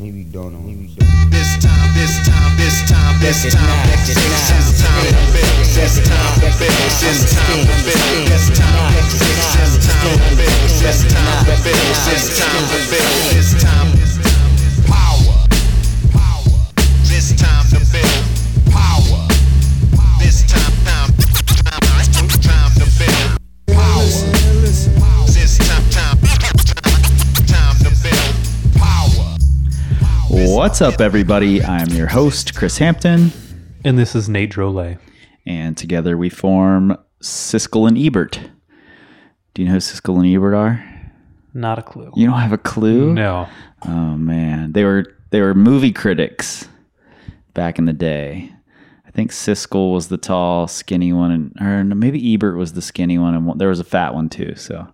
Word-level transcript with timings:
Maybe 0.00 0.24
don't 0.24 0.54
know. 0.54 0.60
Maybe 0.60 0.88
don't. 0.96 1.30
This 1.30 1.60
time, 1.60 1.92
this 1.92 2.24
time, 2.24 2.56
this 2.56 2.88
time, 2.88 3.20
this 3.20 3.42
This 3.44 3.52
time, 3.52 3.68
time, 3.68 3.84
this 4.00 4.16
this 4.16 4.40
time, 4.40 4.80
time, 4.80 5.28
this 5.28 5.60
time 5.60 5.60
to 5.60 5.76
build, 5.76 5.76
this 5.76 6.00
time 6.08 6.40
to 6.40 6.48
build, 6.56 6.88
this 6.88 7.28
time 7.28 7.36
to 7.36 7.60
build, 7.84 8.00
this 8.00 8.48
time 8.56 8.96
to 9.00 10.00
build, 10.00 10.40
this 10.40 10.40
time 10.40 10.40
to 10.40 10.40
build, 10.40 10.74
this 10.80 11.04
time 11.04 11.44
to 11.44 11.54
build, 11.60 11.84
this 12.08 12.24
time 12.40 12.64
to 12.64 12.78
build, 12.88 13.28
this 13.36 13.52
time. 13.62 13.99
What's 30.60 30.82
up, 30.82 31.00
everybody? 31.00 31.64
I'm 31.64 31.88
your 31.88 32.06
host, 32.06 32.54
Chris 32.54 32.76
Hampton, 32.76 33.32
And 33.82 33.98
this 33.98 34.14
is 34.14 34.28
Nate 34.28 34.52
Drolet. 34.52 34.98
and 35.46 35.74
together 35.74 36.18
we 36.18 36.28
form 36.28 36.98
Siskel 37.22 37.88
and 37.88 37.96
Ebert. 37.96 38.38
Do 39.54 39.62
you 39.62 39.68
know 39.68 39.72
who 39.72 39.80
Siskel 39.80 40.18
and 40.18 40.26
Ebert 40.26 40.52
are? 40.52 41.12
Not 41.54 41.78
a 41.78 41.82
clue. 41.82 42.12
You 42.14 42.26
don't 42.26 42.40
have 42.40 42.52
a 42.52 42.58
clue? 42.58 43.14
No. 43.14 43.48
Oh 43.86 44.18
man, 44.18 44.72
they 44.72 44.84
were 44.84 45.06
they 45.30 45.40
were 45.40 45.54
movie 45.54 45.92
critics 45.92 46.68
back 47.54 47.78
in 47.78 47.86
the 47.86 47.94
day. 47.94 48.52
I 49.06 49.10
think 49.12 49.30
Siskel 49.30 49.94
was 49.94 50.08
the 50.08 50.18
tall, 50.18 50.68
skinny 50.68 51.14
one, 51.14 51.30
and 51.30 51.90
or 51.90 51.94
maybe 51.94 52.34
Ebert 52.34 52.58
was 52.58 52.74
the 52.74 52.82
skinny 52.82 53.16
one, 53.16 53.34
and 53.34 53.46
one, 53.46 53.56
there 53.56 53.70
was 53.70 53.80
a 53.80 53.84
fat 53.84 54.12
one 54.12 54.28
too. 54.28 54.54
So 54.56 54.86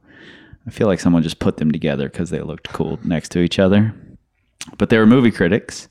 I 0.64 0.70
feel 0.70 0.86
like 0.86 1.00
someone 1.00 1.24
just 1.24 1.40
put 1.40 1.56
them 1.56 1.72
together 1.72 2.08
because 2.08 2.30
they 2.30 2.40
looked 2.40 2.68
cool 2.68 3.00
next 3.02 3.30
to 3.30 3.40
each 3.40 3.58
other. 3.58 3.92
But 4.78 4.90
they 4.90 4.98
were 4.98 5.06
movie 5.06 5.30
critics, 5.30 5.88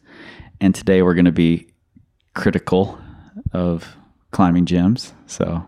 and 0.62 0.74
today 0.76 1.02
we're 1.02 1.14
going 1.16 1.26
to 1.26 1.32
be 1.32 1.68
critical 2.34 3.00
of 3.54 3.96
climbing 4.32 4.66
gyms. 4.66 5.14
So 5.28 5.68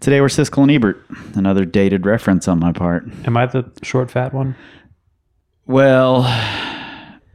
today 0.00 0.20
we're 0.20 0.28
Siskel 0.28 0.62
and 0.62 0.70
Ebert, 0.70 1.04
another 1.34 1.64
dated 1.64 2.06
reference 2.06 2.46
on 2.48 2.58
my 2.60 2.72
part. 2.72 3.04
Am 3.26 3.36
I 3.36 3.46
the 3.46 3.70
short, 3.82 4.10
fat 4.10 4.32
one? 4.32 4.54
Well, 5.66 6.22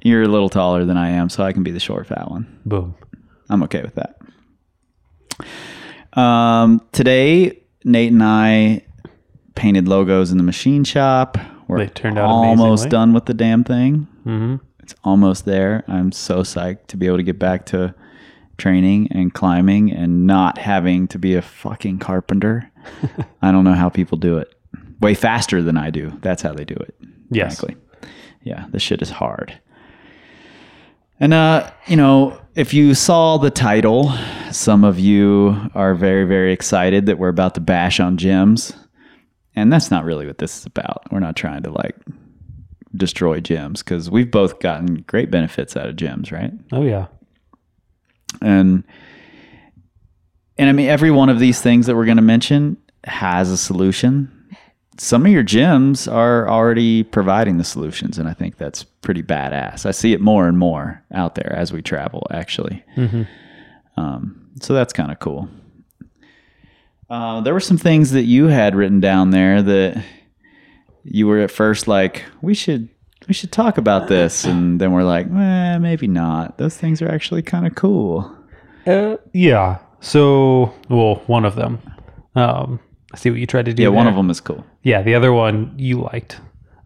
you're 0.01 0.23
a 0.23 0.27
little 0.27 0.49
taller 0.49 0.85
than 0.85 0.97
I 0.97 1.09
am, 1.09 1.29
so 1.29 1.43
I 1.43 1.51
can 1.51 1.63
be 1.63 1.71
the 1.71 1.79
short, 1.79 2.07
fat 2.07 2.29
one. 2.31 2.59
Boom. 2.65 2.95
I'm 3.49 3.63
okay 3.63 3.81
with 3.81 3.95
that. 3.95 4.15
Um, 6.19 6.81
today, 6.91 7.59
Nate 7.83 8.11
and 8.11 8.23
I 8.23 8.85
painted 9.55 9.87
logos 9.87 10.31
in 10.31 10.37
the 10.37 10.43
machine 10.43 10.83
shop. 10.83 11.37
We're 11.67 11.79
They 11.79 11.87
turned 11.87 12.17
out 12.17 12.25
almost 12.29 12.83
amazingly. 12.85 12.89
done 12.89 13.13
with 13.13 13.25
the 13.25 13.33
damn 13.33 13.63
thing. 13.63 14.07
hmm 14.23 14.55
It's 14.89 14.99
almost 15.03 15.45
there. 15.45 15.83
I'm 15.87 16.11
so 16.11 16.39
psyched 16.39 16.87
to 16.87 16.97
be 16.97 17.05
able 17.05 17.17
to 17.17 17.23
get 17.23 17.37
back 17.37 17.67
to 17.67 17.93
training 18.57 19.09
and 19.11 19.31
climbing 19.31 19.91
and 19.91 20.25
not 20.25 20.57
having 20.57 21.07
to 21.09 21.19
be 21.19 21.35
a 21.35 21.43
fucking 21.43 21.99
carpenter. 21.99 22.71
I 23.43 23.51
don't 23.51 23.65
know 23.65 23.75
how 23.75 23.89
people 23.89 24.17
do 24.17 24.39
it. 24.39 24.51
Way 24.99 25.13
faster 25.13 25.61
than 25.61 25.77
I 25.77 25.91
do. 25.91 26.17
That's 26.21 26.41
how 26.41 26.53
they 26.53 26.65
do 26.65 26.73
it. 26.73 26.95
Yes. 27.29 27.59
Frankly. 27.59 27.79
Yeah, 28.41 28.65
this 28.71 28.81
shit 28.81 29.03
is 29.03 29.11
hard. 29.11 29.59
And 31.19 31.35
uh, 31.35 31.69
you 31.85 31.95
know, 31.95 32.41
if 32.55 32.73
you 32.73 32.95
saw 32.95 33.37
the 33.37 33.51
title, 33.51 34.11
some 34.49 34.83
of 34.83 34.97
you 34.97 35.69
are 35.75 35.93
very, 35.93 36.25
very 36.25 36.51
excited 36.51 37.05
that 37.05 37.19
we're 37.19 37.29
about 37.29 37.53
to 37.53 37.61
bash 37.61 37.99
on 37.99 38.17
gyms. 38.17 38.75
And 39.55 39.71
that's 39.71 39.91
not 39.91 40.03
really 40.03 40.25
what 40.25 40.39
this 40.39 40.57
is 40.57 40.65
about. 40.65 41.03
We're 41.11 41.19
not 41.19 41.35
trying 41.35 41.61
to 41.61 41.69
like 41.69 41.95
destroy 42.95 43.39
gyms 43.39 43.79
because 43.79 44.09
we've 44.09 44.31
both 44.31 44.59
gotten 44.59 45.03
great 45.07 45.29
benefits 45.31 45.77
out 45.77 45.87
of 45.87 45.95
gyms, 45.95 46.31
right? 46.31 46.51
Oh, 46.71 46.83
yeah. 46.83 47.07
And 48.41 48.83
and 50.57 50.69
I 50.69 50.73
mean 50.73 50.89
every 50.89 51.11
one 51.11 51.29
of 51.29 51.39
these 51.39 51.61
things 51.61 51.85
that 51.87 51.95
we're 51.95 52.05
going 52.05 52.17
to 52.17 52.23
mention 52.23 52.77
has 53.05 53.49
a 53.49 53.57
solution. 53.57 54.31
Some 54.97 55.25
of 55.25 55.31
your 55.31 55.43
gyms 55.43 56.11
are 56.11 56.47
already 56.49 57.03
providing 57.03 57.57
the 57.57 57.63
solutions 57.63 58.17
and 58.17 58.27
I 58.27 58.33
think 58.33 58.57
that's 58.57 58.83
pretty 58.83 59.23
badass. 59.23 59.85
I 59.85 59.91
see 59.91 60.11
it 60.13 60.19
more 60.21 60.47
and 60.47 60.57
more 60.57 61.01
out 61.13 61.35
there 61.35 61.53
as 61.55 61.71
we 61.71 61.81
travel 61.81 62.27
actually. 62.31 62.83
Um, 63.97 64.49
so 64.61 64.73
that's 64.73 64.93
kind 64.93 65.11
of 65.11 65.19
cool. 65.19 65.47
Uh, 67.09 67.41
there 67.41 67.53
were 67.53 67.59
some 67.59 67.77
things 67.77 68.11
that 68.11 68.25
you 68.25 68.47
had 68.47 68.75
written 68.75 68.99
down 68.99 69.31
there 69.31 69.61
that 69.63 70.03
you 71.03 71.27
were 71.27 71.39
at 71.39 71.51
first 71.51 71.87
like 71.87 72.23
we 72.41 72.53
should 72.53 72.89
we 73.27 73.33
should 73.33 73.51
talk 73.51 73.77
about 73.77 74.07
this 74.07 74.45
and 74.49 74.79
then 74.81 74.91
we're 74.91 75.03
like 75.03 75.27
eh, 75.27 75.77
maybe 75.77 76.07
not 76.07 76.57
those 76.57 76.75
things 76.77 77.01
are 77.01 77.09
actually 77.09 77.41
kind 77.41 77.65
of 77.67 77.75
cool 77.75 78.35
Uh, 78.87 79.17
yeah. 79.33 79.77
So, 80.01 80.73
well, 80.87 81.15
one 81.27 81.43
of 81.45 81.55
them. 81.55 81.79
Um, 82.33 82.79
I 83.13 83.17
see 83.17 83.29
what 83.29 83.39
you 83.39 83.45
tried 83.45 83.65
to 83.65 83.73
do. 83.73 83.83
yeah 83.83 83.89
one 83.89 84.07
of 84.07 84.15
them 84.15 84.29
is 84.29 84.39
cool 84.39 84.63
Yeah, 84.83 85.01
the 85.01 85.13
other 85.15 85.33
one 85.33 85.73
you 85.77 85.99
liked. 86.01 86.39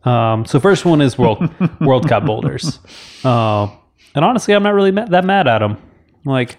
Um, 0.03 0.45
so 0.45 0.59
first 0.59 0.83
one 0.85 0.99
is 1.01 1.17
World 1.17 1.39
World 1.79 2.09
Cup 2.09 2.25
boulders, 2.25 2.79
uh, 3.23 3.67
and 4.15 4.25
honestly, 4.25 4.53
I'm 4.53 4.63
not 4.63 4.73
really 4.73 4.91
ma- 4.91 5.05
that 5.05 5.23
mad 5.23 5.47
at 5.47 5.59
them. 5.59 5.77
Like, 6.25 6.57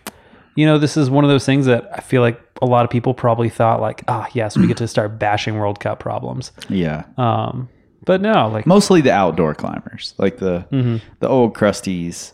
you 0.56 0.64
know, 0.66 0.78
this 0.78 0.96
is 0.96 1.10
one 1.10 1.24
of 1.24 1.30
those 1.30 1.44
things 1.44 1.66
that 1.66 1.88
I 1.92 2.00
feel 2.00 2.22
like 2.22 2.40
a 2.64 2.70
lot 2.70 2.84
of 2.84 2.90
people 2.90 3.14
probably 3.14 3.48
thought 3.48 3.80
like, 3.80 4.02
ah, 4.08 4.26
yes, 4.32 4.56
we 4.56 4.66
get 4.66 4.76
to 4.78 4.88
start 4.88 5.18
bashing 5.18 5.58
World 5.58 5.78
Cup 5.80 6.00
problems. 6.00 6.50
yeah 6.68 7.04
Um, 7.16 7.68
but 8.04 8.20
no, 8.20 8.48
like, 8.48 8.66
mostly 8.66 9.00
the 9.00 9.12
outdoor 9.12 9.54
climbers 9.54 10.14
like 10.18 10.38
the 10.38 10.66
Mm-hmm. 10.72 10.96
the 11.20 11.28
old 11.28 11.54
crusties 11.54 12.32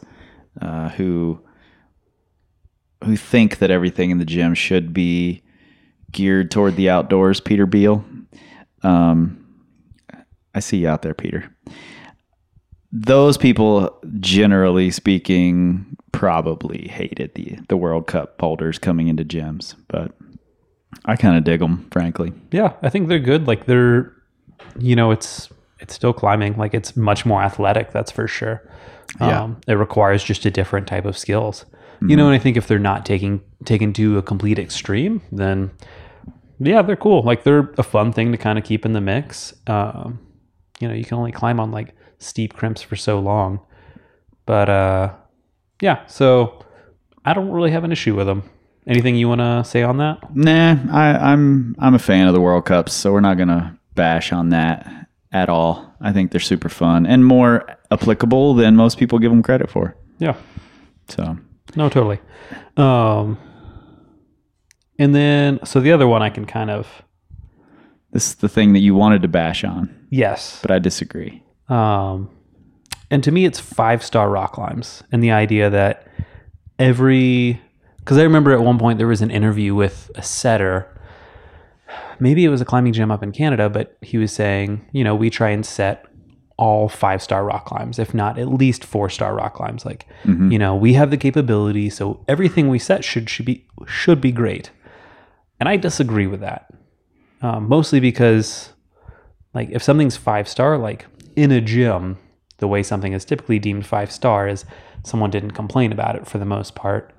uh, 0.60 0.88
who 0.91 1.41
who 3.04 3.16
think 3.16 3.58
that 3.58 3.70
everything 3.70 4.10
in 4.10 4.18
the 4.18 4.24
gym 4.24 4.54
should 4.54 4.92
be 4.92 5.42
geared 6.12 6.50
toward 6.50 6.74
the 6.76 6.91
outdoors 6.91 7.41
peter 7.41 7.66
beal 7.66 8.04
um, 8.82 9.38
i 10.54 10.60
see 10.60 10.78
you 10.78 10.88
out 10.88 11.02
there 11.02 11.14
peter 11.14 11.54
those 12.92 13.38
people 13.38 13.97
generally 14.18 14.91
speaking 14.91 15.97
probably 16.20 16.88
hated 16.88 17.32
the 17.34 17.58
the 17.69 17.76
world 17.76 18.06
cup 18.06 18.36
boulders 18.36 18.78
coming 18.78 19.08
into 19.08 19.25
gyms 19.25 19.75
but 19.88 20.12
i 21.06 21.16
kind 21.16 21.36
of 21.36 21.44
dig 21.44 21.60
them 21.60 21.88
frankly 21.91 22.32
yeah, 22.53 22.75
I 22.82 22.88
think 22.91 23.08
they're 23.08 23.19
good. 23.19 23.47
Like 23.47 23.66
they're, 23.66 24.12
you 24.78 24.97
know, 24.97 25.10
it's 25.10 25.48
it's 25.78 25.94
still 25.94 26.12
climbing. 26.12 26.56
Like 26.56 26.75
it's 26.75 26.97
much 26.97 27.25
more 27.25 27.42
athletic. 27.42 27.92
That's 27.92 28.10
for 28.10 28.26
sure. 28.26 28.69
Yeah. 29.20 29.42
Um, 29.42 29.60
it 29.66 29.75
requires 29.75 30.22
just 30.22 30.44
a 30.47 30.50
different 30.50 30.86
type 30.86 31.04
of 31.04 31.16
skills. 31.16 31.64
You 32.03 32.16
know, 32.16 32.26
and 32.28 32.34
I 32.34 32.38
think 32.38 32.56
if 32.56 32.66
they're 32.66 32.78
not 32.78 33.04
taking 33.04 33.42
taken 33.66 33.92
to 33.92 34.16
a 34.16 34.22
complete 34.22 34.59
extreme, 34.59 35.20
then 35.30 35.70
yeah, 36.59 36.80
they're 36.80 36.97
cool. 36.97 37.22
Like 37.22 37.44
they're 37.44 37.75
a 37.76 37.82
fun 37.82 38.12
thing 38.12 38.32
to 38.32 38.38
kind 38.38 38.59
of 38.59 38.64
keep 38.64 38.86
in 38.86 38.94
the 38.94 39.03
mix. 39.03 39.53
Um, 39.66 40.19
you 40.80 40.88
know, 40.88 40.94
you 40.94 41.04
can 41.04 41.19
only 41.19 41.30
climb 41.30 41.60
on 41.60 41.72
like 41.72 41.94
steep 42.19 42.54
crimps 42.54 42.80
for 42.80 42.97
so 42.97 43.20
long, 43.20 43.60
but 44.47 44.70
uh, 44.70 45.12
yeah. 45.80 46.06
So 46.06 46.64
I 47.24 47.34
don't 47.34 47.50
really 47.50 47.70
have 47.70 47.84
an 47.84 47.92
issue 47.92 48.14
with 48.14 48.26
them. 48.26 48.42
Anything 48.86 49.16
you 49.16 49.28
want 49.28 49.41
to 49.41 49.62
say 49.64 49.82
on 49.82 49.98
that? 49.98 50.34
Nah, 50.34 50.76
I, 50.91 51.32
I'm 51.32 51.76
I'm 51.78 51.94
a 51.94 51.98
fan 51.98 52.26
of 52.26 52.34
the 52.34 52.41
World 52.41 52.64
Cups, 52.64 52.92
so 52.92 53.12
we're 53.12 53.20
not 53.20 53.36
gonna 53.36 53.78
bash 53.94 54.32
on 54.32 54.48
that 54.50 55.08
at 55.32 55.48
all. 55.48 55.94
I 56.00 56.12
think 56.12 56.30
they're 56.30 56.41
super 56.41 56.68
fun 56.68 57.06
and 57.06 57.24
more 57.24 57.66
applicable 57.91 58.54
than 58.54 58.76
most 58.76 58.98
people 58.98 59.18
give 59.18 59.30
them 59.30 59.42
credit 59.42 59.70
for. 59.70 59.96
Yeah. 60.18 60.36
So 61.08 61.36
No, 61.76 61.88
totally. 61.88 62.20
Um, 62.76 63.38
and 64.98 65.14
then, 65.14 65.60
so 65.64 65.80
the 65.80 65.92
other 65.92 66.06
one 66.06 66.22
I 66.22 66.30
can 66.30 66.47
kind 66.47 66.70
of, 66.70 67.02
this 68.12 68.28
is 68.28 68.34
the 68.36 68.48
thing 68.48 68.72
that 68.72 68.80
you 68.80 68.94
wanted 68.94 69.22
to 69.22 69.28
bash 69.28 69.64
on, 69.64 70.06
yes. 70.10 70.58
but 70.62 70.70
I 70.70 70.78
disagree. 70.78 71.42
Um, 71.68 72.30
and 73.10 73.24
to 73.24 73.32
me, 73.32 73.44
it's 73.44 73.58
five 73.58 74.02
star 74.04 74.30
rock 74.30 74.52
climbs. 74.52 75.03
And 75.10 75.22
the 75.22 75.32
idea 75.32 75.68
that 75.70 76.06
every, 76.78 77.60
because 77.98 78.18
I 78.18 78.22
remember 78.22 78.53
at 78.53 78.60
one 78.60 78.78
point 78.78 78.98
there 78.98 79.09
was 79.09 79.22
an 79.22 79.30
interview 79.30 79.74
with 79.74 80.10
a 80.15 80.22
setter. 80.22 80.86
Maybe 82.20 82.44
it 82.44 82.48
was 82.48 82.60
a 82.60 82.65
climbing 82.65 82.92
gym 82.92 83.10
up 83.10 83.22
in 83.22 83.32
Canada, 83.32 83.68
but 83.68 83.97
he 84.03 84.18
was 84.18 84.32
saying, 84.32 84.86
you 84.92 85.03
know, 85.03 85.15
we 85.15 85.30
try 85.30 85.50
and 85.50 85.65
set 85.65 86.06
all 86.56 86.88
five 86.88 87.22
star 87.22 87.44
rock 87.44 87.65
climbs, 87.65 87.98
if 87.98 88.12
not 88.12 88.38
at 88.38 88.48
least 88.48 88.84
four 88.84 89.09
star 89.09 89.34
rock 89.34 89.54
climbs. 89.54 89.84
Like, 89.86 90.06
you 90.53 90.59
know, 90.59 90.76
we 90.76 90.92
have 90.92 91.10
the 91.10 91.16
capability, 91.16 91.88
so 91.88 92.22
everything 92.28 92.68
we 92.68 92.78
set 92.78 93.03
should 93.03 93.30
should 93.30 93.47
be 93.47 93.66
should 93.86 94.20
be 94.20 94.30
great. 94.30 94.70
And 95.59 95.68
I 95.68 95.76
disagree 95.78 96.26
with 96.26 96.41
that, 96.41 96.70
um, 97.42 97.68
mostly 97.68 97.98
because, 97.98 98.70
like, 99.54 99.70
if 99.70 99.82
something's 99.82 100.16
five 100.18 100.48
star, 100.48 100.76
like 100.76 101.06
in 101.34 101.50
a 101.50 101.60
gym, 101.62 102.18
the 102.60 102.68
way 102.68 102.83
something 102.83 103.12
is 103.12 103.24
typically 103.24 103.59
deemed 103.59 103.84
five 103.86 104.10
star 104.12 104.47
is 104.48 104.65
someone 105.03 105.30
didn't 105.30 105.53
complain 105.53 105.92
about 105.92 106.15
it 106.16 106.27
for 106.27 106.39
the 106.39 106.45
most 106.45 106.74
part, 106.74 107.12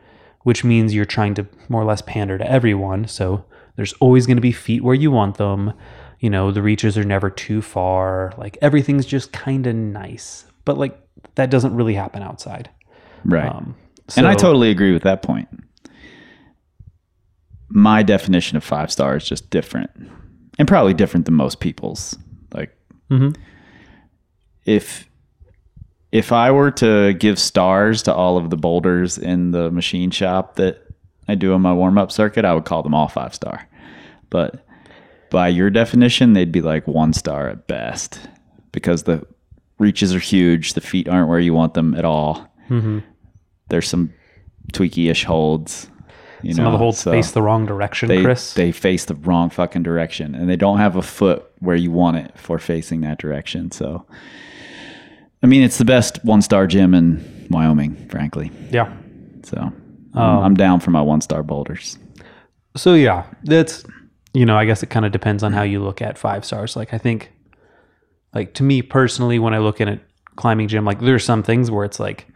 which 0.43 0.63
means 0.63 0.93
you're 0.93 1.05
trying 1.05 1.33
to 1.35 1.45
more 1.69 1.81
or 1.81 1.85
less 1.85 2.01
pander 2.01 2.37
to 2.37 2.49
everyone. 2.49 3.07
So 3.07 3.43
there's 3.75 3.93
always 3.93 4.25
going 4.25 4.37
to 4.37 4.41
be 4.41 4.51
feet 4.51 4.83
where 4.83 4.95
you 4.95 5.11
want 5.11 5.37
them. 5.37 5.73
You 6.19 6.29
know, 6.29 6.51
the 6.51 6.61
reaches 6.61 6.97
are 6.97 7.03
never 7.03 7.29
too 7.29 7.61
far. 7.61 8.33
Like 8.37 8.57
everything's 8.61 9.05
just 9.05 9.31
kind 9.31 9.65
of 9.67 9.75
nice. 9.75 10.45
But 10.65 10.77
like 10.77 10.97
that 11.35 11.49
doesn't 11.49 11.75
really 11.75 11.95
happen 11.95 12.21
outside. 12.21 12.69
Right. 13.25 13.49
Um, 13.49 13.75
and 14.17 14.27
I 14.27 14.35
totally 14.35 14.69
agree 14.71 14.93
with 14.93 15.03
that 15.03 15.21
point. 15.21 15.47
My 17.69 18.03
definition 18.03 18.57
of 18.57 18.63
five 18.63 18.91
star 18.91 19.15
is 19.15 19.25
just 19.25 19.49
different, 19.49 19.89
and 20.59 20.67
probably 20.67 20.93
different 20.93 21.25
than 21.25 21.35
most 21.35 21.59
people's. 21.61 22.17
Like, 22.53 22.75
Mhm. 23.09 23.35
if 24.65 25.07
if 26.11 26.31
I 26.31 26.51
were 26.51 26.71
to 26.71 27.13
give 27.13 27.39
stars 27.39 28.03
to 28.03 28.13
all 28.13 28.37
of 28.37 28.49
the 28.49 28.57
boulders 28.57 29.17
in 29.17 29.51
the 29.51 29.71
machine 29.71 30.11
shop 30.11 30.55
that 30.55 30.85
I 31.27 31.35
do 31.35 31.53
on 31.53 31.61
my 31.61 31.73
warm 31.73 31.97
up 31.97 32.11
circuit, 32.11 32.45
I 32.45 32.53
would 32.53 32.65
call 32.65 32.83
them 32.83 32.93
all 32.93 33.07
five 33.07 33.33
star. 33.33 33.67
But 34.29 34.65
by 35.29 35.47
your 35.47 35.69
definition, 35.69 36.33
they'd 36.33 36.51
be 36.51 36.61
like 36.61 36.87
one 36.87 37.13
star 37.13 37.49
at 37.49 37.67
best 37.67 38.19
because 38.71 39.03
the 39.03 39.25
reaches 39.79 40.13
are 40.13 40.19
huge, 40.19 40.73
the 40.73 40.81
feet 40.81 41.07
aren't 41.07 41.29
where 41.29 41.39
you 41.39 41.53
want 41.53 41.73
them 41.73 41.95
at 41.95 42.05
all. 42.05 42.47
Mm-hmm. 42.69 42.99
There's 43.69 43.87
some 43.87 44.13
tweaky 44.73 45.09
ish 45.09 45.23
holds. 45.23 45.89
You 46.43 46.53
Some 46.53 46.63
know, 46.63 46.69
of 46.69 46.73
the 46.73 46.77
holds 46.79 46.97
so 46.99 47.11
face 47.11 47.31
the 47.31 47.41
wrong 47.41 47.67
direction, 47.67 48.09
they, 48.09 48.23
Chris. 48.23 48.55
They 48.55 48.71
face 48.71 49.05
the 49.05 49.13
wrong 49.15 49.51
fucking 49.51 49.83
direction 49.83 50.33
and 50.33 50.49
they 50.49 50.55
don't 50.55 50.79
have 50.79 50.95
a 50.95 51.01
foot 51.03 51.45
where 51.59 51.75
you 51.75 51.91
want 51.91 52.17
it 52.17 52.37
for 52.37 52.57
facing 52.57 53.01
that 53.01 53.19
direction. 53.19 53.69
So, 53.69 54.05
I 55.43 55.47
mean, 55.47 55.63
it's 55.63 55.77
the 55.77 55.85
best 55.85 56.23
one 56.23 56.41
star 56.41 56.67
gym 56.67 56.93
in 56.93 57.47
Wyoming, 57.49 57.95
frankly. 58.09 58.51
yeah. 58.71 58.91
So, 59.43 59.57
I'm- 59.57 59.73
Um, 60.13 60.43
I'm 60.43 60.53
down 60.55 60.79
for 60.81 60.91
my 60.91 61.01
one 61.01 61.21
star 61.21 61.41
boulders. 61.43 61.97
So 62.75 62.93
yeah, 62.93 63.23
that's 63.43 63.83
you 64.33 64.45
know, 64.45 64.55
I 64.57 64.63
guess 64.65 64.81
it 64.83 64.89
kind 64.89 65.05
of 65.05 65.11
depends 65.11 65.43
on 65.43 65.51
how 65.51 65.63
you 65.63 65.81
look 65.83 66.01
at 66.01 66.17
five 66.17 66.45
stars. 66.45 66.75
Like 66.77 66.93
I 66.93 66.97
think, 66.97 67.31
like 68.33 68.53
to 68.55 68.63
me 68.63 68.81
personally, 68.81 69.39
when 69.39 69.53
I 69.53 69.57
look 69.59 69.81
in 69.81 69.87
at 69.89 69.97
a 69.97 70.01
climbing 70.35 70.67
gym, 70.69 70.85
like 70.85 70.99
there's 71.01 71.23
some 71.25 71.43
things 71.43 71.69
where 71.71 71.83
it's 71.85 71.99
like, 71.99 72.27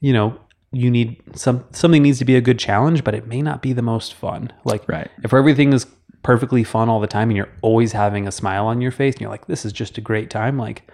you 0.00 0.12
know, 0.12 0.36
you 0.72 0.90
need 0.90 1.20
some 1.36 1.64
something 1.72 2.02
needs 2.02 2.18
to 2.20 2.24
be 2.24 2.36
a 2.36 2.40
good 2.40 2.58
challenge, 2.58 3.04
but 3.04 3.14
it 3.14 3.26
may 3.28 3.42
not 3.42 3.60
be 3.62 3.72
the 3.72 3.82
most 3.82 4.14
fun. 4.14 4.50
Like 4.64 4.88
Right. 4.88 5.08
if 5.22 5.32
everything 5.34 5.72
is 5.72 5.86
perfectly 6.22 6.64
fun 6.64 6.88
all 6.88 7.00
the 7.00 7.06
time 7.06 7.30
and 7.30 7.36
you're 7.36 7.48
always 7.62 7.92
having 7.92 8.26
a 8.26 8.32
smile 8.32 8.66
on 8.66 8.80
your 8.80 8.90
face 8.92 9.14
and 9.14 9.20
you're 9.20 9.30
like, 9.30 9.46
this 9.46 9.64
is 9.64 9.72
just 9.72 9.98
a 9.98 10.00
great 10.00 10.30
time, 10.30 10.58
like, 10.58 10.88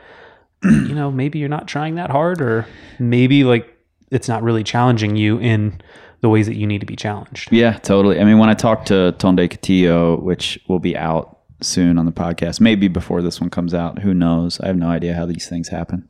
you 0.62 0.94
know, 0.94 1.10
maybe 1.10 1.38
you're 1.38 1.48
not 1.48 1.68
trying 1.68 1.96
that 1.96 2.10
hard, 2.10 2.40
or 2.40 2.66
maybe 2.98 3.44
like 3.44 3.76
it's 4.10 4.28
not 4.28 4.42
really 4.42 4.64
challenging 4.64 5.16
you 5.16 5.38
in 5.38 5.80
the 6.20 6.28
ways 6.28 6.46
that 6.46 6.56
you 6.56 6.66
need 6.66 6.80
to 6.80 6.86
be 6.86 6.96
challenged. 6.96 7.52
Yeah, 7.52 7.78
totally. 7.78 8.20
I 8.20 8.24
mean, 8.24 8.38
when 8.38 8.48
I 8.48 8.54
talked 8.54 8.88
to 8.88 9.12
Tonde 9.18 9.38
Katiyo, 9.38 10.20
which 10.22 10.58
will 10.68 10.78
be 10.78 10.96
out 10.96 11.40
soon 11.60 11.98
on 11.98 12.06
the 12.06 12.12
podcast, 12.12 12.60
maybe 12.60 12.88
before 12.88 13.22
this 13.22 13.40
one 13.40 13.50
comes 13.50 13.74
out, 13.74 13.98
who 14.00 14.14
knows? 14.14 14.60
I 14.60 14.66
have 14.66 14.76
no 14.76 14.88
idea 14.88 15.14
how 15.14 15.26
these 15.26 15.48
things 15.48 15.68
happen. 15.68 16.08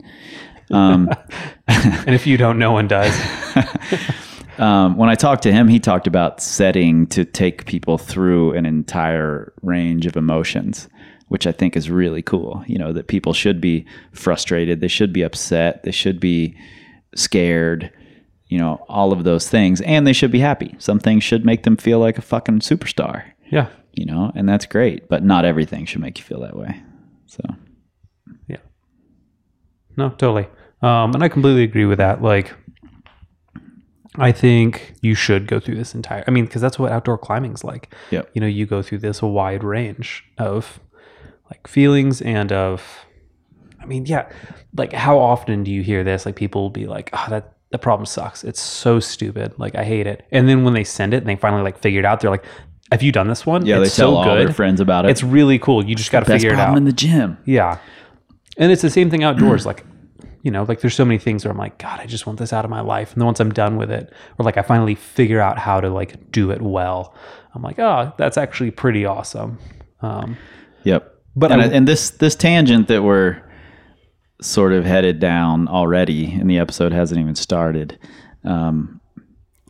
Um, 0.71 1.11
And 1.69 2.15
if 2.15 2.27
you 2.27 2.37
don't, 2.37 2.59
no 2.59 2.73
one 2.73 2.87
does. 2.87 3.13
um, 4.59 4.97
when 4.97 5.09
I 5.09 5.17
talked 5.17 5.43
to 5.43 5.53
him, 5.53 5.67
he 5.69 5.81
talked 5.81 6.07
about 6.07 6.41
setting 6.41 7.07
to 7.09 7.25
take 7.25 7.67
people 7.67 7.99
through 7.99 8.53
an 8.53 8.65
entire 8.67 9.53
range 9.63 10.07
of 10.07 10.17
emotions, 10.17 10.89
which 11.29 11.47
I 11.47 11.53
think 11.53 11.77
is 11.77 11.91
really 11.91 12.23
cool. 12.23 12.63
You 12.67 12.79
know, 12.79 12.93
that 12.93 13.09
people 13.09 13.33
should 13.33 13.61
be 13.61 13.85
frustrated, 14.13 14.81
they 14.81 14.89
should 14.89 15.13
be 15.13 15.23
upset, 15.23 15.83
they 15.83 15.91
should 15.91 16.21
be 16.21 16.57
scared, 17.15 17.91
you 18.49 18.59
know, 18.59 18.85
all 18.89 19.13
of 19.13 19.25
those 19.25 19.49
things, 19.49 19.81
and 19.83 20.07
they 20.07 20.13
should 20.13 20.31
be 20.31 20.41
happy. 20.41 20.75
Some 20.79 20.99
things 21.01 21.25
should 21.25 21.45
make 21.45 21.63
them 21.65 21.77
feel 21.77 21.99
like 21.99 22.19
a 22.19 22.23
fucking 22.23 22.61
superstar, 22.61 23.25
Yeah. 23.51 23.69
you 23.93 24.07
know, 24.07 24.31
and 24.35 24.49
that's 24.49 24.67
great, 24.67 25.09
but 25.09 25.25
not 25.25 25.45
everything 25.45 25.85
should 25.87 26.01
make 26.01 26.19
you 26.19 26.25
feel 26.25 26.41
that 26.43 26.57
way. 26.57 26.81
So, 27.27 27.43
Yeah. 28.49 28.59
No, 29.97 30.11
totally. 30.11 30.47
Um, 30.83 31.15
and 31.15 31.25
I 31.25 31.29
completely 31.29 31.65
agree 31.65 31.87
with 31.87 31.99
that. 31.99 32.23
Like, 32.23 32.55
I 34.19 34.33
think 34.33 34.95
you 35.03 35.15
should 35.15 35.47
go 35.47 35.59
through 35.61 35.75
this 35.77 35.95
entire. 35.95 36.25
I 36.27 36.31
mean, 36.31 36.45
because 36.47 36.63
that's 36.63 36.79
what 36.79 36.93
outdoor 36.93 37.19
climbing's 37.19 37.65
like. 37.65 37.93
Yeah. 38.11 38.23
You 38.35 38.41
know, 38.41 38.47
you 38.47 38.65
go 38.67 38.81
through 38.83 38.99
this 38.99 39.21
wide 39.21 39.63
range 39.65 40.25
of 40.39 40.81
like 41.51 41.67
feelings 41.69 42.21
and 42.23 42.53
of. 42.53 42.83
I 43.81 43.87
mean, 43.87 44.07
yeah. 44.07 44.29
Like, 44.77 44.93
how 44.93 45.19
often 45.19 45.63
do 45.63 45.71
you 45.71 45.83
hear 45.83 46.03
this? 46.03 46.27
Like, 46.27 46.37
people 46.37 46.63
will 46.63 46.71
be 46.71 46.87
like, 46.87 47.11
"Oh, 47.13 47.27
that 47.31 47.55
the 47.71 47.79
problem 47.79 48.07
sucks. 48.07 48.43
It's 48.45 48.61
so 48.61 49.01
stupid. 49.01 49.55
Like, 49.59 49.75
I 49.75 49.85
hate 49.85 50.07
it." 50.07 50.27
And 50.33 50.49
then 50.49 50.65
when 50.65 50.75
they 50.75 50.85
send 50.85 51.15
it 51.15 51.19
and 51.19 51.27
they 51.27 51.37
finally 51.37 51.63
like 51.63 51.79
figure 51.79 52.01
it 52.01 52.05
out, 52.05 52.21
they're 52.21 52.31
like, 52.31 52.45
"Have 52.91 53.03
you 53.03 53.13
done 53.13 53.29
this 53.29 53.47
one? 53.47 53.65
yeah, 53.65 53.81
it's 53.81 53.95
they 53.97 54.03
tell 54.03 54.13
so 54.13 54.17
all 54.17 54.25
good. 54.25 54.47
their 54.49 54.55
friends 54.55 54.81
about 54.81 55.05
it. 55.05 55.11
It's 55.11 55.23
really 55.23 55.59
cool. 55.59 55.85
You 55.85 55.95
just 55.95 56.11
got 56.11 56.21
to 56.21 56.27
figure 56.27 56.53
it 56.53 56.59
out." 56.59 56.77
in 56.77 56.85
the 56.85 56.93
gym. 56.93 57.39
Yeah. 57.45 57.79
And 58.59 58.73
it's 58.73 58.83
the 58.83 58.91
same 58.91 59.11
thing 59.11 59.23
outdoors. 59.23 59.67
like, 59.67 59.85
you 60.43 60.51
know, 60.51 60.63
like 60.65 60.81
there's 60.81 60.95
so 60.95 61.05
many 61.05 61.19
things 61.19 61.45
where 61.45 61.53
I'm 61.53 61.59
like, 61.59 61.77
God, 61.79 62.01
I 62.01 62.07
just 62.07 62.27
want 62.27 62.39
this 62.39 62.53
out 62.53 62.65
of 62.65 62.71
my 62.71 62.81
life. 62.81 63.13
And 63.13 63.21
then 63.21 63.27
once 63.27 63.39
I'm 63.39 63.53
done 63.53 63.77
with 63.77 63.91
it, 63.91 64.13
or 64.39 64.45
like 64.45 64.57
I 64.57 64.63
finally 64.63 64.95
figure 64.95 65.41
out 65.41 65.59
how 65.59 65.81
to 65.81 65.91
like 65.91 66.31
do 66.33 66.51
it 66.51 66.63
well, 66.63 67.15
I'm 67.55 67.63
like, 67.63 67.79
oh, 67.79 68.13
that's 68.17 68.39
actually 68.39 68.71
pretty 68.71 69.05
awesome. 69.05 69.59
Um, 70.01 70.37
Yep. 70.85 71.16
But 71.37 71.53
and, 71.53 71.61
I- 71.61 71.67
and 71.67 71.87
this 71.87 72.11
this 72.11 72.35
tangent 72.35 72.89
that 72.89 73.03
we're 73.03 73.43
sort 74.41 74.73
of 74.73 74.85
headed 74.85 75.19
down 75.21 75.69
already, 75.69 76.33
and 76.33 76.49
the 76.51 76.59
episode 76.59 76.93
hasn't 76.93 77.21
even 77.21 77.35
started. 77.35 77.99
Um, 78.45 79.01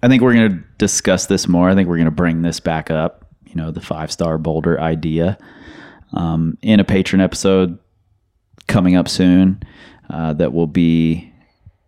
I 0.03 0.09
think 0.09 0.23
we're 0.23 0.35
going 0.35 0.51
to 0.51 0.65
discuss 0.79 1.27
this 1.27 1.49
more. 1.49 1.69
I 1.71 1.75
think 1.75 1.89
we're 1.89 1.97
going 1.97 2.05
to 2.07 2.11
bring 2.11 2.43
this 2.43 2.61
back 2.61 2.91
up. 2.91 3.27
You 3.47 3.55
know, 3.55 3.71
the 3.71 3.81
five 3.81 4.13
star 4.13 4.39
boulder 4.39 4.81
idea 4.81 5.39
um, 6.13 6.59
in 6.63 6.81
a 6.81 6.85
patron 6.85 7.21
episode 7.21 7.79
coming 8.69 8.97
up 8.97 9.09
soon. 9.09 9.63
Uh, 10.09 10.33
that 10.35 10.53
will 10.53 10.69
be 10.69 11.33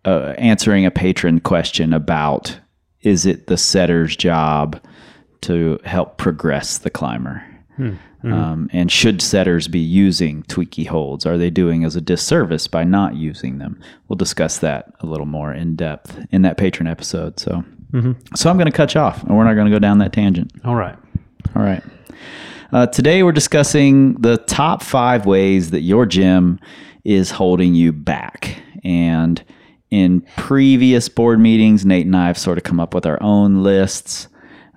uh, 0.03 0.33
answering 0.37 0.85
a 0.85 0.91
patron 0.91 1.39
question 1.39 1.93
about 1.93 2.59
is 3.01 3.25
it 3.25 3.47
the 3.47 3.55
setter's 3.55 4.13
job 4.17 4.77
to 5.41 5.79
help 5.85 6.17
progress 6.17 6.79
the 6.79 6.89
climber? 6.89 7.41
Um, 8.23 8.69
and 8.73 8.91
should 8.91 9.21
setters 9.21 9.67
be 9.69 9.79
using 9.79 10.43
tweaky 10.43 10.85
holds? 10.85 11.25
Are 11.25 11.37
they 11.37 11.49
doing 11.49 11.85
as 11.85 11.95
a 11.95 12.01
disservice 12.01 12.67
by 12.67 12.83
not 12.83 13.15
using 13.15 13.59
them? 13.59 13.79
We'll 14.07 14.17
discuss 14.17 14.57
that 14.57 14.91
a 14.99 15.05
little 15.05 15.25
more 15.25 15.53
in 15.53 15.75
depth 15.77 16.19
in 16.31 16.41
that 16.41 16.57
patron 16.57 16.87
episode. 16.87 17.39
So, 17.39 17.63
so 18.35 18.49
I'm 18.49 18.57
going 18.57 18.69
to 18.69 18.75
cut 18.75 18.93
you 18.93 18.99
off, 19.01 19.23
and 19.23 19.37
we're 19.37 19.45
not 19.45 19.53
going 19.53 19.67
to 19.67 19.71
go 19.71 19.79
down 19.79 19.99
that 19.99 20.11
tangent. 20.11 20.51
all 20.65 20.75
right. 20.75 20.97
All 21.55 21.63
right. 21.63 21.81
Uh, 22.71 22.85
today 22.87 23.23
we're 23.23 23.31
discussing 23.31 24.13
the 24.15 24.37
top 24.37 24.83
five 24.83 25.25
ways 25.25 25.71
that 25.71 25.81
your 25.81 26.05
gym 26.05 26.59
is 27.03 27.31
holding 27.31 27.73
you 27.73 27.91
back. 27.93 28.61
And 28.83 29.43
in 29.89 30.21
previous 30.37 31.09
board 31.09 31.39
meetings, 31.39 31.85
Nate 31.85 32.05
and 32.05 32.15
I 32.15 32.27
have 32.27 32.37
sort 32.37 32.57
of 32.57 32.63
come 32.63 32.79
up 32.79 32.93
with 32.93 33.05
our 33.05 33.17
own 33.23 33.63
lists. 33.63 34.27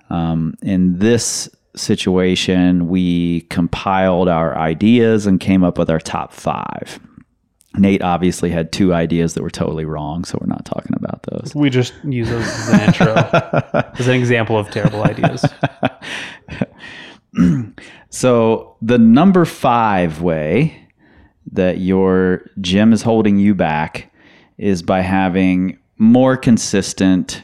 Um, 0.09 0.55
in 0.61 0.97
this 0.99 1.49
situation, 1.75 2.87
we 2.87 3.41
compiled 3.41 4.29
our 4.29 4.57
ideas 4.57 5.25
and 5.25 5.39
came 5.39 5.63
up 5.63 5.77
with 5.77 5.89
our 5.89 5.99
top 5.99 6.33
five. 6.33 6.99
Nate 7.75 8.03
obviously 8.03 8.51
had 8.51 8.71
two 8.71 8.93
ideas 8.93 9.33
that 9.33 9.41
were 9.41 9.49
totally 9.49 9.85
wrong, 9.85 10.25
so 10.25 10.37
we're 10.39 10.47
not 10.47 10.63
talking 10.63 10.95
about 10.95 11.23
those. 11.23 11.55
We 11.55 11.71
just 11.71 11.93
use 12.03 12.29
those 12.29 12.45
as 12.45 12.69
an 12.69 12.81
intro, 12.81 13.13
as 13.97 14.07
an 14.07 14.13
example 14.13 14.57
of 14.59 14.69
terrible 14.69 15.03
ideas. 15.03 15.43
So 18.13 18.77
the 18.79 18.99
number 18.99 19.43
five 19.43 20.21
way 20.21 20.87
that 21.51 21.79
your 21.79 22.45
gym 22.61 22.93
is 22.93 23.01
holding 23.01 23.39
you 23.39 23.55
back 23.55 24.13
is 24.59 24.83
by 24.83 25.01
having 25.01 25.79
more 25.97 26.37
consistent, 26.37 27.41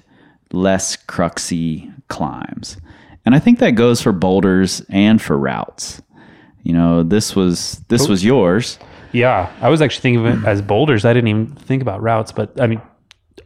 less 0.51 0.95
cruxy 0.95 1.91
climbs. 2.07 2.77
And 3.25 3.35
I 3.35 3.39
think 3.39 3.59
that 3.59 3.71
goes 3.71 4.01
for 4.01 4.11
boulders 4.11 4.81
and 4.89 5.21
for 5.21 5.37
routes. 5.37 6.01
You 6.63 6.73
know, 6.73 7.03
this 7.03 7.35
was 7.35 7.81
this 7.87 8.07
was 8.07 8.23
yours. 8.23 8.79
Yeah. 9.11 9.51
I 9.61 9.69
was 9.69 9.81
actually 9.81 10.01
thinking 10.01 10.25
of 10.25 10.43
it 10.43 10.47
as 10.47 10.61
boulders. 10.61 11.05
I 11.05 11.13
didn't 11.13 11.27
even 11.29 11.47
think 11.55 11.81
about 11.81 12.01
routes, 12.01 12.31
but 12.31 12.59
I 12.59 12.67
mean, 12.67 12.81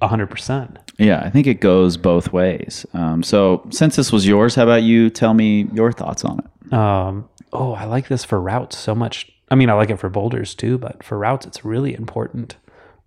100%. 0.02 0.78
Yeah, 1.00 1.22
I 1.22 1.30
think 1.30 1.48
it 1.48 1.60
goes 1.60 1.98
both 1.98 2.32
ways. 2.32 2.86
Um, 2.94 3.24
so 3.24 3.66
since 3.72 3.96
this 3.96 4.12
was 4.12 4.28
yours, 4.28 4.56
how 4.56 4.64
about 4.64 4.84
you 4.84 5.10
tell 5.10 5.34
me 5.34 5.68
your 5.74 5.92
thoughts 5.92 6.24
on 6.24 6.40
it? 6.40 6.74
Um, 6.74 7.30
oh, 7.52 7.74
I 7.74 7.86
like 7.86 8.08
this 8.08 8.24
for 8.24 8.40
routes 8.40 8.78
so 8.78 8.94
much. 8.94 9.32
I 9.50 9.56
mean, 9.56 9.70
I 9.70 9.74
like 9.74 9.90
it 9.90 10.00
for 10.00 10.10
boulders 10.10 10.54
too, 10.56 10.78
but 10.78 11.04
for 11.04 11.18
routes, 11.18 11.46
it's 11.46 11.66
really 11.66 11.94
important. 11.94 12.58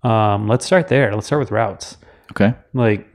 Um, 0.03 0.49
let's 0.49 0.65
start 0.65 0.89
there. 0.89 1.15
Let's 1.15 1.27
start 1.27 1.41
with 1.41 1.51
routes. 1.51 1.97
Okay. 2.33 2.55
Like, 2.75 3.09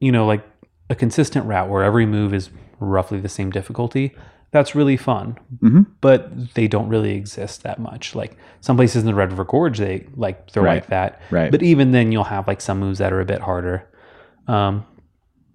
you 0.00 0.12
know, 0.12 0.26
like 0.26 0.44
a 0.90 0.94
consistent 0.94 1.46
route 1.46 1.68
where 1.68 1.82
every 1.82 2.06
move 2.06 2.32
is 2.34 2.50
roughly 2.80 3.20
the 3.20 3.28
same 3.28 3.50
difficulty. 3.50 4.14
That's 4.52 4.74
really 4.74 4.96
fun, 4.96 5.38
mm-hmm. 5.62 5.82
but 6.00 6.54
they 6.54 6.68
don't 6.68 6.88
really 6.88 7.14
exist 7.14 7.62
that 7.64 7.78
much. 7.78 8.14
Like 8.14 8.36
some 8.60 8.76
places 8.76 9.02
in 9.02 9.06
the 9.06 9.14
Red 9.14 9.30
River 9.30 9.44
Gorge, 9.44 9.78
they 9.78 10.06
like 10.14 10.52
they're 10.52 10.62
Right. 10.62 10.76
like 10.76 10.86
that. 10.88 11.20
Right. 11.30 11.50
But 11.50 11.62
even 11.62 11.90
then, 11.90 12.12
you'll 12.12 12.24
have 12.24 12.46
like 12.46 12.60
some 12.60 12.78
moves 12.78 12.98
that 12.98 13.12
are 13.12 13.20
a 13.20 13.24
bit 13.24 13.40
harder. 13.40 13.88
Um, 14.46 14.86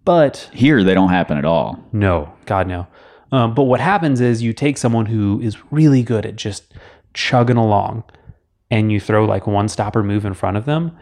but 0.03 0.50
Here 0.53 0.83
they 0.83 0.93
don't 0.93 1.09
happen 1.09 1.38
at 1.38 1.45
all. 1.45 1.79
no, 1.91 2.33
God, 2.45 2.67
no. 2.67 2.88
Um, 3.31 3.53
but 3.53 3.63
what 3.63 3.79
happens 3.79 4.19
is 4.19 4.41
you 4.43 4.51
take 4.51 4.77
someone 4.77 5.05
who 5.05 5.39
is 5.41 5.57
really 5.71 6.03
good 6.03 6.25
at 6.25 6.35
just 6.35 6.73
chugging 7.13 7.55
along, 7.55 8.03
and 8.69 8.91
you 8.91 9.00
throw 9.00 9.23
like 9.25 9.47
one 9.47 9.69
stopper 9.69 10.03
move 10.03 10.25
in 10.25 10.33
front 10.33 10.57
of 10.57 10.65
them, 10.65 10.97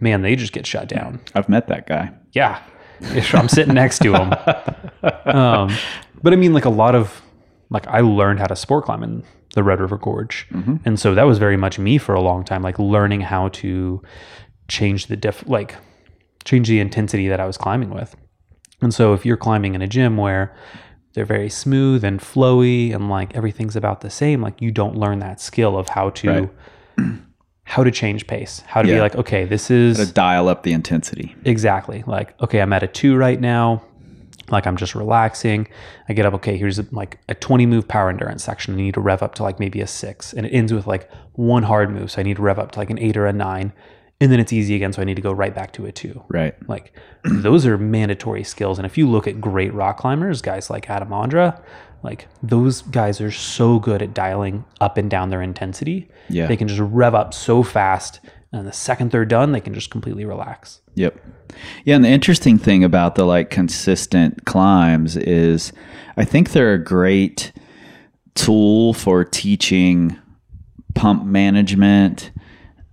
man, 0.00 0.22
they 0.22 0.36
just 0.36 0.52
get 0.54 0.66
shut 0.66 0.88
down. 0.88 1.20
I've 1.34 1.48
met 1.50 1.66
that 1.68 1.86
guy. 1.86 2.12
Yeah. 2.32 2.62
I'm 3.34 3.48
sitting 3.48 3.74
next 3.74 4.00
to 4.00 4.14
him. 4.14 4.32
Um, 5.26 5.72
but 6.22 6.32
I 6.32 6.36
mean, 6.36 6.52
like 6.52 6.64
a 6.64 6.70
lot 6.70 6.94
of, 6.94 7.22
like 7.70 7.86
I 7.86 8.00
learned 8.00 8.40
how 8.40 8.46
to 8.46 8.56
sport 8.56 8.84
climb 8.86 9.02
in 9.04 9.22
the 9.54 9.62
Red 9.62 9.80
River 9.80 9.98
Gorge. 9.98 10.48
And 10.84 10.98
so 10.98 11.14
that 11.14 11.24
was 11.24 11.38
very 11.38 11.56
much 11.56 11.78
me 11.78 11.98
for 11.98 12.14
a 12.14 12.20
long 12.20 12.44
time, 12.44 12.62
like 12.62 12.78
learning 12.78 13.20
how 13.20 13.48
to 13.50 14.02
change 14.68 15.06
the 15.06 15.16
diff, 15.16 15.46
like 15.46 15.76
change 16.44 16.68
the 16.68 16.80
intensity 16.80 17.28
that 17.28 17.38
I 17.38 17.46
was 17.46 17.56
climbing 17.56 17.90
with. 17.90 18.16
And 18.80 18.92
so 18.92 19.12
if 19.14 19.24
you're 19.24 19.36
climbing 19.36 19.74
in 19.74 19.82
a 19.82 19.86
gym 19.86 20.16
where 20.16 20.56
they're 21.14 21.24
very 21.24 21.50
smooth 21.50 22.02
and 22.02 22.18
flowy 22.20 22.92
and 22.94 23.08
like 23.08 23.36
everything's 23.36 23.76
about 23.76 24.00
the 24.00 24.10
same, 24.10 24.40
like 24.42 24.60
you 24.60 24.70
don't 24.72 24.96
learn 24.96 25.18
that 25.20 25.40
skill 25.40 25.76
of 25.78 25.88
how 25.90 26.10
to, 26.10 26.50
Right. 26.98 27.20
how 27.68 27.82
to 27.82 27.90
change 27.90 28.28
pace, 28.28 28.62
how 28.68 28.80
to 28.80 28.86
be 28.86 29.00
like, 29.00 29.16
okay, 29.16 29.44
this 29.44 29.72
is 29.72 29.98
To 29.98 30.06
dial 30.06 30.48
up 30.48 30.62
the 30.62 30.72
intensity. 30.72 31.34
Exactly. 31.44 32.04
Like, 32.06 32.40
okay, 32.40 32.60
I'm 32.60 32.72
at 32.72 32.84
a 32.84 32.86
two 32.86 33.16
right 33.16 33.40
now. 33.40 33.82
Like, 34.48 34.68
I'm 34.68 34.76
just 34.76 34.94
relaxing. 34.94 35.66
I 36.08 36.12
get 36.12 36.24
up, 36.24 36.32
okay, 36.34 36.56
here's 36.56 36.78
a, 36.78 36.86
like 36.92 37.18
a 37.28 37.34
20 37.34 37.66
move 37.66 37.88
power 37.88 38.08
endurance 38.08 38.44
section. 38.44 38.74
I 38.74 38.76
need 38.76 38.94
to 38.94 39.00
rev 39.00 39.20
up 39.20 39.34
to 39.34 39.42
like 39.42 39.58
maybe 39.58 39.80
a 39.80 39.86
six. 39.88 40.32
And 40.32 40.46
it 40.46 40.50
ends 40.50 40.72
with 40.72 40.86
like 40.86 41.10
one 41.32 41.64
hard 41.64 41.90
move. 41.90 42.12
So 42.12 42.20
I 42.20 42.22
need 42.22 42.36
to 42.36 42.42
rev 42.42 42.60
up 42.60 42.70
to 42.72 42.78
like 42.78 42.88
an 42.88 43.00
eight 43.00 43.16
or 43.16 43.26
a 43.26 43.32
nine. 43.32 43.72
And 44.20 44.30
then 44.30 44.38
it's 44.38 44.52
easy 44.52 44.76
again. 44.76 44.92
So 44.92 45.02
I 45.02 45.04
need 45.04 45.16
to 45.16 45.22
go 45.22 45.32
right 45.32 45.52
back 45.52 45.72
to 45.72 45.86
a 45.86 45.92
two. 45.92 46.22
Right. 46.28 46.54
Like, 46.68 46.92
those 47.24 47.66
are 47.66 47.76
mandatory 47.76 48.44
skills. 48.44 48.78
And 48.78 48.86
if 48.86 48.96
you 48.96 49.08
look 49.10 49.26
at 49.26 49.40
great 49.40 49.74
rock 49.74 49.98
climbers, 49.98 50.40
guys 50.40 50.70
like 50.70 50.88
Adam 50.88 51.08
Ondra, 51.08 51.60
like 52.06 52.28
those 52.42 52.82
guys 52.82 53.20
are 53.20 53.32
so 53.32 53.78
good 53.78 54.00
at 54.00 54.14
dialing 54.14 54.64
up 54.80 54.96
and 54.96 55.10
down 55.10 55.28
their 55.28 55.42
intensity. 55.42 56.08
Yeah. 56.30 56.46
They 56.46 56.56
can 56.56 56.68
just 56.68 56.80
rev 56.80 57.14
up 57.14 57.34
so 57.34 57.62
fast. 57.62 58.20
And 58.52 58.66
the 58.66 58.72
second 58.72 59.10
they're 59.10 59.26
done, 59.26 59.52
they 59.52 59.60
can 59.60 59.74
just 59.74 59.90
completely 59.90 60.24
relax. 60.24 60.80
Yep. 60.94 61.18
Yeah, 61.84 61.96
and 61.96 62.04
the 62.04 62.08
interesting 62.08 62.58
thing 62.58 62.84
about 62.84 63.16
the 63.16 63.24
like 63.24 63.50
consistent 63.50 64.46
climbs 64.46 65.16
is 65.16 65.72
I 66.16 66.24
think 66.24 66.52
they're 66.52 66.74
a 66.74 66.82
great 66.82 67.52
tool 68.34 68.94
for 68.94 69.24
teaching 69.24 70.16
pump 70.94 71.24
management. 71.24 72.30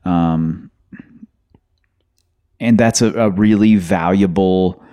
Um, 0.06 0.72
and 2.60 2.78
that's 2.78 3.02
a, 3.02 3.14
a 3.14 3.30
really 3.30 3.76
valuable 3.76 4.84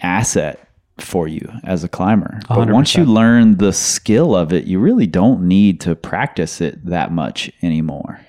asset 0.00 0.61
for 0.98 1.26
you 1.26 1.50
as 1.64 1.84
a 1.84 1.88
climber. 1.88 2.40
But 2.48 2.70
once 2.70 2.94
you 2.94 3.04
learn 3.04 3.56
the 3.56 3.72
skill 3.72 4.36
of 4.36 4.52
it, 4.52 4.64
you 4.64 4.78
really 4.78 5.06
don't 5.06 5.42
need 5.42 5.80
to 5.82 5.94
practice 5.94 6.60
it 6.60 6.84
that 6.86 7.12
much 7.12 7.50
anymore. 7.62 8.20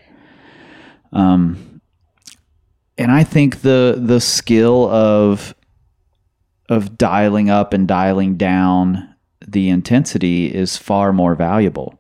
Um, 1.12 1.82
and 2.98 3.12
I 3.12 3.24
think 3.24 3.62
the 3.62 3.96
the 3.98 4.22
skill 4.22 4.90
of 4.90 5.54
of 6.70 6.98
dialing 6.98 7.50
up 7.50 7.74
and 7.74 7.88
dialing 7.88 8.38
down 8.38 9.14
the 9.46 9.70
intensity 9.70 10.54
is 10.54 10.78
far 10.78 11.12
more 11.12 11.36
valuable. 11.36 12.00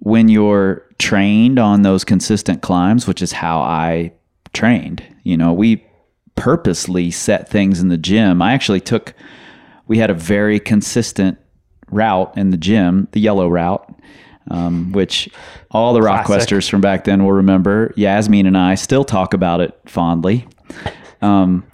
When 0.00 0.28
you're 0.28 0.86
trained 0.98 1.58
on 1.58 1.82
those 1.82 2.04
consistent 2.04 2.62
climbs, 2.62 3.06
which 3.06 3.22
is 3.22 3.32
how 3.32 3.60
I 3.60 4.12
trained, 4.52 5.02
you 5.24 5.36
know, 5.36 5.52
we 5.52 5.84
purposely 6.36 7.10
set 7.10 7.48
things 7.48 7.80
in 7.80 7.88
the 7.88 7.96
gym. 7.96 8.42
I 8.42 8.52
actually 8.52 8.80
took 8.80 9.14
we 9.86 9.98
had 9.98 10.10
a 10.10 10.14
very 10.14 10.58
consistent 10.60 11.38
route 11.90 12.36
in 12.36 12.50
the 12.50 12.56
gym, 12.56 13.08
the 13.12 13.20
yellow 13.20 13.48
route, 13.48 13.88
um, 14.50 14.92
which 14.92 15.28
all 15.70 15.92
the 15.94 16.00
Classic. 16.00 16.26
Rockquesters 16.48 16.68
from 16.68 16.80
back 16.80 17.04
then 17.04 17.24
will 17.24 17.32
remember. 17.32 17.92
Yasmin 17.96 18.46
and 18.46 18.56
I 18.58 18.74
still 18.74 19.04
talk 19.04 19.34
about 19.34 19.60
it 19.60 19.78
fondly. 19.86 20.46
Um, 21.22 21.64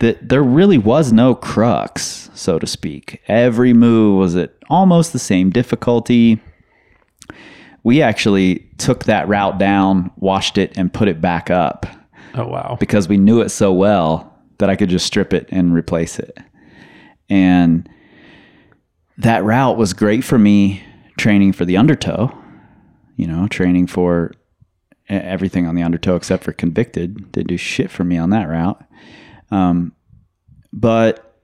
that 0.00 0.28
there 0.28 0.42
really 0.42 0.76
was 0.78 1.12
no 1.12 1.34
crux, 1.34 2.30
so 2.34 2.58
to 2.58 2.66
speak. 2.66 3.22
Every 3.28 3.72
move 3.72 4.18
was 4.18 4.36
at 4.36 4.52
almost 4.68 5.12
the 5.14 5.18
same 5.18 5.48
difficulty. 5.50 6.40
We 7.82 8.02
actually 8.02 8.66
took 8.78 9.04
that 9.04 9.28
route 9.28 9.58
down, 9.58 10.10
washed 10.16 10.58
it, 10.58 10.76
and 10.76 10.92
put 10.92 11.08
it 11.08 11.20
back 11.20 11.50
up 11.50 11.86
Oh, 12.34 12.46
wow. 12.46 12.76
because 12.80 13.08
we 13.08 13.16
knew 13.16 13.40
it 13.40 13.48
so 13.50 13.72
well 13.72 14.34
that 14.58 14.68
I 14.68 14.76
could 14.76 14.88
just 14.90 15.06
strip 15.06 15.32
it 15.32 15.48
and 15.50 15.72
replace 15.72 16.18
it. 16.18 16.36
And 17.28 17.88
that 19.18 19.44
route 19.44 19.76
was 19.76 19.92
great 19.92 20.24
for 20.24 20.38
me 20.38 20.84
training 21.18 21.52
for 21.52 21.64
the 21.64 21.76
undertow, 21.76 22.36
you 23.16 23.26
know, 23.26 23.48
training 23.48 23.86
for 23.86 24.32
everything 25.08 25.66
on 25.66 25.74
the 25.74 25.82
undertow 25.82 26.16
except 26.16 26.44
for 26.44 26.52
convicted. 26.52 27.32
Didn't 27.32 27.48
do 27.48 27.56
shit 27.56 27.90
for 27.90 28.04
me 28.04 28.18
on 28.18 28.30
that 28.30 28.48
route. 28.48 28.82
Um, 29.50 29.92
but 30.72 31.40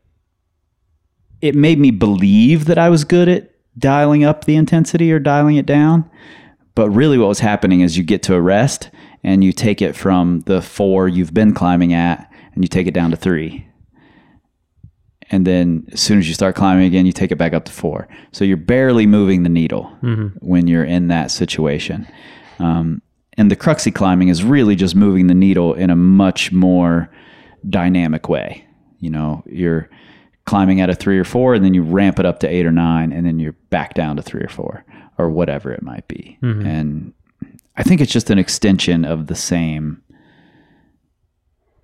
it 1.41 1.55
made 1.55 1.79
me 1.79 1.91
believe 1.91 2.67
that 2.67 2.79
I 2.79 2.89
was 2.89 3.05
good 3.05 3.29
at 3.29 3.51
dialing 3.79 4.25
up 4.25 4.45
the 4.45 4.57
intensity 4.57 5.13
or 5.13 5.19
dialing 5.19 5.57
it 5.57 5.67
down. 5.67 6.09
But 6.75 6.91
really, 6.91 7.19
what 7.19 7.29
was 7.29 7.41
happening 7.41 7.81
is 7.81 7.97
you 7.97 8.05
get 8.05 8.23
to 8.25 8.35
a 8.35 8.41
rest 8.41 8.91
and 9.25 9.45
you 9.45 9.53
take 9.53 9.83
it 9.83 9.95
from 9.95 10.41
the 10.41 10.63
four 10.63 11.09
you've 11.09 11.35
been 11.35 11.55
climbing 11.55 11.93
at 11.93 12.31
and 12.55 12.65
you 12.65 12.69
take 12.69 12.87
it 12.87 12.95
down 12.95 13.11
to 13.11 13.17
three. 13.17 13.67
And 15.33 15.47
then 15.47 15.89
as 15.93 16.01
soon 16.01 16.19
as 16.19 16.29
you 16.29 16.35
start 16.35 16.55
climbing 16.55 16.85
again, 16.85 17.07
you 17.07 17.13
take 17.13 17.33
it 17.33 17.37
back 17.37 17.55
up 17.55 17.65
to 17.65 17.73
four. 17.73 18.07
So 18.33 18.45
you're 18.45 18.57
barely 18.59 19.07
moving 19.07 19.43
the 19.43 19.49
needle 19.49 19.85
when 20.41 20.67
you're 20.69 20.85
in 20.85 21.09
that 21.09 21.31
situation. 21.31 22.07
Um, 22.59 23.03
and 23.39 23.51
the 23.51 23.57
cruxy 23.57 23.93
climbing 23.93 24.29
is 24.29 24.45
really 24.45 24.77
just 24.77 24.95
moving 24.95 25.27
the 25.27 25.35
needle 25.35 25.73
in 25.75 25.89
a 25.91 25.97
much 25.97 26.53
more 26.53 27.11
dynamic 27.69 28.29
way. 28.29 28.65
You 29.01 29.11
know, 29.11 29.43
you're 29.47 29.89
climbing 30.45 30.81
at 30.81 30.91
a 30.91 30.95
three 30.95 31.19
or 31.19 31.25
four, 31.25 31.55
and 31.55 31.65
then 31.65 31.73
you 31.73 31.83
ramp 31.83 32.19
it 32.19 32.27
up 32.27 32.41
to 32.41 32.49
eight 32.49 32.67
or 32.67 32.73
nine, 32.73 33.11
and 33.13 33.25
then 33.25 33.39
you're 33.39 33.57
back 33.71 33.95
down 33.95 34.17
to 34.17 34.23
three 34.23 34.43
or 34.43 34.49
four, 34.49 34.85
or 35.17 35.31
whatever 35.31 35.73
it 35.73 35.83
might 35.83 36.07
be. 36.09 36.37
And 36.67 37.13
I 37.77 37.83
think 37.83 38.01
it's 38.01 38.13
just 38.13 38.29
an 38.31 38.39
extension 38.39 39.05
of 39.07 39.29
the 39.29 39.35
same 39.35 40.03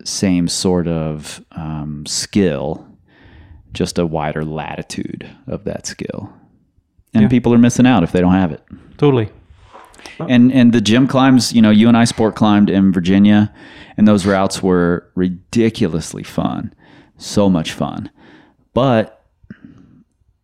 same 0.04 0.48
sort 0.48 0.86
of 0.86 1.44
um, 1.52 2.04
skill, 2.06 2.86
just 3.74 3.98
a 3.98 4.06
wider 4.06 4.44
latitude 4.44 5.28
of 5.46 5.64
that 5.64 5.86
skill. 5.86 6.32
And 7.14 7.22
Yeah. 7.24 7.28
people 7.28 7.52
are 7.54 7.58
missing 7.58 7.86
out 7.86 8.02
if 8.02 8.12
they 8.12 8.20
don't 8.20 8.32
have 8.32 8.52
it. 8.52 8.62
Totally. 8.96 9.28
And 10.20 10.52
and 10.52 10.72
the 10.72 10.80
gym 10.80 11.06
climbs, 11.06 11.52
you 11.52 11.60
know, 11.62 11.70
you 11.70 11.88
and 11.88 11.96
I 11.96 12.04
sport 12.04 12.34
climbed 12.34 12.70
in 12.70 12.92
Virginia, 12.92 13.52
and 13.96 14.06
those 14.06 14.26
routes 14.26 14.62
were 14.62 15.08
ridiculously 15.14 16.22
fun, 16.22 16.72
so 17.16 17.48
much 17.50 17.72
fun. 17.72 18.10
But 18.74 19.24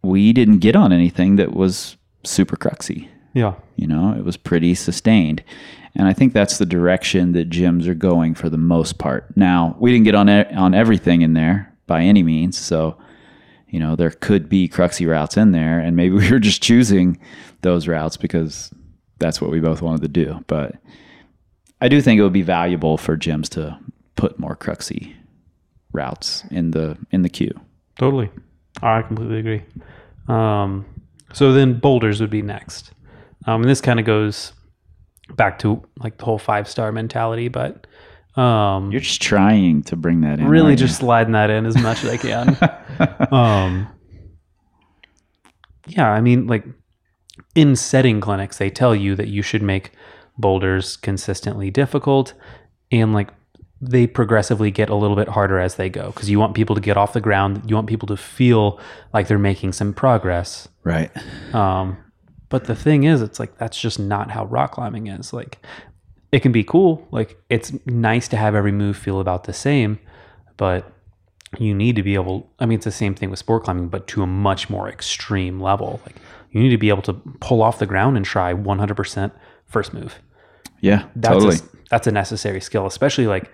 we 0.02 0.32
didn't 0.32 0.58
get 0.58 0.76
on 0.76 0.92
anything 0.92 1.36
that 1.36 1.54
was 1.54 1.96
super 2.24 2.56
cruxy. 2.56 3.08
Yeah. 3.32 3.54
You 3.76 3.86
know, 3.86 4.14
it 4.16 4.24
was 4.24 4.36
pretty 4.36 4.74
sustained. 4.74 5.42
And 5.96 6.08
I 6.08 6.12
think 6.12 6.32
that's 6.32 6.58
the 6.58 6.66
direction 6.66 7.32
that 7.32 7.50
gyms 7.50 7.86
are 7.86 7.94
going 7.94 8.34
for 8.34 8.48
the 8.50 8.58
most 8.58 8.98
part. 8.98 9.36
Now, 9.36 9.76
we 9.78 9.92
didn't 9.92 10.04
get 10.04 10.14
on 10.14 10.28
e- 10.28 10.44
on 10.54 10.74
everything 10.74 11.22
in 11.22 11.34
there 11.34 11.72
by 11.86 12.02
any 12.02 12.22
means, 12.22 12.56
so 12.58 12.96
you 13.74 13.80
know, 13.80 13.96
there 13.96 14.10
could 14.10 14.48
be 14.48 14.68
cruxy 14.68 15.04
routes 15.04 15.36
in 15.36 15.50
there 15.50 15.80
and 15.80 15.96
maybe 15.96 16.14
we 16.14 16.30
were 16.30 16.38
just 16.38 16.62
choosing 16.62 17.18
those 17.62 17.88
routes 17.88 18.16
because 18.16 18.72
that's 19.18 19.40
what 19.40 19.50
we 19.50 19.58
both 19.58 19.82
wanted 19.82 20.02
to 20.02 20.08
do. 20.08 20.44
But 20.46 20.76
I 21.80 21.88
do 21.88 22.00
think 22.00 22.20
it 22.20 22.22
would 22.22 22.32
be 22.32 22.42
valuable 22.42 22.96
for 22.96 23.16
gyms 23.16 23.48
to 23.50 23.76
put 24.14 24.38
more 24.38 24.54
cruxy 24.54 25.16
routes 25.92 26.44
in 26.52 26.70
the 26.70 26.96
in 27.10 27.22
the 27.22 27.28
queue. 27.28 27.60
Totally. 27.98 28.30
I 28.80 29.02
completely 29.02 29.40
agree. 29.40 29.62
Um, 30.28 30.86
so 31.32 31.52
then 31.52 31.80
boulders 31.80 32.20
would 32.20 32.30
be 32.30 32.42
next. 32.42 32.92
Um, 33.46 33.62
and 33.62 33.70
this 33.70 33.80
kind 33.80 33.98
of 33.98 34.06
goes 34.06 34.52
back 35.34 35.58
to 35.60 35.82
like 35.98 36.18
the 36.18 36.24
whole 36.26 36.38
five 36.38 36.68
star 36.68 36.92
mentality, 36.92 37.48
but 37.48 37.88
um, 38.36 38.90
You're 38.90 39.00
just 39.00 39.22
trying 39.22 39.82
to 39.84 39.96
bring 39.96 40.22
that 40.22 40.40
in. 40.40 40.48
really 40.48 40.72
aren't 40.72 40.80
you? 40.80 40.86
just 40.86 40.98
sliding 40.98 41.32
that 41.32 41.50
in 41.50 41.66
as 41.66 41.76
much 41.80 42.02
as 42.04 42.10
I 42.10 42.16
can. 42.16 43.28
um, 43.32 43.88
yeah, 45.86 46.10
I 46.10 46.20
mean, 46.20 46.46
like 46.46 46.64
in 47.54 47.76
setting 47.76 48.20
clinics, 48.20 48.58
they 48.58 48.70
tell 48.70 48.94
you 48.94 49.14
that 49.16 49.28
you 49.28 49.42
should 49.42 49.62
make 49.62 49.92
boulders 50.36 50.96
consistently 50.96 51.70
difficult 51.70 52.34
and 52.90 53.12
like 53.12 53.30
they 53.80 54.06
progressively 54.06 54.70
get 54.70 54.88
a 54.88 54.94
little 54.94 55.16
bit 55.16 55.28
harder 55.28 55.58
as 55.58 55.76
they 55.76 55.88
go 55.88 56.06
because 56.06 56.30
you 56.30 56.38
want 56.38 56.54
people 56.54 56.74
to 56.74 56.80
get 56.80 56.96
off 56.96 57.12
the 57.12 57.20
ground. 57.20 57.62
You 57.66 57.74
want 57.74 57.88
people 57.88 58.08
to 58.08 58.16
feel 58.16 58.80
like 59.12 59.28
they're 59.28 59.38
making 59.38 59.72
some 59.72 59.92
progress. 59.92 60.68
right. 60.84 61.10
Um, 61.54 61.98
but 62.48 62.64
the 62.64 62.74
thing 62.76 63.04
is, 63.04 63.20
it's 63.20 63.40
like 63.40 63.58
that's 63.58 63.80
just 63.80 63.98
not 63.98 64.30
how 64.30 64.44
rock 64.44 64.72
climbing 64.72 65.08
is. 65.08 65.32
Like, 65.32 65.58
it 66.34 66.42
can 66.42 66.50
be 66.50 66.64
cool. 66.64 67.06
Like, 67.12 67.40
it's 67.48 67.72
nice 67.86 68.26
to 68.26 68.36
have 68.36 68.56
every 68.56 68.72
move 68.72 68.96
feel 68.96 69.20
about 69.20 69.44
the 69.44 69.52
same, 69.52 70.00
but 70.56 70.92
you 71.60 71.72
need 71.72 71.94
to 71.94 72.02
be 72.02 72.14
able. 72.14 72.50
I 72.58 72.66
mean, 72.66 72.74
it's 72.74 72.84
the 72.84 72.90
same 72.90 73.14
thing 73.14 73.30
with 73.30 73.38
sport 73.38 73.62
climbing, 73.62 73.86
but 73.86 74.08
to 74.08 74.24
a 74.24 74.26
much 74.26 74.68
more 74.68 74.88
extreme 74.88 75.60
level. 75.60 76.00
Like, 76.04 76.16
you 76.50 76.60
need 76.60 76.70
to 76.70 76.76
be 76.76 76.88
able 76.88 77.02
to 77.02 77.12
pull 77.38 77.62
off 77.62 77.78
the 77.78 77.86
ground 77.86 78.16
and 78.16 78.26
try 78.26 78.52
100% 78.52 79.30
first 79.66 79.94
move. 79.94 80.18
Yeah, 80.80 81.06
that's 81.14 81.34
totally. 81.34 81.54
a, 81.54 81.86
that's 81.88 82.08
a 82.08 82.10
necessary 82.10 82.60
skill, 82.60 82.84
especially 82.86 83.28
like, 83.28 83.52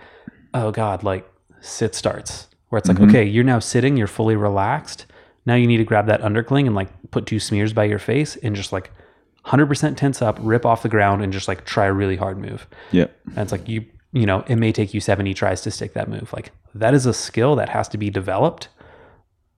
oh 0.55 0.71
god, 0.71 1.05
like 1.05 1.31
sit 1.61 1.95
starts 1.95 2.49
where 2.71 2.79
it's 2.79 2.89
like, 2.89 2.97
mm-hmm. 2.97 3.11
okay, 3.11 3.25
you're 3.25 3.45
now 3.45 3.59
sitting, 3.59 3.99
you're 3.99 4.07
fully 4.07 4.37
relaxed. 4.37 5.05
Now 5.45 5.55
you 5.55 5.67
need 5.67 5.77
to 5.77 5.85
grab 5.85 6.07
that 6.07 6.23
undercling 6.23 6.65
and 6.65 6.75
like 6.75 6.89
put 7.11 7.27
two 7.27 7.41
smears 7.41 7.75
by 7.75 7.85
your 7.85 7.99
face 7.99 8.37
and 8.37 8.57
just 8.57 8.73
like 8.73 8.91
100% 9.47 9.97
tense 9.97 10.23
up, 10.23 10.39
rip 10.41 10.67
off 10.67 10.83
the 10.83 10.89
ground, 10.89 11.23
and 11.23 11.33
just 11.33 11.49
like 11.49 11.65
try 11.65 11.87
a 11.87 11.93
really 11.93 12.17
hard 12.17 12.39
move. 12.39 12.67
Yep. 12.93 13.17
And 13.27 13.39
it's 13.39 13.53
like 13.53 13.69
you, 13.69 13.85
you 14.13 14.27
know, 14.27 14.45
it 14.49 14.57
may 14.57 14.73
take 14.73 14.93
you 14.95 15.01
70 15.01 15.35
tries 15.35 15.61
to 15.63 15.71
stick 15.71 15.95
that 15.95 16.09
move. 16.09 16.33
Like 16.33 16.53
that 16.75 16.95
is 16.95 17.07
a 17.07 17.15
skill 17.15 17.57
that 17.57 17.69
has 17.71 17.89
to 17.89 17.99
be 17.99 18.11
developed. 18.11 18.69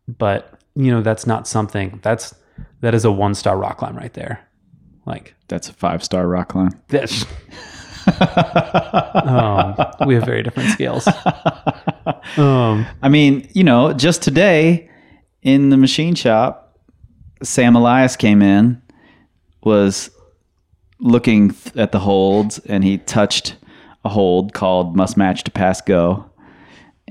But, 0.09 0.59
you 0.75 0.91
know, 0.91 1.03
that's 1.03 1.27
not 1.27 1.47
something 1.47 2.01
that's, 2.03 2.35
that 2.81 2.95
is 2.95 3.05
a 3.05 3.13
one 3.13 3.35
star 3.35 3.57
rock 3.57 3.79
climb 3.79 3.97
right 3.97 4.13
there. 4.15 4.47
Like 5.07 5.35
That's 5.49 5.69
a 5.69 5.73
five 5.73 6.05
star 6.05 6.27
rock 6.29 6.49
climb. 6.51 6.81
that's, 6.89 7.25
um, 9.25 9.77
we 10.07 10.15
have 10.15 10.25
very 10.25 10.43
different 10.43 10.71
scales. 10.71 11.07
Um, 12.37 12.87
I 13.01 13.09
mean, 13.09 13.49
you 13.53 13.65
know, 13.65 13.93
just 13.93 14.23
today 14.23 14.91
in 15.43 15.71
the 15.71 15.77
machine 15.77 16.15
shop, 16.15 16.79
Sam 17.43 17.77
Elias 17.77 18.17
came 18.17 18.43
in, 18.43 18.82
was 19.63 20.11
looking 20.99 21.51
th- 21.51 21.77
at 21.77 21.93
the 21.93 21.99
holds, 22.01 22.59
and 22.61 22.85
he 22.85 22.99
touched 22.99 23.57
a 24.05 24.09
hold 24.09 24.53
called 24.53 24.97
must 24.97 25.17
match 25.17 25.45
to 25.45 25.51
pass 25.51 25.81
go. 25.81 26.29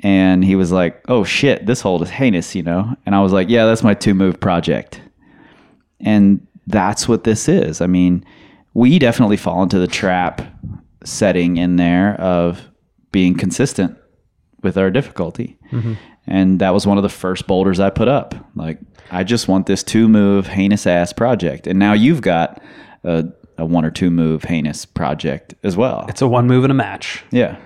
And 0.04 0.44
he 0.44 0.56
was 0.56 0.72
like, 0.72 1.02
oh 1.08 1.24
shit, 1.24 1.66
this 1.66 1.82
hold 1.82 2.02
is 2.02 2.10
heinous, 2.10 2.56
you 2.56 2.64
know? 2.64 2.96
And 3.06 3.14
I 3.14 3.22
was 3.22 3.34
like, 3.34 3.50
yeah, 3.50 3.66
that's 3.66 3.84
my 3.84 3.94
two 3.94 4.14
move 4.14 4.40
project. 4.40 5.02
And 6.00 6.46
that's 6.68 7.08
what 7.08 7.24
this 7.24 7.48
is. 7.48 7.82
I 7.82 7.88
mean, 7.88 8.26
we 8.74 8.98
definitely 8.98 9.38
fall 9.38 9.62
into 9.62 9.78
the 9.78 9.88
trap 9.88 10.42
setting 11.04 11.58
in 11.58 11.76
there 11.76 12.20
of 12.20 12.68
being 13.12 13.36
consistent 13.36 13.98
with 14.64 14.78
our 14.78 14.90
difficulty. 14.90 15.58
Mm-hmm. 15.72 15.94
And 16.28 16.60
that 16.60 16.74
was 16.74 16.88
one 16.88 16.98
of 16.98 17.04
the 17.04 17.10
first 17.10 17.46
boulders 17.46 17.80
I 17.80 17.90
put 17.90 18.08
up. 18.08 18.34
Like, 18.56 18.80
I 19.10 19.24
just 19.24 19.48
want 19.48 19.66
this 19.66 19.84
two 19.84 20.08
move 20.08 20.48
heinous 20.48 20.86
ass 20.86 21.14
project. 21.14 21.68
And 21.68 21.80
now 21.80 21.94
you've 21.94 22.22
got 22.22 22.62
a, 23.04 23.26
a 23.58 23.66
one 23.66 23.86
or 23.86 23.92
two 23.92 24.12
move 24.12 24.44
heinous 24.44 24.86
project 24.86 25.54
as 25.64 25.76
well. 25.76 26.06
it's 26.08 26.22
a 26.22 26.28
one 26.28 26.48
move 26.48 26.64
in 26.64 26.72
a 26.72 26.76
match. 26.76 27.24
yeah. 27.32 27.58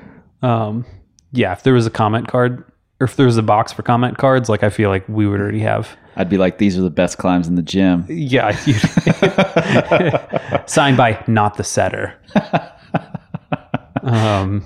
Um, 0.42 0.86
yeah, 1.32 1.54
if 1.54 1.63
there 1.63 1.74
was 1.74 1.88
a 1.88 1.89
comment 1.89 2.27
card 2.27 2.63
or 3.01 3.06
if 3.06 3.15
there 3.15 3.25
was 3.25 3.38
a 3.38 3.44
box 3.44 3.74
for 3.74 3.82
comment 3.84 4.18
cards, 4.18 4.48
like 4.48 4.63
I 4.63 4.70
feel 4.70 4.89
like 4.89 5.08
we 5.10 5.27
would 5.27 5.42
already 5.42 5.60
have. 5.60 5.98
I'd 6.15 6.30
be 6.30 6.38
like, 6.38 6.60
these 6.60 6.77
are 6.77 6.82
the 6.82 6.89
best 6.89 7.18
climbs 7.18 7.48
in 7.48 7.56
the 7.56 7.62
gym. 7.62 8.06
Yeah, 8.08 8.51
signed 10.65 10.96
by 10.96 11.22
not 11.27 11.58
the 11.58 11.63
setter. 11.63 12.13
Um, 14.01 14.63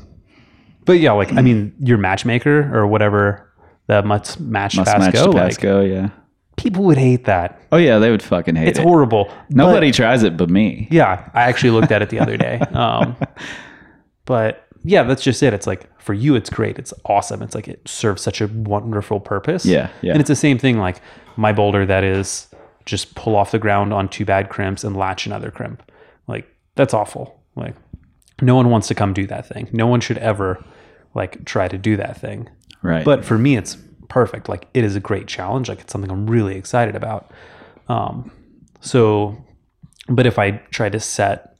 but 0.86 1.00
yeah, 1.00 1.14
like 1.14 1.34
I 1.34 1.42
mean, 1.42 1.74
your 1.80 1.98
matchmaker 1.98 2.70
or 2.78 2.86
whatever 2.86 3.52
that 3.88 4.06
must 4.06 4.40
match 4.40 4.76
Must 4.76 4.92
pass 4.92 5.00
match 5.00 5.16
pass 5.16 5.34
Like 5.34 5.60
go, 5.60 5.82
yeah. 5.82 6.10
People 6.60 6.84
would 6.84 6.98
hate 6.98 7.26
that. 7.26 7.62
Oh, 7.72 7.78
yeah, 7.78 8.00
they 8.00 8.12
would 8.12 8.22
fucking 8.22 8.56
hate 8.56 8.68
It's 8.68 8.80
it. 8.80 8.82
It's 8.82 8.88
horrible. 8.88 9.32
Nobody 9.50 9.92
tries 9.92 10.24
it 10.24 10.36
but 10.36 10.50
me. 10.50 10.88
Yeah, 10.92 11.30
I 11.34 11.44
actually 11.44 11.72
looked 11.72 11.92
at 11.92 12.02
it 12.02 12.10
the 12.10 12.20
other 12.20 12.38
day. 12.38 12.62
Um, 12.74 13.18
but 14.26 14.68
yeah, 14.84 15.04
that's 15.04 15.24
just 15.24 15.42
it. 15.44 15.54
It's 15.54 15.68
like 15.68 15.90
for 16.00 16.14
you, 16.14 16.36
it's 16.36 16.50
great. 16.50 16.78
It's 16.78 16.94
awesome. 17.06 17.42
It's 17.42 17.56
like 17.56 17.68
it 17.68 17.88
serves 17.88 18.22
such 18.22 18.42
a 18.42 18.48
wonderful 18.48 19.20
purpose. 19.20 19.66
Yeah, 19.66 19.90
yeah. 20.02 20.12
And 20.14 20.22
it's 20.22 20.30
the 20.30 20.36
same 20.36 20.58
thing. 20.58 20.78
Like 20.78 21.02
my 21.36 21.52
boulder 21.52 21.86
that 21.86 22.04
is 22.04 22.48
just 22.86 23.16
pull 23.16 23.36
off 23.36 23.52
the 23.52 23.60
ground 23.60 23.94
on 23.94 24.08
two 24.08 24.24
bad 24.24 24.50
crimps 24.50 24.84
and 24.84 24.96
latch 24.96 25.26
another 25.26 25.52
crimp. 25.52 25.92
Like 26.28 26.48
that's 26.76 26.94
awful. 26.94 27.42
Like 27.56 27.76
no 28.42 28.56
one 28.56 28.70
wants 28.70 28.88
to 28.90 28.96
come 28.96 29.14
do 29.14 29.26
that 29.28 29.48
thing. 29.48 29.68
No 29.74 29.88
one 29.88 30.00
should 30.00 30.18
ever 30.20 30.64
like 31.16 31.44
try 31.46 31.68
to 31.68 31.78
do 31.78 31.98
that 31.98 32.20
thing. 32.20 32.50
Right. 32.82 33.04
But 33.04 33.26
for 33.26 33.38
me, 33.38 33.58
it's 33.58 33.78
perfect. 34.10 34.50
Like 34.50 34.68
it 34.74 34.84
is 34.84 34.96
a 34.96 35.00
great 35.00 35.28
challenge. 35.28 35.70
Like 35.70 35.80
it's 35.80 35.92
something 35.92 36.12
I'm 36.12 36.30
really 36.30 36.56
excited 36.56 36.96
about. 36.96 37.32
Um, 37.88 38.32
so, 38.82 39.38
but 40.10 40.26
if 40.26 40.38
I 40.38 40.52
try 40.72 40.90
to 40.90 41.00
set, 41.00 41.56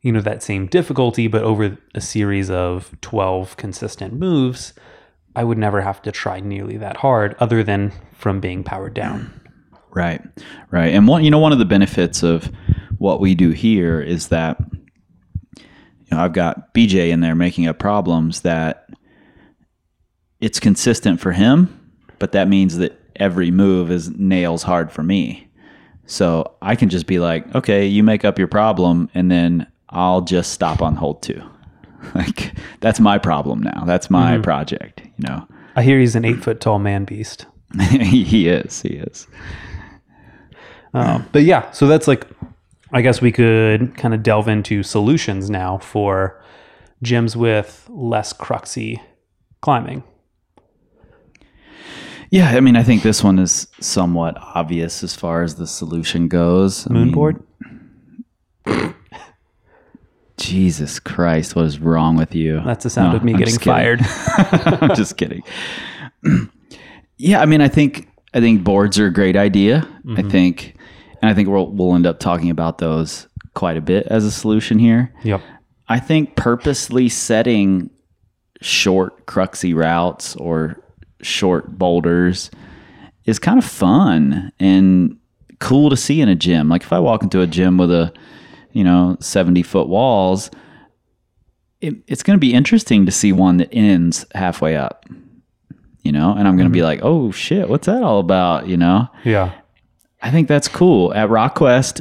you 0.00 0.10
know, 0.10 0.20
that 0.20 0.42
same 0.42 0.66
difficulty, 0.66 1.28
but 1.28 1.42
over 1.42 1.78
a 1.94 2.00
series 2.00 2.50
of 2.50 2.94
12 3.00 3.56
consistent 3.56 4.14
moves, 4.14 4.74
I 5.36 5.44
would 5.44 5.58
never 5.58 5.80
have 5.80 6.02
to 6.02 6.12
try 6.12 6.40
nearly 6.40 6.76
that 6.78 6.98
hard 6.98 7.36
other 7.38 7.62
than 7.62 7.92
from 8.14 8.40
being 8.40 8.64
powered 8.64 8.94
down. 8.94 9.38
Right, 9.94 10.22
right. 10.70 10.92
And 10.92 11.06
one, 11.06 11.24
you 11.24 11.30
know, 11.30 11.38
one 11.38 11.52
of 11.52 11.58
the 11.58 11.64
benefits 11.64 12.22
of 12.22 12.50
what 12.98 13.20
we 13.20 13.34
do 13.34 13.50
here 13.50 14.00
is 14.00 14.28
that, 14.28 14.58
you 15.58 15.64
know, 16.10 16.18
I've 16.18 16.32
got 16.32 16.74
BJ 16.74 17.10
in 17.10 17.20
there 17.20 17.34
making 17.34 17.66
up 17.66 17.78
problems 17.78 18.42
that 18.42 18.88
it's 20.40 20.58
consistent 20.58 21.20
for 21.20 21.32
him, 21.32 21.81
but 22.22 22.30
that 22.30 22.46
means 22.46 22.76
that 22.76 22.96
every 23.16 23.50
move 23.50 23.90
is 23.90 24.10
nails 24.10 24.62
hard 24.62 24.92
for 24.92 25.02
me. 25.02 25.48
So 26.06 26.54
I 26.62 26.76
can 26.76 26.88
just 26.88 27.08
be 27.08 27.18
like, 27.18 27.52
okay, 27.52 27.84
you 27.84 28.04
make 28.04 28.24
up 28.24 28.38
your 28.38 28.46
problem, 28.46 29.10
and 29.12 29.28
then 29.28 29.66
I'll 29.88 30.20
just 30.20 30.52
stop 30.52 30.80
on 30.80 30.94
hold 30.94 31.20
two. 31.20 31.42
Like 32.14 32.54
that's 32.80 33.00
my 33.00 33.18
problem 33.18 33.60
now. 33.60 33.84
That's 33.86 34.08
my 34.10 34.38
project. 34.38 35.02
You 35.04 35.28
know, 35.28 35.48
I 35.74 35.82
hear 35.82 35.98
he's 35.98 36.14
an 36.14 36.24
eight 36.24 36.42
foot 36.42 36.60
tall 36.60 36.78
man 36.78 37.04
beast. 37.04 37.46
he 37.90 38.48
is. 38.48 38.82
He 38.82 38.90
is. 38.90 39.26
Um, 40.94 41.28
but 41.32 41.42
yeah, 41.42 41.70
so 41.72 41.88
that's 41.88 42.06
like, 42.06 42.26
I 42.92 43.02
guess 43.02 43.20
we 43.20 43.32
could 43.32 43.96
kind 43.96 44.14
of 44.14 44.22
delve 44.22 44.46
into 44.46 44.84
solutions 44.84 45.50
now 45.50 45.78
for 45.78 46.40
gyms 47.04 47.34
with 47.34 47.88
less 47.88 48.32
cruxy 48.32 49.00
climbing. 49.60 50.04
Yeah, 52.32 52.48
I 52.48 52.60
mean, 52.60 52.76
I 52.76 52.82
think 52.82 53.02
this 53.02 53.22
one 53.22 53.38
is 53.38 53.66
somewhat 53.80 54.38
obvious 54.38 55.04
as 55.04 55.14
far 55.14 55.42
as 55.42 55.56
the 55.56 55.66
solution 55.66 56.28
goes. 56.28 56.86
I 56.88 56.94
mean, 56.94 57.12
Moonboard? 57.12 57.42
Jesus 60.38 60.98
Christ, 60.98 61.54
what 61.54 61.66
is 61.66 61.78
wrong 61.78 62.16
with 62.16 62.34
you? 62.34 62.62
That's 62.64 62.84
the 62.84 62.90
sound 62.90 63.10
No, 63.10 63.16
of 63.16 63.22
me 63.24 63.32
I'm 63.34 63.38
getting 63.38 63.52
just 63.54 63.60
kidding. 63.60 64.02
fired. 64.02 64.80
I'm 64.82 64.96
just 64.96 65.18
kidding. 65.18 65.42
yeah, 67.18 67.40
I 67.42 67.44
mean, 67.44 67.60
I 67.60 67.68
think 67.68 68.08
I 68.32 68.40
think 68.40 68.64
boards 68.64 68.98
are 68.98 69.06
a 69.06 69.12
great 69.12 69.36
idea. 69.36 69.86
Mm-hmm. 70.04 70.26
I 70.26 70.30
think, 70.30 70.74
and 71.20 71.30
I 71.30 71.34
think 71.34 71.48
we'll 71.50 71.70
we'll 71.70 71.94
end 71.94 72.06
up 72.06 72.18
talking 72.18 72.48
about 72.48 72.78
those 72.78 73.28
quite 73.54 73.76
a 73.76 73.82
bit 73.82 74.06
as 74.06 74.24
a 74.24 74.30
solution 74.30 74.78
here. 74.78 75.12
Yep. 75.22 75.42
I 75.88 76.00
think 76.00 76.34
purposely 76.34 77.10
setting 77.10 77.90
short 78.62 79.26
cruxy 79.26 79.74
routes 79.76 80.34
or 80.36 80.81
short 81.22 81.78
boulders 81.78 82.50
is 83.24 83.38
kind 83.38 83.58
of 83.58 83.64
fun 83.64 84.52
and 84.58 85.16
cool 85.60 85.90
to 85.90 85.96
see 85.96 86.20
in 86.20 86.28
a 86.28 86.34
gym. 86.34 86.68
Like 86.68 86.82
if 86.82 86.92
I 86.92 86.98
walk 86.98 87.22
into 87.22 87.40
a 87.40 87.46
gym 87.46 87.78
with 87.78 87.90
a, 87.90 88.12
you 88.72 88.84
know, 88.84 89.16
70 89.20 89.62
foot 89.62 89.88
walls, 89.88 90.50
it, 91.80 91.94
it's 92.06 92.22
going 92.22 92.36
to 92.36 92.40
be 92.40 92.52
interesting 92.52 93.06
to 93.06 93.12
see 93.12 93.32
one 93.32 93.58
that 93.58 93.72
ends 93.72 94.26
halfway 94.34 94.76
up, 94.76 95.06
you 96.02 96.12
know, 96.12 96.34
and 96.34 96.46
I'm 96.46 96.56
going 96.56 96.68
to 96.68 96.72
be 96.72 96.80
mm-hmm. 96.80 96.86
like, 96.86 97.00
oh 97.02 97.30
shit, 97.30 97.68
what's 97.68 97.86
that 97.86 98.02
all 98.02 98.18
about? 98.20 98.66
You 98.66 98.76
know? 98.76 99.08
Yeah. 99.24 99.52
I 100.20 100.30
think 100.30 100.48
that's 100.48 100.68
cool. 100.68 101.12
At 101.14 101.28
RockQuest, 101.28 102.00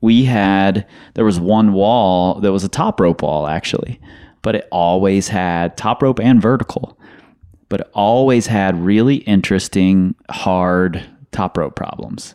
we 0.00 0.24
had 0.24 0.86
there 1.14 1.24
was 1.24 1.40
one 1.40 1.72
wall 1.72 2.40
that 2.40 2.52
was 2.52 2.64
a 2.64 2.68
top 2.68 3.00
rope 3.00 3.22
wall 3.22 3.46
actually, 3.46 4.00
but 4.42 4.54
it 4.54 4.68
always 4.70 5.28
had 5.28 5.76
top 5.76 6.02
rope 6.02 6.20
and 6.20 6.40
vertical, 6.40 6.98
but 7.68 7.90
always 7.94 8.46
had 8.46 8.78
really 8.84 9.16
interesting 9.16 10.14
hard 10.30 11.02
top 11.32 11.56
rope 11.58 11.74
problems. 11.76 12.34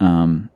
Um, 0.00 0.48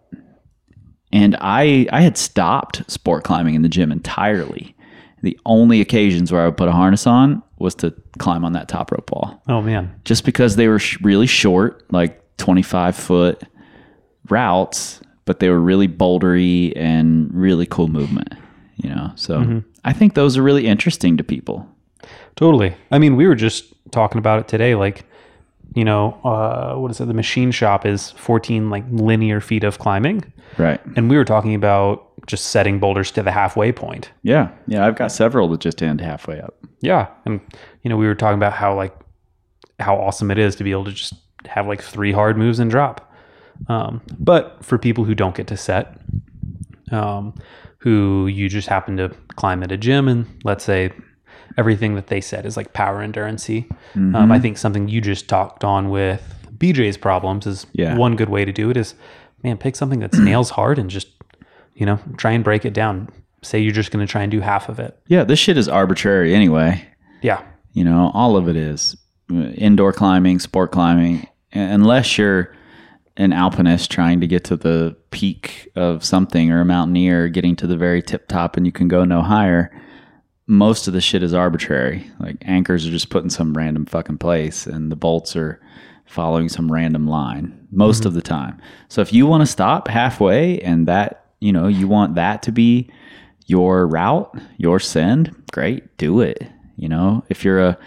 and 1.13 1.37
I 1.41 1.87
I 1.93 2.01
had 2.01 2.17
stopped 2.17 2.91
sport 2.91 3.25
climbing 3.25 3.55
in 3.55 3.63
the 3.63 3.69
gym 3.69 3.93
entirely. 3.93 4.75
The 5.23 5.39
only 5.47 5.81
occasions 5.81 6.33
where 6.33 6.41
I 6.43 6.47
would 6.47 6.57
put 6.57 6.69
a 6.69 6.73
harness 6.73 7.07
on 7.07 7.43
was 7.59 7.75
to 7.77 7.93
climb 8.19 8.45
on 8.45 8.53
that 8.55 8.69
top 8.69 8.91
rope 8.93 9.11
wall 9.13 9.43
Oh 9.49 9.61
man. 9.63 9.95
just 10.05 10.25
because 10.25 10.57
they 10.57 10.67
were 10.69 10.79
sh- 10.79 10.99
really 11.03 11.27
short, 11.27 11.85
like 11.93 12.23
25 12.39 12.97
foot 12.97 13.43
routes, 14.29 15.01
but 15.25 15.41
they 15.41 15.49
were 15.51 15.61
really 15.61 15.89
bouldery 15.89 16.73
and 16.77 17.33
really 17.35 17.67
cool 17.67 17.89
movement, 17.89 18.33
you 18.77 18.89
know? 18.89 19.13
So 19.15 19.63
I 19.85 19.93
think 19.93 20.15
those 20.15 20.37
are 20.37 20.43
really 20.43 20.67
interesting 20.67 21.17
to 21.19 21.25
people. 21.25 21.67
Totally. 22.37 22.75
I 22.91 22.99
mean, 22.99 23.17
we 23.17 23.27
were 23.27 23.35
just 23.35 23.74
talking 23.95 24.19
about 24.19 24.41
it 24.41 24.49
today. 24.49 24.75
Like, 24.75 25.05
you 25.75 25.85
know, 25.85 26.21
uh, 26.25 26.75
what 26.75 26.91
is 26.91 27.01
it? 27.01 27.07
The 27.07 27.15
machine 27.15 27.51
shop 27.51 27.87
is 27.87 28.11
14 28.13 28.71
like 28.71 28.85
linear 28.91 29.41
feet 29.41 29.65
of 29.65 29.79
climbing. 29.79 30.33
Right. 30.59 30.81
And 30.97 31.09
we 31.09 31.17
were 31.17 31.25
talking 31.25 31.55
about 31.55 32.11
just 32.27 32.47
setting 32.47 32.79
boulders 32.79 33.11
to 33.13 33.23
the 33.23 33.31
halfway 33.31 33.73
point. 33.73 34.11
Yeah. 34.23 34.51
Yeah. 34.67 34.87
I've 34.87 34.97
got 34.97 35.13
several 35.13 35.49
that 35.49 35.61
just 35.61 35.83
end 35.83 36.01
halfway 36.01 36.41
up. 36.41 36.57
Yeah. 36.81 37.09
And, 37.25 37.41
you 37.83 37.89
know, 37.89 37.97
we 37.97 38.07
were 38.07 38.15
talking 38.15 38.39
about 38.39 38.53
how 38.53 38.75
like, 38.75 38.95
how 39.81 39.97
awesome 39.97 40.31
it 40.31 40.39
is 40.39 40.55
to 40.57 40.65
be 40.65 40.71
able 40.71 40.85
to 40.85 40.93
just 40.93 41.15
have 41.47 41.67
like 41.67 41.83
three 41.83 42.13
hard 42.13 42.37
moves 42.37 42.59
and 42.59 42.71
drop. 42.71 43.13
Um, 43.69 44.03
but 44.19 44.65
for 44.65 44.79
people 44.79 45.05
who 45.05 45.15
don't 45.15 45.35
get 45.35 45.47
to 45.49 45.57
set, 45.57 45.99
um, 46.93 47.35
who 47.79 48.27
you 48.27 48.49
just 48.49 48.69
happen 48.69 48.97
to 48.97 49.11
climb 49.37 49.63
at 49.63 49.73
a 49.73 49.77
gym 49.77 50.09
and 50.09 50.27
let's 50.45 50.65
say 50.65 50.93
everything 51.59 51.95
that 51.95 52.07
they 52.09 52.21
said 52.21 52.47
is 52.47 52.57
like 52.57 52.73
power 52.73 53.01
endurance 53.01 53.47
Mm-hmm. 53.49 54.15
um, 54.15 54.33
i 54.33 54.39
think 54.39 54.59
something 54.59 54.89
you 54.89 55.01
just 55.01 55.29
talked 55.29 55.65
on 55.65 55.89
with 55.91 56.23
bj's 56.59 56.97
problems 56.97 57.47
is 57.47 57.67
Yeah. 57.73 57.97
one 57.97 58.17
good 58.17 58.29
way 58.29 58.45
to 58.45 58.53
do 58.53 58.71
it 58.71 58.77
is 58.77 58.95
man 59.43 59.57
pick 59.59 59.77
something 59.77 60.01
that's 60.01 60.19
nails 60.31 60.51
hard 60.51 60.79
and 60.79 60.89
just 60.91 61.09
you 61.75 61.85
know 61.87 61.99
try 62.17 62.33
and 62.33 62.43
break 62.45 62.65
it 62.65 62.73
down 62.75 63.09
say 63.43 63.59
you're 63.59 63.73
just 63.73 63.91
going 63.91 64.05
to 64.07 64.11
try 64.11 64.23
and 64.23 64.31
do 64.31 64.41
half 64.41 64.69
of 64.71 64.79
it 64.79 64.99
Yeah, 65.07 65.25
this 65.25 65.39
shit 65.39 65.59
is 65.59 65.69
arbitrary 65.69 66.35
anyway. 66.35 66.83
yeah 67.23 67.43
You 67.75 67.85
know, 67.85 68.11
all 68.15 68.37
of 68.39 68.49
it 68.49 68.57
is 68.57 68.97
indoor 69.57 69.93
climbing, 69.93 70.39
sport 70.39 70.71
climbing, 70.73 71.27
unless 71.53 72.17
you're 72.17 72.55
an 73.19 73.33
alpinist 73.33 73.91
trying 73.91 74.21
to 74.21 74.27
get 74.27 74.45
to 74.45 74.57
the 74.57 74.97
peak 75.11 75.69
of 75.77 76.05
something 76.05 76.51
or 76.51 76.61
a 76.61 76.65
mountaineer 76.65 77.29
getting 77.29 77.55
to 77.57 77.67
the 77.67 77.77
very 77.77 78.01
tip 78.03 78.29
top 78.29 78.57
and 78.57 78.65
you 78.67 78.73
can 78.73 78.89
go 78.89 79.05
no 79.05 79.21
higher. 79.23 79.71
Most 80.47 80.87
of 80.87 80.93
the 80.93 81.01
shit 81.01 81.23
is 81.23 81.33
arbitrary. 81.33 82.11
Like 82.21 82.37
anchors 82.43 82.87
are 82.87 82.91
just 82.91 83.11
put 83.11 83.25
in 83.25 83.31
some 83.31 83.55
random 83.55 83.87
fucking 83.87 84.19
place 84.19 84.67
and 84.67 84.93
the 84.93 84.97
bolts 84.97 85.37
are 85.37 85.61
following 86.07 86.49
some 86.49 86.71
random 86.71 87.07
line 87.07 87.67
most 87.71 88.01
mm-hmm. 88.01 88.09
of 88.09 88.15
the 88.15 88.23
time. 88.23 88.61
So 88.89 89.01
if 89.01 89.13
you 89.13 89.27
want 89.27 89.41
to 89.43 89.47
stop 89.47 89.89
halfway 89.89 90.61
and 90.61 90.87
that, 90.87 91.27
you 91.41 91.53
know, 91.53 91.67
you 91.67 91.89
want 91.89 92.15
that 92.17 92.43
to 92.43 92.53
be 92.53 92.91
your 93.47 93.87
route, 93.87 94.35
your 94.57 94.79
send, 94.81 95.35
great, 95.53 95.97
do 95.97 96.21
it. 96.21 96.47
You 96.77 96.89
know, 96.89 97.25
if 97.29 97.45
you're 97.45 97.61
a 97.61 97.79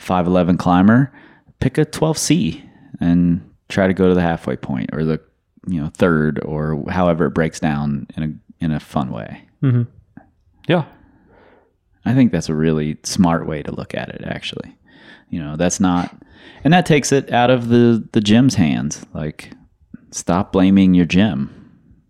5'11 0.00 0.58
climber, 0.58 1.12
pick 1.60 1.78
a 1.78 1.84
12C 1.84 2.68
and 3.00 3.48
try 3.68 3.86
to 3.86 3.94
go 3.94 4.08
to 4.08 4.14
the 4.14 4.22
halfway 4.22 4.56
point 4.56 4.90
or 4.92 5.04
the, 5.04 5.20
you 5.66 5.80
know, 5.80 5.90
third 5.94 6.40
or 6.44 6.84
however 6.90 7.26
it 7.26 7.34
breaks 7.34 7.60
down 7.60 8.06
in 8.16 8.22
a 8.22 8.64
in 8.64 8.70
a 8.70 8.80
fun 8.80 9.10
way. 9.10 9.42
Mm-hmm. 9.62 9.82
yeah 10.68 10.84
I 12.04 12.14
think 12.14 12.32
that's 12.32 12.48
a 12.48 12.54
really 12.54 12.98
smart 13.02 13.46
way 13.46 13.62
to 13.62 13.74
look 13.74 13.94
at 13.94 14.08
it 14.08 14.22
actually. 14.24 14.76
You 15.30 15.40
know, 15.40 15.56
that's 15.56 15.80
not 15.80 16.14
and 16.62 16.72
that 16.72 16.86
takes 16.86 17.12
it 17.12 17.32
out 17.32 17.50
of 17.50 17.68
the 17.68 18.06
the 18.12 18.20
gym's 18.20 18.54
hands. 18.54 19.04
Like 19.14 19.52
stop 20.10 20.52
blaming 20.52 20.94
your 20.94 21.06
gym. 21.06 21.50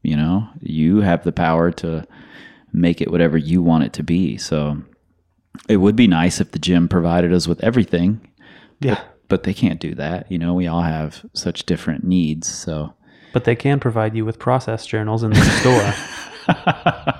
You 0.02 0.16
know, 0.16 0.48
you 0.60 1.00
have 1.00 1.24
the 1.24 1.32
power 1.32 1.70
to 1.72 2.06
make 2.72 3.00
it 3.00 3.10
whatever 3.10 3.38
you 3.38 3.62
want 3.62 3.84
it 3.84 3.92
to 3.94 4.02
be. 4.02 4.36
So 4.36 4.82
it 5.68 5.78
would 5.78 5.96
be 5.96 6.06
nice 6.06 6.40
if 6.40 6.50
the 6.50 6.58
gym 6.58 6.88
provided 6.88 7.32
us 7.32 7.46
with 7.46 7.62
everything, 7.62 8.20
yeah 8.80 9.00
but 9.28 9.44
they 9.44 9.54
can't 9.54 9.80
do 9.80 9.94
that. 9.94 10.30
You 10.30 10.38
know, 10.38 10.52
we 10.54 10.66
all 10.66 10.82
have 10.82 11.24
such 11.32 11.66
different 11.66 12.04
needs. 12.04 12.48
So 12.48 12.94
but 13.32 13.44
they 13.44 13.56
can 13.56 13.80
provide 13.80 14.14
you 14.14 14.24
with 14.24 14.38
process 14.38 14.86
journals 14.86 15.24
in 15.24 15.32
the 15.32 15.40
store 15.58 15.92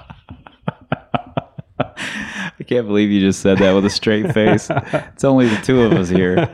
I 2.64 2.66
can't 2.66 2.86
believe 2.86 3.10
you 3.10 3.20
just 3.20 3.40
said 3.40 3.58
that 3.58 3.72
with 3.72 3.84
a 3.84 3.90
straight 3.90 4.32
face. 4.32 4.70
it's 4.70 5.22
only 5.22 5.48
the 5.48 5.56
two 5.56 5.82
of 5.82 5.92
us 5.92 6.08
here. 6.08 6.48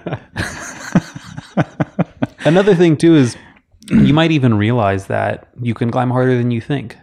Another 2.44 2.74
thing 2.74 2.96
too 2.96 3.14
is 3.14 3.36
you 3.88 4.12
might 4.12 4.32
even 4.32 4.58
realize 4.58 5.06
that 5.06 5.46
you 5.62 5.72
can 5.72 5.92
climb 5.92 6.10
harder 6.10 6.36
than 6.36 6.50
you 6.50 6.60
think. 6.60 6.96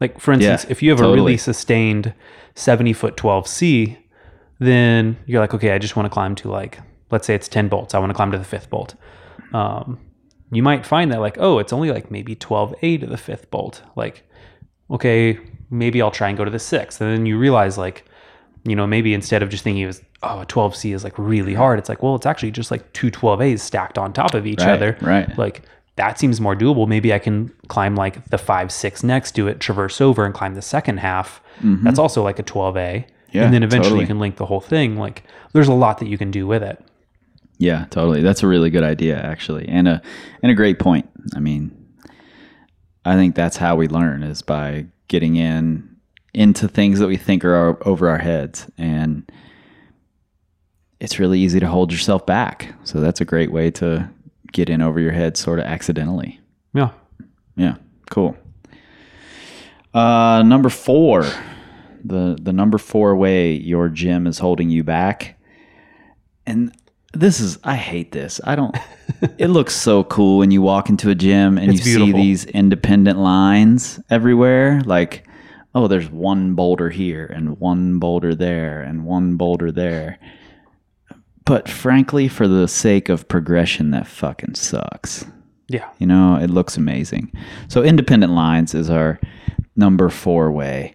Like 0.00 0.20
for 0.20 0.30
instance, 0.30 0.62
Yeah, 0.62 0.70
if 0.70 0.80
you 0.80 0.90
have 0.90 1.00
a 1.00 1.12
really 1.12 1.36
sustained 1.36 2.14
70 2.54 2.92
foot 2.92 3.16
12C, 3.16 3.96
then 4.60 5.16
you're 5.26 5.40
like, 5.40 5.54
okay, 5.54 5.72
I 5.72 5.78
just 5.78 5.96
want 5.96 6.06
to 6.06 6.10
climb 6.10 6.36
to 6.36 6.48
like, 6.48 6.78
let's 7.10 7.26
say 7.26 7.34
it's 7.34 7.48
10 7.48 7.66
bolts. 7.66 7.94
I 7.94 7.98
want 7.98 8.10
to 8.10 8.14
climb 8.14 8.30
to 8.30 8.38
the 8.38 8.44
fifth 8.44 8.70
bolt. 8.70 8.94
Um, 9.52 9.98
you 10.52 10.62
might 10.62 10.86
find 10.86 11.10
that 11.10 11.18
like, 11.18 11.36
oh, 11.40 11.58
it's 11.58 11.72
only 11.72 11.90
like 11.90 12.12
maybe 12.12 12.36
12A 12.36 13.00
to 13.00 13.06
the 13.06 13.16
fifth 13.18 13.50
bolt. 13.50 13.82
Like, 13.96 14.22
okay, 14.88 15.36
maybe 15.68 16.00
I'll 16.00 16.12
try 16.12 16.28
and 16.28 16.38
go 16.38 16.44
to 16.44 16.50
the 16.52 16.60
sixth. 16.60 17.00
And 17.00 17.10
then 17.10 17.26
you 17.26 17.36
realize 17.38 17.76
like, 17.76 18.04
you 18.64 18.76
know, 18.76 18.86
maybe 18.86 19.12
instead 19.14 19.42
of 19.42 19.48
just 19.48 19.64
thinking 19.64 19.82
it 19.82 19.86
was, 19.86 20.02
oh, 20.22 20.40
a 20.40 20.46
12C 20.46 20.94
is 20.94 21.02
like 21.04 21.18
really 21.18 21.54
hard, 21.54 21.78
it's 21.78 21.88
like, 21.88 22.02
well, 22.02 22.14
it's 22.14 22.26
actually 22.26 22.50
just 22.52 22.70
like 22.70 22.92
two 22.92 23.10
12As 23.10 23.60
stacked 23.60 23.98
on 23.98 24.12
top 24.12 24.34
of 24.34 24.46
each 24.46 24.60
Right, 24.60 24.68
other. 24.70 24.96
right. 25.00 25.36
Like 25.36 25.62
that 25.96 26.18
seems 26.18 26.40
more 26.40 26.54
doable. 26.56 26.86
Maybe 26.88 27.12
I 27.12 27.18
can 27.18 27.52
climb 27.68 27.96
like 27.96 28.24
the 28.26 28.38
five, 28.38 28.70
six 28.72 29.02
next 29.02 29.32
to 29.32 29.48
it, 29.48 29.60
traverse 29.60 30.00
over 30.00 30.24
and 30.24 30.32
climb 30.34 30.54
the 30.54 30.62
second 30.62 30.98
half. 30.98 31.40
That's 31.62 31.98
also 31.98 32.22
like 32.22 32.38
a 32.38 32.42
12A. 32.42 32.74
Mm-hmm. 32.74 33.08
Yeah, 33.32 33.44
and 33.44 33.54
then 33.54 33.62
eventually 33.62 33.84
totally. 33.90 34.00
you 34.02 34.06
can 34.06 34.18
link 34.18 34.36
the 34.36 34.44
whole 34.46 34.60
thing. 34.60 34.96
Like 34.96 35.22
there's 35.54 35.68
a 35.68 35.72
lot 35.72 35.98
that 35.98 36.06
you 36.06 36.18
can 36.18 36.30
do 36.30 36.46
with 36.46 36.62
it. 36.62 36.84
Yeah, 37.58 37.86
totally. 37.90 38.20
That's 38.20 38.42
a 38.42 38.46
really 38.46 38.68
good 38.70 38.82
idea, 38.82 39.16
actually, 39.20 39.66
and 39.68 39.88
a 39.88 40.02
and 40.42 40.52
a 40.52 40.54
great 40.54 40.78
point. 40.78 41.08
I 41.34 41.40
mean, 41.40 41.70
I 43.04 43.14
think 43.14 43.34
that's 43.34 43.56
how 43.56 43.76
we 43.76 43.88
learn 43.88 44.22
is 44.22 44.42
by 44.42 44.86
getting 45.08 45.36
in 45.36 45.91
into 46.34 46.68
things 46.68 46.98
that 46.98 47.08
we 47.08 47.16
think 47.16 47.44
are 47.44 47.86
over 47.86 48.08
our 48.08 48.18
heads, 48.18 48.70
and 48.78 49.30
it's 51.00 51.18
really 51.18 51.40
easy 51.40 51.60
to 51.60 51.66
hold 51.66 51.92
yourself 51.92 52.24
back. 52.26 52.74
So 52.84 53.00
that's 53.00 53.20
a 53.20 53.24
great 53.24 53.52
way 53.52 53.70
to 53.72 54.08
get 54.52 54.70
in 54.70 54.80
over 54.82 55.00
your 55.00 55.12
head, 55.12 55.36
sort 55.36 55.58
of 55.58 55.64
accidentally. 55.66 56.40
Yeah. 56.74 56.90
Yeah, 57.56 57.76
cool. 58.10 58.36
Uh, 59.92 60.42
number 60.42 60.70
four, 60.70 61.26
the 62.04 62.38
the 62.40 62.52
number 62.52 62.78
four 62.78 63.14
way 63.14 63.52
your 63.52 63.88
gym 63.88 64.26
is 64.26 64.38
holding 64.38 64.70
you 64.70 64.82
back, 64.82 65.38
and 66.46 66.74
this 67.12 67.40
is 67.40 67.58
I 67.62 67.76
hate 67.76 68.12
this. 68.12 68.40
I 68.44 68.56
don't. 68.56 68.74
it 69.38 69.48
looks 69.48 69.74
so 69.74 70.04
cool 70.04 70.38
when 70.38 70.50
you 70.50 70.62
walk 70.62 70.88
into 70.88 71.10
a 71.10 71.14
gym 71.14 71.58
and 71.58 71.72
It's 71.74 71.86
you 71.86 71.94
see 71.94 72.12
these 72.12 72.44
independent 72.46 73.18
lines 73.18 74.00
everywhere, 74.10 74.80
like. 74.84 75.26
Oh, 75.74 75.88
there's 75.88 76.10
one 76.10 76.54
boulder 76.54 76.90
here 76.90 77.26
and 77.26 77.58
one 77.58 77.98
boulder 77.98 78.34
there 78.34 78.82
and 78.82 79.04
one 79.04 79.36
boulder 79.36 79.72
there. 79.72 80.18
But 81.44 81.68
frankly, 81.68 82.28
for 82.28 82.46
the 82.46 82.68
sake 82.68 83.08
of 83.08 83.28
progression, 83.28 83.90
that 83.90 84.06
fucking 84.06 84.54
sucks. 84.54 85.24
Yeah. 85.68 85.88
You 85.98 86.06
know, 86.06 86.36
it 86.36 86.50
looks 86.50 86.76
amazing. 86.76 87.32
So 87.68 87.82
independent 87.82 88.32
lines 88.32 88.74
is 88.74 88.90
our 88.90 89.18
number 89.74 90.08
four 90.10 90.52
way. 90.52 90.94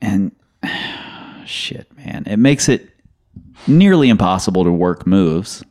And 0.00 0.32
shit, 1.46 1.94
man, 1.96 2.24
it 2.26 2.36
makes 2.36 2.68
it 2.68 2.90
nearly 3.66 4.08
impossible 4.08 4.64
to 4.64 4.72
work 4.72 5.06
moves. 5.06 5.64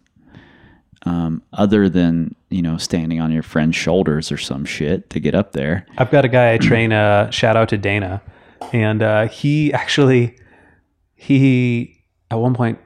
Um, 1.04 1.42
other 1.54 1.88
than, 1.88 2.36
you 2.50 2.62
know, 2.62 2.78
standing 2.78 3.22
on 3.22 3.32
your 3.32 3.42
friend's 3.42 3.78
shoulders 3.78 4.34
or 4.34 4.38
some 4.38 4.66
shit 4.66 5.10
to 5.12 5.20
get 5.22 5.34
up 5.34 5.54
there. 5.54 5.86
I've 5.98 6.12
got 6.12 6.26
a 6.26 6.28
guy 6.28 6.54
I 6.54 6.58
train. 6.58 6.92
Uh, 6.92 7.30
shout 7.32 7.56
out 7.56 7.70
to 7.70 7.78
Dana, 7.78 8.22
and 8.74 9.02
uh, 9.02 9.28
he 9.28 9.74
actually 9.74 10.38
he 11.15 12.04
at 12.32 12.36
one 12.36 12.54
point 12.54 12.80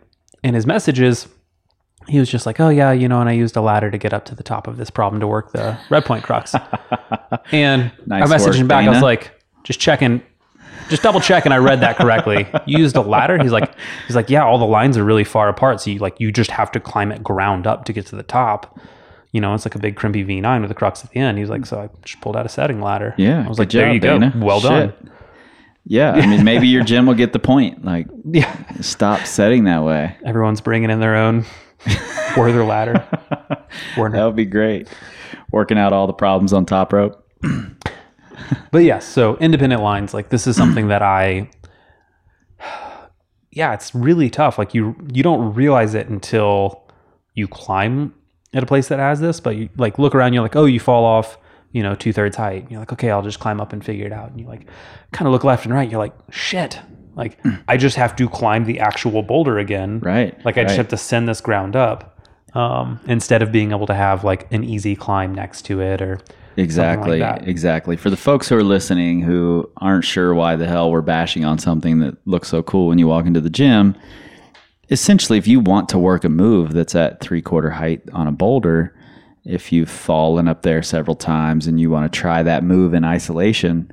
in 0.43 0.53
his 0.53 0.65
messages 0.65 1.27
he 2.07 2.19
was 2.19 2.29
just 2.29 2.45
like, 2.45 2.59
"Oh 2.59 2.69
yeah, 2.69 2.91
you 2.91 3.07
know," 3.07 3.19
and 3.19 3.29
I 3.29 3.33
used 3.33 3.55
a 3.55 3.61
ladder 3.61 3.89
to 3.89 3.97
get 3.97 4.13
up 4.13 4.25
to 4.25 4.35
the 4.35 4.43
top 4.43 4.67
of 4.67 4.77
this 4.77 4.89
problem 4.89 5.19
to 5.21 5.27
work 5.27 5.51
the 5.51 5.77
red 5.89 6.05
point 6.05 6.23
crux. 6.23 6.53
and 7.51 7.91
Nice 8.05 8.29
I 8.29 8.35
messaged 8.35 8.47
work, 8.47 8.55
him 8.55 8.67
back. 8.67 8.85
I 8.85 8.89
was 8.89 9.01
like, 9.01 9.31
"Just 9.63 9.79
checking." 9.79 10.21
Just 10.89 11.01
double 11.01 11.21
checking 11.21 11.53
I 11.53 11.57
read 11.57 11.79
that 11.79 11.95
correctly. 11.95 12.45
You 12.65 12.79
used 12.79 12.97
a 12.97 13.01
ladder? 13.01 13.41
He's 13.41 13.53
like 13.53 13.73
he's 14.05 14.17
like, 14.17 14.29
Yeah, 14.29 14.43
all 14.43 14.57
the 14.57 14.65
lines 14.65 14.97
are 14.97 15.03
really 15.03 15.23
far 15.23 15.47
apart. 15.47 15.79
So 15.79 15.91
you 15.91 15.99
like 15.99 16.19
you 16.19 16.29
just 16.29 16.51
have 16.51 16.73
to 16.73 16.79
climb 16.81 17.09
it 17.11 17.23
ground 17.23 17.65
up 17.65 17.85
to 17.85 17.93
get 17.93 18.05
to 18.07 18.17
the 18.17 18.23
top. 18.23 18.77
You 19.31 19.39
know, 19.39 19.53
it's 19.53 19.65
like 19.65 19.75
a 19.75 19.79
big 19.79 19.95
crimpy 19.95 20.25
V9 20.25 20.61
with 20.61 20.71
a 20.71 20.73
crux 20.73 21.03
at 21.05 21.11
the 21.11 21.19
end. 21.19 21.37
He's 21.37 21.49
like, 21.49 21.65
so 21.65 21.79
I 21.79 21.89
just 22.03 22.19
pulled 22.19 22.35
out 22.35 22.45
a 22.45 22.49
setting 22.49 22.81
ladder. 22.81 23.15
Yeah. 23.17 23.45
I 23.45 23.47
was 23.47 23.59
like, 23.59 23.69
there 23.69 23.85
job, 23.85 23.93
you 23.93 23.99
go. 24.01 24.19
Dana. 24.19 24.33
Well 24.35 24.59
done. 24.59 24.93
Yeah. 25.85 26.11
I 26.11 26.25
mean, 26.25 26.43
maybe 26.43 26.67
your 26.67 26.83
gym 26.83 27.05
will 27.05 27.13
get 27.13 27.33
the 27.33 27.39
point. 27.39 27.83
Like, 27.83 28.07
Yeah. 28.31 28.55
stop 28.81 29.25
setting 29.25 29.65
that 29.65 29.83
way. 29.83 30.15
Everyone's 30.25 30.61
bringing 30.61 30.89
in 30.89 30.99
their 30.99 31.15
own 31.15 31.45
Werther 32.37 32.63
ladder. 32.63 33.05
Werner. 33.97 34.17
That 34.17 34.25
would 34.25 34.35
be 34.35 34.45
great. 34.45 34.87
Working 35.51 35.77
out 35.77 35.91
all 35.93 36.07
the 36.07 36.13
problems 36.13 36.53
on 36.53 36.65
top 36.65 36.93
rope. 36.93 37.23
But 38.71 38.79
yes, 38.79 39.05
so 39.05 39.37
independent 39.37 39.81
lines, 39.83 40.13
like 40.13 40.29
this 40.29 40.47
is 40.47 40.55
something 40.57 40.87
that 40.87 41.01
I 41.03 41.49
yeah, 43.51 43.73
it's 43.73 43.93
really 43.93 44.29
tough. 44.29 44.57
Like 44.57 44.73
you 44.73 44.95
you 45.13 45.21
don't 45.23 45.53
realize 45.53 45.93
it 45.93 46.07
until 46.09 46.83
you 47.35 47.47
climb 47.47 48.13
at 48.53 48.63
a 48.63 48.65
place 48.65 48.87
that 48.87 48.99
has 48.99 49.19
this, 49.19 49.39
but 49.39 49.55
you 49.55 49.69
like 49.77 49.99
look 49.99 50.15
around, 50.15 50.33
you're 50.33 50.41
like, 50.43 50.55
oh, 50.55 50.65
you 50.65 50.79
fall 50.79 51.05
off, 51.05 51.37
you 51.73 51.83
know, 51.83 51.95
two 51.95 52.13
thirds 52.13 52.37
height. 52.37 52.67
You're 52.69 52.79
like, 52.79 52.93
okay, 52.93 53.09
I'll 53.11 53.21
just 53.21 53.39
climb 53.39 53.59
up 53.59 53.73
and 53.73 53.83
figure 53.83 54.05
it 54.05 54.13
out. 54.13 54.31
And 54.31 54.39
you 54.39 54.47
like 54.47 54.67
kind 55.11 55.27
of 55.27 55.33
look 55.33 55.43
left 55.43 55.65
and 55.65 55.73
right, 55.73 55.89
you're 55.89 55.99
like, 55.99 56.13
shit. 56.31 56.79
Like 57.15 57.37
I 57.67 57.77
just 57.77 57.97
have 57.97 58.15
to 58.15 58.29
climb 58.29 58.63
the 58.63 58.79
actual 58.79 59.21
boulder 59.21 59.59
again. 59.59 59.99
Right, 59.99 60.33
Like 60.45 60.57
I 60.57 60.63
just 60.63 60.77
have 60.77 60.87
to 60.87 60.97
send 60.97 61.27
this 61.27 61.41
ground 61.41 61.75
up. 61.75 62.09
Um, 62.55 62.99
instead 63.07 63.41
of 63.41 63.51
being 63.51 63.71
able 63.71 63.87
to 63.87 63.95
have 63.95 64.23
like 64.23 64.51
an 64.53 64.63
easy 64.63 64.95
climb 64.95 65.33
next 65.33 65.63
to 65.63 65.81
it 65.81 66.01
or 66.03 66.19
Exactly. 66.55 67.17
that. 67.19 67.47
exactly. 67.47 67.97
For 67.97 68.11
the 68.11 68.17
folks 68.17 68.47
who 68.47 68.55
are 68.55 68.63
listening 68.63 69.21
who 69.21 69.67
aren't 69.77 70.05
sure 70.05 70.35
why 70.35 70.55
the 70.55 70.67
hell 70.67 70.91
we're 70.91 71.01
bashing 71.01 71.45
on 71.45 71.57
something 71.57 71.99
that 71.99 72.15
looks 72.27 72.47
so 72.47 72.61
cool 72.61 72.89
when 72.89 72.99
you 72.99 73.07
walk 73.07 73.25
into 73.25 73.41
the 73.41 73.49
gym, 73.49 73.95
essentially, 74.89 75.39
if 75.39 75.47
you 75.47 75.59
want 75.59 75.89
to 75.89 75.97
work 75.97 76.23
a 76.23 76.29
move 76.29 76.73
that's 76.73 76.93
at 76.95 77.19
three 77.21 77.41
quarter 77.41 77.71
height 77.71 78.01
on 78.13 78.27
a 78.27 78.31
boulder, 78.31 78.95
if 79.45 79.71
you've 79.71 79.89
fallen 79.89 80.47
up 80.47 80.61
there 80.61 80.81
several 80.81 81.15
times 81.15 81.67
and 81.67 81.79
you 81.79 81.89
want 81.89 82.11
to 82.11 82.19
try 82.19 82.43
that 82.43 82.63
move 82.63 82.93
in 82.93 83.03
isolation, 83.03 83.91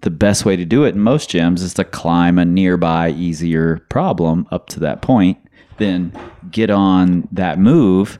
the 0.00 0.10
best 0.10 0.44
way 0.44 0.56
to 0.56 0.64
do 0.64 0.84
it 0.84 0.94
in 0.94 1.00
most 1.00 1.30
gyms 1.30 1.62
is 1.62 1.74
to 1.74 1.84
climb 1.84 2.38
a 2.38 2.44
nearby 2.44 3.10
easier 3.10 3.78
problem 3.88 4.46
up 4.50 4.66
to 4.68 4.80
that 4.80 5.00
point, 5.00 5.38
then 5.78 6.12
get 6.50 6.70
on 6.70 7.28
that 7.32 7.58
move 7.58 8.18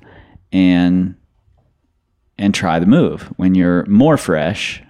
and 0.53 1.15
and 2.37 2.53
try 2.53 2.79
the 2.79 2.87
move 2.87 3.33
when 3.37 3.55
you're 3.55 3.87
more 3.87 4.17
fresh 4.17 4.83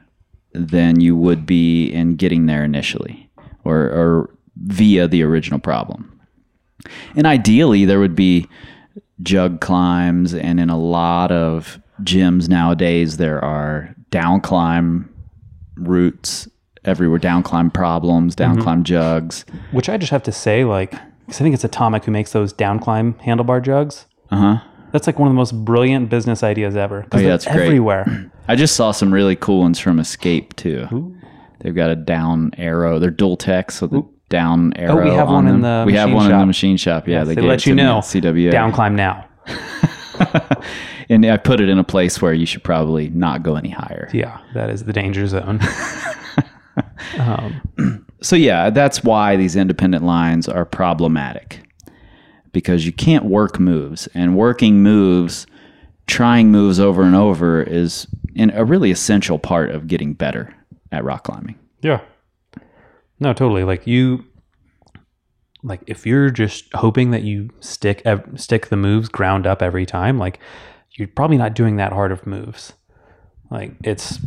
than 0.53 1.01
you 1.01 1.17
would 1.17 1.45
be 1.45 1.87
in 1.87 2.17
getting 2.17 2.47
there 2.47 2.65
initially 2.65 3.29
or, 3.65 3.77
or 3.77 4.39
via 4.57 5.07
the 5.07 5.23
original 5.23 5.59
problem. 5.59 6.19
And 7.15 7.27
ideally, 7.27 7.85
there 7.85 8.01
would 8.01 8.15
be 8.15 8.47
jug 9.23 9.61
climbs, 9.61 10.35
and 10.35 10.59
in 10.61 10.71
a 10.71 10.79
lot 10.79 11.31
of 11.33 11.81
gyms 12.03 12.49
nowadays, 12.49 13.17
there 13.17 13.43
are 13.45 13.95
down 14.11 14.41
climb 14.41 15.09
routes 15.77 16.49
everywhere, 16.85 17.19
down 17.19 17.43
climb 17.43 17.71
problems, 17.71 18.35
down 18.35 18.61
climb 18.61 18.85
jugs. 18.85 19.45
Which 19.73 19.89
I 19.89 19.97
just 19.97 20.11
have 20.11 20.23
to 20.25 20.33
say, 20.33 20.65
like, 20.65 20.91
'cause 20.93 21.41
I 21.41 21.45
think 21.45 21.55
it's 21.55 21.65
Atomic 21.65 22.05
who 22.05 22.13
makes 22.13 22.33
those 22.33 22.53
down 22.53 22.79
climb 22.79 23.15
handlebar 23.25 23.63
jugs. 23.63 24.07
Uh 24.31 24.37
huh. 24.37 24.59
That's 24.93 25.07
like 25.09 25.19
one 25.19 25.27
of 25.27 25.33
the 25.33 25.37
most 25.39 25.65
brilliant 25.65 26.09
business 26.09 26.43
ideas 26.45 26.77
ever. 26.77 27.05
Oh, 27.11 27.19
yeah, 27.19 27.29
that's 27.31 27.47
great. 27.47 27.67
everywhere. 27.67 28.31
I 28.49 28.55
just 28.55 28.77
saw 28.77 28.93
some 28.93 29.13
really 29.13 29.35
cool 29.35 29.61
ones 29.61 29.81
from 29.81 29.99
Escape 29.99 30.55
too. 30.57 31.17
They've 31.61 31.75
got 31.75 31.91
a 31.91 31.97
down 31.97 32.53
arrow. 32.59 32.99
They're 32.99 33.11
Dual 33.11 33.37
Tex 33.37 33.81
with 33.81 33.93
a 33.95 34.05
down 34.35 34.73
arrow. 34.75 35.01
Oh, 35.01 35.05
we 35.05 35.11
have 35.11 35.29
on 35.29 35.35
one 35.35 35.47
in 35.47 35.61
them. 35.61 35.85
the 35.85 35.87
we 35.87 35.95
have 35.95 36.09
machine 36.09 36.17
one 36.17 36.27
in 36.27 36.31
shop. 36.33 36.41
the 36.41 36.47
machine 36.47 36.77
shop. 36.77 37.09
Yeah, 37.09 37.23
they 37.23 37.37
gave 37.37 37.45
it 37.45 37.47
let 37.47 37.67
you 37.67 37.75
know 37.75 38.01
CWA. 38.01 38.51
down 38.51 38.73
climb 38.73 38.97
now. 38.97 39.29
and 41.09 41.25
I 41.25 41.37
put 41.37 41.61
it 41.61 41.69
in 41.69 41.79
a 41.79 41.85
place 41.85 42.21
where 42.21 42.33
you 42.33 42.45
should 42.45 42.65
probably 42.65 43.11
not 43.11 43.45
go 43.45 43.55
any 43.55 43.71
higher. 43.71 44.11
Yeah, 44.13 44.41
that 44.55 44.71
is 44.71 44.85
the 44.85 44.93
danger 44.93 45.27
zone. 45.29 45.61
um, 47.19 48.05
So 48.25 48.37
yeah, 48.37 48.71
that's 48.71 49.05
why 49.05 49.37
these 49.37 49.55
independent 49.55 50.03
lines 50.03 50.49
are 50.49 50.65
problematic 50.65 51.61
because 52.53 52.87
you 52.87 52.93
can't 52.93 53.27
work 53.27 53.61
moves, 53.61 54.09
and 54.15 54.35
working 54.35 54.83
moves, 54.83 55.47
trying 56.07 56.51
moves 56.51 56.81
over 56.81 57.03
and 57.03 57.15
over 57.15 57.63
is 57.63 58.07
in 58.35 58.49
a 58.51 58.65
really 58.65 58.91
essential 58.91 59.39
part 59.39 59.71
of 59.71 59.89
getting 59.89 60.15
better 60.15 60.55
at 60.91 61.05
rock 61.05 61.25
climbing. 61.25 61.57
yeah. 61.83 62.01
No, 63.21 63.33
totally. 63.33 63.65
Like 63.65 63.87
you, 63.87 64.25
like 65.63 65.83
if 65.87 66.07
you're 66.07 66.31
just 66.31 66.73
hoping 66.75 67.11
that 67.13 67.23
you 67.23 67.51
stick 67.61 68.03
ev- 68.05 68.29
stick 68.37 68.69
the 68.69 68.77
moves 68.77 69.09
ground 69.09 69.47
up 69.47 69.63
every 69.63 69.87
time, 69.87 70.19
like 70.19 70.39
you're 70.93 71.09
probably 71.09 71.39
not 71.39 71.55
doing 71.55 71.77
that 71.77 71.93
hard 71.93 72.13
of 72.13 72.27
moves. 72.27 72.75
Like 73.51 73.73
it's, 73.83 74.19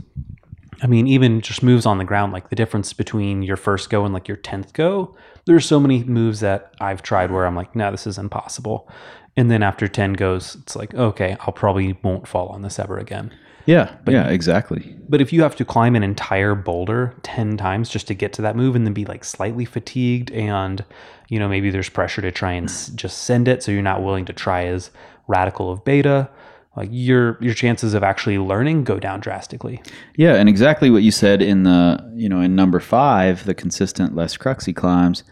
I 0.81 0.87
mean, 0.87 1.07
even 1.07 1.41
just 1.41 1.63
moves 1.63 1.85
on 1.85 1.97
the 1.97 2.03
ground, 2.03 2.33
like 2.33 2.49
the 2.49 2.55
difference 2.55 2.93
between 2.93 3.41
your 3.41 3.57
first 3.57 3.89
go 3.89 4.05
and 4.05 4.13
like 4.13 4.27
your 4.27 4.37
tenth 4.37 4.73
go. 4.73 5.15
There's 5.45 5.65
so 5.65 5.79
many 5.79 6.03
moves 6.03 6.39
that 6.41 6.73
I've 6.79 7.01
tried 7.01 7.31
where 7.31 7.45
I'm 7.45 7.55
like, 7.55 7.75
no, 7.75 7.91
this 7.91 8.07
is 8.07 8.17
impossible. 8.17 8.89
And 9.35 9.51
then 9.51 9.63
after 9.63 9.87
ten 9.87 10.13
goes, 10.13 10.55
it's 10.55 10.75
like, 10.75 10.93
okay, 10.93 11.37
I'll 11.41 11.53
probably 11.53 11.97
won't 12.03 12.27
fall 12.27 12.47
on 12.49 12.63
this 12.63 12.79
ever 12.79 12.97
again. 12.97 13.33
Yeah, 13.67 13.95
yeah, 14.07 14.29
exactly. 14.29 14.95
But 15.09 15.21
if 15.21 15.31
you 15.31 15.43
have 15.43 15.55
to 15.57 15.65
climb 15.65 15.95
an 15.95 16.01
entire 16.03 16.55
boulder 16.55 17.13
10 17.23 17.57
times 17.57 17.89
just 17.89 18.07
to 18.07 18.13
get 18.13 18.33
to 18.33 18.41
that 18.41 18.55
move 18.55 18.75
and 18.75 18.85
then 18.85 18.93
be 18.93 19.05
like 19.05 19.23
slightly 19.23 19.65
fatigued 19.65 20.31
and 20.31 20.83
you 21.29 21.37
know 21.37 21.47
maybe 21.47 21.69
there's 21.69 21.89
pressure 21.89 22.21
to 22.21 22.31
try 22.31 22.53
and 22.53 22.69
s- 22.69 22.87
just 22.89 23.23
send 23.23 23.47
it 23.47 23.61
so 23.61 23.71
you're 23.71 23.81
not 23.81 24.01
willing 24.01 24.25
to 24.25 24.33
try 24.33 24.65
as 24.65 24.89
radical 25.27 25.69
of 25.69 25.83
beta 25.85 26.29
like 26.77 26.89
your 26.91 27.37
your 27.41 27.53
chances 27.53 27.93
of 27.93 28.03
actually 28.03 28.37
learning 28.37 28.83
go 28.83 28.99
down 28.99 29.19
drastically. 29.19 29.81
Yeah, 30.15 30.35
and 30.35 30.47
exactly 30.47 30.89
what 30.89 31.03
you 31.03 31.11
said 31.11 31.41
in 31.41 31.63
the 31.63 32.09
you 32.15 32.29
know 32.29 32.39
in 32.39 32.55
number 32.55 32.79
five, 32.79 33.45
the 33.45 33.53
consistent 33.53 34.15
less 34.15 34.37
cruxy 34.37 34.73
climbs. 34.75 35.23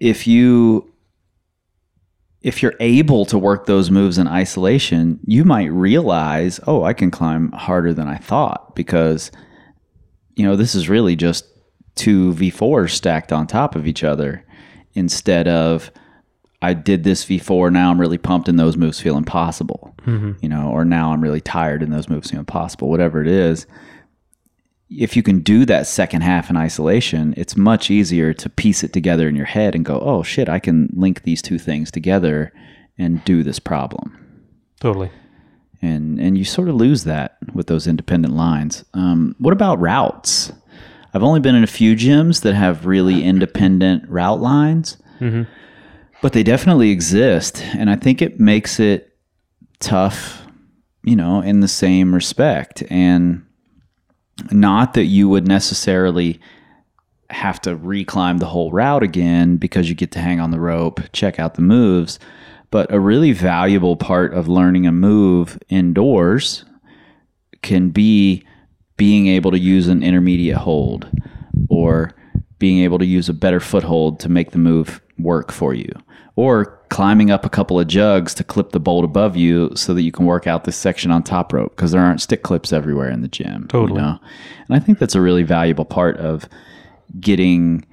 If 0.00 0.26
you 0.26 0.89
if 2.42 2.62
you're 2.62 2.74
able 2.80 3.24
to 3.26 3.38
work 3.38 3.66
those 3.66 3.90
moves 3.90 4.16
in 4.18 4.26
isolation, 4.26 5.20
you 5.26 5.44
might 5.44 5.66
realize, 5.66 6.58
oh, 6.66 6.84
I 6.84 6.94
can 6.94 7.10
climb 7.10 7.52
harder 7.52 7.92
than 7.92 8.08
I 8.08 8.16
thought 8.16 8.74
because 8.74 9.30
you 10.36 10.46
know 10.46 10.56
this 10.56 10.74
is 10.74 10.88
really 10.88 11.16
just 11.16 11.44
two 11.96 12.32
V4s 12.34 12.90
stacked 12.90 13.32
on 13.32 13.46
top 13.46 13.76
of 13.76 13.86
each 13.86 14.02
other 14.02 14.44
instead 14.94 15.46
of 15.48 15.90
I 16.62 16.74
did 16.74 17.04
this 17.04 17.24
V4 17.24 17.72
now 17.72 17.90
I'm 17.90 18.00
really 18.00 18.18
pumped 18.18 18.48
and 18.48 18.58
those 18.58 18.76
moves 18.76 19.00
feel 19.00 19.16
impossible. 19.16 19.94
Mm-hmm. 20.06 20.32
You 20.40 20.48
know, 20.48 20.70
or 20.70 20.84
now 20.84 21.12
I'm 21.12 21.20
really 21.20 21.40
tired 21.40 21.82
and 21.82 21.92
those 21.92 22.08
moves 22.08 22.30
feel 22.30 22.40
impossible, 22.40 22.88
whatever 22.88 23.20
it 23.20 23.28
is 23.28 23.66
if 24.90 25.16
you 25.16 25.22
can 25.22 25.40
do 25.40 25.64
that 25.66 25.86
second 25.86 26.22
half 26.22 26.50
in 26.50 26.56
isolation, 26.56 27.32
it's 27.36 27.56
much 27.56 27.90
easier 27.90 28.34
to 28.34 28.48
piece 28.50 28.82
it 28.82 28.92
together 28.92 29.28
in 29.28 29.36
your 29.36 29.46
head 29.46 29.74
and 29.74 29.84
go, 29.84 30.00
oh 30.00 30.22
shit, 30.22 30.48
I 30.48 30.58
can 30.58 30.90
link 30.92 31.22
these 31.22 31.40
two 31.40 31.58
things 31.58 31.90
together 31.90 32.52
and 32.98 33.24
do 33.24 33.42
this 33.42 33.58
problem. 33.60 34.16
Totally. 34.80 35.10
And 35.82 36.20
and 36.20 36.36
you 36.36 36.44
sort 36.44 36.68
of 36.68 36.74
lose 36.74 37.04
that 37.04 37.38
with 37.54 37.68
those 37.68 37.86
independent 37.86 38.34
lines. 38.34 38.84
Um, 38.92 39.34
what 39.38 39.52
about 39.52 39.80
routes? 39.80 40.52
I've 41.14 41.22
only 41.22 41.40
been 41.40 41.54
in 41.54 41.64
a 41.64 41.68
few 41.68 41.96
gyms 41.96 42.42
that 42.42 42.54
have 42.54 42.86
really 42.86 43.24
independent 43.24 44.08
route 44.08 44.40
lines, 44.40 44.98
but 46.20 46.32
they 46.34 46.42
definitely 46.42 46.90
exist, 46.90 47.62
and 47.74 47.88
I 47.90 47.96
think 47.96 48.20
it 48.22 48.38
makes 48.38 48.78
it 48.78 49.16
tough, 49.80 50.46
you 51.02 51.16
know, 51.16 51.40
in 51.40 51.60
the 51.60 51.68
same 51.68 52.14
respect. 52.14 52.82
And 52.90 53.44
not 54.50 54.94
that 54.94 55.04
you 55.04 55.28
would 55.28 55.46
necessarily 55.46 56.40
have 57.30 57.60
to 57.62 57.76
reclimb 57.76 58.38
the 58.38 58.46
whole 58.46 58.72
route 58.72 59.02
again 59.02 59.56
because 59.56 59.88
you 59.88 59.94
get 59.94 60.10
to 60.12 60.18
hang 60.18 60.40
on 60.40 60.50
the 60.50 60.60
rope, 60.60 61.00
check 61.12 61.38
out 61.38 61.54
the 61.54 61.62
moves. 61.62 62.18
But 62.70 62.92
a 62.92 63.00
really 63.00 63.32
valuable 63.32 63.96
part 63.96 64.32
of 64.34 64.48
learning 64.48 64.86
a 64.86 64.92
move 64.92 65.58
indoors 65.68 66.64
can 67.62 67.90
be 67.90 68.44
being 68.96 69.28
able 69.28 69.50
to 69.50 69.58
use 69.58 69.88
an 69.88 70.02
intermediate 70.02 70.58
hold 70.58 71.08
or 71.68 72.12
being 72.60 72.84
able 72.84 72.98
to 72.98 73.06
use 73.06 73.28
a 73.28 73.34
better 73.34 73.58
foothold 73.58 74.20
to 74.20 74.28
make 74.28 74.52
the 74.52 74.58
move 74.58 75.00
work 75.18 75.50
for 75.50 75.74
you 75.74 75.92
or 76.36 76.80
climbing 76.90 77.30
up 77.30 77.44
a 77.44 77.48
couple 77.48 77.78
of 77.78 77.88
jugs 77.88 78.34
to 78.34 78.44
clip 78.44 78.70
the 78.70 78.80
bolt 78.80 79.04
above 79.04 79.36
you 79.36 79.70
so 79.74 79.92
that 79.92 80.02
you 80.02 80.12
can 80.12 80.26
work 80.26 80.46
out 80.46 80.64
this 80.64 80.76
section 80.76 81.10
on 81.10 81.22
top 81.22 81.52
rope 81.52 81.74
because 81.74 81.90
there 81.90 82.00
aren't 82.00 82.20
stick 82.20 82.42
clips 82.42 82.72
everywhere 82.72 83.10
in 83.10 83.22
the 83.22 83.28
gym. 83.28 83.62
you 83.62 83.68
Totally. 83.68 84.00
know? 84.00 84.18
And 84.68 84.76
I 84.76 84.78
think 84.78 84.98
that's 84.98 85.14
a 85.14 85.20
really 85.20 85.42
valuable 85.42 85.84
part 85.84 86.16
of 86.18 86.48
getting 87.18 87.84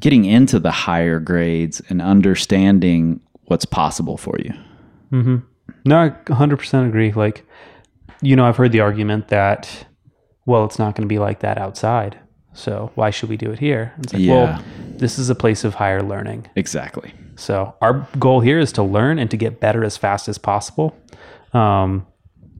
getting 0.00 0.24
into 0.24 0.58
the 0.58 0.70
higher 0.70 1.18
grades 1.18 1.80
and 1.88 2.02
understanding 2.02 3.20
what's 3.44 3.64
possible 3.64 4.16
for 4.16 4.36
you. 4.38 4.52
Mm-hmm. 5.12 5.36
No, 5.86 5.96
I 5.96 6.10
100% 6.10 6.88
agree. 6.88 7.12
Like, 7.12 7.46
you 8.20 8.36
know, 8.36 8.44
I've 8.44 8.56
heard 8.56 8.72
the 8.72 8.80
argument 8.80 9.28
that, 9.28 9.86
well, 10.46 10.64
it's 10.64 10.78
not 10.78 10.94
going 10.94 11.08
to 11.08 11.12
be 11.12 11.18
like 11.18 11.40
that 11.40 11.58
outside. 11.58 12.18
So 12.54 12.90
why 12.94 13.10
should 13.10 13.28
we 13.28 13.36
do 13.36 13.50
it 13.50 13.58
here? 13.58 13.92
It's 13.98 14.12
like, 14.12 14.22
Yeah. 14.22 14.32
well, 14.32 14.62
this 14.96 15.18
is 15.18 15.28
a 15.28 15.34
place 15.34 15.64
of 15.64 15.74
higher 15.74 16.02
learning. 16.02 16.46
Exactly. 16.56 17.12
So 17.36 17.74
our 17.82 18.06
goal 18.18 18.40
here 18.40 18.58
is 18.60 18.72
to 18.72 18.82
learn 18.82 19.18
and 19.18 19.30
to 19.30 19.36
get 19.36 19.60
better 19.60 19.84
as 19.84 19.96
fast 19.96 20.28
as 20.28 20.38
possible. 20.38 20.96
Um, 21.52 22.06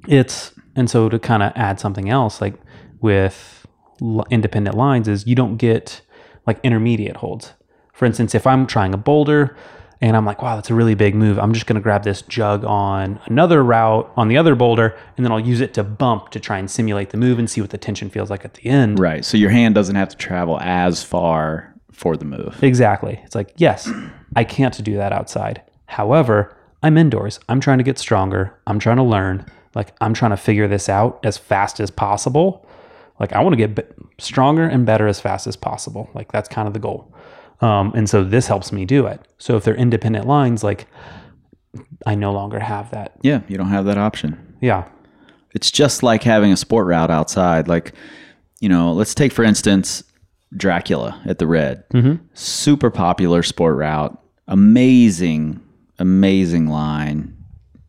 it's 0.08 0.52
and 0.76 0.90
so 0.90 1.08
to 1.08 1.18
kind 1.18 1.42
of 1.42 1.52
add 1.54 1.78
something 1.80 2.10
else, 2.10 2.40
like 2.40 2.54
with 3.00 3.66
l- 4.02 4.24
independent 4.30 4.76
lines, 4.76 5.06
is 5.08 5.26
you 5.26 5.36
don't 5.36 5.56
get 5.56 6.00
like 6.46 6.58
intermediate 6.64 7.18
holds. 7.18 7.52
For 7.92 8.04
instance, 8.04 8.34
if 8.34 8.46
I'm 8.46 8.66
trying 8.66 8.92
a 8.92 8.96
boulder 8.96 9.56
and 10.04 10.18
I'm 10.18 10.26
like, 10.26 10.42
wow, 10.42 10.54
that's 10.54 10.68
a 10.68 10.74
really 10.74 10.94
big 10.94 11.14
move, 11.14 11.38
I'm 11.38 11.54
just 11.54 11.64
going 11.64 11.76
to 11.76 11.80
grab 11.80 12.04
this 12.04 12.20
jug 12.20 12.62
on 12.62 13.18
another 13.24 13.64
route 13.64 14.12
on 14.16 14.28
the 14.28 14.36
other 14.36 14.54
boulder, 14.54 14.94
and 15.16 15.24
then 15.24 15.32
I'll 15.32 15.40
use 15.40 15.62
it 15.62 15.72
to 15.74 15.82
bump 15.82 16.28
to 16.32 16.40
try 16.40 16.58
and 16.58 16.70
simulate 16.70 17.08
the 17.08 17.16
move 17.16 17.38
and 17.38 17.48
see 17.48 17.62
what 17.62 17.70
the 17.70 17.78
tension 17.78 18.10
feels 18.10 18.28
like 18.28 18.44
at 18.44 18.52
the 18.52 18.66
end. 18.66 18.98
Right. 18.98 19.24
So 19.24 19.38
your 19.38 19.48
hand 19.48 19.74
doesn't 19.74 19.96
have 19.96 20.10
to 20.10 20.16
travel 20.16 20.60
as 20.60 21.02
far 21.02 21.74
for 21.90 22.18
the 22.18 22.26
move. 22.26 22.62
Exactly. 22.62 23.18
It's 23.24 23.34
like, 23.34 23.54
yes, 23.56 23.90
I 24.36 24.44
can't 24.44 24.84
do 24.84 24.94
that 24.96 25.12
outside. 25.12 25.62
However, 25.86 26.54
I'm 26.82 26.98
indoors. 26.98 27.40
I'm 27.48 27.60
trying 27.60 27.78
to 27.78 27.84
get 27.84 27.98
stronger. 27.98 28.54
I'm 28.66 28.78
trying 28.78 28.98
to 28.98 29.02
learn. 29.02 29.46
Like, 29.74 29.94
I'm 30.02 30.12
trying 30.12 30.32
to 30.32 30.36
figure 30.36 30.68
this 30.68 30.90
out 30.90 31.18
as 31.24 31.38
fast 31.38 31.80
as 31.80 31.90
possible. 31.90 32.68
Like, 33.18 33.32
I 33.32 33.40
want 33.40 33.56
to 33.58 33.66
get 33.66 33.96
stronger 34.18 34.64
and 34.64 34.84
better 34.84 35.06
as 35.06 35.18
fast 35.18 35.46
as 35.46 35.56
possible. 35.56 36.10
Like, 36.12 36.30
that's 36.30 36.48
kind 36.48 36.68
of 36.68 36.74
the 36.74 36.80
goal. 36.80 37.10
Um, 37.60 37.92
and 37.94 38.08
so 38.08 38.24
this 38.24 38.46
helps 38.46 38.72
me 38.72 38.84
do 38.84 39.06
it. 39.06 39.20
So 39.38 39.56
if 39.56 39.64
they're 39.64 39.74
independent 39.76 40.26
lines, 40.26 40.62
like, 40.64 40.86
I 42.06 42.14
no 42.14 42.32
longer 42.32 42.58
have 42.60 42.90
that. 42.90 43.12
Yeah, 43.22 43.40
you 43.48 43.56
don't 43.56 43.68
have 43.68 43.84
that 43.86 43.98
option. 43.98 44.56
Yeah. 44.60 44.88
It's 45.54 45.70
just 45.70 46.02
like 46.02 46.22
having 46.22 46.52
a 46.52 46.56
sport 46.56 46.86
route 46.86 47.10
outside. 47.10 47.68
Like, 47.68 47.94
you 48.60 48.68
know, 48.68 48.92
let's 48.92 49.14
take 49.14 49.32
for 49.32 49.44
instance 49.44 50.02
Dracula 50.56 51.20
at 51.26 51.38
the 51.38 51.46
Red. 51.46 51.84
Super 52.34 52.90
popular 52.90 53.42
sport 53.42 53.76
route. 53.76 54.18
Amazing, 54.48 55.60
amazing 55.98 56.66
line. 56.68 57.36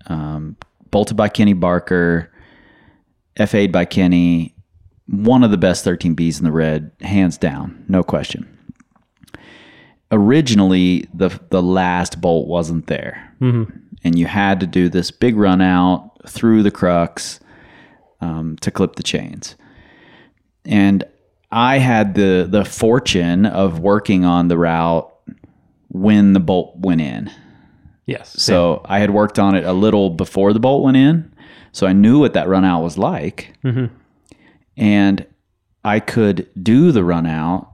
Um, 0.08 0.56
bolted 0.92 1.18
by 1.18 1.28
Kenny 1.30 1.54
Barker, 1.54 2.32
FA'd 3.38 3.72
by 3.72 3.86
Kenny. 3.86 4.56
one 5.08 5.44
of 5.44 5.52
the 5.52 5.58
best 5.58 5.84
13Bs 5.86 6.40
in 6.40 6.46
the 6.46 6.52
red, 6.52 6.92
hands 7.02 7.38
down, 7.38 7.84
no 7.88 8.02
question. 8.04 8.48
Originally, 10.12 11.08
the 11.14 11.30
the 11.50 11.62
last 11.62 12.22
bolt 12.22 12.48
wasn't 12.48 12.88
there, 12.88 13.34
and 14.04 14.18
you 14.18 14.28
had 14.28 14.60
to 14.60 14.68
do 14.68 14.88
this 14.90 15.12
big 15.12 15.36
run 15.36 15.62
out 15.62 16.12
through 16.28 16.64
the 16.64 16.72
crux 16.72 17.40
um, 18.22 18.56
to 18.62 18.72
clip 18.72 18.96
the 18.96 19.04
chains. 19.04 19.56
And 20.64 21.04
I 21.52 21.80
had 21.80 22.14
the 22.16 22.48
the 22.50 22.64
fortune 22.66 23.46
of 23.46 23.80
working 23.80 24.26
on 24.26 24.48
the 24.48 24.58
route 24.58 25.12
when 25.90 26.34
the 26.34 26.40
bolt 26.40 26.76
went 26.78 27.02
in. 27.02 27.32
Yes. 28.06 28.40
So 28.42 28.82
I 28.86 29.00
had 29.00 29.10
worked 29.10 29.40
on 29.40 29.56
it 29.56 29.64
a 29.64 29.74
little 29.74 30.12
before 30.12 30.54
the 30.54 30.60
bolt 30.60 30.84
went 30.84 30.98
in, 30.98 31.34
so 31.72 31.88
I 31.88 31.94
knew 31.94 32.20
what 32.20 32.34
that 32.34 32.48
run 32.48 32.64
out 32.64 32.84
was 32.84 32.98
like, 32.98 33.54
and 34.78 35.26
I 35.84 36.00
could 36.00 36.48
do 36.62 36.92
the 36.92 37.04
run 37.04 37.26
out, 37.26 37.72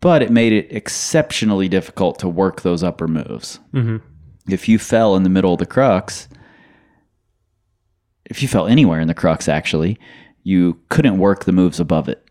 but 0.00 0.22
it 0.22 0.30
made 0.30 0.52
it 0.52 0.70
exceptionally 0.74 1.68
difficult 1.68 2.18
to 2.20 2.28
work 2.28 2.62
those 2.62 2.82
upper 2.82 3.08
moves. 3.08 3.58
Mm-hmm. 3.72 3.96
If 4.48 4.68
you 4.68 4.78
fell 4.78 5.16
in 5.16 5.22
the 5.24 5.28
middle 5.30 5.52
of 5.52 5.58
the 5.58 5.66
crux, 5.66 6.28
if 8.26 8.42
you 8.42 8.48
fell 8.48 8.66
anywhere 8.66 9.00
in 9.00 9.08
the 9.08 9.14
crux, 9.14 9.48
actually, 9.48 9.98
you 10.42 10.78
couldn't 10.88 11.18
work 11.18 11.44
the 11.44 11.52
moves 11.52 11.80
above 11.80 12.08
it. 12.08 12.24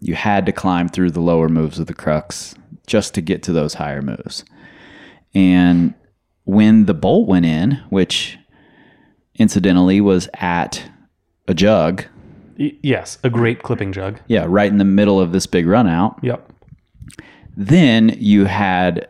You 0.00 0.14
had 0.14 0.46
to 0.46 0.52
climb 0.52 0.88
through 0.88 1.10
the 1.12 1.20
lower 1.20 1.48
moves 1.48 1.78
of 1.78 1.86
the 1.86 1.94
crux 1.94 2.54
just 2.86 3.14
to 3.14 3.20
get 3.20 3.42
to 3.44 3.52
those 3.52 3.74
higher 3.74 4.02
moves. 4.02 4.44
And 5.34 5.94
when 6.44 6.86
the 6.86 6.94
bolt 6.94 7.28
went 7.28 7.46
in, 7.46 7.72
which 7.90 8.38
incidentally 9.34 10.00
was 10.00 10.28
at 10.34 10.82
a 11.48 11.54
jug, 11.54 12.04
Y- 12.58 12.72
yes, 12.82 13.18
a 13.22 13.28
great 13.30 13.62
clipping 13.62 13.92
jug. 13.92 14.20
yeah, 14.28 14.46
right 14.48 14.70
in 14.70 14.78
the 14.78 14.84
middle 14.84 15.20
of 15.20 15.32
this 15.32 15.46
big 15.46 15.66
run 15.66 15.86
out, 15.86 16.18
Yep. 16.22 16.45
Then 17.56 18.14
you 18.18 18.44
had 18.44 19.08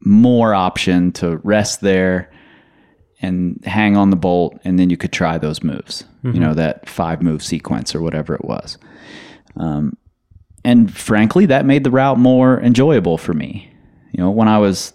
more 0.00 0.54
option 0.54 1.12
to 1.12 1.36
rest 1.38 1.80
there 1.80 2.30
and 3.20 3.62
hang 3.64 3.96
on 3.96 4.10
the 4.10 4.16
bolt 4.16 4.58
and 4.64 4.78
then 4.78 4.88
you 4.88 4.96
could 4.96 5.12
try 5.12 5.36
those 5.36 5.62
moves 5.62 6.04
you 6.34 6.40
know 6.40 6.54
that 6.54 6.88
five 6.88 7.20
move 7.22 7.42
sequence 7.42 7.94
or 7.94 8.00
whatever 8.02 8.34
it 8.34 8.44
was. 8.44 8.78
Um, 9.56 9.96
and 10.64 10.94
frankly 10.94 11.46
that 11.46 11.66
made 11.66 11.84
the 11.84 11.90
route 11.90 12.18
more 12.18 12.60
enjoyable 12.60 13.18
for 13.18 13.34
me. 13.34 13.70
You 14.12 14.22
know 14.22 14.30
when 14.30 14.48
i 14.48 14.58
was 14.58 14.92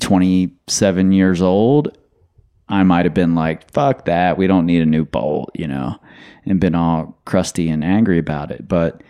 27 0.00 1.12
years 1.12 1.42
old 1.42 1.98
i 2.68 2.82
might 2.82 3.04
have 3.04 3.14
been 3.14 3.34
like 3.34 3.70
fuck 3.70 4.04
that 4.04 4.38
we 4.38 4.46
don't 4.46 4.64
need 4.64 4.80
a 4.80 4.86
new 4.86 5.04
bolt 5.04 5.50
you 5.54 5.66
know 5.66 5.98
and 6.48 6.60
been 6.60 6.74
all 6.74 7.20
crusty 7.24 7.68
and 7.68 7.84
angry 7.84 8.18
about 8.18 8.50
it. 8.50 8.66
But 8.66 9.02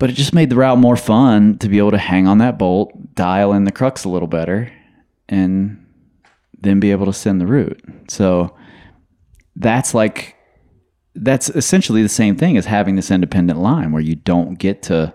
but 0.00 0.08
it 0.10 0.14
just 0.14 0.32
made 0.34 0.48
the 0.50 0.56
route 0.56 0.78
more 0.78 0.96
fun 0.96 1.58
to 1.58 1.68
be 1.68 1.76
able 1.78 1.90
to 1.92 1.98
hang 1.98 2.26
on 2.26 2.38
that 2.38 2.58
bolt, 2.58 3.14
dial 3.14 3.52
in 3.52 3.64
the 3.64 3.70
crux 3.70 4.02
a 4.04 4.08
little 4.08 4.26
better, 4.26 4.72
and 5.28 5.76
then 6.58 6.80
be 6.80 6.90
able 6.90 7.06
to 7.06 7.12
send 7.12 7.40
the 7.40 7.46
route. 7.46 7.80
So 8.08 8.56
that's 9.54 9.94
like 9.94 10.36
that's 11.14 11.50
essentially 11.50 12.02
the 12.02 12.08
same 12.08 12.34
thing 12.36 12.56
as 12.56 12.64
having 12.64 12.96
this 12.96 13.10
independent 13.10 13.58
line 13.58 13.92
where 13.92 14.02
you 14.02 14.14
don't 14.14 14.54
get 14.54 14.82
to 14.84 15.12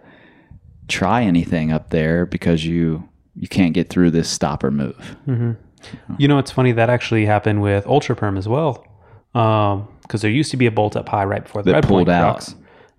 try 0.88 1.24
anything 1.24 1.72
up 1.72 1.90
there 1.90 2.26
because 2.28 2.64
you 2.64 3.10
you 3.36 3.48
can't 3.48 3.74
get 3.74 3.90
through 3.90 4.12
this 4.12 4.30
stopper 4.30 4.70
move. 4.70 5.18
Mm-hmm. 5.28 5.54
You 6.20 6.28
know, 6.28 6.38
it's 6.38 6.52
funny 6.52 6.72
that 6.74 6.90
actually 6.92 7.26
happened 7.26 7.62
with 7.62 7.88
Ultra 7.88 8.16
Perm 8.16 8.38
as 8.38 8.48
well, 8.48 8.86
um, 9.34 9.88
because 10.04 10.22
there 10.22 10.32
used 10.32 10.52
to 10.52 10.58
be 10.58 10.68
a 10.68 10.72
bolt 10.72 10.96
up 10.96 11.10
high 11.10 11.26
right 11.26 11.44
before 11.44 11.64
the 11.64 11.72
That 11.72 11.78
red 11.78 11.88
pulled 11.88 12.08
point 12.08 12.10
out. 12.10 12.36
crux. 12.38 12.56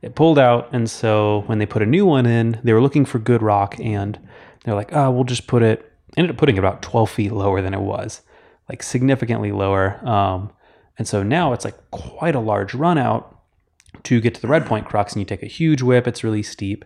It 0.07 0.15
pulled 0.15 0.39
out, 0.39 0.69
and 0.73 0.89
so 0.89 1.43
when 1.47 1.59
they 1.59 1.67
put 1.67 1.83
a 1.83 1.87
new 1.87 2.07
one 2.07 2.27
in, 2.27 2.61
they 2.63 2.73
were 2.73 2.81
looking 2.81 3.05
for 3.05 3.19
good 3.19 3.43
rock, 3.43 3.75
and 3.81 4.19
they're 4.65 4.77
like, 4.77 4.93
"Oh, 4.93 5.11
we'll 5.11 5.25
just 5.25 5.49
put 5.49 5.63
it." 5.65 5.93
Ended 6.17 6.31
up 6.31 6.39
putting 6.39 6.55
it 6.57 6.61
about 6.61 6.81
twelve 6.81 7.11
feet 7.11 7.33
lower 7.33 7.61
than 7.61 7.75
it 7.75 7.81
was, 7.81 8.23
like 8.69 8.85
significantly 8.85 9.51
lower. 9.51 10.01
Um, 10.07 10.53
and 10.97 11.09
so 11.09 11.25
now 11.25 11.53
it's 11.53 11.65
like 11.65 11.91
quite 11.91 12.37
a 12.37 12.41
large 12.41 12.73
run 12.73 12.99
out 12.99 13.37
to 14.05 14.21
get 14.21 14.35
to 14.37 14.41
the 14.41 14.49
red 14.49 14.65
point 14.65 14.87
crux, 14.87 15.13
and 15.13 15.21
you 15.21 15.27
take 15.27 15.43
a 15.43 15.47
huge 15.47 15.83
whip. 15.83 16.07
It's 16.07 16.23
really 16.23 16.43
steep. 16.43 16.85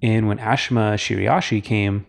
And 0.00 0.28
when 0.28 0.38
Ashima 0.38 0.94
Shiraishi 0.94 1.62
came, 1.62 2.06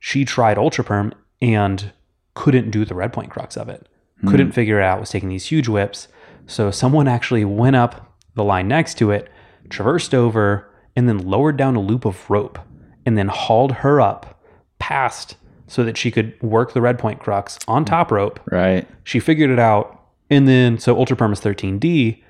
she 0.00 0.24
tried 0.24 0.58
Ultra 0.58 0.84
Perm 0.84 1.14
and 1.40 1.92
couldn't 2.34 2.70
do 2.70 2.84
the 2.84 2.94
red 2.94 3.12
point 3.12 3.30
crux 3.30 3.56
of 3.56 3.68
it. 3.68 3.86
Couldn't 4.26 4.52
figure 4.52 4.80
it 4.80 4.84
out. 4.84 5.00
Was 5.00 5.10
taking 5.10 5.28
these 5.28 5.46
huge 5.46 5.68
whips. 5.68 6.08
So 6.46 6.70
someone 6.70 7.08
actually 7.08 7.44
went 7.44 7.76
up 7.76 8.16
the 8.34 8.44
line 8.44 8.68
next 8.68 8.94
to 8.98 9.10
it, 9.10 9.28
traversed 9.72 10.14
over, 10.14 10.70
and 10.94 11.08
then 11.08 11.18
lowered 11.18 11.56
down 11.56 11.74
a 11.74 11.80
loop 11.80 12.04
of 12.04 12.28
rope, 12.30 12.58
and 13.04 13.18
then 13.18 13.28
hauled 13.28 13.72
her 13.72 14.00
up 14.00 14.40
past 14.78 15.36
so 15.66 15.82
that 15.84 15.96
she 15.96 16.10
could 16.10 16.40
work 16.42 16.74
the 16.74 16.80
red 16.80 16.98
point 16.98 17.18
crux 17.18 17.58
on 17.66 17.84
top 17.84 18.10
rope. 18.12 18.38
Right. 18.50 18.86
She 19.04 19.18
figured 19.20 19.50
it 19.50 19.58
out, 19.58 20.00
and 20.30 20.46
then 20.46 20.78
so 20.78 20.96
Ultra 20.96 21.16
Perm 21.16 21.32
is 21.32 21.40
13D, 21.40 22.22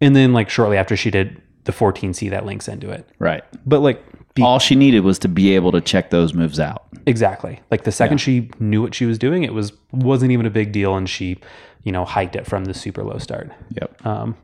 and 0.00 0.14
then 0.16 0.32
like 0.32 0.50
shortly 0.50 0.76
after 0.76 0.96
she 0.96 1.10
did 1.10 1.40
the 1.64 1.72
14C 1.72 2.30
that 2.30 2.44
links 2.46 2.66
into 2.66 2.90
it. 2.90 3.08
Right. 3.18 3.44
But 3.66 3.80
like 3.80 4.02
be- 4.34 4.42
All 4.42 4.58
she 4.58 4.74
needed 4.74 5.00
was 5.00 5.18
to 5.20 5.28
be 5.28 5.54
able 5.54 5.70
to 5.72 5.80
check 5.80 6.10
those 6.10 6.32
moves 6.34 6.58
out. 6.58 6.86
Exactly. 7.06 7.60
Like 7.70 7.84
the 7.84 7.92
second 7.92 8.18
she 8.18 8.50
knew 8.58 8.82
what 8.82 8.94
she 8.94 9.04
was 9.06 9.18
doing, 9.18 9.44
it 9.44 9.54
was 9.54 9.72
wasn't 9.92 10.32
even 10.32 10.46
a 10.46 10.50
big 10.50 10.72
deal, 10.72 10.96
and 10.96 11.08
she, 11.08 11.38
you 11.84 11.92
know, 11.92 12.04
hiked 12.04 12.36
it 12.36 12.46
from 12.46 12.64
the 12.64 12.74
super 12.74 13.04
low 13.04 13.18
start. 13.18 13.50
Yep. 13.80 14.06
Um, 14.06 14.36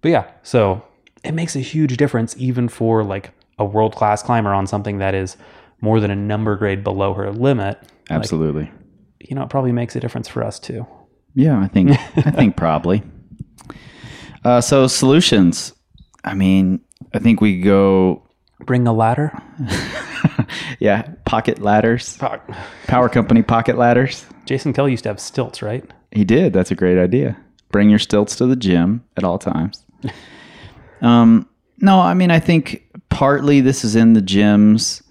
but 0.00 0.10
yeah, 0.10 0.30
so 0.42 0.82
it 1.26 1.34
makes 1.34 1.56
a 1.56 1.60
huge 1.60 1.96
difference 1.96 2.34
even 2.38 2.68
for 2.68 3.04
like 3.04 3.32
a 3.58 3.64
world 3.64 3.94
class 3.94 4.22
climber 4.22 4.52
on 4.52 4.66
something 4.66 4.98
that 4.98 5.14
is 5.14 5.36
more 5.80 6.00
than 6.00 6.10
a 6.10 6.16
number 6.16 6.56
grade 6.56 6.84
below 6.84 7.14
her 7.14 7.30
limit. 7.32 7.78
Absolutely. 8.10 8.70
You 9.20 9.34
know, 9.36 9.42
it 9.42 9.50
probably 9.50 9.72
makes 9.72 9.96
a 9.96 10.00
difference 10.00 10.28
for 10.28 10.42
us 10.44 10.58
too. 10.58 10.86
Yeah, 11.34 11.60
I 11.60 11.68
think 11.68 11.90
I 12.16 12.30
think 12.30 12.56
probably. 12.64 13.02
Uh, 14.44 14.60
so 14.60 14.86
solutions. 14.86 15.72
I 16.24 16.34
mean, 16.34 16.80
I 17.14 17.18
think 17.18 17.40
we 17.40 17.60
go. 17.60 18.26
Bring 18.60 18.86
a 18.86 18.92
ladder. 18.92 19.32
Yeah, 20.78 21.08
pocket 21.24 21.60
ladders. 21.60 22.18
Power 22.86 23.08
company 23.08 23.42
pocket 23.42 23.78
ladders. 23.78 24.26
Jason 24.44 24.72
Kelly 24.72 24.92
used 24.92 25.04
to 25.04 25.08
have 25.08 25.20
stilts, 25.20 25.62
right? 25.62 25.84
He 26.12 26.24
did. 26.24 26.52
That's 26.52 26.70
a 26.70 26.74
great 26.74 26.98
idea. 26.98 27.36
Bring 27.70 27.90
your 27.90 27.98
stilts 27.98 28.36
to 28.36 28.46
the 28.46 28.56
gym 28.56 29.04
at 29.16 29.24
all 29.24 29.38
times. 29.38 29.84
Um, 31.00 31.48
no, 31.78 32.00
I 32.00 32.14
mean, 32.14 32.30
I 32.30 32.40
think 32.40 32.84
partly 33.08 33.60
this 33.60 33.84
is 33.84 33.96
in 33.96 34.14
the 34.14 34.22
gyms. 34.22 35.02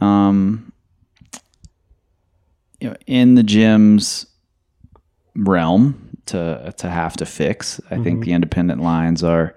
Um, 0.00 0.72
you 2.80 2.88
know, 2.88 2.96
in 3.06 3.36
the 3.36 3.42
gyms 3.42 4.26
realm 5.36 6.16
to 6.26 6.74
to 6.76 6.90
have 6.90 7.16
to 7.18 7.26
fix. 7.26 7.80
I 7.90 7.98
think 7.98 8.24
the 8.24 8.32
independent 8.32 8.82
lines 8.82 9.22
are 9.22 9.54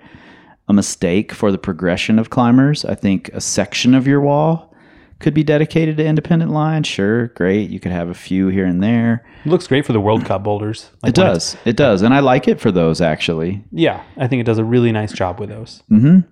a 0.68 0.74
mistake 0.74 1.32
for 1.32 1.52
the 1.52 1.58
progression 1.58 2.20
of 2.20 2.30
climbers. 2.30 2.86
I 2.86 2.96
think 2.96 3.30
a 3.30 3.42
section 3.42 3.96
of 3.96 4.08
your 4.08 4.22
wall 4.22 4.75
could 5.20 5.34
be 5.34 5.44
dedicated 5.44 5.98
to 5.98 6.06
independent 6.06 6.52
lines. 6.52 6.88
Sure, 6.88 7.28
great. 7.30 7.70
You 7.70 7.80
could 7.80 7.92
have 7.92 8.10
a 8.10 8.14
few 8.14 8.48
here 8.50 8.66
and 8.66 8.84
there. 8.84 9.26
It 9.46 9.50
looks 9.50 9.68
great 9.68 9.86
for 9.86 9.94
the 9.94 10.02
World 10.02 10.26
Cup 10.26 10.44
boulders. 10.44 10.92
Like 11.02 11.12
It 11.12 11.16
does. 11.16 11.56
It 11.66 11.78
does. 11.78 12.02
And 12.02 12.14
I 12.14 12.20
like 12.20 12.48
it 12.48 12.60
for 12.60 12.72
those 12.72 13.02
actually. 13.02 13.64
Yeah, 13.72 14.04
I 14.18 14.28
think 14.28 14.42
it 14.42 14.46
does 14.46 14.58
a 14.58 14.64
really 14.64 14.92
nice 14.92 15.14
job 15.14 15.40
with 15.40 15.50
those. 15.50 15.82
Mm-hmm. 15.92 16.30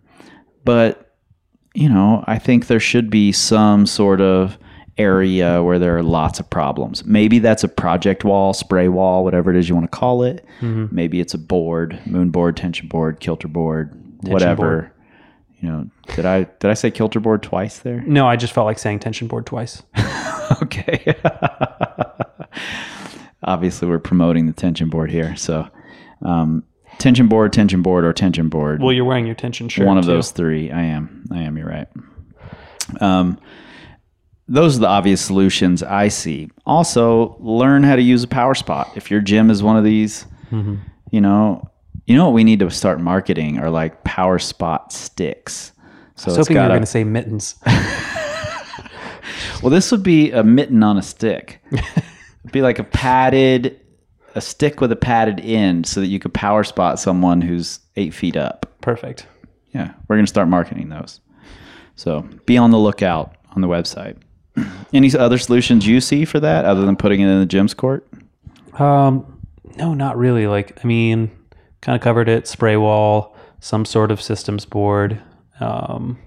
But, 0.66 1.16
you 1.74 1.90
know, 1.90 2.24
I 2.28 2.40
think 2.40 2.68
there 2.68 2.80
should 2.80 3.10
be 3.10 3.32
some 3.32 3.86
sort 3.86 4.22
of 4.22 4.58
area 4.98 5.64
where 5.64 5.80
there 5.80 5.98
are 5.98 6.04
lots 6.04 6.40
of 6.40 6.50
problems. 6.50 7.04
Maybe 7.04 7.40
that's 7.40 7.64
a 7.64 7.68
project 7.68 8.24
wall, 8.24 8.54
spray 8.54 8.88
wall, 8.88 9.24
whatever 9.24 9.50
it 9.50 9.58
is 9.58 9.68
you 9.68 9.76
want 9.76 9.92
to 9.92 9.98
call 9.98 10.24
it. 10.24 10.46
Mm-hmm. 10.62 10.94
Maybe 10.96 11.20
it's 11.20 11.34
a 11.34 11.40
board, 11.40 12.00
moon 12.06 12.30
board, 12.30 12.58
tension 12.58 12.88
board, 12.88 13.20
kilter 13.20 13.48
board, 13.48 14.00
whatever. 14.22 14.93
You 15.64 15.70
know, 15.70 15.90
did 16.18 16.26
I 16.26 16.44
did 16.44 16.70
I 16.70 16.74
say 16.74 16.92
kilter 16.92 17.22
board 17.22 17.42
twice 17.42 17.80
there? 17.80 18.02
No, 18.02 18.28
I 18.28 18.36
just 18.36 18.52
felt 18.52 18.66
like 18.66 18.78
saying 18.78 19.00
tension 19.00 19.30
board 19.30 19.46
twice. 19.46 19.82
okay. 20.62 21.16
Obviously, 23.44 23.88
we're 23.88 24.00
promoting 24.00 24.46
the 24.46 24.52
tension 24.54 24.90
board 24.90 25.10
here. 25.10 25.36
So, 25.38 25.68
um, 26.22 26.64
tension 26.98 27.28
board, 27.28 27.54
tension 27.54 27.82
board, 27.82 28.04
or 28.06 28.12
tension 28.12 28.50
board. 28.50 28.82
Well, 28.82 28.92
you're 28.94 29.06
wearing 29.06 29.26
your 29.26 29.36
tension 29.36 29.70
shirt. 29.70 29.86
One 29.88 29.98
of 29.98 30.04
too. 30.06 30.12
those 30.12 30.32
three. 30.32 30.70
I 30.72 30.82
am. 30.84 31.26
I 31.32 31.44
am. 31.44 31.58
You're 31.58 31.68
right. 31.68 31.88
Um, 33.00 33.40
those 34.50 34.76
are 34.78 34.82
the 34.82 34.88
obvious 34.88 35.22
solutions 35.22 35.82
I 35.84 36.10
see. 36.10 36.50
Also, 36.66 37.38
learn 37.40 37.84
how 37.84 37.96
to 37.96 38.02
use 38.02 38.24
a 38.24 38.28
power 38.28 38.54
spot. 38.56 38.92
If 38.96 39.10
your 39.10 39.22
gym 39.22 39.50
is 39.50 39.64
one 39.64 39.78
of 39.78 39.84
these, 39.86 40.26
Mm-hmm. 40.52 40.76
you 41.12 41.22
know, 41.22 41.70
you 42.06 42.16
know 42.16 42.26
what 42.26 42.34
we 42.34 42.44
need 42.44 42.60
to 42.60 42.70
start 42.70 43.00
marketing 43.00 43.60
are 43.60 43.70
like 43.70 44.04
power 44.04 44.40
spot 44.40 44.92
sticks. 44.92 45.72
So 46.16 46.26
I 46.26 46.30
was 46.30 46.38
it's 46.38 46.48
hoping 46.48 46.58
you 46.58 46.64
were 46.64 46.70
going 46.70 46.82
to 46.82 46.86
say 46.86 47.04
mittens. 47.04 47.56
well, 49.62 49.70
this 49.70 49.92
would 49.92 50.04
be 50.04 50.32
a 50.32 50.44
mitten 50.44 50.84
on 50.84 50.98
a 50.98 51.02
stick. 51.02 51.62
It'd 51.72 52.52
be 52.52 52.62
like 52.62 52.80
a 52.80 52.84
padded, 52.84 53.80
a 54.36 54.42
stick 54.42 54.82
with 54.82 54.92
a 54.92 54.96
padded 54.96 55.40
end, 55.40 55.88
so 55.88 56.02
that 56.02 56.08
you 56.08 56.20
could 56.20 56.34
power 56.34 56.64
spot 56.64 57.00
someone 57.00 57.42
who's 57.42 57.80
eight 57.96 58.14
feet 58.14 58.36
up. 58.36 58.72
Perfect. 58.82 59.26
Yeah, 59.74 59.94
we're 60.08 60.18
going 60.18 60.26
to 60.26 60.30
start 60.30 60.48
marketing 60.50 60.90
those. 60.90 61.20
So 61.96 62.22
be 62.46 62.58
on 62.58 62.72
the 62.72 62.78
lookout 62.78 63.36
on 63.56 63.62
the 63.62 63.68
website. 63.68 64.18
Any 64.94 65.16
other 65.16 65.38
solutions 65.38 65.88
you 65.88 66.02
see 66.02 66.26
for 66.26 66.40
that 66.40 66.66
other 66.66 66.86
than 66.86 66.96
putting 66.96 67.22
it 67.22 67.28
in 67.28 67.40
the 67.40 67.46
gym's 67.46 67.74
court? 67.74 68.08
Um, 68.74 69.42
no, 69.78 69.94
not 69.94 70.18
really. 70.18 70.48
Like, 70.48 70.84
I 70.84 70.88
mean, 70.88 71.32
kind 71.84 71.96
of 71.96 72.02
covered 72.02 72.30
it. 72.30 72.48
Spray 72.48 72.78
wall, 72.78 73.36
some 73.60 73.84
sort 73.86 74.10
of 74.10 74.22
systems 74.22 74.66
board. 74.66 75.22
Um, 75.60 76.18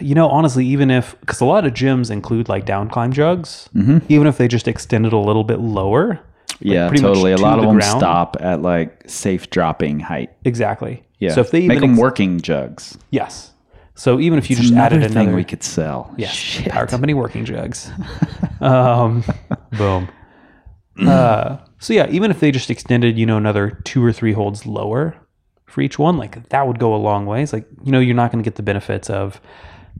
you 0.00 0.14
know, 0.16 0.28
honestly, 0.28 0.66
even 0.66 0.90
if 0.90 1.18
because 1.20 1.40
a 1.40 1.44
lot 1.44 1.64
of 1.64 1.72
gyms 1.72 2.10
include 2.10 2.48
like 2.48 2.64
down 2.66 2.88
climb 2.90 3.12
jugs, 3.12 3.68
even 4.08 4.26
if 4.26 4.36
they 4.36 4.48
just 4.48 4.66
extend 4.66 5.06
it 5.06 5.12
a 5.12 5.18
little 5.18 5.44
bit 5.44 5.60
lower. 5.60 6.18
yeah, 6.60 6.88
pretty 6.88 7.02
much 7.02 7.10
totally. 7.14 7.32
A 7.32 7.36
to 7.36 7.42
lot 7.42 7.58
of 7.58 7.62
the 7.62 7.68
them 7.68 7.76
ground. 7.78 8.00
stop 8.00 8.36
at 8.40 8.60
like 8.60 9.04
safe 9.08 9.50
dropping 9.50 10.00
height. 10.00 10.30
Exactly. 10.44 11.04
Yeah. 11.20 11.30
So 11.34 11.40
if 11.42 11.52
they 11.52 11.60
make 11.68 11.76
even 11.76 11.90
them 11.90 11.90
ex- 11.92 12.00
working 12.00 12.40
jugs. 12.40 12.98
yes. 13.10 13.50
So 13.94 14.18
even 14.18 14.38
if 14.38 14.48
you 14.50 14.56
just 14.56 14.72
Another 14.72 14.96
added 14.96 15.12
thing 15.12 15.34
we 15.34 15.44
could 15.44 15.62
sell. 15.62 16.12
yes, 16.16 16.32
Shit. 16.32 16.72
power 16.72 16.86
company 16.86 17.12
working 17.14 17.44
jugs. 17.44 17.90
um, 18.60 19.22
boom. 19.76 20.08
Uh, 20.98 21.58
so 21.82 21.92
yeah, 21.92 22.06
even 22.10 22.30
if 22.30 22.38
they 22.40 22.50
just 22.52 22.70
extended, 22.70 23.18
you 23.18 23.26
know, 23.26 23.36
another 23.36 23.70
two 23.84 24.04
or 24.04 24.12
three 24.12 24.32
holds 24.32 24.66
lower 24.66 25.16
for 25.66 25.80
each 25.80 25.98
one, 25.98 26.16
like 26.16 26.48
that 26.50 26.66
would 26.66 26.78
go 26.78 26.94
a 26.94 26.96
long 26.96 27.26
ways. 27.26 27.52
Like 27.52 27.66
you 27.84 27.90
know, 27.90 27.98
you're 28.00 28.14
not 28.14 28.30
going 28.30 28.42
to 28.42 28.48
get 28.48 28.56
the 28.56 28.62
benefits 28.62 29.10
of 29.10 29.40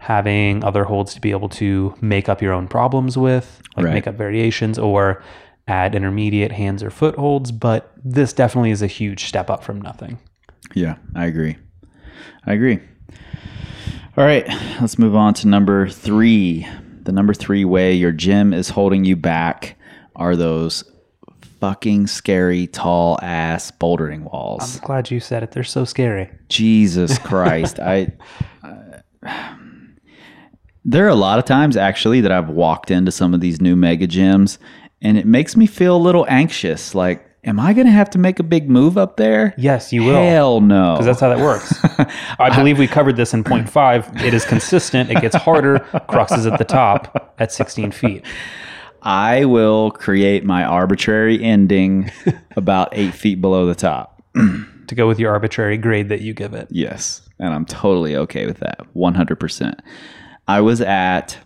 having 0.00 0.64
other 0.64 0.84
holds 0.84 1.14
to 1.14 1.20
be 1.20 1.30
able 1.32 1.48
to 1.48 1.94
make 2.00 2.28
up 2.28 2.40
your 2.40 2.52
own 2.52 2.68
problems 2.68 3.18
with, 3.18 3.60
like 3.76 3.86
Right. 3.86 3.94
make 3.94 4.06
up 4.06 4.14
variations 4.14 4.78
or 4.78 5.22
add 5.68 5.94
intermediate 5.94 6.52
hands 6.52 6.82
or 6.82 6.90
foot 6.90 7.16
holds. 7.16 7.50
But 7.52 7.92
this 8.04 8.32
definitely 8.32 8.70
is 8.70 8.82
a 8.82 8.86
huge 8.86 9.24
step 9.24 9.50
up 9.50 9.62
from 9.64 9.80
nothing. 9.80 10.18
Yeah, 10.74 10.96
I 11.14 11.26
agree. 11.26 11.56
I 12.46 12.52
agree. 12.54 12.78
All 14.16 14.24
right, 14.24 14.46
let's 14.80 14.98
move 14.98 15.14
on 15.16 15.34
to 15.34 15.48
number 15.48 15.88
three. 15.88 16.66
The 17.02 17.12
number 17.12 17.34
three 17.34 17.64
way 17.64 17.92
your 17.94 18.12
gym 18.12 18.52
is 18.52 18.68
holding 18.70 19.04
you 19.04 19.16
back 19.16 19.76
are 20.14 20.36
those 20.36 20.84
fucking 21.62 22.08
scary 22.08 22.66
tall 22.66 23.20
ass 23.22 23.70
bouldering 23.70 24.24
walls. 24.24 24.80
I'm 24.80 24.84
glad 24.84 25.12
you 25.12 25.20
said 25.20 25.44
it. 25.44 25.52
They're 25.52 25.62
so 25.62 25.84
scary. 25.84 26.28
Jesus 26.48 27.18
Christ. 27.20 27.78
I, 27.78 28.12
I 29.22 29.56
there 30.84 31.06
are 31.06 31.08
a 31.08 31.14
lot 31.14 31.38
of 31.38 31.44
times 31.44 31.76
actually 31.76 32.20
that 32.22 32.32
I've 32.32 32.48
walked 32.48 32.90
into 32.90 33.12
some 33.12 33.32
of 33.32 33.40
these 33.40 33.60
new 33.60 33.76
mega 33.76 34.08
gyms 34.08 34.58
and 35.00 35.16
it 35.16 35.24
makes 35.24 35.56
me 35.56 35.68
feel 35.68 35.96
a 35.96 36.02
little 36.02 36.26
anxious. 36.28 36.96
Like, 36.96 37.24
am 37.44 37.60
I 37.60 37.74
going 37.74 37.86
to 37.86 37.92
have 37.92 38.10
to 38.10 38.18
make 38.18 38.40
a 38.40 38.42
big 38.42 38.68
move 38.68 38.98
up 38.98 39.16
there? 39.16 39.54
Yes, 39.56 39.92
you 39.92 40.02
will. 40.02 40.14
Hell 40.14 40.60
no. 40.60 40.94
because 40.94 41.06
that's 41.06 41.20
how 41.20 41.28
that 41.28 41.38
works. 41.38 41.72
I 42.40 42.52
believe 42.56 42.76
we 42.76 42.88
covered 42.88 43.14
this 43.14 43.32
in 43.34 43.44
point 43.44 43.70
five. 43.70 44.10
It 44.20 44.34
is 44.34 44.44
consistent. 44.44 45.12
It 45.12 45.20
gets 45.20 45.36
harder. 45.36 45.78
Crux 46.08 46.32
is 46.32 46.44
at 46.44 46.58
the 46.58 46.64
top 46.64 47.36
at 47.38 47.52
16 47.52 47.92
feet. 47.92 48.24
I 49.02 49.44
will 49.46 49.90
create 49.90 50.44
my 50.44 50.64
arbitrary 50.64 51.42
ending 51.42 52.10
about 52.56 52.90
eight 52.92 53.14
feet 53.14 53.40
below 53.40 53.66
the 53.66 53.74
top. 53.74 54.22
To 54.88 54.96
go 54.96 55.08
with 55.08 55.18
your 55.18 55.32
arbitrary 55.32 55.78
grade 55.78 56.10
that 56.10 56.20
you 56.20 56.34
give 56.34 56.52
it. 56.52 56.68
Yes. 56.70 57.22
And 57.38 57.54
I'm 57.54 57.64
totally 57.64 58.14
okay 58.14 58.44
with 58.44 58.58
that. 58.58 58.80
100%. 58.94 59.78
I 60.48 60.60
was 60.60 60.82
at 60.82 61.38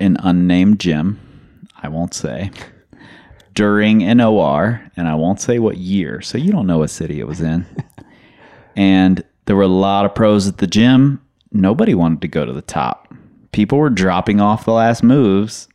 an 0.00 0.16
unnamed 0.20 0.80
gym, 0.80 1.20
I 1.82 1.88
won't 1.88 2.14
say, 2.14 2.52
during 3.52 4.02
an 4.02 4.20
OR, 4.20 4.80
and 4.96 5.06
I 5.06 5.14
won't 5.14 5.42
say 5.42 5.58
what 5.58 5.76
year. 5.76 6.22
So 6.22 6.38
you 6.38 6.52
don't 6.52 6.66
know 6.66 6.78
what 6.78 6.90
city 6.90 7.20
it 7.20 7.26
was 7.26 7.42
in. 7.42 7.66
and 8.76 9.22
there 9.44 9.56
were 9.56 9.62
a 9.62 9.68
lot 9.68 10.06
of 10.06 10.14
pros 10.14 10.48
at 10.48 10.56
the 10.56 10.66
gym. 10.66 11.20
Nobody 11.52 11.94
wanted 11.94 12.22
to 12.22 12.28
go 12.28 12.46
to 12.46 12.52
the 12.52 12.62
top. 12.62 13.12
People 13.54 13.78
were 13.78 13.88
dropping 13.88 14.40
off 14.40 14.64
the 14.64 14.72
last 14.72 15.04
moves 15.04 15.68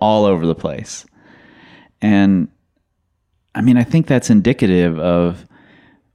all 0.00 0.24
over 0.24 0.44
the 0.44 0.56
place. 0.56 1.06
And 2.02 2.48
I 3.54 3.60
mean, 3.60 3.76
I 3.76 3.84
think 3.84 4.08
that's 4.08 4.28
indicative 4.28 4.98
of 4.98 5.46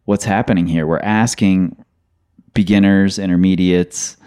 what's 0.04 0.26
happening 0.26 0.68
here. 0.68 0.86
We're 0.86 1.00
asking 1.00 1.82
beginners, 2.54 3.20
intermediates. 3.20 4.18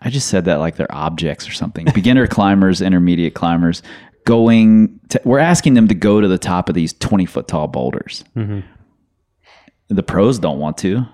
I 0.00 0.10
just 0.10 0.26
said 0.26 0.46
that 0.46 0.56
like 0.56 0.74
they're 0.74 0.92
objects 0.92 1.48
or 1.48 1.52
something. 1.52 1.86
Beginner 1.94 2.26
climbers, 2.26 2.82
intermediate 2.82 3.34
climbers, 3.34 3.84
going. 4.24 4.98
To, 5.10 5.20
we're 5.24 5.38
asking 5.38 5.74
them 5.74 5.86
to 5.86 5.94
go 5.94 6.20
to 6.20 6.26
the 6.26 6.36
top 6.36 6.68
of 6.68 6.74
these 6.74 6.94
twenty 6.94 7.26
foot 7.26 7.46
tall 7.46 7.68
boulders. 7.68 8.24
Mm-hmm. 8.34 8.66
The 9.86 10.02
pros 10.02 10.40
don't 10.40 10.58
want 10.58 10.78
to. 10.78 11.06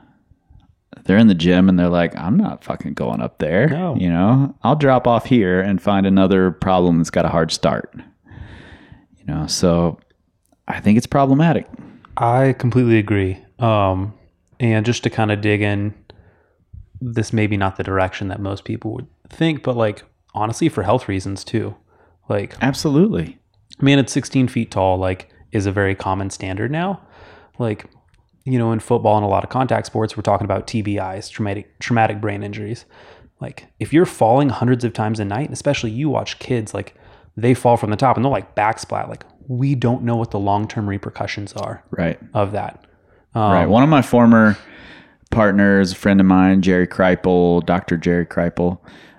They're 1.07 1.19
in 1.19 1.29
the 1.29 1.35
gym 1.35 1.69
and 1.69 1.79
they're 1.79 1.89
like, 1.89 2.17
I'm 2.17 2.37
not 2.37 2.65
fucking 2.65 2.95
going 2.95 3.21
up 3.21 3.39
there. 3.39 3.69
No. 3.69 3.97
You 3.97 4.11
know, 4.11 4.55
I'll 4.63 4.77
drop 4.77 5.07
off 5.07 5.27
here 5.27 5.61
and 5.61 5.81
find 5.81 6.07
another 6.07 6.51
problem 6.51 6.99
that's 6.99 7.11
got 7.11 7.25
a 7.25 7.29
hard 7.29 7.53
start. 7.53 7.95
You 9.19 9.25
know, 9.27 9.47
so 9.47 9.99
I 10.69 10.81
think 10.81 10.99
it's 10.99 11.07
problematic. 11.07 11.67
I 12.17 12.55
completely 12.55 12.99
agree. 12.99 13.39
Um, 13.59 14.15
and 14.59 14.85
just 14.85 15.03
to 15.05 15.11
kind 15.11 15.31
of 15.31 15.41
dig 15.41 15.63
in, 15.63 15.95
this 17.01 17.33
may 17.33 17.47
be 17.47 17.57
not 17.57 17.77
the 17.77 17.83
direction 17.83 18.29
that 18.29 18.41
most 18.41 18.65
people 18.65 18.93
would 18.95 19.07
think, 19.29 19.63
but 19.63 19.77
like 19.77 20.03
honestly, 20.37 20.69
for 20.69 20.85
health 20.85 21.09
reasons 21.09 21.43
too. 21.43 21.75
Like, 22.29 22.55
Absolutely. 22.61 23.39
I 23.81 23.85
mean, 23.85 23.99
it's 23.99 24.13
16 24.13 24.49
feet 24.49 24.71
tall, 24.71 24.99
like, 24.99 25.31
is 25.51 25.67
a 25.67 25.73
very 25.73 25.95
common 25.95 26.31
standard 26.31 26.71
now. 26.71 27.01
Like, 27.59 27.87
you 28.47 28.59
know, 28.59 28.73
in 28.73 28.79
football 28.79 29.17
and 29.17 29.25
a 29.25 29.29
lot 29.29 29.43
of 29.45 29.51
contact 29.51 29.87
sports, 29.87 30.17
we're 30.17 30.23
talking 30.23 30.45
about 30.45 30.67
TBIs, 30.67 31.31
traumatic 31.31 31.79
traumatic 31.81 32.21
brain 32.21 32.43
injuries. 32.43 32.85
Like, 33.41 33.67
if 33.81 33.93
you're 33.93 34.07
falling 34.07 34.49
hundreds 34.49 34.85
of 34.85 34.93
times 34.95 35.21
a 35.21 35.25
night, 35.25 35.47
and 35.47 35.53
especially 35.53 35.91
you 35.91 36.09
watch 36.09 36.39
kids, 36.39 36.73
like, 36.73 36.95
they 37.37 37.53
fall 37.53 37.77
from 37.77 37.91
the 37.91 37.97
top 37.97 38.17
and 38.17 38.25
they'll 38.25 38.33
like 38.33 38.55
backsplat. 38.55 39.09
Like, 39.09 39.25
we 39.49 39.75
don't 39.75 40.03
know 40.05 40.17
what 40.17 40.31
the 40.31 40.39
long 40.39 40.67
term 40.69 40.89
repercussions 40.89 41.53
are 41.55 41.85
Right. 41.91 42.19
of 42.33 42.53
that. 42.53 42.85
Um, 43.35 43.53
right. 43.53 43.67
One 43.69 43.83
of 43.83 43.89
my 43.89 44.01
former 44.01 44.57
partners, 45.31 45.93
a 45.93 45.97
friend 45.97 46.21
of 46.21 46.27
mine, 46.27 46.63
Jerry 46.63 46.87
Kreipel, 46.87 47.67
Dr. 47.67 47.97
Jerry 47.99 48.25
Kreipel, 48.25 48.79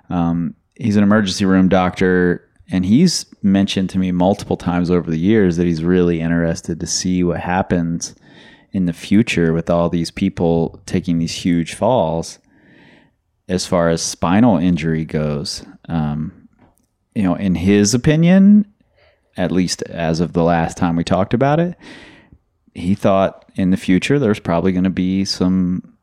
um, 0.10 0.56
he's 0.76 0.96
an 0.96 1.04
emergency 1.04 1.46
room 1.46 1.70
doctor. 1.70 2.44
And 2.70 2.86
he's 2.86 3.26
mentioned 3.44 3.90
to 3.92 4.00
me 4.00 4.12
multiple 4.12 4.58
times 4.58 4.90
over 4.92 5.10
the 5.10 5.20
years 5.20 5.56
that 5.58 5.66
he's 5.66 5.84
really 5.84 6.20
interested 6.20 6.80
to 6.82 6.88
see 6.88 7.24
what 7.24 7.40
happens 7.40 8.14
in 8.72 8.86
the 8.86 8.94
future 8.94 9.54
with 9.54 9.70
all 9.70 9.90
these 9.90 10.12
people 10.12 10.82
taking 10.86 11.20
these 11.20 11.34
huge 11.34 11.74
falls 11.74 12.40
as 13.48 13.66
far 13.66 13.90
as 13.90 14.02
spinal 14.02 14.58
injury 14.58 15.06
goes. 15.06 15.66
Um, 15.88 16.50
you 17.16 17.24
know, 17.24 17.36
in 17.36 17.56
his 17.56 17.94
opinion, 17.94 18.72
at 19.38 19.52
least 19.52 19.82
as 19.84 20.20
of 20.20 20.34
the 20.34 20.44
last 20.44 20.78
time 20.78 20.96
we 20.96 21.04
talked 21.04 21.34
about 21.34 21.60
it, 21.60 21.76
he 22.74 22.94
thought 22.94 23.46
in 23.56 23.72
the 23.72 23.78
future 23.78 24.20
there's 24.20 24.40
probably 24.40 24.72
going 24.72 24.84
to 24.84 24.90
be 24.90 25.26
some 25.26 25.98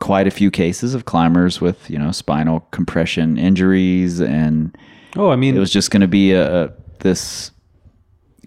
quite 0.00 0.26
a 0.26 0.32
few 0.32 0.50
cases 0.50 0.94
of 0.94 1.04
climbers 1.04 1.60
with 1.60 1.88
you 1.88 1.96
know 1.96 2.10
spinal 2.10 2.60
compression 2.72 3.38
injuries 3.38 4.20
and 4.20 4.76
Oh, 5.16 5.30
I 5.30 5.36
mean, 5.36 5.56
it 5.56 5.60
was 5.60 5.72
just 5.72 5.90
going 5.90 6.00
to 6.00 6.08
be 6.08 6.32
a, 6.32 6.64
a 6.64 6.72
this 7.00 7.50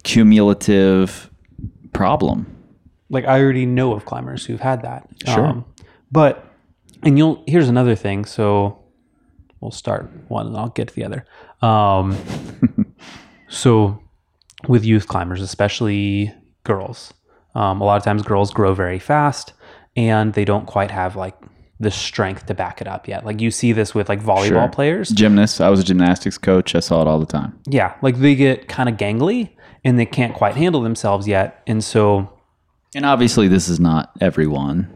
cumulative 0.04 1.30
problem 1.93 2.55
like 3.10 3.26
I 3.26 3.39
already 3.41 3.66
know 3.66 3.93
of 3.93 4.06
climbers 4.06 4.45
who've 4.45 4.60
had 4.60 4.82
that. 4.84 5.08
Sure. 5.26 5.64
but 6.12 6.45
and 7.03 7.18
you'll 7.18 7.43
here's 7.47 7.70
another 7.70 7.95
thing. 7.95 8.26
So 8.26 8.80
we'll 9.62 9.72
start 9.72 10.10
one 10.28 10.47
and 10.47 10.58
I'll 10.58 10.70
get 10.70 10.88
to 10.89 10.93
the 10.95 11.03
other. 11.03 11.26
Um, 11.62 12.18
so 13.49 14.01
with 14.68 14.84
youth 14.84 15.08
climbers, 15.08 15.41
especially 15.41 16.34
girls, 16.64 17.14
um, 17.53 17.82
a 17.82 17.84
lot 17.86 17.97
of 17.97 18.03
times 18.03 18.24
girls 18.24 18.51
grow 18.51 18.74
very 18.74 18.99
fast 18.99 19.53
and 19.95 20.34
they 20.34 20.45
don't 20.45 20.66
quite 20.66 20.91
have 20.91 21.16
like 21.16 21.36
the 21.80 21.91
strength 21.91 22.45
to 22.47 22.53
back 22.53 22.82
it 22.82 22.88
up 22.88 23.08
yet. 23.08 23.26
Like 23.26 23.41
you 23.41 23.51
see 23.51 23.72
this 23.72 23.93
with 23.93 24.10
like 24.10 24.22
volleyball 24.22 24.47
Sure. 24.47 24.68
players. 24.70 25.10
gymnasts 25.10 25.60
i 25.60 25.70
was 25.70 25.80
a 25.82 25.84
gymnastics 25.84 26.38
coach 26.38 26.74
i 26.74 26.80
saw 26.80 27.01
it 27.01 27.08
all 27.08 27.20
the 27.20 27.26
time 27.26 27.58
Yeah, 27.68 27.95
like 28.01 28.18
they 28.18 28.34
get 28.36 28.68
kind 28.70 28.88
of 28.89 28.95
gangly 28.95 29.51
and 29.84 29.99
they 29.99 30.06
can't 30.06 30.34
quite 30.34 30.56
handle 30.56 30.82
themselves 30.82 31.28
yet. 31.28 31.62
And 31.68 31.84
so 31.84 32.32
and 32.96 33.06
obviously 33.06 33.48
this 33.48 33.68
is 33.70 33.80
not 33.80 34.12
everyone 34.22 34.91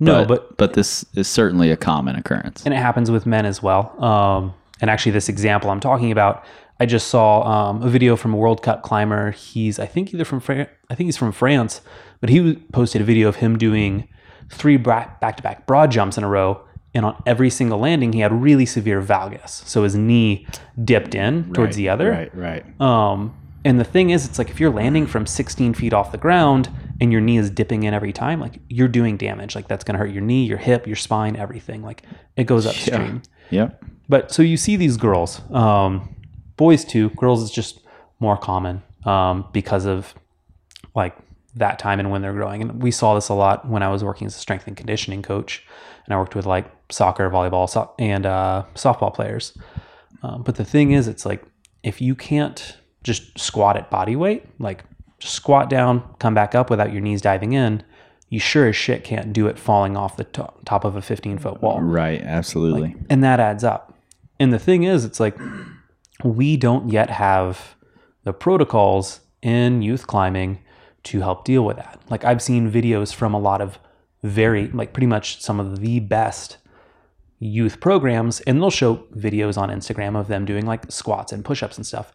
no, 0.00 0.24
but 0.24 0.56
but 0.56 0.72
this 0.72 1.04
is 1.14 1.28
certainly 1.28 1.70
a 1.70 1.76
common 1.76 2.16
occurrence 2.16 2.64
and 2.64 2.74
it 2.74 2.78
happens 2.78 3.08
with 3.08 3.24
men 3.24 3.46
as 3.46 3.62
well. 3.62 4.02
Um, 4.02 4.52
and 4.80 4.90
actually, 4.90 5.12
this 5.12 5.28
example 5.28 5.70
I'm 5.70 5.78
talking 5.78 6.10
about, 6.10 6.44
I 6.80 6.86
just 6.86 7.06
saw 7.06 7.42
um, 7.42 7.82
a 7.84 7.88
video 7.88 8.16
from 8.16 8.34
a 8.34 8.36
World 8.36 8.62
Cup 8.64 8.82
climber. 8.82 9.30
He's, 9.30 9.78
I 9.78 9.86
think, 9.86 10.12
either 10.12 10.24
from 10.24 10.40
Fran- 10.40 10.66
I 10.90 10.96
think 10.96 11.06
he's 11.06 11.16
from 11.16 11.30
France, 11.30 11.82
but 12.20 12.30
he 12.30 12.56
posted 12.72 13.00
a 13.00 13.04
video 13.04 13.28
of 13.28 13.36
him 13.36 13.56
doing 13.58 14.08
three 14.50 14.76
back 14.76 15.20
to 15.36 15.42
back 15.44 15.68
broad 15.68 15.92
jumps 15.92 16.18
in 16.18 16.24
a 16.24 16.28
row, 16.28 16.64
and 16.94 17.06
on 17.06 17.22
every 17.24 17.48
single 17.48 17.78
landing, 17.78 18.12
he 18.12 18.18
had 18.20 18.32
really 18.32 18.66
severe 18.66 19.00
valgus, 19.00 19.64
so 19.68 19.84
his 19.84 19.94
knee 19.94 20.44
dipped 20.84 21.14
in 21.14 21.44
towards 21.52 21.76
Right, 21.76 21.76
the 21.76 21.88
other. 21.90 22.10
right 22.10 22.34
right 22.36 22.80
Um, 22.80 23.36
And 23.64 23.78
the 23.78 23.84
thing 23.84 24.10
is, 24.10 24.26
it's 24.26 24.38
like 24.38 24.50
if 24.50 24.58
you're 24.58 24.70
landing 24.72 25.06
from 25.06 25.26
16 25.26 25.74
feet 25.74 25.92
off 25.92 26.10
the 26.10 26.18
ground 26.18 26.68
and 27.00 27.12
your 27.12 27.20
knee 27.20 27.38
is 27.38 27.48
dipping 27.50 27.84
in 27.84 27.94
every 27.94 28.12
time, 28.12 28.40
like 28.40 28.58
you're 28.68 28.88
doing 28.88 29.16
damage. 29.16 29.54
Like 29.54 29.68
that's 29.68 29.84
going 29.84 29.94
to 29.94 29.98
hurt 29.98 30.10
your 30.12 30.22
knee, 30.22 30.44
your 30.44 30.58
hip, 30.58 30.86
your 30.86 30.96
spine, 30.96 31.36
everything. 31.36 31.82
Like 31.82 32.02
it 32.36 32.44
goes 32.44 32.66
upstream. 32.66 33.22
Yeah. 33.50 33.70
But 34.08 34.32
so 34.32 34.42
you 34.42 34.56
see 34.56 34.76
these 34.76 34.96
girls, 34.96 35.40
um, 35.52 36.14
boys 36.56 36.84
too. 36.84 37.10
Girls 37.10 37.42
is 37.42 37.50
just 37.50 37.80
more 38.18 38.36
common 38.36 38.82
um, 39.04 39.46
because 39.52 39.86
of 39.86 40.14
like 40.94 41.16
that 41.54 41.78
time 41.78 42.00
and 42.00 42.10
when 42.10 42.22
they're 42.22 42.32
growing. 42.32 42.62
And 42.62 42.82
we 42.82 42.90
saw 42.90 43.14
this 43.14 43.28
a 43.28 43.34
lot 43.34 43.68
when 43.68 43.82
I 43.82 43.88
was 43.88 44.02
working 44.02 44.26
as 44.26 44.34
a 44.34 44.38
strength 44.38 44.66
and 44.66 44.76
conditioning 44.76 45.22
coach, 45.22 45.64
and 46.06 46.14
I 46.14 46.18
worked 46.18 46.34
with 46.34 46.46
like 46.46 46.66
soccer, 46.90 47.28
volleyball, 47.30 47.68
so- 47.68 47.92
and 47.98 48.26
uh, 48.26 48.64
softball 48.74 49.14
players. 49.14 49.56
Um, 50.22 50.42
but 50.42 50.56
the 50.56 50.64
thing 50.64 50.92
is, 50.92 51.08
it's 51.08 51.24
like 51.26 51.44
if 51.82 52.00
you 52.00 52.14
can't 52.14 52.76
just 53.02 53.38
squat 53.38 53.76
at 53.76 53.90
body 53.90 54.16
weight, 54.16 54.44
like 54.58 54.84
just 55.18 55.34
squat 55.34 55.68
down, 55.70 56.02
come 56.18 56.34
back 56.34 56.54
up 56.54 56.70
without 56.70 56.92
your 56.92 57.00
knees 57.00 57.20
diving 57.22 57.52
in, 57.52 57.82
you 58.28 58.38
sure 58.40 58.66
as 58.68 58.76
shit 58.76 59.04
can't 59.04 59.32
do 59.32 59.46
it 59.46 59.58
falling 59.58 59.96
off 59.96 60.16
the 60.16 60.24
to- 60.24 60.52
top 60.64 60.84
of 60.84 60.96
a 60.96 61.02
15 61.02 61.38
foot 61.38 61.60
wall 61.62 61.80
Right. 61.80 62.20
Absolutely. 62.22 62.96
and 63.10 63.22
that 63.22 63.38
adds 63.40 63.62
up. 63.64 63.94
And 64.40 64.52
the 64.52 64.58
thing 64.58 64.82
is, 64.84 65.04
it's 65.04 65.20
like 65.20 65.38
we 66.24 66.56
don't 66.56 66.90
yet 66.90 67.10
have 67.10 67.74
the 68.24 68.32
protocols 68.32 69.20
in 69.42 69.82
youth 69.82 70.06
climbing 70.06 70.58
to 71.04 71.20
help 71.20 71.44
deal 71.44 71.64
with 71.64 71.76
that. 71.76 72.00
Like 72.08 72.24
I've 72.24 72.40
seen 72.42 72.70
videos 72.70 73.12
from 73.14 73.34
a 73.34 73.38
lot 73.40 73.60
of 73.60 73.78
very, 74.22 74.68
like 74.68 74.92
pretty 74.92 75.06
much 75.08 75.40
some 75.40 75.58
of 75.60 75.80
the 75.80 75.98
best 76.00 76.58
youth 77.40 77.80
programs, 77.80 78.40
and 78.42 78.60
they'll 78.62 78.70
show 78.70 78.96
videos 79.16 79.58
on 79.58 79.68
Instagram 79.68 80.16
of 80.16 80.28
them 80.28 80.44
doing 80.44 80.64
like 80.64 80.90
squats 80.92 81.32
and 81.32 81.44
push 81.44 81.60
ups 81.62 81.76
and 81.76 81.84
stuff. 81.84 82.12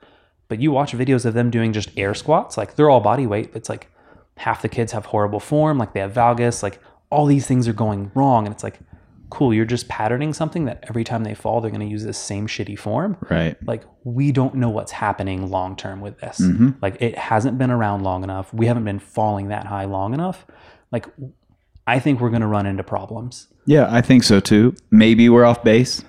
But 0.48 0.60
you 0.60 0.72
watch 0.72 0.94
videos 0.94 1.26
of 1.26 1.34
them 1.34 1.50
doing 1.50 1.74
just 1.74 1.90
air 1.98 2.14
squats, 2.14 2.58
like 2.58 2.76
they're 2.76 2.90
all 2.90 3.02
body 3.02 3.28
weight, 3.28 3.52
but 3.52 3.58
it's 3.58 3.70
like 3.70 3.92
half 4.38 4.62
the 4.62 4.70
kids 4.70 4.92
have 4.92 5.06
horrible 5.06 5.40
form, 5.40 5.78
like 5.78 5.94
they 5.94 6.00
have 6.00 6.14
valgus, 6.14 6.64
like 6.64 6.80
all 7.10 7.26
these 7.26 7.48
things 7.48 7.68
are 7.68 7.74
going 7.74 8.12
wrong. 8.16 8.46
And 8.46 8.54
it's 8.54 8.64
like, 8.64 8.80
cool, 9.30 9.54
you're 9.54 9.66
just 9.66 9.88
patterning 9.90 10.34
something 10.34 10.66
that 10.66 10.84
every 10.88 11.04
time 11.04 11.24
they 11.24 11.34
fall, 11.34 11.60
they're 11.60 11.72
going 11.72 11.82
to 11.82 11.88
use 11.88 12.04
this 12.04 12.18
same 12.18 12.48
shitty 12.48 12.80
form. 12.80 13.18
right. 13.30 13.58
Like, 13.66 13.84
we 14.04 14.32
don't 14.32 14.56
know 14.56 14.70
what's 14.70 14.92
happening 14.92 15.50
long 15.50 15.76
term 15.76 16.00
with 16.00 16.20
this. 16.20 16.40
Mm-hmm. 16.40 16.72
Like, 16.82 17.02
it 17.02 17.18
hasn't 17.18 17.58
been 17.58 17.72
around 17.72 18.04
long 18.04 18.24
enough. 18.24 18.54
We 18.54 18.68
haven't 18.68 18.86
been 18.86 19.00
falling 19.00 19.50
that 19.50 19.66
high 19.66 19.86
long 19.86 20.14
enough. 20.14 20.46
Like, 20.92 21.08
I 21.86 22.00
think 22.00 22.22
we're 22.22 22.30
going 22.30 22.42
to 22.42 22.48
run 22.48 22.66
into 22.66 22.84
problems. 22.84 23.48
Yeah, 23.66 23.88
I 23.90 24.02
think 24.02 24.24
so 24.24 24.40
too. 24.40 24.76
Maybe 24.92 25.28
we're 25.28 25.46
off 25.46 25.64
base. 25.64 26.04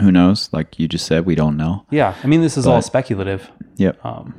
Who 0.00 0.10
knows? 0.12 0.48
Like 0.52 0.78
you 0.78 0.88
just 0.88 1.06
said, 1.06 1.24
we 1.26 1.34
don't 1.34 1.56
know. 1.56 1.86
Yeah. 1.90 2.14
I 2.22 2.26
mean, 2.26 2.40
this 2.40 2.56
is 2.56 2.66
all 2.66 2.82
speculative. 2.82 3.50
Yep. 3.76 4.04
Um, 4.04 4.34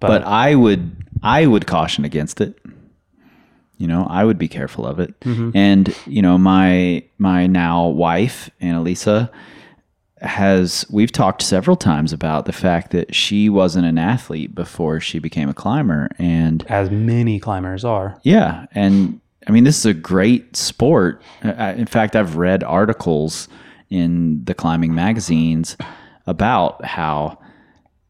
but 0.00 0.22
I 0.24 0.54
would 0.54 0.96
I 1.22 1.46
would 1.46 1.66
caution 1.66 2.04
against 2.04 2.40
it. 2.40 2.58
You 3.78 3.86
know, 3.86 4.06
I 4.10 4.24
would 4.24 4.38
be 4.38 4.48
careful 4.48 4.86
of 4.86 4.98
it. 5.00 5.14
And 5.24 5.94
you 6.06 6.22
know, 6.22 6.36
my 6.38 7.04
my 7.18 7.46
now 7.46 7.86
wife 7.88 8.50
Annalisa 8.60 9.30
has 10.20 10.84
we've 10.90 11.12
talked 11.12 11.42
several 11.42 11.76
times 11.76 12.12
about 12.12 12.46
the 12.46 12.52
fact 12.52 12.90
that 12.90 13.14
she 13.14 13.48
wasn't 13.48 13.86
an 13.86 13.98
athlete 13.98 14.52
before 14.54 14.98
she 14.98 15.20
became 15.20 15.48
a 15.48 15.54
climber 15.54 16.08
and 16.18 16.66
as 16.68 16.90
many 16.90 17.38
climbers 17.38 17.84
are. 17.84 18.18
yeah, 18.24 18.66
and 18.72 19.20
I 19.46 19.52
mean, 19.52 19.64
this 19.64 19.78
is 19.78 19.86
a 19.86 19.94
great 19.94 20.56
sport. 20.56 21.22
In 21.42 21.86
fact, 21.86 22.16
I've 22.16 22.36
read 22.36 22.62
articles 22.64 23.48
in 23.90 24.44
the 24.44 24.54
climbing 24.54 24.94
magazines 24.94 25.76
about 26.26 26.84
how 26.84 27.38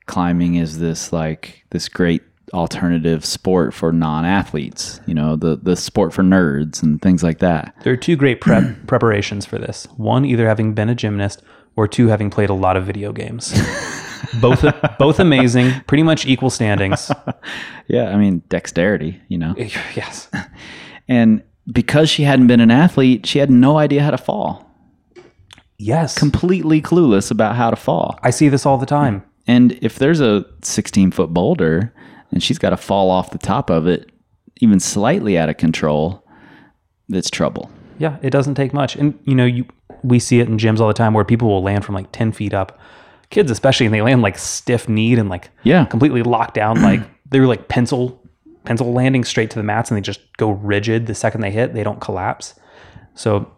climbing 0.07 0.57
is 0.57 0.79
this 0.79 1.13
like 1.13 1.65
this 1.71 1.89
great 1.89 2.23
alternative 2.55 3.25
sport 3.25 3.75
for 3.75 3.93
non-athletes. 3.93 5.01
You 5.07 5.15
know, 5.15 5.37
the 5.37 5.57
the 5.57 5.77
sport 5.77 6.13
for 6.13 6.23
nerds 6.23 6.83
and 6.83 7.01
things 7.01 7.23
like 7.23 7.39
that. 7.39 7.75
There 7.83 7.93
are 7.93 7.97
two 7.97 8.17
great 8.17 8.41
prep 8.41 8.65
preparations 8.87 9.47
for 9.47 9.59
this. 9.59 9.87
One, 9.97 10.25
either 10.25 10.47
having 10.47 10.75
been 10.75 10.89
a 10.89 10.95
gymnast, 10.95 11.43
or 11.79 11.87
two, 11.87 12.09
having 12.09 12.29
played 12.29 12.51
a 12.51 12.55
lot 12.55 12.77
of 12.77 12.85
video 12.85 13.13
games. 13.13 13.55
both 14.41 14.65
both 14.99 15.21
amazing, 15.21 15.71
pretty 15.87 16.03
much 16.03 16.27
equal 16.27 16.51
standings. 16.51 17.11
Yeah, 17.91 18.11
I 18.11 18.17
mean, 18.17 18.43
dexterity. 18.51 19.19
You 19.29 19.39
know, 19.39 19.55
yes. 19.57 20.29
and 21.09 21.43
because 21.73 22.11
she 22.11 22.25
hadn't 22.25 22.47
been 22.47 22.61
an 22.61 22.71
athlete, 22.71 23.25
she 23.25 23.39
had 23.39 23.51
no 23.51 23.79
idea 23.79 24.03
how 24.03 24.11
to 24.11 24.19
fall. 24.19 24.68
Yes. 25.79 26.19
Completely 26.19 26.83
clueless 26.83 27.31
about 27.31 27.57
how 27.57 27.71
to 27.71 27.77
fall. 27.77 28.19
I 28.23 28.31
see 28.31 28.49
this 28.49 28.67
all 28.67 28.79
the 28.79 28.87
time. 28.87 29.23
And 29.47 29.73
if 29.81 29.99
there's 29.99 30.21
a 30.21 30.45
16 30.63 31.13
foot 31.13 31.33
boulder 31.33 31.95
and 32.33 32.43
she's 32.43 32.59
got 32.59 32.71
to 32.71 32.77
fall 32.77 33.11
off 33.11 33.31
the 33.31 33.39
top 33.39 33.71
of 33.71 33.87
it, 33.87 34.11
even 34.61 34.81
slightly 34.81 35.39
out 35.39 35.49
of 35.49 35.57
control, 35.57 36.25
that's 37.09 37.31
trouble. 37.31 37.71
Yeah, 37.99 38.19
it 38.23 38.31
doesn't 38.31 38.57
take 38.57 38.73
much. 38.75 38.97
And 38.97 39.19
you 39.25 39.35
know, 39.35 39.47
you 39.47 39.65
we 40.03 40.19
see 40.19 40.39
it 40.41 40.49
in 40.49 40.59
gyms 40.59 40.81
all 40.81 40.89
the 40.89 40.95
time 40.95 41.15
where 41.15 41.25
people 41.25 41.49
will 41.49 41.63
land 41.63 41.85
from 41.85 41.95
like 41.95 42.11
10 42.13 42.33
feet 42.33 42.55
up. 42.55 42.79
Kids 43.31 43.51
especially, 43.51 43.87
and 43.87 43.95
they 43.95 44.03
land 44.03 44.23
like 44.23 44.39
stiff 44.39 44.89
kneed 44.89 45.19
and 45.19 45.29
like 45.29 45.51
Yeah. 45.63 45.85
completely 45.87 46.23
locked 46.23 46.55
down. 46.55 46.83
like 46.83 47.01
they're 47.31 47.47
like 47.47 47.69
pencil 47.69 48.21
pencil 48.65 48.93
landing 48.93 49.25
straight 49.25 49.49
to 49.51 49.57
the 49.59 49.63
mats 49.63 49.91
and 49.91 49.97
they 49.97 50.03
just 50.03 50.21
go 50.37 50.51
rigid 50.51 51.07
the 51.07 51.15
second 51.15 51.41
they 51.41 51.51
hit, 51.51 51.73
they 51.73 51.83
don't 51.85 52.01
collapse. 52.01 52.55
So 53.15 53.51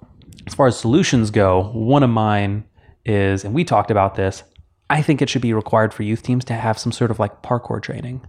as 0.46 0.54
far 0.54 0.66
as 0.66 0.78
solutions 0.78 1.30
go, 1.30 1.70
one 1.72 2.02
of 2.02 2.10
mine 2.10 2.64
is, 3.04 3.44
and 3.44 3.54
we 3.54 3.64
talked 3.64 3.90
about 3.90 4.14
this, 4.14 4.42
I 4.88 5.02
think 5.02 5.22
it 5.22 5.28
should 5.28 5.42
be 5.42 5.52
required 5.52 5.94
for 5.94 6.02
youth 6.02 6.22
teams 6.22 6.44
to 6.46 6.54
have 6.54 6.78
some 6.78 6.92
sort 6.92 7.10
of 7.10 7.18
like 7.18 7.42
parkour 7.42 7.80
training. 7.82 8.22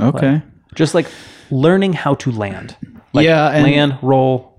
Okay. 0.00 0.42
Just 0.74 0.94
like 0.94 1.06
learning 1.50 1.94
how 1.94 2.14
to 2.16 2.30
land. 2.30 2.76
Like 3.12 3.24
Yeah, 3.24 3.48
and- 3.50 3.64
land, 3.64 3.98
roll, 4.02 4.58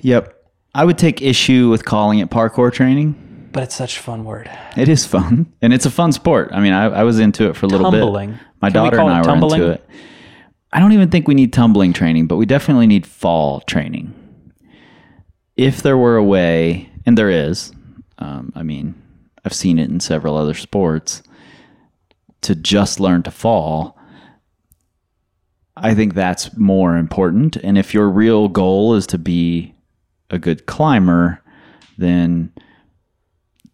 Yep. 0.00 0.32
I 0.74 0.84
would 0.84 0.98
take 0.98 1.22
issue 1.22 1.70
with 1.70 1.84
calling 1.84 2.18
it 2.18 2.30
parkour 2.30 2.72
training. 2.72 3.14
but 3.52 3.62
it's 3.62 3.74
such 3.74 3.98
a 3.98 4.02
fun 4.02 4.24
word. 4.24 4.50
It 4.76 4.88
is 4.88 5.06
fun 5.06 5.50
and 5.62 5.72
it's 5.72 5.86
a 5.86 5.90
fun 5.90 6.12
sport. 6.12 6.50
I 6.52 6.60
mean, 6.60 6.72
I, 6.74 6.84
I 6.86 7.02
was 7.04 7.18
into 7.18 7.48
it 7.48 7.56
for 7.56 7.64
a 7.66 7.68
little 7.68 7.90
Tumbling. 7.90 8.32
bit. 8.32 8.40
My 8.60 8.68
Can 8.68 8.74
daughter 8.74 9.00
and 9.00 9.10
I 9.10 9.20
it 9.20 9.26
were 9.26 9.34
into 9.54 9.70
it. 9.70 9.88
I 10.72 10.80
don't 10.80 10.92
even 10.92 11.10
think 11.10 11.26
we 11.28 11.34
need 11.34 11.52
tumbling 11.54 11.92
training, 11.94 12.26
but 12.26 12.36
we 12.36 12.44
definitely 12.44 12.86
need 12.86 13.06
fall 13.06 13.60
training. 13.60 14.12
If 15.56 15.82
there 15.82 15.96
were 15.96 16.16
a 16.16 16.24
way, 16.24 16.90
and 17.06 17.16
there 17.16 17.30
is, 17.30 17.72
um, 18.18 18.52
I 18.54 18.62
mean, 18.62 18.94
I've 19.44 19.54
seen 19.54 19.78
it 19.78 19.90
in 19.90 20.00
several 20.00 20.36
other 20.36 20.54
sports, 20.54 21.22
to 22.42 22.54
just 22.54 23.00
learn 23.00 23.22
to 23.24 23.30
fall, 23.30 23.98
I 25.76 25.94
think 25.94 26.14
that's 26.14 26.56
more 26.56 26.96
important. 26.96 27.56
And 27.56 27.76
if 27.76 27.92
your 27.92 28.08
real 28.08 28.48
goal 28.48 28.94
is 28.94 29.06
to 29.08 29.18
be 29.18 29.74
a 30.30 30.38
good 30.38 30.66
climber, 30.66 31.42
then 31.98 32.52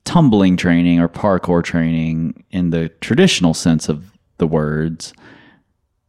tumbling 0.05 0.57
training 0.57 1.01
or 1.01 1.09
parkour 1.09 1.63
training 1.63 2.45
in 2.51 2.71
the 2.71 2.89
traditional 3.01 3.55
sense 3.55 3.89
of 3.89 4.13
the 4.39 4.47
words 4.47 5.13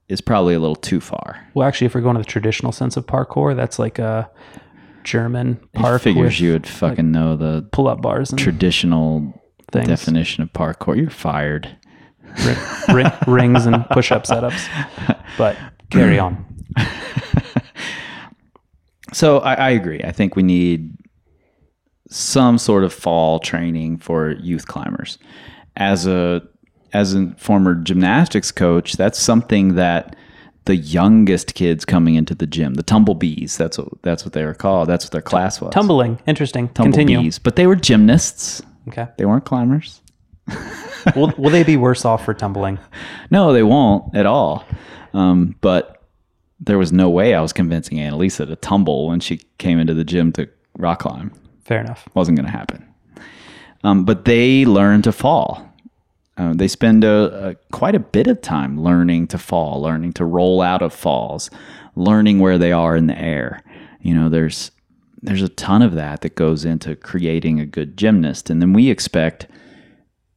is 0.09 0.19
probably 0.19 0.53
a 0.53 0.59
little 0.59 0.75
too 0.75 0.99
far. 0.99 1.47
Well, 1.53 1.67
actually, 1.67 1.85
if 1.85 1.95
we're 1.95 2.01
going 2.01 2.15
to 2.15 2.21
the 2.21 2.25
traditional 2.25 2.71
sense 2.71 2.97
of 2.97 3.05
parkour, 3.05 3.55
that's 3.55 3.79
like 3.79 3.99
a 3.99 4.29
German 5.03 5.59
park 5.73 6.01
Figures 6.01 6.39
you 6.39 6.51
would 6.53 6.67
fucking 6.67 7.11
know 7.11 7.35
the 7.35 7.67
pull-up 7.71 8.01
bars 8.01 8.29
and 8.31 8.39
traditional 8.39 9.39
Things. 9.71 9.87
definition 9.87 10.43
of 10.43 10.51
parkour. 10.53 10.95
You're 10.97 11.09
fired. 11.09 11.77
ri- 12.45 12.93
ri- 12.93 13.11
rings 13.27 13.65
and 13.65 13.85
push-up 13.91 14.23
setups. 14.23 14.67
But 15.37 15.57
carry 15.89 16.19
on. 16.19 16.45
So 19.13 19.39
I, 19.39 19.53
I 19.53 19.69
agree. 19.69 20.01
I 20.03 20.11
think 20.11 20.35
we 20.35 20.43
need 20.43 20.95
some 22.09 22.57
sort 22.57 22.83
of 22.83 22.91
fall 22.91 23.39
training 23.39 23.97
for 23.99 24.31
youth 24.31 24.67
climbers. 24.67 25.19
As 25.75 26.07
a 26.07 26.41
as 26.93 27.13
a 27.13 27.33
former 27.37 27.75
gymnastics 27.75 28.51
coach, 28.51 28.93
that's 28.93 29.19
something 29.19 29.75
that 29.75 30.15
the 30.65 30.75
youngest 30.75 31.55
kids 31.55 31.85
coming 31.85 32.15
into 32.15 32.33
the 32.35 32.47
gym, 32.47 32.75
the 32.75 32.83
tumblebees, 32.83 33.57
that's 33.57 33.77
what 33.77 33.89
that's 34.01 34.23
what 34.23 34.33
they 34.33 34.45
were 34.45 34.53
called. 34.53 34.87
That's 34.87 35.05
what 35.05 35.11
their 35.11 35.21
class 35.21 35.59
was. 35.59 35.73
Tumbling, 35.73 36.19
interesting. 36.25 36.69
Continue. 36.69 37.15
tumblebees. 37.17 37.39
But 37.39 37.55
they 37.55 37.67
were 37.67 37.75
gymnasts. 37.75 38.61
Okay. 38.87 39.07
They 39.17 39.25
weren't 39.25 39.45
climbers. 39.45 40.01
will, 41.15 41.33
will 41.37 41.49
they 41.49 41.63
be 41.63 41.77
worse 41.77 42.05
off 42.05 42.25
for 42.25 42.33
tumbling? 42.33 42.79
No, 43.31 43.53
they 43.53 43.63
won't 43.63 44.15
at 44.15 44.25
all. 44.25 44.65
Um, 45.13 45.55
but 45.61 46.03
there 46.59 46.77
was 46.77 46.91
no 46.91 47.09
way 47.09 47.33
I 47.33 47.41
was 47.41 47.53
convincing 47.53 47.97
Annalisa 47.97 48.45
to 48.47 48.55
tumble 48.55 49.07
when 49.07 49.19
she 49.19 49.37
came 49.57 49.79
into 49.79 49.93
the 49.93 50.03
gym 50.03 50.31
to 50.33 50.49
rock 50.77 50.99
climb. 50.99 51.31
Fair 51.63 51.79
enough. 51.79 52.07
wasn't 52.13 52.37
going 52.37 52.45
to 52.45 52.51
happen. 52.51 52.85
Um, 53.83 54.05
but 54.05 54.25
they 54.25 54.65
learned 54.65 55.05
to 55.05 55.11
fall. 55.11 55.72
Uh, 56.37 56.53
they 56.53 56.67
spend 56.67 57.03
a, 57.03 57.49
a, 57.49 57.55
quite 57.71 57.93
a 57.93 57.99
bit 57.99 58.27
of 58.27 58.41
time 58.41 58.81
learning 58.81 59.27
to 59.27 59.37
fall, 59.37 59.81
learning 59.81 60.13
to 60.13 60.25
roll 60.25 60.61
out 60.61 60.81
of 60.81 60.93
falls, 60.93 61.51
learning 61.95 62.39
where 62.39 62.57
they 62.57 62.71
are 62.71 62.95
in 62.95 63.07
the 63.07 63.19
air. 63.19 63.61
You 64.01 64.15
know, 64.15 64.29
there's 64.29 64.71
there's 65.21 65.43
a 65.43 65.49
ton 65.49 65.81
of 65.81 65.93
that 65.93 66.21
that 66.21 66.35
goes 66.35 66.65
into 66.65 66.95
creating 66.95 67.59
a 67.59 67.65
good 67.65 67.95
gymnast, 67.95 68.49
and 68.49 68.61
then 68.61 68.73
we 68.73 68.89
expect 68.89 69.47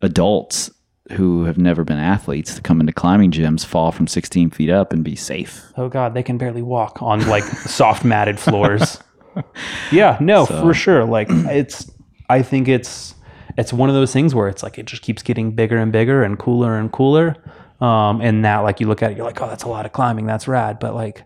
adults 0.02 0.70
who 1.12 1.44
have 1.44 1.58
never 1.58 1.84
been 1.84 1.98
athletes 1.98 2.54
to 2.54 2.60
come 2.60 2.80
into 2.80 2.92
climbing 2.92 3.30
gyms 3.30 3.64
fall 3.64 3.92
from 3.92 4.06
16 4.06 4.50
feet 4.50 4.70
up 4.70 4.92
and 4.92 5.04
be 5.04 5.14
safe. 5.14 5.64
Oh 5.76 5.88
God, 5.88 6.14
they 6.14 6.22
can 6.22 6.36
barely 6.36 6.62
walk 6.62 7.00
on 7.00 7.26
like 7.28 7.44
soft 7.66 8.04
matted 8.04 8.38
floors. 8.38 8.98
yeah, 9.92 10.18
no, 10.20 10.46
for 10.46 10.74
sure. 10.74 11.04
Like 11.04 11.28
it's, 11.30 11.90
I 12.28 12.42
think 12.42 12.66
it's, 12.68 13.14
it's 13.56 13.72
one 13.72 13.88
of 13.88 13.94
those 13.94 14.12
things 14.12 14.34
where 14.34 14.48
it's 14.48 14.62
like 14.62 14.78
it 14.78 14.86
just 14.86 15.02
keeps 15.02 15.22
getting 15.22 15.52
bigger 15.52 15.78
and 15.78 15.90
bigger 15.92 16.22
and 16.22 16.38
cooler 16.38 16.76
and 16.76 16.90
cooler. 16.92 17.36
Um, 17.80 18.20
and 18.20 18.40
now, 18.42 18.62
like 18.62 18.80
you 18.80 18.86
look 18.88 19.02
at 19.02 19.10
it, 19.10 19.16
you're 19.16 19.26
like, 19.26 19.40
oh, 19.42 19.48
that's 19.48 19.64
a 19.64 19.68
lot 19.68 19.84
of 19.86 19.92
climbing. 19.92 20.26
That's 20.26 20.48
rad. 20.48 20.78
But 20.78 20.94
like, 20.94 21.24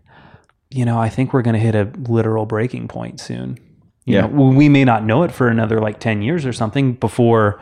you 0.71 0.85
know, 0.85 0.99
I 0.99 1.09
think 1.09 1.33
we're 1.33 1.43
gonna 1.43 1.59
hit 1.59 1.75
a 1.75 1.91
literal 2.09 2.47
breaking 2.47 2.89
point 2.89 3.21
soon. 3.21 3.59
You 4.05 4.17
Yeah. 4.17 4.21
know, 4.23 4.29
we 4.51 4.69
may 4.69 4.85
not 4.85 5.05
know 5.05 5.23
it 5.23 5.31
for 5.33 5.49
another 5.49 5.81
like 5.81 6.01
ten 6.01 6.23
years 6.23 6.45
or 6.47 6.53
something 6.53 6.95
before 6.95 7.61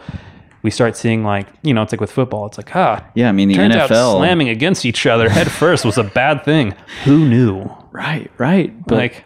we 0.63 0.71
start 0.71 0.97
seeing 0.97 1.23
like, 1.23 1.47
you 1.63 1.73
know, 1.73 1.83
it's 1.83 1.93
like 1.93 2.01
with 2.01 2.11
football. 2.11 2.47
It's 2.47 2.59
like, 2.59 2.75
ah, 2.75 3.05
Yeah, 3.15 3.29
I 3.29 3.33
mean 3.33 3.49
the 3.49 3.55
NFL. 3.57 4.17
slamming 4.19 4.49
against 4.49 4.85
each 4.87 5.07
other 5.07 5.29
head 5.29 5.51
first 5.51 5.85
was 5.85 5.99
a 5.99 6.05
bad 6.05 6.45
thing. 6.45 6.75
Who 7.05 7.29
knew? 7.29 7.71
Right, 7.93 8.31
right. 8.39 8.73
But 8.87 8.95
like, 8.99 9.25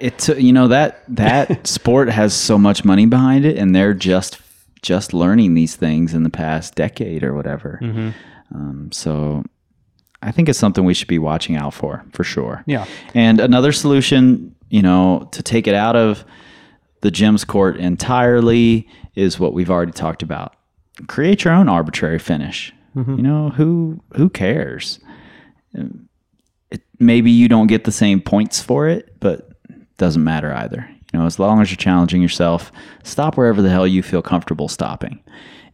it's 0.00 0.28
you 0.28 0.52
know 0.52 0.68
that 0.68 1.02
that 1.08 1.66
sport 1.66 2.08
has 2.08 2.34
so 2.34 2.56
much 2.58 2.84
money 2.84 3.06
behind 3.06 3.44
it, 3.44 3.56
and 3.58 3.74
they're 3.74 3.94
just 3.94 4.38
just 4.82 5.14
learning 5.14 5.54
these 5.54 5.76
things 5.76 6.12
in 6.12 6.24
the 6.24 6.30
past 6.30 6.74
decade 6.74 7.22
or 7.22 7.34
whatever. 7.34 7.78
Mm-hmm. 7.82 8.10
Um, 8.54 8.92
so 8.92 9.44
I 10.22 10.32
think 10.32 10.48
it's 10.48 10.58
something 10.58 10.84
we 10.84 10.94
should 10.94 11.08
be 11.08 11.18
watching 11.18 11.56
out 11.56 11.74
for, 11.74 12.04
for 12.12 12.24
sure. 12.24 12.62
Yeah. 12.66 12.86
And 13.14 13.40
another 13.40 13.72
solution, 13.72 14.54
you 14.68 14.82
know, 14.82 15.28
to 15.32 15.42
take 15.42 15.66
it 15.66 15.74
out 15.74 15.96
of 15.96 16.24
the 17.00 17.10
gym's 17.10 17.44
court 17.44 17.76
entirely 17.76 18.88
is 19.14 19.38
what 19.38 19.52
we've 19.52 19.70
already 19.70 19.92
talked 19.92 20.22
about. 20.22 20.54
Create 21.06 21.44
your 21.44 21.54
own 21.54 21.68
arbitrary 21.68 22.18
finish. 22.18 22.72
Mm-hmm. 22.96 23.16
You 23.16 23.22
know, 23.22 23.48
who 23.50 24.02
who 24.16 24.28
cares? 24.28 25.00
It, 25.72 26.82
maybe 26.98 27.30
you 27.30 27.48
don't 27.48 27.66
get 27.66 27.84
the 27.84 27.92
same 27.92 28.20
points 28.20 28.60
for 28.60 28.86
it, 28.86 29.18
but 29.18 29.48
doesn't 29.96 30.22
matter 30.22 30.52
either. 30.52 30.88
You 31.12 31.18
know, 31.18 31.26
as 31.26 31.38
long 31.38 31.60
as 31.60 31.70
you're 31.70 31.76
challenging 31.76 32.22
yourself, 32.22 32.72
stop 33.02 33.36
wherever 33.36 33.60
the 33.60 33.70
hell 33.70 33.86
you 33.86 34.02
feel 34.02 34.22
comfortable 34.22 34.68
stopping. 34.68 35.20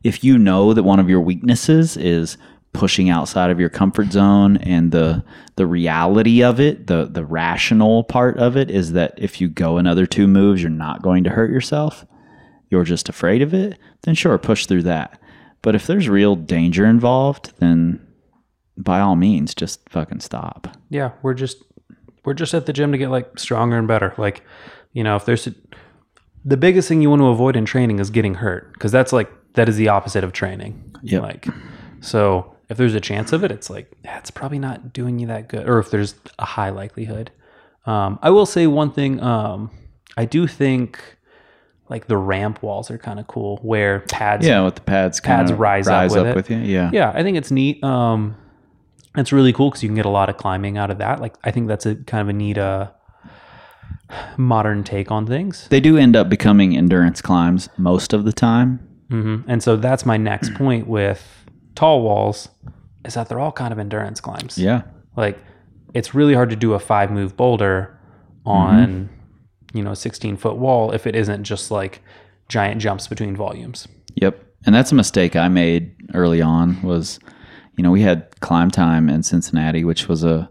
If 0.02 0.24
you 0.24 0.38
know 0.38 0.74
that 0.74 0.82
one 0.82 1.00
of 1.00 1.08
your 1.08 1.20
weaknesses 1.20 1.96
is 1.96 2.36
pushing 2.72 3.08
outside 3.08 3.50
of 3.50 3.58
your 3.58 3.68
comfort 3.70 4.12
zone 4.12 4.58
and 4.58 4.92
the 4.92 5.24
the 5.56 5.66
reality 5.66 6.42
of 6.42 6.60
it, 6.60 6.86
the 6.86 7.06
the 7.06 7.24
rational 7.24 8.04
part 8.04 8.36
of 8.38 8.56
it 8.56 8.70
is 8.70 8.92
that 8.92 9.14
if 9.16 9.40
you 9.40 9.48
go 9.48 9.78
another 9.78 10.06
two 10.06 10.26
moves, 10.26 10.62
you're 10.62 10.70
not 10.70 11.02
going 11.02 11.24
to 11.24 11.30
hurt 11.30 11.50
yourself. 11.50 12.04
You're 12.70 12.84
just 12.84 13.08
afraid 13.08 13.42
of 13.42 13.54
it, 13.54 13.78
then 14.02 14.14
sure, 14.14 14.36
push 14.38 14.66
through 14.66 14.82
that. 14.82 15.20
But 15.62 15.74
if 15.74 15.86
there's 15.86 16.08
real 16.08 16.36
danger 16.36 16.84
involved, 16.84 17.52
then 17.58 18.06
by 18.76 19.00
all 19.00 19.16
means, 19.16 19.54
just 19.54 19.88
fucking 19.88 20.20
stop. 20.20 20.68
yeah, 20.90 21.12
we're 21.22 21.34
just 21.34 21.62
we're 22.24 22.34
just 22.34 22.54
at 22.54 22.66
the 22.66 22.72
gym 22.72 22.92
to 22.92 22.98
get 22.98 23.10
like 23.10 23.38
stronger 23.38 23.78
and 23.78 23.88
better. 23.88 24.14
Like, 24.18 24.42
you 24.98 25.04
know, 25.04 25.14
if 25.14 25.24
there's 25.24 25.46
a, 25.46 25.54
the 26.44 26.56
biggest 26.56 26.88
thing 26.88 27.00
you 27.00 27.08
want 27.08 27.22
to 27.22 27.26
avoid 27.28 27.54
in 27.54 27.64
training 27.64 28.00
is 28.00 28.10
getting 28.10 28.34
hurt 28.34 28.72
because 28.72 28.90
that's 28.90 29.12
like 29.12 29.30
that 29.54 29.68
is 29.68 29.76
the 29.76 29.88
opposite 29.88 30.24
of 30.24 30.32
training. 30.32 30.72
Yep. 31.02 31.22
Like, 31.22 31.46
so 32.00 32.56
if 32.68 32.76
there's 32.76 32.94
a 32.96 33.00
chance 33.00 33.32
of 33.32 33.44
it, 33.44 33.52
it's 33.52 33.70
like 33.70 33.92
that's 34.02 34.32
probably 34.32 34.58
not 34.58 34.92
doing 34.92 35.20
you 35.20 35.28
that 35.28 35.48
good. 35.48 35.68
Or 35.68 35.78
if 35.78 35.92
there's 35.92 36.16
a 36.40 36.44
high 36.44 36.70
likelihood. 36.70 37.30
Um, 37.86 38.18
I 38.22 38.30
will 38.30 38.44
say 38.44 38.66
one 38.66 38.90
thing. 38.90 39.22
Um, 39.22 39.70
I 40.16 40.24
do 40.24 40.48
think 40.48 40.98
like 41.88 42.08
the 42.08 42.16
ramp 42.16 42.60
walls 42.60 42.90
are 42.90 42.98
kind 42.98 43.20
of 43.20 43.28
cool 43.28 43.58
where 43.62 44.00
pads 44.00 44.44
Yeah, 44.44 44.64
with 44.64 44.74
the 44.74 44.80
pads, 44.80 45.20
Pads 45.20 45.50
kinda 45.50 45.60
rise 45.62 45.86
up 45.88 46.10
with 46.34 46.50
it. 46.50 46.56
you. 46.56 46.58
Yeah. 46.58 46.90
yeah, 46.92 47.12
I 47.14 47.22
think 47.22 47.36
it's 47.38 47.52
neat. 47.52 47.82
Um, 47.84 48.36
it's 49.16 49.30
really 49.32 49.52
cool 49.52 49.70
because 49.70 49.84
you 49.84 49.88
can 49.88 49.94
get 49.96 50.06
a 50.06 50.10
lot 50.10 50.28
of 50.28 50.36
climbing 50.36 50.76
out 50.76 50.90
of 50.90 50.98
that. 50.98 51.20
Like, 51.20 51.36
I 51.44 51.52
think 51.52 51.68
that's 51.68 51.86
a 51.86 51.94
kind 51.94 52.20
of 52.22 52.28
a 52.28 52.32
neat 52.32 52.58
uh, 52.58 52.90
modern 54.36 54.84
take 54.84 55.10
on 55.10 55.26
things. 55.26 55.68
They 55.68 55.80
do 55.80 55.96
end 55.96 56.16
up 56.16 56.28
becoming 56.28 56.76
endurance 56.76 57.20
climbs 57.20 57.68
most 57.76 58.12
of 58.12 58.24
the 58.24 58.32
time. 58.32 58.78
hmm 59.10 59.38
And 59.46 59.62
so 59.62 59.76
that's 59.76 60.06
my 60.06 60.16
next 60.16 60.54
point 60.56 60.86
with 60.86 61.46
tall 61.74 62.02
walls 62.02 62.48
is 63.04 63.14
that 63.14 63.28
they're 63.28 63.40
all 63.40 63.52
kind 63.52 63.72
of 63.72 63.78
endurance 63.78 64.20
climbs. 64.20 64.58
Yeah. 64.58 64.82
Like, 65.16 65.38
it's 65.94 66.14
really 66.14 66.34
hard 66.34 66.50
to 66.50 66.56
do 66.56 66.74
a 66.74 66.78
five 66.78 67.10
move 67.10 67.36
boulder 67.36 67.98
on, 68.44 69.08
you 69.72 69.82
know, 69.82 69.92
a 69.92 69.96
16 69.96 70.36
foot 70.36 70.56
wall 70.56 70.92
if 70.92 71.06
it 71.06 71.14
isn't 71.14 71.44
just 71.44 71.70
like 71.70 72.02
giant 72.48 72.80
jumps 72.80 73.06
between 73.08 73.36
volumes. 73.36 73.88
Yep. 74.16 74.42
And 74.66 74.74
that's 74.74 74.92
a 74.92 74.94
mistake 74.94 75.36
I 75.36 75.48
made 75.48 75.94
early 76.14 76.42
on 76.42 76.82
was, 76.82 77.20
you 77.76 77.82
know, 77.82 77.90
we 77.90 78.02
had 78.02 78.38
climb 78.40 78.70
time 78.70 79.08
in 79.08 79.22
Cincinnati, 79.22 79.84
which 79.84 80.08
was 80.08 80.24
a, 80.24 80.50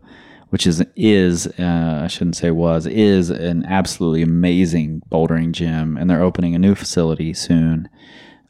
which 0.49 0.65
is, 0.65 0.83
is, 0.95 1.47
uh, 1.59 2.01
I 2.03 2.07
shouldn't 2.07 2.37
say 2.37 2.51
was, 2.51 2.85
is 2.85 3.29
an 3.29 3.65
absolutely 3.65 4.21
amazing 4.21 5.01
bouldering 5.11 5.51
gym. 5.51 5.97
And 5.97 6.09
they're 6.09 6.23
opening 6.23 6.55
a 6.55 6.59
new 6.59 6.75
facility 6.75 7.33
soon. 7.33 7.89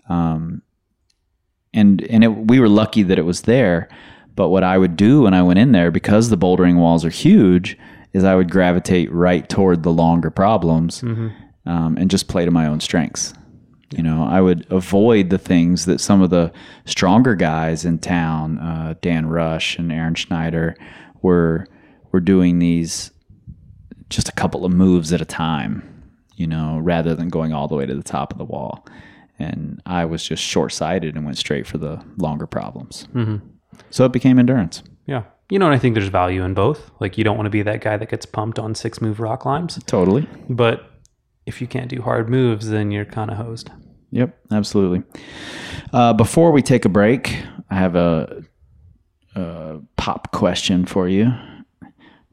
Um, 0.10 0.62
and, 1.74 2.02
and 2.04 2.24
it, 2.24 2.28
we 2.28 2.60
were 2.60 2.70
lucky 2.70 3.04
that 3.04 3.20
it 3.20 3.26
was 3.26 3.42
there. 3.42 3.90
But 4.36 4.50
what 4.50 4.64
I 4.64 4.78
would 4.78 4.96
do 4.96 5.24
when 5.24 5.34
I 5.34 5.42
went 5.42 5.60
in 5.60 5.72
there, 5.72 5.90
because 5.92 6.30
the 6.30 6.38
bouldering 6.38 6.78
walls 6.78 7.04
are 7.04 7.10
huge, 7.10 7.78
is 8.14 8.24
I 8.24 8.36
would 8.36 8.52
gravitate 8.52 9.12
right 9.12 9.48
toward 9.50 9.84
the 9.84 9.92
longer 9.92 10.30
problems 10.30 11.02
um, 11.66 11.98
and 11.98 12.10
just 12.10 12.28
play 12.28 12.46
to 12.46 12.52
my 12.52 12.68
own 12.68 12.80
strengths. 12.80 13.34
You 13.96 14.04
know, 14.04 14.24
I 14.24 14.42
would 14.42 14.68
avoid 14.70 15.30
the 15.30 15.38
things 15.38 15.86
that 15.86 16.02
some 16.02 16.22
of 16.22 16.30
the 16.30 16.52
stronger 16.86 17.36
guys 17.36 17.86
in 17.86 18.00
town, 18.00 18.60
uh, 18.60 18.96
Dan 19.02 19.28
Rush 19.28 19.78
and 19.78 19.92
Aaron 19.92 20.16
Schneider, 20.16 20.76
were 21.22 21.68
were 22.12 22.20
doing 22.20 22.60
these 22.60 23.12
just 24.10 24.30
a 24.30 24.34
couple 24.34 24.66
of 24.66 24.72
moves 24.72 25.12
at 25.14 25.22
a 25.22 25.26
time. 25.26 25.84
You 26.36 26.46
know, 26.46 26.78
rather 26.78 27.16
than 27.16 27.30
going 27.30 27.52
all 27.52 27.68
the 27.68 27.74
way 27.74 27.88
to 27.88 27.96
the 27.96 28.04
top 28.04 28.32
of 28.32 28.38
the 28.38 28.46
wall. 28.46 28.86
And 29.40 29.82
I 29.88 30.06
was 30.06 30.24
just 30.24 30.44
short 30.44 30.72
sighted 30.72 31.16
and 31.16 31.26
went 31.26 31.40
straight 31.40 31.66
for 31.66 31.80
the 31.80 32.00
longer 32.18 32.46
problems. 32.46 33.08
So 33.90 34.06
it 34.06 34.12
became 34.12 34.38
endurance. 34.38 34.84
Yeah. 35.08 35.24
You 35.50 35.58
know, 35.58 35.66
and 35.66 35.74
I 35.74 35.80
think 35.80 35.96
there's 35.96 36.10
value 36.10 36.44
in 36.44 36.54
both. 36.54 36.92
Like, 37.00 37.18
you 37.18 37.24
don't 37.24 37.38
want 37.38 37.48
to 37.48 37.52
be 37.52 37.64
that 37.64 37.82
guy 37.82 37.98
that 37.98 38.10
gets 38.10 38.28
pumped 38.28 38.60
on 38.60 38.76
six 38.76 39.02
move 39.02 39.20
rock 39.20 39.40
climbs. 39.40 39.80
Totally. 39.88 40.28
But 40.48 40.92
if 41.48 41.60
you 41.60 41.66
can't 41.66 41.90
do 41.90 42.04
hard 42.04 42.30
moves, 42.30 42.70
then 42.70 42.92
you're 42.92 43.06
kind 43.06 43.32
of 43.32 43.38
hosed. 43.38 43.72
Yep, 44.12 44.38
absolutely. 44.52 45.02
Uh, 45.92 46.14
before 46.14 46.52
we 46.52 46.62
take 46.62 46.86
a 46.86 46.90
break, 46.90 47.36
I 47.72 47.76
have 47.76 47.96
a, 47.96 48.44
a 49.36 49.80
pop 49.96 50.32
question 50.32 50.86
for 50.86 51.08
you. 51.08 51.32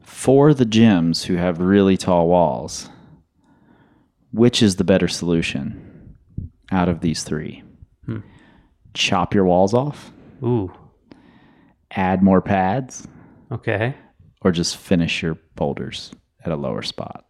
For 0.04 0.54
the 0.54 0.64
gyms 0.66 1.24
who 1.24 1.36
have 1.36 1.58
really 1.60 1.96
tall 1.96 2.28
walls, 2.28 2.88
which 4.32 4.62
is 4.62 4.76
the 4.76 4.84
better 4.84 5.08
solution 5.08 6.14
out 6.70 6.88
of 6.88 7.00
these 7.00 7.22
three? 7.24 7.62
Chop 8.94 9.34
your 9.34 9.44
walls 9.44 9.74
off, 9.74 10.12
Ooh. 10.42 10.70
add 11.90 12.22
more 12.22 12.40
pads, 12.40 13.08
Okay. 13.50 13.96
or 14.42 14.52
just 14.52 14.76
finish 14.76 15.20
your 15.22 15.36
boulders 15.56 16.12
at 16.44 16.52
a 16.52 16.56
lower 16.56 16.82
spot? 16.82 17.24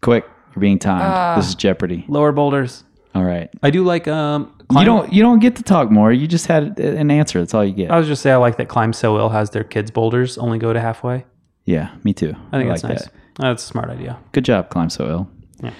Quick, 0.00 0.24
you're 0.54 0.60
being 0.60 0.78
timed. 0.78 1.38
this 1.38 1.48
is 1.48 1.54
Jeopardy. 1.54 2.04
Lower 2.08 2.32
boulders. 2.32 2.84
All 3.14 3.24
right. 3.24 3.50
I 3.62 3.70
do 3.70 3.84
like 3.84 4.08
um. 4.08 4.55
You 4.70 4.84
don't 4.84 5.12
you 5.12 5.22
don't 5.22 5.38
get 5.38 5.56
to 5.56 5.62
talk 5.62 5.90
more. 5.90 6.12
You 6.12 6.26
just 6.26 6.46
had 6.46 6.78
an 6.80 7.10
answer. 7.10 7.38
That's 7.38 7.54
all 7.54 7.64
you 7.64 7.72
get. 7.72 7.90
I 7.90 7.98
was 7.98 8.08
just 8.08 8.22
say 8.22 8.32
I 8.32 8.36
like 8.36 8.56
that 8.56 8.68
Climb 8.68 8.92
So 8.92 9.16
Ill 9.18 9.28
has 9.28 9.50
their 9.50 9.62
kids 9.64 9.90
boulders 9.90 10.38
only 10.38 10.58
go 10.58 10.72
to 10.72 10.80
halfway. 10.80 11.24
yeah, 11.64 11.94
me 12.02 12.12
too. 12.12 12.34
I 12.52 12.58
think 12.58 12.70
like 12.70 12.80
that's 12.80 12.82
nice. 12.82 13.04
that. 13.04 13.12
That's 13.38 13.62
a 13.62 13.66
smart 13.66 13.90
idea. 13.90 14.18
Good 14.32 14.44
job, 14.44 14.70
climb 14.70 14.90
so 14.90 15.08
ill. 15.08 15.30
Yeah. 15.62 15.72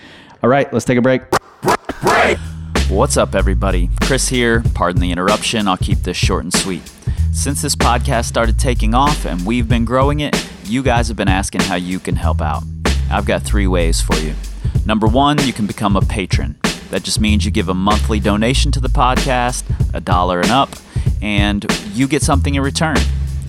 All 0.43 0.49
right, 0.51 0.72
let's 0.72 0.84
take 0.84 0.99
a 0.99 1.03
break. 1.03 1.22
break. 2.03 2.39
What's 2.89 3.16
up, 3.16 3.34
everybody? 3.34 3.91
Chris 4.03 4.28
here. 4.28 4.62
Pardon 4.74 5.01
the 5.01 5.11
interruption. 5.11 5.66
I'll 5.66 5.76
keep 5.76 5.99
this 6.01 6.16
short 6.16 6.45
and 6.45 6.53
sweet. 6.53 6.82
Since 7.32 7.62
this 7.62 7.74
podcast 7.74 8.26
started 8.26 8.59
taking 8.59 8.95
off 8.95 9.24
and 9.26 9.45
we've 9.45 9.68
been 9.68 9.84
growing 9.84 10.20
it, 10.20 10.37
you 10.64 10.82
guys 10.82 11.09
have 11.09 11.16
been 11.16 11.28
asking 11.28 11.62
how 11.62 11.74
you 11.74 11.99
can 11.99 12.14
help 12.14 12.41
out. 12.41 12.62
I've 13.11 13.26
got 13.26 13.43
three 13.43 13.66
ways 13.66 14.01
for 14.01 14.16
you. 14.16 14.34
Number 14.84 15.07
one, 15.09 15.39
you 15.45 15.53
can 15.53 15.66
become 15.66 15.97
a 15.97 16.01
patron. 16.01 16.57
That 16.91 17.03
just 17.03 17.20
means 17.20 17.45
you 17.45 17.51
give 17.51 17.68
a 17.68 17.74
monthly 17.74 18.20
donation 18.20 18.72
to 18.72 18.80
the 18.80 18.89
podcast, 18.89 19.64
a 19.95 20.01
dollar 20.01 20.41
and 20.41 20.51
up, 20.51 20.70
and 21.20 21.66
you 21.93 22.07
get 22.07 22.22
something 22.22 22.55
in 22.55 22.62
return. 22.62 22.97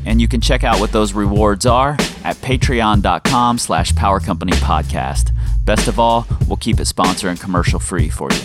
And 0.06 0.22
you 0.22 0.28
can 0.28 0.40
check 0.40 0.64
out 0.64 0.80
what 0.80 0.92
those 0.92 1.14
rewards 1.14 1.66
are 1.66 1.92
at 2.24 2.38
patreon.com 2.38 3.58
slash 3.58 3.94
power 3.96 4.20
company 4.20 4.54
podcast. 4.54 5.32
Best 5.66 5.88
of 5.88 6.00
all, 6.00 6.26
we'll 6.48 6.58
keep 6.58 6.80
it 6.80 6.86
sponsor 6.86 7.28
and 7.28 7.40
commercial 7.40 7.80
free 7.80 8.10
for 8.10 8.30
you. 8.32 8.42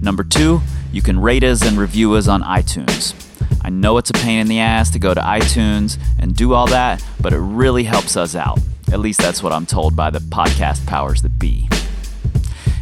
Number 0.00 0.22
two, 0.22 0.60
you 0.92 1.02
can 1.02 1.18
rate 1.18 1.42
us 1.42 1.66
and 1.66 1.76
review 1.76 2.14
us 2.14 2.28
on 2.28 2.42
iTunes. 2.42 3.14
I 3.64 3.70
know 3.70 3.98
it's 3.98 4.10
a 4.10 4.14
pain 4.14 4.38
in 4.38 4.46
the 4.46 4.60
ass 4.60 4.90
to 4.90 5.00
go 5.00 5.12
to 5.12 5.20
iTunes 5.20 5.98
and 6.20 6.36
do 6.36 6.54
all 6.54 6.68
that, 6.68 7.04
but 7.20 7.32
it 7.32 7.40
really 7.40 7.82
helps 7.82 8.16
us 8.16 8.36
out. 8.36 8.60
At 8.92 9.00
least 9.00 9.20
that's 9.20 9.42
what 9.42 9.52
I'm 9.52 9.66
told 9.66 9.96
by 9.96 10.10
the 10.10 10.20
podcast 10.20 10.86
powers 10.86 11.22
that 11.22 11.36
be. 11.38 11.68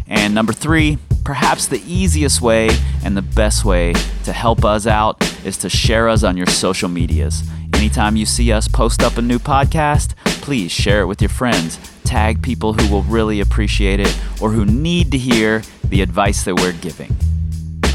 And 0.07 0.35
number 0.35 0.53
three, 0.53 0.99
perhaps 1.25 1.66
the 1.66 1.83
easiest 1.87 2.41
way 2.41 2.68
and 3.03 3.16
the 3.16 3.22
best 3.22 3.64
way 3.64 3.95
to 4.25 4.33
help 4.33 4.64
us 4.64 4.87
out 4.87 5.22
is 5.45 5.57
to 5.59 5.70
share 5.70 6.09
us 6.09 6.22
on 6.22 6.37
your 6.37 6.47
social 6.47 6.89
medias. 6.89 7.43
Anytime 7.75 8.16
you 8.16 8.27
see 8.27 8.53
us 8.53 8.68
post 8.68 9.03
up 9.03 9.16
a 9.16 9.22
new 9.22 9.39
podcast, 9.39 10.14
please 10.25 10.70
share 10.70 11.01
it 11.01 11.07
with 11.07 11.20
your 11.20 11.31
friends. 11.31 11.79
Tag 12.05 12.43
people 12.43 12.75
who 12.75 12.93
will 12.93 13.03
really 13.05 13.41
appreciate 13.41 14.01
it 14.01 14.16
or 14.41 14.51
who 14.51 14.64
need 14.64 15.11
to 15.12 15.18
hear 15.18 15.62
the 15.85 16.03
advice 16.03 16.45
that 16.45 16.55
we're 16.57 16.72
giving. 16.72 17.14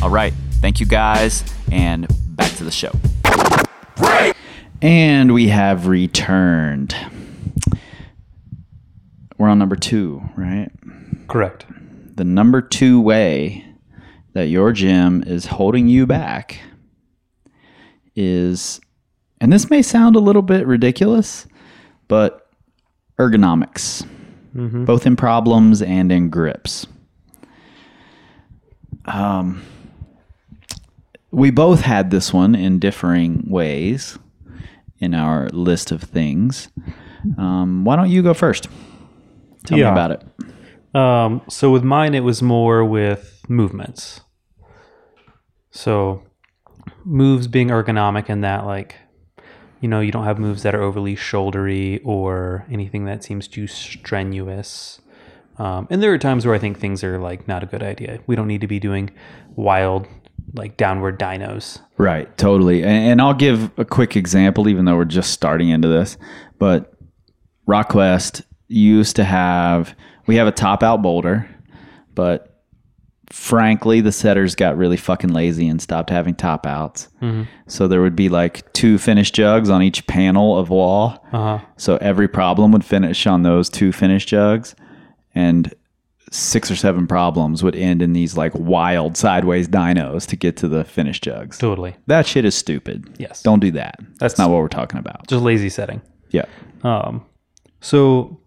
All 0.01 0.09
right, 0.09 0.33
thank 0.53 0.79
you 0.79 0.85
guys, 0.85 1.43
and 1.71 2.07
back 2.35 2.51
to 2.53 2.63
the 2.63 2.71
show. 2.71 2.91
And 4.81 5.33
we 5.33 5.49
have 5.49 5.87
returned. 5.87 6.95
We're 9.37 9.49
on 9.49 9.59
number 9.59 9.75
two, 9.75 10.21
right? 10.35 10.69
Correct. 11.27 11.65
The 12.19 12.25
number 12.25 12.61
two 12.61 12.99
way 12.99 13.65
that 14.33 14.47
your 14.49 14.73
gym 14.73 15.23
is 15.25 15.45
holding 15.45 15.87
you 15.87 16.05
back 16.05 16.59
is, 18.13 18.81
and 19.39 19.53
this 19.53 19.69
may 19.69 19.81
sound 19.81 20.17
a 20.17 20.19
little 20.19 20.41
bit 20.41 20.67
ridiculous, 20.67 21.47
but 22.09 22.49
ergonomics, 23.17 24.05
both 24.53 25.05
in 25.07 25.15
problems 25.15 25.81
and 25.81 26.11
in 26.11 26.29
grips. 26.29 26.87
Um, 29.05 29.61
we 31.31 31.51
both 31.51 31.79
had 31.83 32.11
this 32.11 32.33
one 32.33 32.53
in 32.53 32.79
differing 32.79 33.45
ways 33.49 34.19
in 34.99 35.13
our 35.13 35.47
list 35.53 35.93
of 35.93 36.03
things. 36.03 36.67
Um, 37.37 37.85
why 37.85 37.95
don't 37.95 38.09
you 38.09 38.21
go 38.23 38.33
first? 38.33 38.67
Tell 39.65 39.77
Yeah. 39.79 39.85
me 39.85 39.91
about 39.91 40.11
it. 40.11 40.23
Um, 40.93 41.41
so 41.49 41.69
with 41.71 41.83
mine, 41.83 42.15
it 42.15 42.21
was 42.21 42.41
more 42.41 42.83
with 42.83 43.43
movements. 43.47 44.21
So 45.71 46.23
moves 47.05 47.47
being 47.47 47.69
ergonomic 47.69 48.29
in 48.29 48.41
that, 48.41 48.65
like, 48.65 48.95
you 49.81 49.87
know, 49.87 49.99
you 49.99 50.11
don't 50.11 50.25
have 50.25 50.39
moves 50.39 50.63
that 50.63 50.75
are 50.75 50.81
overly 50.81 51.15
shouldery 51.15 52.01
or 52.03 52.65
anything 52.71 53.05
that 53.05 53.23
seems 53.23 53.47
too 53.47 53.67
strenuous. 53.67 54.99
Um, 55.57 55.87
and 55.89 56.01
there 56.01 56.13
are 56.13 56.17
times 56.17 56.45
where 56.45 56.55
I 56.55 56.59
think 56.59 56.79
things 56.79 57.03
are 57.03 57.19
like 57.19 57.47
not 57.47 57.63
a 57.63 57.65
good 57.65 57.83
idea. 57.83 58.19
We 58.27 58.35
don't 58.35 58.47
need 58.47 58.61
to 58.61 58.67
be 58.67 58.79
doing 58.79 59.11
wild, 59.55 60.07
like 60.53 60.75
downward 60.75 61.19
dinos. 61.19 61.81
Right, 61.97 62.35
totally. 62.37 62.81
And, 62.81 63.11
and 63.11 63.21
I'll 63.21 63.33
give 63.33 63.71
a 63.77 63.85
quick 63.85 64.15
example, 64.15 64.67
even 64.67 64.85
though 64.85 64.95
we're 64.95 65.05
just 65.05 65.31
starting 65.31 65.69
into 65.69 65.87
this. 65.87 66.17
But 66.57 66.93
RockQuest 67.67 68.43
used 68.67 69.15
to 69.17 69.23
have, 69.23 69.95
we 70.29 70.35
have 70.35 70.45
a 70.47 70.51
top 70.51 70.83
out 70.83 71.01
boulder, 71.01 71.49
but 72.13 72.61
frankly, 73.31 73.99
the 73.99 74.11
setters 74.11 74.53
got 74.53 74.77
really 74.77 74.95
fucking 74.95 75.31
lazy 75.31 75.67
and 75.67 75.81
stopped 75.81 76.11
having 76.11 76.35
top 76.35 76.67
outs. 76.67 77.07
So 77.65 77.87
there 77.87 78.01
would 78.01 78.15
be 78.15 78.29
like 78.29 78.71
two 78.73 78.99
finish 78.99 79.31
jugs 79.31 79.71
on 79.71 79.81
each 79.81 80.05
panel 80.05 80.55
of 80.55 80.69
wall. 80.69 81.25
Uh 81.31 81.57
huh. 81.57 81.65
So 81.77 81.97
every 81.97 82.27
problem 82.27 82.71
would 82.73 82.85
finish 82.85 83.25
on 83.25 83.41
those 83.41 83.71
two 83.71 83.91
finish 83.91 84.25
jugs, 84.27 84.75
and 85.33 85.73
six 86.31 86.69
or 86.69 86.75
seven 86.75 87.07
problems 87.07 87.63
would 87.63 87.75
end 87.75 88.03
in 88.03 88.13
these 88.13 88.37
like 88.37 88.51
wild 88.53 89.17
sideways 89.17 89.67
dinos 89.67 90.27
to 90.27 90.35
get 90.35 90.55
to 90.57 90.67
the 90.67 90.83
finish 90.85 91.19
jugs. 91.19 91.57
Totally. 91.57 91.95
That 92.05 92.27
shit 92.27 92.45
is 92.45 92.53
stupid. 92.53 93.15
Yes. 93.17 93.41
Don't 93.41 93.61
do 93.61 93.71
that. 93.71 93.95
That's 93.99 94.19
That's- 94.19 94.37
not 94.37 94.51
what 94.51 94.57
we're 94.59 94.67
talking 94.67 94.99
about. 94.99 95.25
Just 95.27 95.41
lazy 95.43 95.69
setting. 95.69 96.03
Yeah. 96.29 96.45
Um, 96.83 97.25
so 97.81 98.39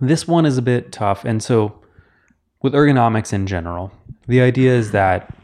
this 0.00 0.26
one 0.26 0.46
is 0.46 0.58
a 0.58 0.62
bit 0.62 0.92
tough. 0.92 1.24
And 1.24 1.42
so 1.42 1.80
with 2.62 2.72
ergonomics 2.72 3.32
in 3.32 3.46
general, 3.46 3.92
the 4.26 4.40
idea 4.40 4.72
is 4.74 4.92
that, 4.92 5.34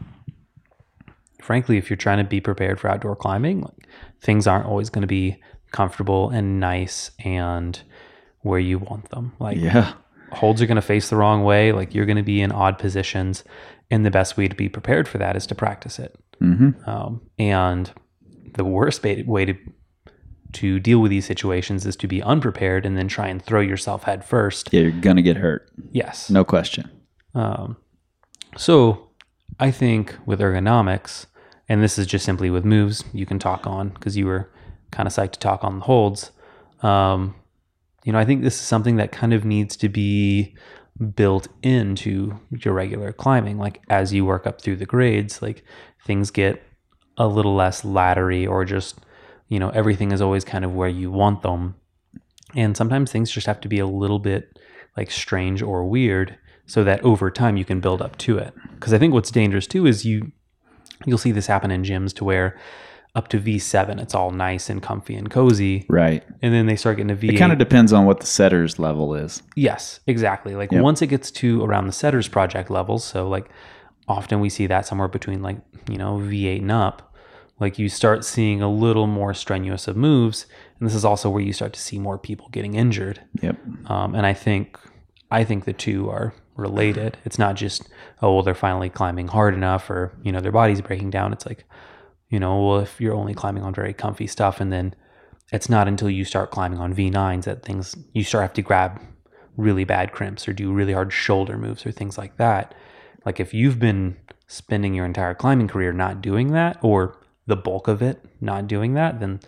frankly, 1.41 1.77
if 1.79 1.89
you're 1.91 1.97
trying 1.97 2.19
to 2.19 2.25
be 2.25 2.41
prepared 2.41 2.81
for 2.81 2.89
outdoor 2.89 3.17
climbing, 3.17 3.63
like, 3.63 3.89
things 4.21 4.47
aren't 4.47 4.67
always 4.67 4.91
going 4.91 5.03
to 5.03 5.07
be 5.09 5.37
comfortable 5.73 6.31
and 6.31 6.61
nice 6.61 7.11
and 7.25 7.83
where 8.41 8.59
you 8.59 8.79
want 8.79 9.11
them. 9.11 9.33
Like 9.39 9.59
Yeah. 9.59 9.93
holds 10.33 10.63
are 10.63 10.67
going 10.67 10.77
to 10.77 10.83
face 10.83 11.11
the 11.11 11.17
wrong 11.17 11.45
way. 11.45 11.73
Like 11.73 11.95
you're 11.95 12.07
going 12.07 12.17
to 12.17 12.23
be 12.23 12.41
in 12.41 12.53
odd 12.53 12.79
positions. 12.79 13.45
And 13.91 14.05
the 14.05 14.11
best 14.11 14.37
way 14.37 14.49
to 14.49 14.55
be 14.55 14.69
prepared 14.69 15.07
for 15.07 15.19
that 15.19 15.37
is 15.37 15.47
to 15.49 15.55
practice 15.55 15.99
it. 15.99 16.17
Mm-hmm. 16.41 16.89
Um, 16.89 17.21
and 17.39 17.93
the 18.55 18.65
worst 18.65 19.03
way 19.05 19.45
to 19.45 19.55
to 20.57 20.81
deal 20.81 21.01
with 21.01 21.11
these 21.11 21.27
situations 21.27 21.87
is 21.87 21.97
to 21.97 22.09
be 22.09 22.23
unprepared 22.23 22.87
and 22.87 22.97
then 22.97 23.09
try 23.09 23.29
and 23.29 23.43
throw 23.43 23.61
yourself 23.61 24.05
head 24.05 24.25
first. 24.25 24.73
Yeah, 24.73 24.83
you're 24.83 24.91
gonna 24.91 25.23
get 25.23 25.37
hurt. 25.37 25.71
Yes. 25.93 26.31
No 26.31 26.45
question. 26.45 26.91
Um, 27.35 27.77
so 28.57 29.11
I 29.61 29.71
think 29.71 30.17
with 30.27 30.41
ergonomics, 30.41 31.27
and 31.69 31.83
this 31.83 31.99
is 31.99 32.07
just 32.07 32.25
simply 32.25 32.51
with 32.51 32.65
moves 32.65 33.05
you 33.13 33.27
can 33.27 33.39
talk 33.39 33.67
on 33.67 33.91
because 33.91 34.17
you 34.17 34.27
were 34.27 34.51
kind 34.91 35.07
of 35.07 35.13
psyched 35.13 35.33
to 35.33 35.39
talk 35.39 35.65
on 35.65 35.79
the 35.79 35.85
holds. 35.85 36.31
Um, 36.83 37.35
you 38.05 38.13
know, 38.13 38.19
I 38.19 38.25
think 38.25 38.43
this 38.43 38.55
is 38.55 38.61
something 38.61 38.97
that 38.97 39.13
kind 39.13 39.35
of 39.35 39.45
needs 39.45 39.77
to 39.79 39.89
be 39.89 40.57
built 41.15 41.49
into 41.63 42.39
your 42.51 42.73
regular 42.73 43.13
climbing. 43.13 43.59
Like 43.59 43.83
as 43.89 44.15
you 44.15 44.25
work 44.25 44.47
up 44.47 44.61
through 44.61 44.77
the 44.77 44.87
grades, 44.87 45.43
like 45.43 45.65
things 46.07 46.31
get 46.31 46.63
a 47.19 47.27
little 47.27 47.55
less 47.55 47.83
laddery 47.83 48.47
or 48.49 48.65
just, 48.65 49.01
you 49.49 49.59
know, 49.59 49.71
everything 49.71 50.13
is 50.13 50.21
always 50.21 50.45
kind 50.45 50.65
of 50.65 50.75
where 50.75 50.89
you 50.89 51.11
want 51.11 51.43
them. 51.43 51.75
And 52.55 52.77
sometimes 52.77 53.11
things 53.13 53.31
just 53.31 53.47
have 53.47 53.61
to 53.63 53.69
be 53.69 53.79
a 53.79 53.87
little 53.87 54.19
bit 54.19 54.59
like 54.97 55.11
strange 55.11 55.63
or 55.63 55.85
weird 55.85 56.39
so 56.67 56.83
that 56.85 57.03
over 57.03 57.31
time 57.31 57.57
you 57.57 57.65
can 57.65 57.81
build 57.81 58.01
up 58.03 58.17
to 58.19 58.39
it. 58.39 58.53
Because 58.75 58.93
I 58.93 58.99
think 58.99 59.13
what's 59.15 59.31
dangerous 59.31 59.67
too 59.67 59.87
is 59.87 60.05
you 60.05 60.33
you'll 61.05 61.19
see 61.19 61.33
this 61.33 61.47
happen 61.47 61.71
in 61.71 61.83
gyms 61.83 62.15
to 62.15 62.25
where 62.25 62.59
up 63.15 63.29
to 63.29 63.39
V7 63.41 64.01
it's 64.01 64.15
all 64.15 64.31
nice 64.31 64.69
and 64.69 64.83
comfy 64.83 65.15
and 65.15 65.31
cozy, 65.31 65.87
Right. 65.89 66.23
and 66.43 66.53
then 66.53 66.67
they 66.67 66.77
start 66.77 66.97
getting 66.99 67.09
to 67.09 67.17
V8. 67.17 67.35
It 67.35 67.39
kind 67.39 67.53
of 67.53 67.59
depends 67.59 67.93
on 67.93 68.05
what 68.05 68.21
the 68.21 68.27
setter's 68.27 68.79
level 68.79 69.15
is. 69.15 69.43
Yes, 69.55 70.01
exactly. 70.07 70.55
Like 70.55 70.71
Yep. 70.73 70.83
once 70.83 71.03
it 71.03 71.07
gets 71.09 71.31
to 71.33 71.63
around 71.65 71.87
the 71.87 71.93
setters 71.93 72.29
project 72.29 72.71
levels, 72.71 73.05
so 73.05 73.29
like 73.29 73.49
often 74.09 74.41
we 74.41 74.49
see 74.51 74.67
that 74.67 74.87
somewhere 74.87 75.09
between 75.09 75.43
like, 75.43 75.59
you 75.91 75.97
know, 75.99 76.19
V8 76.19 76.61
and 76.61 76.71
up, 76.73 77.15
like 77.59 77.79
you 77.79 77.89
start 77.89 78.25
seeing 78.25 78.61
a 78.61 78.71
little 78.71 79.07
more 79.07 79.33
strenuous 79.33 79.89
of 79.89 79.97
moves. 79.97 80.47
And 80.79 80.87
this 80.87 80.95
is 80.95 81.05
also 81.05 81.31
where 81.31 81.43
you 81.43 81.53
start 81.53 81.73
to 81.73 81.81
see 81.81 81.99
more 81.99 82.19
people 82.19 82.49
getting 82.51 82.75
injured. 82.75 83.21
Yep. 83.41 83.57
Um, 83.87 84.15
and 84.15 84.27
I 84.27 84.35
think 84.35 84.79
I 85.31 85.45
think 85.45 85.65
the 85.65 85.73
two 85.73 86.09
are 86.11 86.35
related. 86.57 87.19
It's 87.25 87.39
not 87.39 87.57
just 87.57 87.89
oh 88.23 88.35
well 88.35 88.43
they're 88.43 88.55
finally 88.55 88.91
climbing 88.91 89.29
hard 89.29 89.55
enough 89.55 89.89
or 89.91 90.17
you 90.23 90.33
know 90.33 90.41
their 90.41 90.53
body's 90.53 90.81
breaking 90.81 91.11
down. 91.11 91.33
It's 91.33 91.47
like 91.47 91.65
you 92.29 92.39
know 92.39 92.63
well 92.63 92.79
if 92.81 93.01
you're 93.01 93.15
only 93.15 93.35
climbing 93.35 93.63
on 93.63 93.75
very 93.75 93.95
comfy 93.95 94.27
stuff 94.27 94.61
and 94.61 94.73
then 94.73 94.95
it's 95.53 95.69
not 95.69 95.89
until 95.89 96.11
you 96.11 96.25
start 96.25 96.51
climbing 96.51 96.79
on 96.79 96.95
V9s 96.95 97.45
that 97.45 97.65
things 97.65 97.97
you 98.13 98.25
start 98.25 98.43
have 98.43 98.53
to 98.55 98.63
grab 98.63 99.01
really 99.57 99.85
bad 99.85 100.13
crimps 100.13 100.47
or 100.47 100.53
do 100.53 100.73
really 100.73 100.93
hard 100.93 101.13
shoulder 101.13 101.57
moves 101.57 101.87
or 101.87 101.93
things 101.93 102.19
like 102.19 102.37
that. 102.37 102.75
Like 103.25 103.41
if 103.41 103.55
you've 103.55 103.79
been 103.79 104.17
spending 104.49 104.93
your 104.93 105.07
entire 105.07 105.35
climbing 105.35 105.69
career 105.69 105.93
not 105.93 106.21
doing 106.21 106.53
that 106.53 106.79
or 106.83 107.19
the 107.47 107.57
bulk 107.57 107.89
of 107.89 108.03
it 108.03 108.25
not 108.41 108.67
doing 108.67 108.95
that, 108.95 109.21
then 109.21 109.41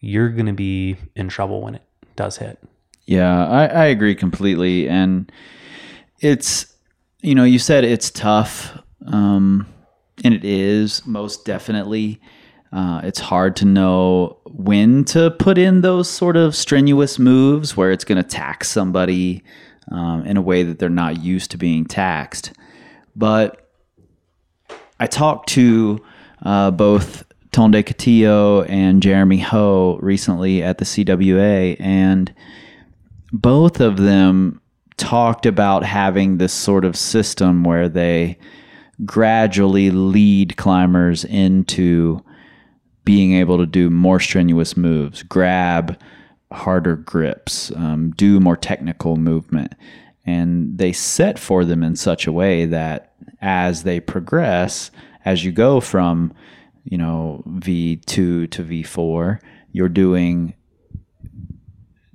you're 0.00 0.28
going 0.28 0.46
to 0.46 0.52
be 0.52 0.96
in 1.14 1.28
trouble 1.28 1.62
when 1.62 1.74
it 1.74 1.82
does 2.16 2.36
hit. 2.36 2.58
Yeah, 3.06 3.46
I, 3.46 3.66
I 3.66 3.84
agree 3.86 4.14
completely. 4.14 4.88
And 4.88 5.30
it's, 6.20 6.74
you 7.20 7.34
know, 7.34 7.44
you 7.44 7.58
said 7.58 7.84
it's 7.84 8.10
tough, 8.10 8.78
um, 9.06 9.66
and 10.24 10.34
it 10.34 10.44
is 10.44 11.06
most 11.06 11.44
definitely. 11.44 12.20
Uh, 12.70 13.00
it's 13.02 13.20
hard 13.20 13.56
to 13.56 13.64
know 13.64 14.36
when 14.44 15.04
to 15.04 15.30
put 15.30 15.56
in 15.56 15.80
those 15.80 16.08
sort 16.10 16.36
of 16.36 16.54
strenuous 16.54 17.18
moves 17.18 17.76
where 17.76 17.90
it's 17.90 18.04
going 18.04 18.22
to 18.22 18.28
tax 18.28 18.68
somebody 18.68 19.42
um, 19.90 20.26
in 20.26 20.36
a 20.36 20.42
way 20.42 20.62
that 20.62 20.78
they're 20.78 20.90
not 20.90 21.22
used 21.22 21.50
to 21.50 21.56
being 21.56 21.86
taxed. 21.86 22.52
But 23.16 23.70
I 25.00 25.06
talked 25.06 25.48
to 25.50 26.04
uh, 26.42 26.72
both 26.72 27.24
Tonde 27.52 27.74
Katiyo 27.74 28.68
and 28.68 29.02
Jeremy 29.02 29.38
Ho 29.38 29.98
recently 30.02 30.62
at 30.62 30.78
the 30.78 30.84
CWA, 30.84 31.76
and 31.80 32.32
both 33.32 33.80
of 33.80 33.96
them 33.96 34.60
talked 34.96 35.46
about 35.46 35.84
having 35.84 36.38
this 36.38 36.52
sort 36.52 36.84
of 36.84 36.96
system 36.96 37.64
where 37.64 37.88
they 37.88 38.38
gradually 39.04 39.90
lead 39.90 40.56
climbers 40.56 41.24
into 41.24 42.22
being 43.04 43.32
able 43.34 43.56
to 43.56 43.66
do 43.66 43.88
more 43.88 44.20
strenuous 44.20 44.76
moves, 44.76 45.22
grab 45.22 45.98
harder 46.52 46.96
grips, 46.96 47.70
um, 47.76 48.12
do 48.16 48.40
more 48.40 48.56
technical 48.56 49.16
movement. 49.16 49.74
And 50.26 50.76
they 50.76 50.92
set 50.92 51.38
for 51.38 51.64
them 51.64 51.82
in 51.82 51.96
such 51.96 52.26
a 52.26 52.32
way 52.32 52.66
that 52.66 53.14
as 53.40 53.84
they 53.84 54.00
progress, 54.00 54.90
as 55.24 55.44
you 55.44 55.52
go 55.52 55.80
from, 55.80 56.34
you 56.90 56.98
know, 56.98 57.42
V2 57.46 58.50
to 58.50 58.64
V4, 58.64 59.40
you're 59.72 59.88
doing 59.88 60.54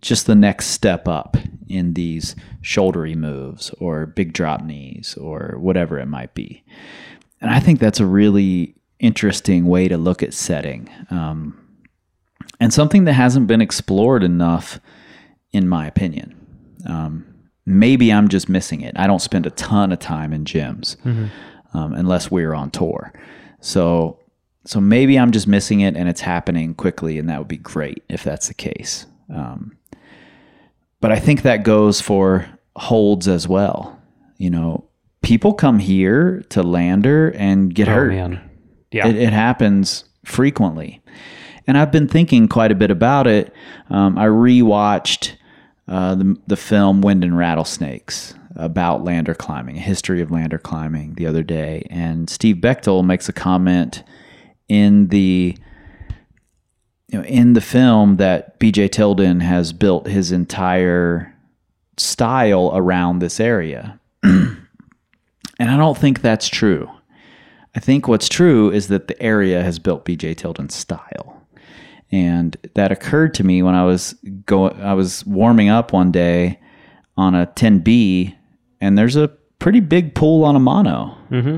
just 0.01 0.25
the 0.25 0.35
next 0.35 0.67
step 0.67 1.07
up 1.07 1.37
in 1.69 1.93
these 1.93 2.35
shouldery 2.61 3.15
moves 3.15 3.69
or 3.79 4.05
big 4.05 4.33
drop 4.33 4.63
knees 4.63 5.15
or 5.15 5.55
whatever 5.59 5.99
it 5.99 6.07
might 6.07 6.33
be. 6.33 6.63
And 7.39 7.51
I 7.51 7.59
think 7.59 7.79
that's 7.79 7.99
a 7.99 8.05
really 8.05 8.75
interesting 8.99 9.65
way 9.65 9.87
to 9.87 9.97
look 9.97 10.23
at 10.23 10.33
setting. 10.33 10.89
Um, 11.09 11.59
and 12.59 12.73
something 12.73 13.05
that 13.05 13.13
hasn't 13.13 13.47
been 13.47 13.61
explored 13.61 14.23
enough, 14.23 14.79
in 15.51 15.67
my 15.67 15.87
opinion. 15.87 16.35
Um, 16.87 17.25
maybe 17.65 18.11
I'm 18.11 18.27
just 18.27 18.49
missing 18.49 18.81
it. 18.81 18.93
I 18.97 19.07
don't 19.07 19.21
spend 19.21 19.45
a 19.45 19.51
ton 19.51 19.91
of 19.91 19.99
time 19.99 20.33
in 20.33 20.45
gyms 20.45 20.97
um, 21.73 21.93
unless 21.93 22.31
we're 22.31 22.53
on 22.53 22.71
tour. 22.71 23.13
So, 23.61 24.19
so 24.65 24.79
maybe 24.79 25.17
I'm 25.19 25.31
just 25.31 25.47
missing 25.47 25.81
it 25.81 25.95
and 25.95 26.07
it's 26.07 26.21
happening 26.21 26.73
quickly, 26.73 27.19
and 27.19 27.29
that 27.29 27.39
would 27.39 27.47
be 27.47 27.57
great 27.57 28.03
if 28.09 28.23
that's 28.23 28.47
the 28.47 28.53
case. 28.53 29.05
Um, 29.33 29.77
but 31.01 31.11
I 31.11 31.19
think 31.19 31.41
that 31.41 31.63
goes 31.63 31.99
for 32.01 32.47
holds 32.75 33.27
as 33.27 33.47
well. 33.47 33.99
You 34.37 34.49
know, 34.49 34.85
people 35.21 35.53
come 35.53 35.79
here 35.79 36.43
to 36.49 36.63
Lander 36.63 37.29
and 37.31 37.73
get 37.73 37.87
Oh 37.87 37.93
hurt. 37.93 38.09
man. 38.09 38.49
Yeah. 38.91 39.07
It, 39.07 39.15
it 39.15 39.33
happens 39.33 40.05
frequently. 40.25 41.01
And 41.65 41.77
I've 41.77 41.91
been 41.91 42.07
thinking 42.07 42.47
quite 42.47 42.71
a 42.71 42.75
bit 42.75 42.91
about 42.91 43.25
it. 43.27 43.53
Um, 43.89 44.17
I 44.17 44.25
rewatched 44.25 45.35
uh, 45.87 46.15
the, 46.15 46.37
the 46.47 46.57
film 46.57 47.01
Wind 47.01 47.23
and 47.23 47.37
Rattlesnakes 47.37 48.33
about 48.55 49.03
lander 49.03 49.33
climbing, 49.33 49.77
a 49.77 49.81
history 49.81 50.21
of 50.21 50.29
lander 50.29 50.57
climbing 50.57 51.15
the 51.15 51.25
other 51.25 51.41
day. 51.43 51.87
And 51.89 52.29
Steve 52.29 52.57
Bechtel 52.57 53.03
makes 53.05 53.27
a 53.29 53.33
comment 53.33 54.03
in 54.73 55.07
the 55.09 55.55
you 57.09 57.19
know, 57.19 57.25
in 57.25 57.53
the 57.53 57.61
film 57.61 58.17
that 58.17 58.59
BJ 58.59 58.91
Tilden 58.91 59.39
has 59.41 59.71
built 59.71 60.07
his 60.07 60.31
entire 60.31 61.31
style 61.95 62.71
around 62.73 63.19
this 63.19 63.39
area. 63.39 63.99
and 64.23 64.57
I 65.59 65.77
don't 65.77 65.97
think 65.97 66.21
that's 66.21 66.47
true. 66.49 66.89
I 67.75 67.79
think 67.79 68.07
what's 68.07 68.27
true 68.27 68.71
is 68.71 68.87
that 68.87 69.07
the 69.07 69.21
area 69.21 69.63
has 69.63 69.77
built 69.77 70.05
BJ 70.05 70.35
Tilden's 70.35 70.73
style. 70.73 71.45
And 72.11 72.57
that 72.73 72.91
occurred 72.91 73.35
to 73.35 73.43
me 73.43 73.61
when 73.61 73.75
I 73.75 73.85
was 73.85 74.13
going 74.47 74.81
I 74.81 74.95
was 74.95 75.23
warming 75.25 75.69
up 75.69 75.93
one 75.93 76.11
day 76.11 76.59
on 77.15 77.35
a 77.35 77.45
10B 77.45 78.35
and 78.81 78.97
there's 78.97 79.15
a 79.15 79.27
pretty 79.59 79.81
big 79.81 80.15
pool 80.15 80.43
on 80.43 80.55
a 80.55 80.59
mono. 80.59 81.15
Mm-hmm. 81.29 81.57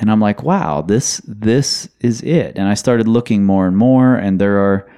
And 0.00 0.10
I'm 0.10 0.20
like, 0.20 0.42
wow, 0.42 0.82
this 0.82 1.20
this 1.26 1.88
is 2.00 2.22
it. 2.22 2.56
And 2.56 2.66
I 2.66 2.74
started 2.74 3.06
looking 3.06 3.44
more 3.44 3.66
and 3.66 3.76
more 3.76 4.16
and 4.16 4.40
there 4.40 4.58
are 4.58 4.90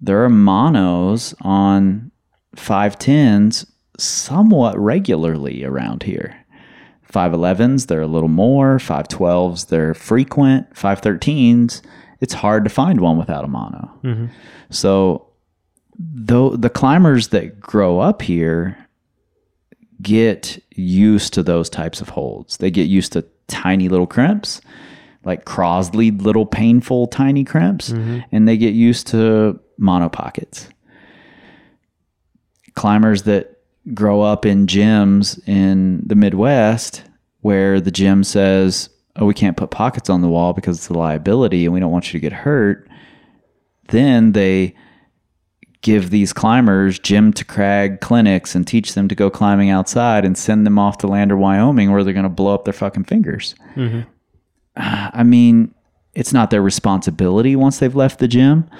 there 0.00 0.24
are 0.24 0.30
monos 0.30 1.34
on 1.42 2.10
510s 2.56 3.66
somewhat 3.98 4.76
regularly 4.78 5.64
around 5.64 6.02
here. 6.02 6.36
511s, 7.12 7.86
they're 7.86 8.00
a 8.00 8.06
little 8.06 8.28
more. 8.28 8.78
512s, 8.78 9.68
they're 9.68 9.94
frequent. 9.94 10.72
513s, 10.74 11.82
it's 12.20 12.32
hard 12.32 12.64
to 12.64 12.70
find 12.70 13.00
one 13.00 13.18
without 13.18 13.44
a 13.44 13.48
mono. 13.48 13.90
Mm-hmm. 14.02 14.26
So, 14.70 15.28
though 15.98 16.56
the 16.56 16.70
climbers 16.70 17.28
that 17.28 17.60
grow 17.60 18.00
up 18.00 18.22
here 18.22 18.82
get 20.00 20.62
used 20.70 21.32
to 21.34 21.42
those 21.42 21.70
types 21.70 22.00
of 22.00 22.10
holds. 22.10 22.56
They 22.56 22.70
get 22.70 22.88
used 22.88 23.12
to 23.12 23.24
tiny 23.48 23.88
little 23.88 24.06
crimps, 24.06 24.60
like 25.24 25.44
Crosley 25.44 26.20
little 26.20 26.46
painful 26.46 27.06
tiny 27.06 27.44
crimps, 27.44 27.90
mm-hmm. 27.90 28.20
and 28.30 28.48
they 28.48 28.56
get 28.56 28.74
used 28.74 29.06
to 29.08 29.58
mono 29.78 30.08
pockets. 30.08 30.68
Climbers 32.74 33.22
that 33.24 33.58
grow 33.94 34.20
up 34.20 34.46
in 34.46 34.66
gyms 34.66 35.40
in 35.46 36.02
the 36.06 36.14
Midwest 36.14 37.02
where 37.40 37.80
the 37.80 37.90
gym 37.90 38.24
says, 38.24 38.88
"Oh, 39.16 39.26
we 39.26 39.34
can't 39.34 39.56
put 39.56 39.70
pockets 39.70 40.08
on 40.08 40.20
the 40.20 40.28
wall 40.28 40.52
because 40.52 40.78
it's 40.78 40.88
a 40.88 40.94
liability 40.94 41.64
and 41.64 41.74
we 41.74 41.80
don't 41.80 41.92
want 41.92 42.12
you 42.12 42.18
to 42.18 42.22
get 42.22 42.32
hurt." 42.32 42.88
Then 43.88 44.32
they 44.32 44.74
give 45.82 46.10
these 46.10 46.32
climbers 46.32 46.98
gym 46.98 47.32
to 47.32 47.44
crag 47.44 48.00
clinics 48.00 48.54
and 48.54 48.66
teach 48.66 48.94
them 48.94 49.08
to 49.08 49.14
go 49.14 49.28
climbing 49.28 49.68
outside 49.68 50.24
and 50.24 50.38
send 50.38 50.64
them 50.64 50.78
off 50.78 50.98
to 50.98 51.08
Lander, 51.08 51.36
Wyoming, 51.36 51.90
where 51.90 52.04
they're 52.04 52.12
going 52.12 52.22
to 52.22 52.28
blow 52.28 52.54
up 52.54 52.64
their 52.64 52.72
fucking 52.72 53.04
fingers. 53.04 53.54
Mm-hmm. 53.74 54.02
I 54.76 55.22
mean, 55.24 55.74
it's 56.14 56.32
not 56.32 56.50
their 56.50 56.62
responsibility 56.62 57.56
once 57.56 57.78
they've 57.78 57.94
left 57.94 58.20
the 58.20 58.28
gym, 58.28 58.70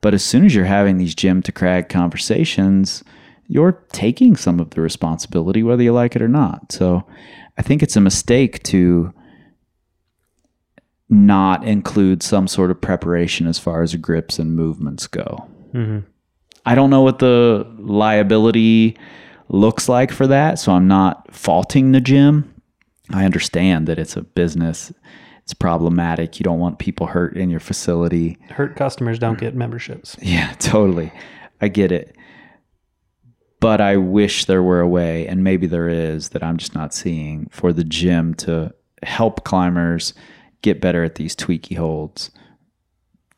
but 0.00 0.14
as 0.14 0.24
soon 0.24 0.44
as 0.44 0.54
you're 0.54 0.64
having 0.64 0.98
these 0.98 1.14
gym 1.14 1.42
to 1.42 1.52
crag 1.52 1.88
conversations, 1.88 3.02
you're 3.48 3.84
taking 3.92 4.36
some 4.36 4.60
of 4.60 4.70
the 4.70 4.80
responsibility, 4.80 5.62
whether 5.62 5.82
you 5.82 5.92
like 5.92 6.14
it 6.14 6.22
or 6.22 6.28
not. 6.28 6.70
So 6.70 7.04
I 7.58 7.62
think 7.62 7.82
it's 7.82 7.96
a 7.96 8.00
mistake 8.00 8.62
to 8.64 9.12
not 11.08 11.64
include 11.64 12.22
some 12.22 12.48
sort 12.48 12.70
of 12.70 12.80
preparation 12.80 13.46
as 13.46 13.58
far 13.58 13.82
as 13.82 13.94
grips 13.96 14.38
and 14.38 14.54
movements 14.54 15.06
go. 15.06 15.48
Mm-hmm. 15.72 16.00
I 16.66 16.74
don't 16.74 16.90
know 16.90 17.02
what 17.02 17.20
the 17.20 17.66
liability 17.78 18.98
looks 19.48 19.88
like 19.88 20.10
for 20.10 20.26
that, 20.26 20.58
so 20.58 20.72
I'm 20.72 20.88
not 20.88 21.32
faulting 21.32 21.92
the 21.92 22.00
gym. 22.00 22.52
I 23.10 23.24
understand 23.24 23.86
that 23.86 23.98
it's 24.00 24.16
a 24.16 24.22
business. 24.22 24.92
It's 25.44 25.54
problematic. 25.54 26.40
You 26.40 26.44
don't 26.44 26.58
want 26.58 26.80
people 26.80 27.06
hurt 27.06 27.36
in 27.36 27.50
your 27.50 27.60
facility. 27.60 28.36
Hurt 28.50 28.74
customers 28.74 29.20
don't 29.20 29.38
get 29.38 29.54
memberships. 29.54 30.16
Yeah, 30.20 30.52
totally. 30.58 31.12
I 31.60 31.68
get 31.68 31.92
it. 31.92 32.16
But 33.60 33.80
I 33.80 33.96
wish 33.96 34.46
there 34.46 34.62
were 34.62 34.80
a 34.80 34.88
way, 34.88 35.26
and 35.28 35.44
maybe 35.44 35.68
there 35.68 35.88
is, 35.88 36.30
that 36.30 36.42
I'm 36.42 36.56
just 36.56 36.74
not 36.74 36.92
seeing 36.92 37.48
for 37.50 37.72
the 37.72 37.84
gym 37.84 38.34
to 38.34 38.74
help 39.04 39.44
climbers 39.44 40.14
get 40.62 40.80
better 40.80 41.04
at 41.04 41.14
these 41.14 41.36
tweaky 41.36 41.76
holds, 41.76 42.32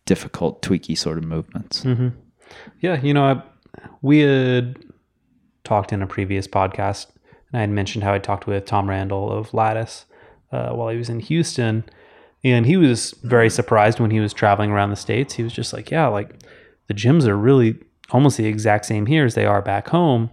difficult, 0.07 0.63
tweaky 0.63 0.97
sort 0.97 1.19
of 1.19 1.25
movements. 1.25 1.85
Mm-hmm. 1.85 2.09
Yeah, 2.81 3.01
you 3.01 3.15
know, 3.15 3.25
I, 3.25 3.43
we 4.03 4.21
had 4.21 4.79
talked 5.65 5.93
in 5.93 6.03
a 6.03 6.07
previous 6.07 6.47
podcast, 6.49 7.09
and 7.53 7.59
I 7.59 7.61
had 7.61 7.71
mentioned 7.71 8.05
how 8.05 8.15
I 8.15 8.19
talked 8.19 8.47
with 8.47 8.65
Tom 8.65 8.89
Randall 8.89 9.31
of 9.31 9.53
Lattice 9.53 10.07
uh, 10.53 10.71
while 10.71 10.89
he 10.89 10.97
was 10.97 11.09
in 11.09 11.21
Houston, 11.21 11.85
and 12.45 12.67
he 12.67 12.77
was 12.77 13.13
very 13.23 13.51
surprised 13.51 14.01
when 14.01 14.11
he 14.11 14.21
was 14.21 14.33
traveling 14.33 14.71
around 14.71 14.91
the 14.91 14.97
states. 14.97 15.35
He 15.35 15.43
was 15.43 15.53
just 15.53 15.73
like, 15.73 15.91
"Yeah, 15.91 16.07
like 16.09 16.43
the 16.87 16.95
gyms 16.95 17.27
are 17.27 17.37
really 17.37 17.79
almost 18.11 18.37
the 18.37 18.47
exact 18.47 18.87
same 18.87 19.07
here 19.07 19.25
as 19.25 19.35
they 19.35 19.45
are 19.45 19.61
back 19.61 19.89
home 19.89 20.31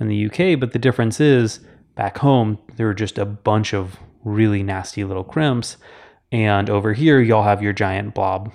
in 0.00 0.08
the 0.08 0.26
UK, 0.26 0.58
but 0.58 0.72
the 0.72 0.78
difference 0.78 1.20
is 1.20 1.60
back 1.94 2.18
home 2.18 2.58
there 2.76 2.88
are 2.88 2.94
just 2.94 3.18
a 3.18 3.26
bunch 3.26 3.74
of 3.74 3.96
really 4.24 4.62
nasty 4.62 5.04
little 5.04 5.24
crimps, 5.24 5.76
and 6.32 6.70
over 6.70 6.92
here 6.92 7.20
y'all 7.20 7.42
have 7.42 7.62
your 7.62 7.72
giant 7.72 8.14
blob 8.14 8.52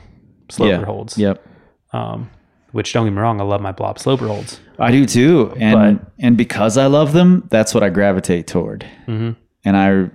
sloper 0.50 0.86
holds." 0.86 1.18
Yep. 1.18 1.46
Um, 1.92 2.32
which 2.74 2.92
don't 2.92 3.06
get 3.06 3.12
me 3.14 3.22
wrong, 3.22 3.40
I 3.40 3.44
love 3.44 3.62
my 3.62 3.72
blob 3.72 3.98
sloper 3.98 4.28
holds. 4.28 4.60
I 4.78 4.92
do 4.92 5.06
too, 5.06 5.54
and 5.58 6.06
and 6.20 6.36
because 6.36 6.78
I 6.78 6.88
love 6.88 7.14
them, 7.14 7.48
that's 7.50 7.74
what 7.74 7.84
I 7.84 7.90
gravitate 7.90 8.48
toward. 8.48 8.86
Mm-hmm. 9.08 9.40
And 9.64 9.78
I, 9.78 10.10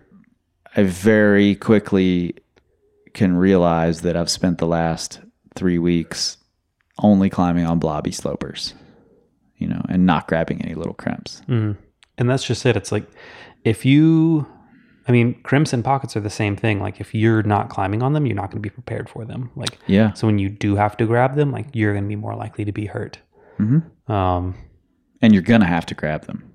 I 0.78 0.82
very 0.82 1.54
quickly 1.54 2.34
can 3.14 3.36
realize 3.36 4.02
that 4.02 4.16
I've 4.16 4.30
spent 4.30 4.58
the 4.58 4.66
last 4.66 5.20
three 5.54 5.78
weeks 5.78 6.36
only 6.98 7.30
climbing 7.30 7.64
on 7.64 7.78
blobby 7.78 8.12
slopers, 8.12 8.74
you 9.56 9.68
know, 9.68 9.80
and 9.88 10.04
not 10.04 10.28
grabbing 10.28 10.60
any 10.62 10.74
little 10.74 10.94
crimps. 10.94 11.40
Mm-hmm. 11.48 11.80
And 12.18 12.28
that's 12.28 12.44
just 12.44 12.66
it. 12.66 12.76
It's 12.76 12.92
like 12.92 13.06
if 13.64 13.84
you, 13.84 14.46
I 15.08 15.12
mean, 15.12 15.40
crimps 15.42 15.72
and 15.72 15.82
pockets 15.82 16.16
are 16.16 16.20
the 16.20 16.30
same 16.30 16.54
thing. 16.54 16.80
Like 16.80 17.00
if 17.00 17.14
you're 17.14 17.42
not 17.42 17.70
climbing 17.70 18.02
on 18.02 18.12
them, 18.12 18.26
you're 18.26 18.36
not 18.36 18.50
going 18.50 18.62
to 18.62 18.68
be 18.68 18.70
prepared 18.70 19.08
for 19.08 19.24
them. 19.24 19.50
Like 19.56 19.78
Yeah, 19.86 20.12
so 20.12 20.26
when 20.26 20.38
you 20.38 20.50
do 20.50 20.76
have 20.76 20.96
to 20.98 21.06
grab 21.06 21.34
them, 21.34 21.50
like 21.50 21.66
you're 21.72 21.92
going 21.94 22.04
to 22.04 22.08
be 22.08 22.16
more 22.16 22.36
likely 22.36 22.64
to 22.64 22.72
be 22.72 22.86
hurt. 22.86 23.18
Um, 24.06 24.54
and 25.20 25.32
you're 25.32 25.42
gonna 25.42 25.66
have 25.66 25.86
to 25.86 25.94
grab 25.94 26.26
them. 26.26 26.52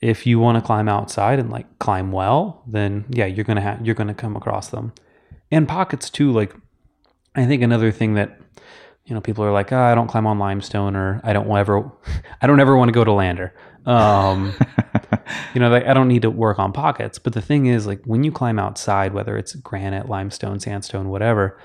if 0.00 0.26
you 0.26 0.38
want 0.40 0.58
to 0.58 0.62
climb 0.66 0.88
outside 0.88 1.38
and 1.38 1.48
like 1.50 1.78
climb 1.78 2.10
well, 2.12 2.62
then 2.66 3.04
yeah, 3.08 3.26
you're 3.26 3.44
gonna 3.44 3.60
have 3.60 3.84
you're 3.86 3.94
gonna 3.94 4.14
come 4.14 4.36
across 4.36 4.68
them. 4.68 4.92
And 5.50 5.68
pockets 5.68 6.10
too. 6.10 6.32
Like 6.32 6.54
I 7.34 7.46
think 7.46 7.62
another 7.62 7.92
thing 7.92 8.14
that 8.14 8.38
you 9.04 9.14
know 9.14 9.20
people 9.20 9.44
are 9.44 9.52
like, 9.52 9.72
oh, 9.72 9.80
I 9.80 9.94
don't 9.94 10.08
climb 10.08 10.26
on 10.26 10.38
limestone, 10.38 10.96
or 10.96 11.20
I 11.24 11.32
don't 11.32 11.50
ever, 11.56 11.90
I 12.42 12.46
don't 12.46 12.60
ever 12.60 12.76
want 12.76 12.88
to 12.88 12.92
go 12.92 13.04
to 13.04 13.12
Lander. 13.12 13.54
Um, 13.86 14.54
you 15.54 15.60
know, 15.60 15.70
like 15.70 15.86
I 15.86 15.94
don't 15.94 16.08
need 16.08 16.22
to 16.22 16.30
work 16.30 16.58
on 16.58 16.72
pockets. 16.72 17.18
But 17.18 17.32
the 17.32 17.42
thing 17.42 17.66
is, 17.66 17.86
like 17.86 18.02
when 18.04 18.24
you 18.24 18.32
climb 18.32 18.58
outside, 18.58 19.14
whether 19.14 19.36
it's 19.36 19.54
granite, 19.54 20.08
limestone, 20.08 20.60
sandstone, 20.60 21.08
whatever, 21.08 21.58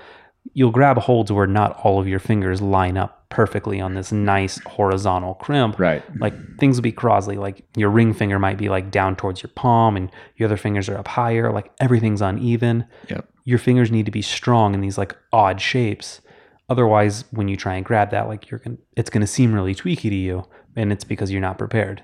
you'll 0.53 0.71
grab 0.71 0.97
holds 0.97 1.31
where 1.31 1.47
not 1.47 1.79
all 1.83 1.99
of 1.99 2.07
your 2.07 2.19
fingers 2.19 2.61
line 2.61 2.97
up 2.97 3.25
perfectly 3.29 3.81
on 3.81 3.93
this 3.93 4.11
nice 4.11 4.59
horizontal 4.65 5.35
crimp. 5.35 5.77
Right. 5.79 6.03
Like 6.19 6.33
things 6.57 6.77
will 6.77 6.83
be 6.83 6.91
Crosley. 6.91 7.37
Like 7.37 7.63
your 7.75 7.89
ring 7.89 8.13
finger 8.13 8.39
might 8.39 8.57
be 8.57 8.69
like 8.69 8.89
down 8.89 9.15
towards 9.15 9.43
your 9.43 9.51
palm 9.55 9.97
and 9.97 10.09
your 10.37 10.47
other 10.47 10.57
fingers 10.57 10.87
are 10.87 10.97
up 10.97 11.07
higher. 11.07 11.51
Like 11.51 11.71
everything's 11.79 12.21
uneven. 12.21 12.85
Yep. 13.09 13.27
Your 13.43 13.59
fingers 13.59 13.91
need 13.91 14.05
to 14.05 14.11
be 14.11 14.21
strong 14.21 14.73
in 14.73 14.81
these 14.81 14.97
like 14.97 15.15
odd 15.33 15.59
shapes. 15.61 16.21
Otherwise, 16.69 17.23
when 17.31 17.47
you 17.47 17.55
try 17.55 17.75
and 17.75 17.85
grab 17.85 18.11
that, 18.11 18.27
like 18.27 18.49
you're 18.49 18.59
gonna, 18.59 18.77
it's 18.95 19.09
gonna 19.09 19.27
seem 19.27 19.53
really 19.53 19.73
tweaky 19.73 20.09
to 20.09 20.15
you, 20.15 20.43
and 20.77 20.91
it's 20.93 21.03
because 21.03 21.31
you're 21.31 21.41
not 21.41 21.57
prepared. 21.57 22.03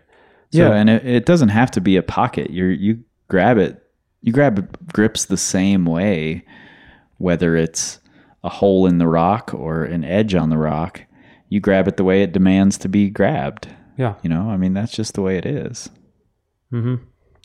yeah, 0.51 0.73
and 0.73 0.89
it, 0.89 1.05
it 1.05 1.25
doesn't 1.25 1.49
have 1.49 1.71
to 1.71 1.81
be 1.81 1.95
a 1.95 2.03
pocket. 2.03 2.49
You 2.49 2.65
you 2.65 3.03
grab 3.29 3.57
it, 3.57 3.81
you 4.21 4.33
grab 4.33 4.77
grips 4.91 5.25
the 5.25 5.37
same 5.37 5.85
way, 5.85 6.43
whether 7.17 7.55
it's 7.55 7.99
a 8.43 8.49
hole 8.49 8.85
in 8.85 8.97
the 8.97 9.07
rock 9.07 9.53
or 9.53 9.85
an 9.85 10.03
edge 10.03 10.35
on 10.35 10.49
the 10.49 10.57
rock. 10.57 11.01
You 11.47 11.59
grab 11.59 11.87
it 11.87 11.97
the 11.97 12.03
way 12.03 12.23
it 12.23 12.33
demands 12.33 12.77
to 12.79 12.89
be 12.89 13.09
grabbed. 13.09 13.69
Yeah. 13.97 14.15
You 14.23 14.29
know, 14.29 14.49
I 14.49 14.57
mean 14.57 14.73
that's 14.73 14.91
just 14.91 15.13
the 15.13 15.21
way 15.21 15.37
it 15.37 15.45
is. 15.45 15.89
Mm-hmm. 16.73 16.95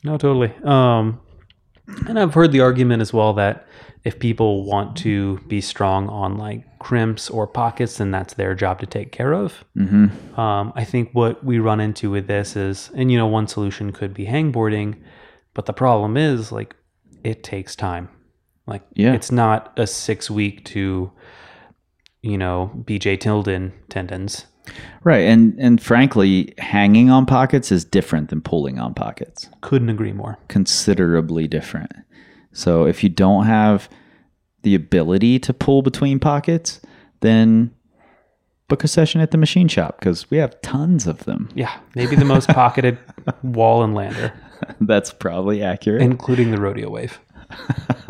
No, 0.03 0.17
totally. 0.17 0.51
Um, 0.63 1.19
and 2.07 2.19
I've 2.19 2.33
heard 2.33 2.51
the 2.51 2.61
argument 2.61 3.01
as 3.01 3.13
well 3.13 3.33
that 3.33 3.67
if 4.03 4.17
people 4.19 4.63
want 4.63 4.95
to 4.97 5.39
be 5.47 5.59
strong 5.61 6.07
on 6.07 6.37
like 6.37 6.63
crimps 6.79 7.29
or 7.29 7.45
pockets, 7.45 7.97
then 7.97 8.11
that's 8.11 8.33
their 8.35 8.55
job 8.55 8.79
to 8.79 8.85
take 8.85 9.11
care 9.11 9.33
of. 9.33 9.65
Mm-hmm. 9.77 10.39
Um, 10.39 10.71
I 10.75 10.85
think 10.85 11.09
what 11.13 11.43
we 11.43 11.59
run 11.59 11.79
into 11.81 12.09
with 12.09 12.27
this 12.27 12.55
is, 12.55 12.91
and 12.95 13.11
you 13.11 13.17
know, 13.17 13.27
one 13.27 13.47
solution 13.47 13.91
could 13.91 14.13
be 14.13 14.25
hangboarding, 14.25 15.01
but 15.53 15.65
the 15.65 15.73
problem 15.73 16.15
is 16.15 16.51
like 16.51 16.75
it 17.23 17.43
takes 17.43 17.75
time. 17.75 18.07
Like 18.65 18.83
Yeah. 18.93 19.13
it's 19.13 19.31
not 19.31 19.73
a 19.77 19.85
six 19.87 20.29
week 20.31 20.63
to, 20.65 21.11
you 22.21 22.37
know, 22.37 22.71
BJ 22.85 23.19
Tilden 23.19 23.73
tendons. 23.89 24.45
Right, 25.03 25.25
and 25.25 25.57
and 25.59 25.81
frankly, 25.81 26.53
hanging 26.57 27.09
on 27.09 27.25
pockets 27.25 27.71
is 27.71 27.85
different 27.85 28.29
than 28.29 28.41
pulling 28.41 28.79
on 28.79 28.93
pockets. 28.93 29.47
Couldn't 29.61 29.89
agree 29.89 30.11
more. 30.11 30.37
Considerably 30.49 31.47
different. 31.47 31.91
So 32.51 32.85
if 32.85 33.03
you 33.03 33.09
don't 33.09 33.45
have 33.45 33.89
the 34.63 34.75
ability 34.75 35.39
to 35.39 35.53
pull 35.53 35.81
between 35.81 36.19
pockets, 36.19 36.81
then 37.21 37.71
book 38.67 38.83
a 38.83 38.87
session 38.87 39.21
at 39.21 39.31
the 39.31 39.37
machine 39.37 39.67
shop 39.67 39.99
because 39.99 40.29
we 40.29 40.37
have 40.37 40.59
tons 40.61 41.07
of 41.07 41.23
them. 41.25 41.49
Yeah, 41.55 41.75
maybe 41.95 42.15
the 42.15 42.25
most 42.25 42.49
pocketed 42.49 42.97
wall 43.43 43.83
and 43.83 43.95
Lander, 43.95 44.33
That's 44.81 45.11
probably 45.11 45.63
accurate. 45.63 46.01
including 46.01 46.51
the 46.51 46.59
rodeo 46.59 46.89
wave. 46.89 47.19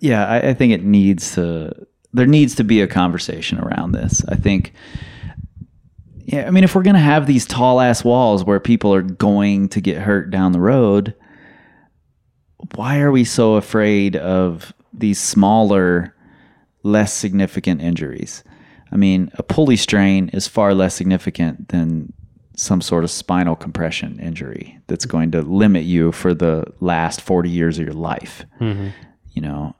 yeah, 0.00 0.26
I, 0.26 0.50
I 0.50 0.54
think 0.54 0.72
it 0.72 0.84
needs 0.84 1.34
to. 1.34 1.72
There 2.12 2.26
needs 2.26 2.54
to 2.56 2.64
be 2.64 2.80
a 2.80 2.86
conversation 2.86 3.58
around 3.58 3.92
this. 3.92 4.24
I 4.28 4.36
think. 4.36 4.72
Yeah, 6.24 6.46
I 6.46 6.50
mean, 6.50 6.64
if 6.64 6.74
we're 6.74 6.82
gonna 6.82 6.98
have 6.98 7.26
these 7.26 7.46
tall 7.46 7.80
ass 7.80 8.04
walls 8.04 8.44
where 8.44 8.60
people 8.60 8.94
are 8.94 9.02
going 9.02 9.68
to 9.70 9.80
get 9.80 9.98
hurt 9.98 10.30
down 10.30 10.52
the 10.52 10.60
road, 10.60 11.14
why 12.74 13.00
are 13.00 13.10
we 13.10 13.24
so 13.24 13.54
afraid 13.54 14.16
of 14.16 14.72
these 14.92 15.18
smaller, 15.18 16.14
less 16.82 17.12
significant 17.12 17.80
injuries? 17.80 18.44
I 18.92 18.96
mean, 18.96 19.30
a 19.34 19.42
pulley 19.42 19.76
strain 19.76 20.28
is 20.30 20.46
far 20.46 20.74
less 20.74 20.94
significant 20.94 21.68
than 21.68 22.12
some 22.56 22.82
sort 22.82 23.04
of 23.04 23.10
spinal 23.10 23.56
compression 23.56 24.18
injury 24.20 24.78
that's 24.86 25.06
going 25.06 25.30
to 25.32 25.40
limit 25.40 25.84
you 25.84 26.12
for 26.12 26.34
the 26.34 26.64
last 26.80 27.20
40 27.20 27.48
years 27.48 27.78
of 27.78 27.84
your 27.84 27.94
life. 27.94 28.44
Mm-hmm. 28.60 28.88
You 29.32 29.42
know, 29.42 29.74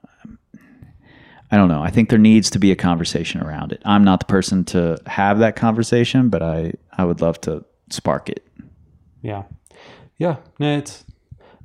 I 1.53 1.57
don't 1.57 1.69
know. 1.69 1.83
I 1.83 1.91
think 1.91 2.09
there 2.09 2.19
needs 2.19 2.51
to 2.51 2.59
be 2.59 2.73
a 2.73 2.77
conversation 2.77 3.41
around 3.43 3.73
it. 3.73 3.81
I'm 3.85 4.03
not 4.03 4.19
the 4.21 4.27
person 4.27 4.65
to 4.67 4.99
have 5.07 5.39
that 5.41 5.55
conversation, 5.55 6.29
but 6.31 6.43
I, 6.43 6.73
I 6.97 7.05
would 7.05 7.21
love 7.21 7.41
to 7.43 7.65
spark 7.91 8.29
it. 8.31 8.45
Yeah, 9.21 9.43
yeah. 10.17 10.37
No, 10.59 10.79
it's. 10.79 11.05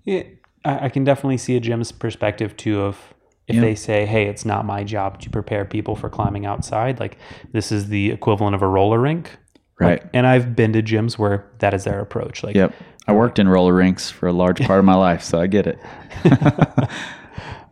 It, 0.06 0.40
I, 0.66 0.86
I 0.86 0.90
can 0.90 1.04
definitely 1.04 1.38
see 1.38 1.56
a 1.56 1.60
gym's 1.60 1.92
perspective 1.92 2.56
too 2.58 2.82
of 2.82 3.14
if 3.48 3.56
Yeah. 3.56 3.62
they 3.62 3.76
say, 3.76 4.06
"Hey, 4.06 4.28
it's 4.28 4.44
not 4.46 4.66
my 4.66 4.84
job 4.84 5.20
to 5.22 5.30
prepare 5.30 5.64
people 5.66 5.96
for 5.96 6.10
climbing 6.10 6.46
outside." 6.46 7.00
Like 7.00 7.18
this 7.54 7.72
is 7.72 7.88
the 7.88 8.12
equivalent 8.12 8.56
of 8.56 8.62
a 8.62 8.68
roller 8.68 9.00
rink, 9.00 9.38
Right. 9.80 10.02
Like, 10.04 10.10
and 10.14 10.28
I've 10.28 10.56
been 10.56 10.74
to 10.74 10.84
gyms 10.84 11.18
where 11.18 11.50
that 11.60 11.74
is 11.74 11.84
their 11.86 12.00
approach. 12.02 12.44
Like, 12.44 12.56
Yep. 12.56 12.74
I 13.08 13.14
worked 13.14 13.40
in 13.40 13.48
roller 13.48 13.74
rinks 13.74 14.10
for 14.10 14.28
a 14.28 14.34
large 14.34 14.60
part 14.66 14.80
of 14.80 14.86
my 14.86 14.96
life, 14.96 15.24
so 15.24 15.40
I 15.40 15.48
get 15.48 15.66
it. 15.68 15.80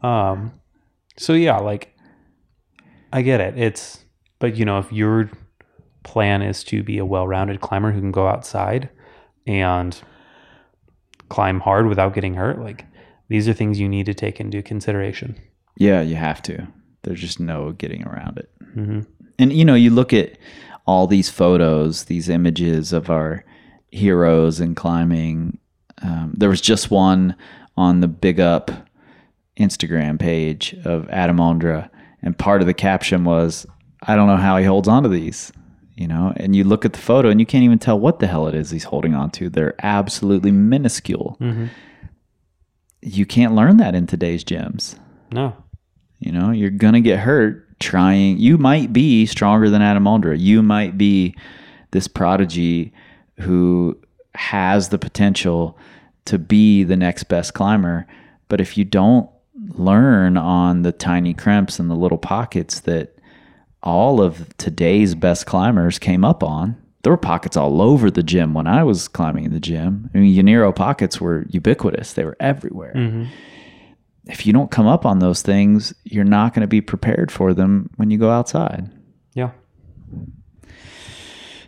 Um, 0.04 0.52
so 1.18 1.34
yeah, 1.34 1.58
like 1.58 1.95
I 3.16 3.22
get 3.22 3.40
it. 3.40 3.58
It's 3.58 4.04
but 4.40 4.58
you 4.58 4.66
know, 4.66 4.78
if 4.78 4.92
your 4.92 5.32
plan 6.04 6.42
is 6.42 6.66
to 6.66 6.84
be 6.84 6.98
a 6.98 7.06
well-rounded 7.06 7.62
climber 7.62 7.94
who 7.94 8.02
can 8.02 8.12
go 8.12 8.28
outside 8.28 8.90
and 9.48 9.98
climb 11.30 11.62
hard 11.62 11.88
without 11.88 12.14
getting 12.14 12.34
hurt, 12.34 12.60
like 12.60 12.84
these 13.30 13.48
are 13.48 13.54
things 13.54 13.80
you 13.80 13.88
need 13.88 14.06
to 14.08 14.14
take 14.14 14.42
into 14.42 14.62
consideration. 14.62 15.40
Yeah, 15.78 16.02
you 16.02 16.16
have 16.16 16.42
to. 16.44 16.68
There's 17.04 17.22
just 17.22 17.40
no 17.40 17.72
getting 17.72 18.04
around 18.04 18.38
it. 18.38 18.52
And 19.40 19.54
you 19.54 19.64
know, 19.64 19.76
you 19.76 19.92
look 19.92 20.12
at 20.12 20.38
all 20.86 21.08
these 21.08 21.30
photos, 21.30 22.06
these 22.06 22.28
images 22.28 22.92
of 22.92 23.10
our 23.10 23.46
heroes 23.92 24.60
in 24.60 24.76
climbing. 24.76 25.58
Um, 26.02 26.34
there 26.36 26.50
was 26.50 26.60
just 26.60 26.92
one 26.92 27.38
on 27.78 28.02
the 28.02 28.10
Big 28.10 28.42
Up 28.42 28.72
Instagram 29.58 30.20
page 30.20 30.76
of 30.84 31.10
Adam 31.10 31.38
Ondra, 31.38 31.90
and 32.26 32.38
part 32.38 32.60
of 32.60 32.68
the 32.68 32.74
caption 32.74 33.24
was, 33.24 33.66
"I 34.04 34.18
don't 34.18 34.28
know 34.28 34.36
how 34.36 34.58
he 34.58 34.66
holds 34.66 34.90
on 34.90 35.04
to 35.04 35.10
these." 35.10 35.54
You 35.96 36.10
know, 36.10 36.34
and 36.36 36.54
you 36.54 36.66
look 36.66 36.84
at 36.84 36.92
the 36.92 37.00
photo 37.00 37.30
and 37.30 37.40
you 37.40 37.46
can't 37.46 37.64
even 37.64 37.80
tell 37.80 37.98
what 37.98 38.20
the 38.20 38.28
hell 38.28 38.48
it 38.50 38.56
is 38.56 38.70
he's 38.70 38.84
holding 38.84 39.14
on 39.14 39.32
to. 39.32 39.50
They're 39.50 39.76
absolutely 39.82 40.52
minuscule. 40.52 41.38
Mm-hmm. 41.40 41.68
You 43.02 43.26
can't 43.26 43.56
learn 43.56 43.78
that 43.78 43.96
in 43.96 44.06
today's 44.06 44.44
gyms. 44.44 45.00
No. 45.32 45.56
You 46.20 46.34
know, 46.34 46.52
you're 46.52 46.70
gonna 46.70 47.00
get 47.00 47.20
hurt 47.20 47.80
trying. 47.80 48.40
You 48.40 48.58
might 48.58 48.92
be 48.92 49.26
stronger 49.26 49.70
than 49.70 49.82
Adam 49.82 50.04
Ondra. 50.04 50.38
You 50.38 50.62
might 50.62 50.98
be 50.98 51.36
this 51.92 52.10
prodigy 52.10 52.92
who 53.40 53.98
has 54.34 54.90
the 54.90 54.98
potential 54.98 55.78
to 56.26 56.38
be 56.38 56.84
the 56.84 56.98
next 56.98 57.26
best 57.26 57.54
climber. 57.54 58.06
But 58.50 58.60
if 58.60 58.78
you 58.78 58.84
don't 58.84 59.30
learn 59.70 60.38
on 60.38 60.82
the 60.82 60.92
tiny 60.92 61.34
crimps 61.34 61.80
and 61.80 61.90
the 61.90 61.96
little 61.96 62.18
pockets 62.18 62.82
that 62.82 63.18
all 63.84 64.22
of 64.22 64.56
today's 64.58 65.16
best 65.16 65.46
climbers 65.46 66.00
came 66.00 66.26
up 66.26 66.44
on, 66.44 66.76
there 67.04 67.14
were 67.14 67.18
pockets 67.18 67.56
all 67.56 67.82
over 67.82 68.10
the 68.10 68.24
gym 68.24 68.54
when 68.54 68.66
I 68.66 68.84
was 68.84 69.08
climbing 69.08 69.46
in 69.46 69.54
the 69.54 69.60
gym. 69.60 70.10
I 70.14 70.18
mean, 70.18 70.36
Yaniro 70.36 70.76
pockets 70.76 71.22
were 71.22 71.46
ubiquitous; 71.50 72.14
they 72.14 72.26
were 72.26 72.36
everywhere 72.40 72.94
mm-hmm. 72.96 73.26
if 74.26 74.46
you 74.48 74.54
don't 74.54 74.72
come 74.72 74.88
up 74.88 75.06
on 75.06 75.20
those 75.20 75.44
things, 75.44 75.94
you're 76.04 76.24
not 76.24 76.54
going 76.54 76.62
to 76.62 76.68
be 76.68 76.82
prepared 76.82 77.32
for 77.32 77.54
them 77.54 77.92
when 77.98 78.10
you 78.10 78.18
go 78.18 78.32
outside. 78.32 78.90
Yeah. 79.34 79.52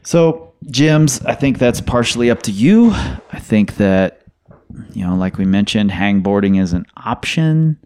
So, 0.01 0.53
gyms, 0.65 1.23
I 1.25 1.35
think 1.35 1.59
that's 1.59 1.81
partially 1.81 2.31
up 2.31 2.41
to 2.43 2.51
you. 2.51 2.91
I 2.93 3.39
think 3.39 3.75
that, 3.75 4.21
you 4.93 5.05
know, 5.05 5.15
like 5.15 5.37
we 5.37 5.45
mentioned, 5.45 5.91
hangboarding 5.91 6.59
is 6.59 6.73
an 6.73 6.85
option. 6.95 7.77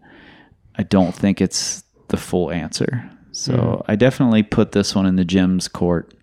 I 0.76 0.82
don't 0.82 1.14
think 1.14 1.40
it's 1.40 1.84
the 2.08 2.16
full 2.16 2.50
answer. 2.50 3.08
So, 3.32 3.82
hmm. 3.84 3.90
I 3.90 3.96
definitely 3.96 4.42
put 4.42 4.72
this 4.72 4.94
one 4.94 5.06
in 5.06 5.16
the 5.16 5.24
gym's 5.24 5.68
court 5.68 6.14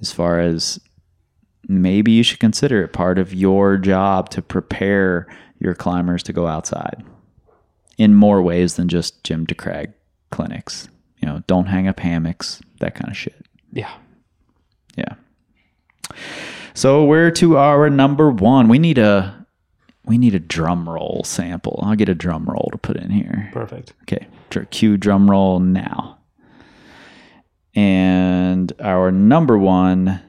as 0.00 0.12
far 0.12 0.40
as 0.40 0.80
maybe 1.68 2.12
you 2.12 2.22
should 2.22 2.40
consider 2.40 2.82
it 2.82 2.92
part 2.92 3.18
of 3.18 3.32
your 3.32 3.76
job 3.76 4.28
to 4.30 4.42
prepare 4.42 5.26
your 5.58 5.74
climbers 5.74 6.22
to 6.24 6.32
go 6.32 6.46
outside 6.46 7.04
in 7.98 8.14
more 8.14 8.42
ways 8.42 8.74
than 8.74 8.88
just 8.88 9.22
gym 9.24 9.46
to 9.46 9.54
crag 9.54 9.92
clinics. 10.30 10.88
You 11.18 11.28
know, 11.28 11.42
don't 11.46 11.66
hang 11.66 11.86
up 11.86 12.00
hammocks, 12.00 12.60
that 12.80 12.94
kind 12.94 13.10
of 13.10 13.16
shit. 13.16 13.46
Yeah. 13.72 13.92
Yeah. 14.96 15.14
So 16.74 17.04
we're 17.04 17.30
to 17.32 17.58
our 17.58 17.88
number 17.88 18.30
one. 18.30 18.68
We 18.68 18.78
need 18.78 18.98
a 18.98 19.41
we 20.04 20.18
need 20.18 20.34
a 20.34 20.40
drum 20.40 20.88
roll 20.88 21.22
sample. 21.24 21.80
I'll 21.82 21.94
get 21.94 22.08
a 22.08 22.14
drum 22.14 22.46
roll 22.46 22.68
to 22.72 22.78
put 22.78 22.96
in 22.96 23.10
here. 23.10 23.50
Perfect. 23.52 23.92
Okay, 24.02 24.26
cue 24.70 24.96
drum 24.96 25.30
roll 25.30 25.60
now. 25.60 26.18
And 27.74 28.72
our 28.80 29.10
number 29.10 29.56
one 29.56 30.20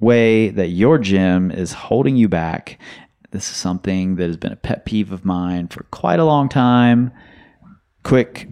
way 0.00 0.50
that 0.50 0.68
your 0.68 0.98
gym 0.98 1.50
is 1.50 1.72
holding 1.72 2.16
you 2.16 2.28
back. 2.28 2.78
This 3.30 3.50
is 3.50 3.56
something 3.56 4.16
that 4.16 4.28
has 4.28 4.36
been 4.36 4.52
a 4.52 4.56
pet 4.56 4.84
peeve 4.86 5.12
of 5.12 5.24
mine 5.24 5.68
for 5.68 5.82
quite 5.84 6.20
a 6.20 6.24
long 6.24 6.48
time. 6.48 7.12
Quick 8.04 8.48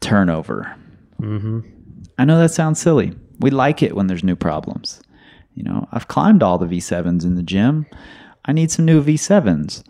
turnover. 0.00 0.76
Mm-hmm. 1.20 1.60
I 2.18 2.24
know 2.24 2.38
that 2.38 2.50
sounds 2.50 2.80
silly. 2.80 3.14
We 3.40 3.50
like 3.50 3.82
it 3.82 3.96
when 3.96 4.06
there's 4.06 4.24
new 4.24 4.36
problems. 4.36 5.00
You 5.54 5.64
know, 5.64 5.88
I've 5.90 6.08
climbed 6.08 6.42
all 6.42 6.58
the 6.58 6.66
V7s 6.66 7.24
in 7.24 7.34
the 7.34 7.42
gym. 7.42 7.86
I 8.48 8.52
need 8.52 8.70
some 8.70 8.84
new 8.86 9.02
V7s. 9.02 9.84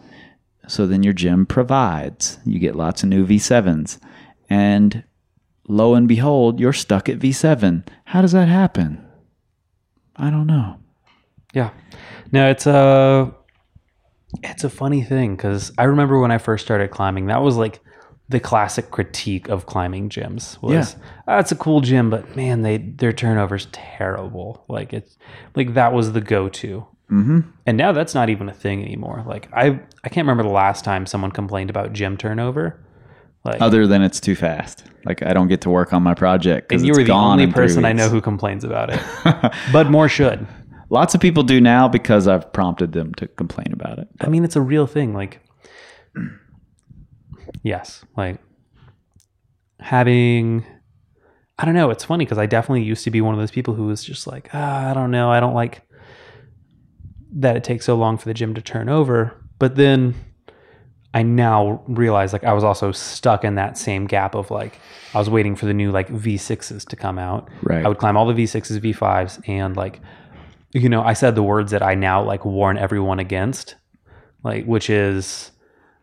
So 0.66 0.86
then 0.86 1.02
your 1.02 1.14
gym 1.14 1.46
provides. 1.46 2.38
You 2.44 2.58
get 2.58 2.76
lots 2.76 3.02
of 3.02 3.08
new 3.08 3.24
V7s. 3.26 3.98
And 4.50 5.04
lo 5.66 5.94
and 5.94 6.06
behold, 6.08 6.60
you're 6.60 6.72
stuck 6.74 7.08
at 7.08 7.18
V7. 7.18 7.86
How 8.06 8.20
does 8.20 8.32
that 8.32 8.48
happen? 8.48 9.02
I 10.16 10.30
don't 10.30 10.46
know. 10.46 10.76
Yeah. 11.54 11.70
No, 12.32 12.50
it's 12.50 12.66
a 12.66 13.32
it's 14.42 14.64
a 14.64 14.68
funny 14.68 15.02
thing 15.02 15.36
because 15.36 15.72
I 15.78 15.84
remember 15.84 16.20
when 16.20 16.30
I 16.30 16.38
first 16.38 16.64
started 16.64 16.90
climbing, 16.90 17.26
that 17.26 17.40
was 17.40 17.56
like 17.56 17.80
the 18.28 18.40
classic 18.40 18.90
critique 18.90 19.48
of 19.48 19.64
climbing 19.64 20.10
gyms 20.10 20.60
was 20.60 20.94
Yeah. 20.94 21.02
"Ah, 21.26 21.38
it's 21.38 21.52
a 21.52 21.56
cool 21.56 21.80
gym, 21.80 22.10
but 22.10 22.36
man, 22.36 22.60
they 22.62 22.76
their 22.76 23.12
turnover's 23.12 23.68
terrible. 23.72 24.64
Like 24.68 24.92
it's 24.92 25.16
like 25.54 25.72
that 25.74 25.94
was 25.94 26.12
the 26.12 26.20
go 26.20 26.48
to. 26.50 26.86
Mm-hmm. 27.10 27.40
And 27.66 27.76
now 27.78 27.92
that's 27.92 28.14
not 28.14 28.28
even 28.28 28.48
a 28.48 28.54
thing 28.54 28.82
anymore. 28.84 29.24
Like 29.26 29.48
I, 29.52 29.80
I 30.04 30.08
can't 30.08 30.26
remember 30.26 30.42
the 30.42 30.50
last 30.50 30.84
time 30.84 31.06
someone 31.06 31.30
complained 31.30 31.70
about 31.70 31.92
gym 31.92 32.16
turnover. 32.16 32.84
Like, 33.44 33.60
Other 33.60 33.86
than 33.86 34.02
it's 34.02 34.20
too 34.20 34.34
fast. 34.34 34.84
Like 35.04 35.22
I 35.22 35.32
don't 35.32 35.48
get 35.48 35.62
to 35.62 35.70
work 35.70 35.92
on 35.92 36.02
my 36.02 36.14
project 36.14 36.68
because 36.68 36.82
and 36.82 36.86
you 36.86 36.92
were 36.92 37.04
the 37.04 37.12
only 37.12 37.46
person 37.46 37.84
I 37.84 37.92
know 37.92 38.08
who 38.08 38.20
complains 38.20 38.64
about 38.64 38.90
it. 38.90 39.00
but 39.72 39.90
more 39.90 40.08
should. 40.08 40.46
Lots 40.90 41.14
of 41.14 41.20
people 41.20 41.42
do 41.42 41.60
now 41.60 41.88
because 41.88 42.26
I've 42.26 42.52
prompted 42.52 42.92
them 42.92 43.14
to 43.14 43.26
complain 43.28 43.72
about 43.72 43.98
it. 43.98 44.08
I 44.20 44.28
mean, 44.28 44.44
it's 44.44 44.56
a 44.56 44.60
real 44.60 44.86
thing. 44.86 45.14
Like, 45.14 45.40
yes, 47.62 48.04
like 48.16 48.38
having. 49.80 50.66
I 51.58 51.64
don't 51.64 51.74
know. 51.74 51.90
It's 51.90 52.04
funny 52.04 52.24
because 52.24 52.38
I 52.38 52.46
definitely 52.46 52.84
used 52.84 53.02
to 53.04 53.10
be 53.10 53.20
one 53.20 53.34
of 53.34 53.40
those 53.40 53.50
people 53.50 53.74
who 53.74 53.86
was 53.86 54.04
just 54.04 54.26
like, 54.26 54.48
ah, 54.54 54.90
I 54.90 54.94
don't 54.94 55.10
know. 55.10 55.30
I 55.30 55.40
don't 55.40 55.54
like 55.54 55.82
that 57.32 57.56
it 57.56 57.64
takes 57.64 57.84
so 57.84 57.94
long 57.94 58.16
for 58.18 58.26
the 58.26 58.34
gym 58.34 58.54
to 58.54 58.62
turn 58.62 58.88
over. 58.88 59.34
But 59.58 59.76
then 59.76 60.14
I 61.14 61.22
now 61.22 61.82
realize 61.86 62.32
like 62.32 62.44
I 62.44 62.52
was 62.52 62.64
also 62.64 62.92
stuck 62.92 63.44
in 63.44 63.54
that 63.56 63.78
same 63.78 64.06
gap 64.06 64.34
of 64.34 64.50
like 64.50 64.78
I 65.14 65.18
was 65.18 65.30
waiting 65.30 65.56
for 65.56 65.66
the 65.66 65.74
new 65.74 65.90
like 65.90 66.08
V6s 66.08 66.86
to 66.86 66.96
come 66.96 67.18
out. 67.18 67.48
Right. 67.62 67.84
I 67.84 67.88
would 67.88 67.98
climb 67.98 68.16
all 68.16 68.26
the 68.26 68.34
V6s, 68.34 68.78
V5s, 68.80 69.48
and 69.48 69.76
like 69.76 70.00
you 70.72 70.88
know, 70.88 71.02
I 71.02 71.14
said 71.14 71.34
the 71.34 71.42
words 71.42 71.70
that 71.70 71.82
I 71.82 71.94
now 71.94 72.22
like 72.22 72.44
warn 72.44 72.76
everyone 72.76 73.18
against, 73.18 73.76
like 74.44 74.66
which 74.66 74.90
is, 74.90 75.50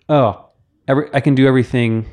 oh, 0.09 0.49
every 0.87 1.09
I 1.13 1.21
can 1.21 1.35
do 1.35 1.47
everything, 1.47 2.07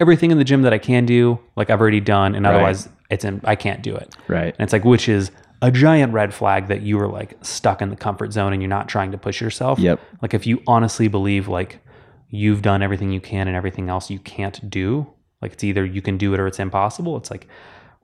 everything 0.00 0.30
in 0.32 0.38
the 0.38 0.44
gym 0.44 0.62
that 0.62 0.72
I 0.72 0.78
can 0.78 1.06
do, 1.06 1.38
like 1.54 1.70
I've 1.70 1.80
already 1.80 2.00
done, 2.00 2.34
and 2.34 2.44
otherwise 2.44 2.88
it's 3.08 3.24
in 3.24 3.40
I 3.44 3.54
can't 3.54 3.82
do 3.82 3.94
it. 3.94 4.14
Right. 4.26 4.54
And 4.58 4.64
it's 4.64 4.72
like 4.72 4.84
which 4.84 5.08
is 5.08 5.30
a 5.62 5.70
giant 5.70 6.12
red 6.12 6.34
flag 6.34 6.66
that 6.66 6.82
you 6.82 6.98
are 7.00 7.08
like 7.08 7.38
stuck 7.40 7.80
in 7.80 7.88
the 7.88 7.96
comfort 7.96 8.32
zone 8.32 8.52
and 8.52 8.60
you're 8.60 8.68
not 8.68 8.88
trying 8.88 9.12
to 9.12 9.16
push 9.18 9.40
yourself. 9.40 9.78
Yep. 9.78 10.00
Like 10.20 10.34
if 10.34 10.46
you 10.46 10.62
honestly 10.66 11.08
believe 11.08 11.48
like 11.48 11.78
you've 12.28 12.60
done 12.62 12.82
everything 12.82 13.10
you 13.12 13.20
can 13.20 13.48
and 13.48 13.56
everything 13.56 13.88
else 13.88 14.10
you 14.10 14.18
can't 14.18 14.68
do, 14.68 15.06
like 15.40 15.52
it's 15.54 15.64
either 15.64 15.84
you 15.84 16.02
can 16.02 16.18
do 16.18 16.34
it 16.34 16.40
or 16.40 16.46
it's 16.46 16.58
impossible. 16.58 17.16
It's 17.16 17.30
like, 17.30 17.46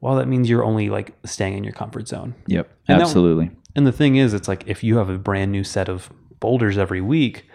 well, 0.00 0.14
that 0.16 0.28
means 0.28 0.48
you're 0.48 0.64
only 0.64 0.88
like 0.88 1.14
staying 1.26 1.58
in 1.58 1.64
your 1.64 1.72
comfort 1.72 2.08
zone. 2.08 2.34
Yep. 2.46 2.70
And 2.86 3.00
that- 3.00 3.04
Absolutely. 3.04 3.50
And 3.74 3.86
the 3.86 3.92
thing 3.92 4.16
is, 4.16 4.34
it's 4.34 4.48
like 4.48 4.66
if 4.66 4.82
you 4.82 4.96
have 4.96 5.08
a 5.10 5.18
brand 5.18 5.52
new 5.52 5.62
set 5.62 5.88
of 5.88 6.10
boulders 6.40 6.78
every 6.78 7.00
week, 7.00 7.46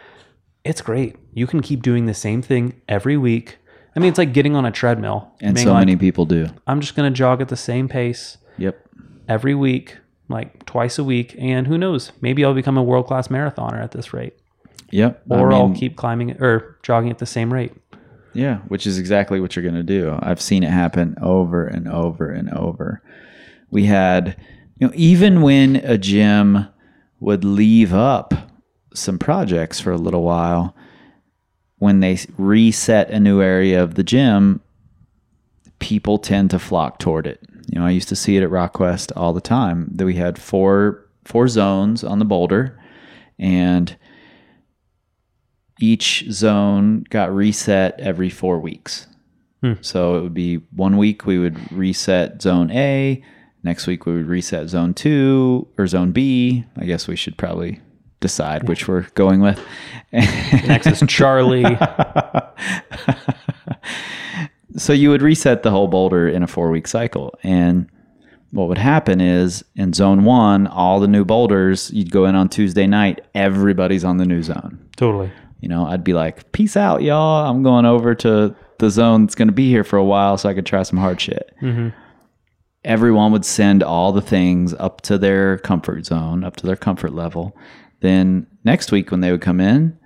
it's 0.64 0.82
great. 0.82 1.16
You 1.34 1.48
can 1.48 1.62
keep 1.62 1.82
doing 1.82 2.06
the 2.06 2.14
same 2.14 2.42
thing 2.42 2.82
every 2.88 3.18
week. 3.18 3.58
I 3.96 4.00
mean, 4.00 4.10
it's 4.10 4.18
like 4.18 4.34
getting 4.34 4.56
on 4.56 4.66
a 4.66 4.72
treadmill 4.72 5.32
and 5.42 5.58
so 5.60 5.72
like, 5.72 5.82
many 5.82 5.96
people 5.96 6.26
do. 6.26 6.48
I'm 6.68 6.82
just 6.82 6.96
going 6.96 7.12
to 7.12 7.16
jog 7.16 7.42
at 7.42 7.48
the 7.50 7.56
same 7.58 7.88
pace 7.88 8.38
Yep. 8.58 8.83
Every 9.28 9.56
week, 9.56 9.98
like 10.30 10.66
twice 10.66 10.98
a 10.98 11.04
week. 11.04 11.36
And 11.38 11.68
who 11.68 11.78
knows? 11.78 12.12
Maybe 12.22 12.44
I'll 12.44 12.54
become 12.54 12.78
a 12.78 12.84
world 12.84 13.08
class 13.08 13.28
marathoner 13.28 13.82
at 13.82 13.92
this 13.92 14.14
rate, 14.14 14.34
Yep. 14.92 15.24
I 15.32 15.36
or 15.36 15.52
I'll 15.54 15.68
mean, 15.70 15.78
keep 15.78 15.96
climbing 15.96 16.42
or 16.42 16.78
jogging 16.84 17.10
at 17.10 17.20
the 17.20 17.26
same 17.26 17.52
rate. 17.54 17.74
Yeah, 18.34 18.58
which 18.68 18.88
is 18.88 18.98
exactly 18.98 19.40
what 19.40 19.56
you're 19.56 19.64
going 19.64 19.76
to 19.76 19.84
do. 19.84 20.18
I've 20.22 20.42
seen 20.42 20.64
it 20.64 20.72
happen 20.72 21.16
over 21.22 21.66
and 21.68 21.88
over 21.88 22.30
and 22.30 22.50
over. 22.52 23.02
We 23.70 23.86
had, 23.86 24.36
you 24.80 24.88
know, 24.88 24.94
even 24.96 25.42
when 25.42 25.76
a 25.78 25.98
gym 26.00 26.68
would 27.20 27.44
leave 27.44 27.94
up 27.94 28.34
some 28.96 29.20
projects 29.20 29.80
for 29.80 29.92
a 29.92 29.98
little 29.98 30.24
while, 30.24 30.76
when 31.78 32.00
they 32.00 32.18
reset 32.38 33.10
a 33.12 33.20
new 33.20 33.42
area 33.42 33.84
of 33.84 33.96
the 33.96 34.04
gym, 34.04 34.62
people 35.80 36.18
tend 36.18 36.50
to 36.52 36.60
flock 36.60 36.98
toward 36.98 37.28
it. 37.28 37.40
You 37.68 37.80
know, 37.80 37.86
I 37.86 37.92
used 37.92 38.10
to 38.10 38.16
see 38.16 38.38
it 38.38 38.44
at 38.44 38.50
RockQuest 38.50 39.12
all 39.16 39.34
the 39.34 39.42
time. 39.42 39.90
That 39.94 40.06
we 40.06 40.16
had 40.16 40.40
four 40.40 41.08
four 41.26 41.48
zones 41.48 42.04
on 42.04 42.20
the 42.20 42.26
boulder, 42.26 42.80
and 43.40 43.96
each 45.80 46.26
zone 46.30 47.06
got 47.10 47.34
reset 47.34 48.00
every 48.00 48.30
four 48.30 48.60
weeks. 48.60 49.08
Hmm. 49.62 49.74
So 49.82 50.18
it 50.18 50.22
would 50.22 50.34
be 50.34 50.58
one 50.76 50.98
week 50.98 51.26
we 51.26 51.40
would 51.40 51.72
reset 51.72 52.42
zone 52.42 52.70
A, 52.72 53.24
next 53.64 53.88
week 53.88 54.06
we 54.06 54.14
would 54.14 54.28
reset 54.28 54.70
zone 54.70 54.94
two 54.94 55.68
or 55.78 55.88
zone 55.88 56.12
B. 56.12 56.66
I 56.78 56.86
guess 56.86 57.08
we 57.08 57.16
should 57.16 57.38
probably 57.38 57.80
decide 58.20 58.68
which 58.68 58.88
we're 58.88 59.08
going 59.16 59.42
with. 59.42 59.60
Next 60.12 60.88
is 60.88 61.04
Charlie. 61.08 61.64
so 64.78 64.94
you 64.94 65.10
would 65.10 65.22
reset 65.22 65.64
the 65.64 65.72
whole 65.72 65.88
boulder 65.88 66.28
in 66.28 66.44
a 66.44 66.48
four 66.48 66.70
week 66.70 66.88
cycle. 66.88 67.38
And 67.44 67.90
what 68.52 68.68
would 68.68 68.78
happen 68.78 69.20
is 69.20 69.64
in 69.76 69.94
zone 69.94 70.26
one, 70.26 70.68
all 70.68 71.00
the 71.00 71.08
new 71.08 71.26
boulders, 71.26 71.90
you'd 71.92 72.12
go 72.12 72.26
in 72.26 72.36
on 72.36 72.50
Tuesday 72.50 72.86
night, 72.88 73.22
everybody's 73.34 74.04
on 74.04 74.18
the 74.18 74.26
new 74.26 74.44
zone. 74.44 74.80
totally. 74.96 75.32
You 75.60 75.70
know, 75.70 75.86
I'd 75.86 76.04
be 76.04 76.14
like, 76.14 76.52
peace 76.52 76.76
out, 76.76 77.04
y'all. 77.04 77.50
I'm 77.50 77.64
going 77.64 77.86
over 77.86 78.14
to 78.16 78.54
the 78.80 78.90
zone 78.90 79.26
that's 79.26 79.34
going 79.36 79.48
to 79.48 79.54
be 79.54 79.70
here 79.70 79.86
for 79.86 79.96
a 79.96 80.04
while 80.04 80.38
so 80.38 80.50
I 80.50 80.54
could 80.54 80.66
try 80.66 80.84
some 80.84 81.00
hard 81.00 81.22
shit. 81.22 81.56
Mm-hmm. 81.62 81.90
Everyone 82.84 83.32
would 83.32 83.46
send 83.46 83.82
all 83.82 84.12
the 84.12 84.22
things 84.22 84.74
up 84.74 85.00
to 85.04 85.18
their 85.18 85.58
comfort 85.60 86.06
zone, 86.06 86.44
up 86.44 86.58
to 86.58 86.68
their 86.68 86.76
comfort 86.76 87.14
level. 87.14 87.56
Then 88.02 88.46
next 88.66 88.92
week 88.92 89.10
when 89.10 89.22
they 89.22 89.32
would 89.32 89.40
come 89.42 89.62
in, 89.62 89.98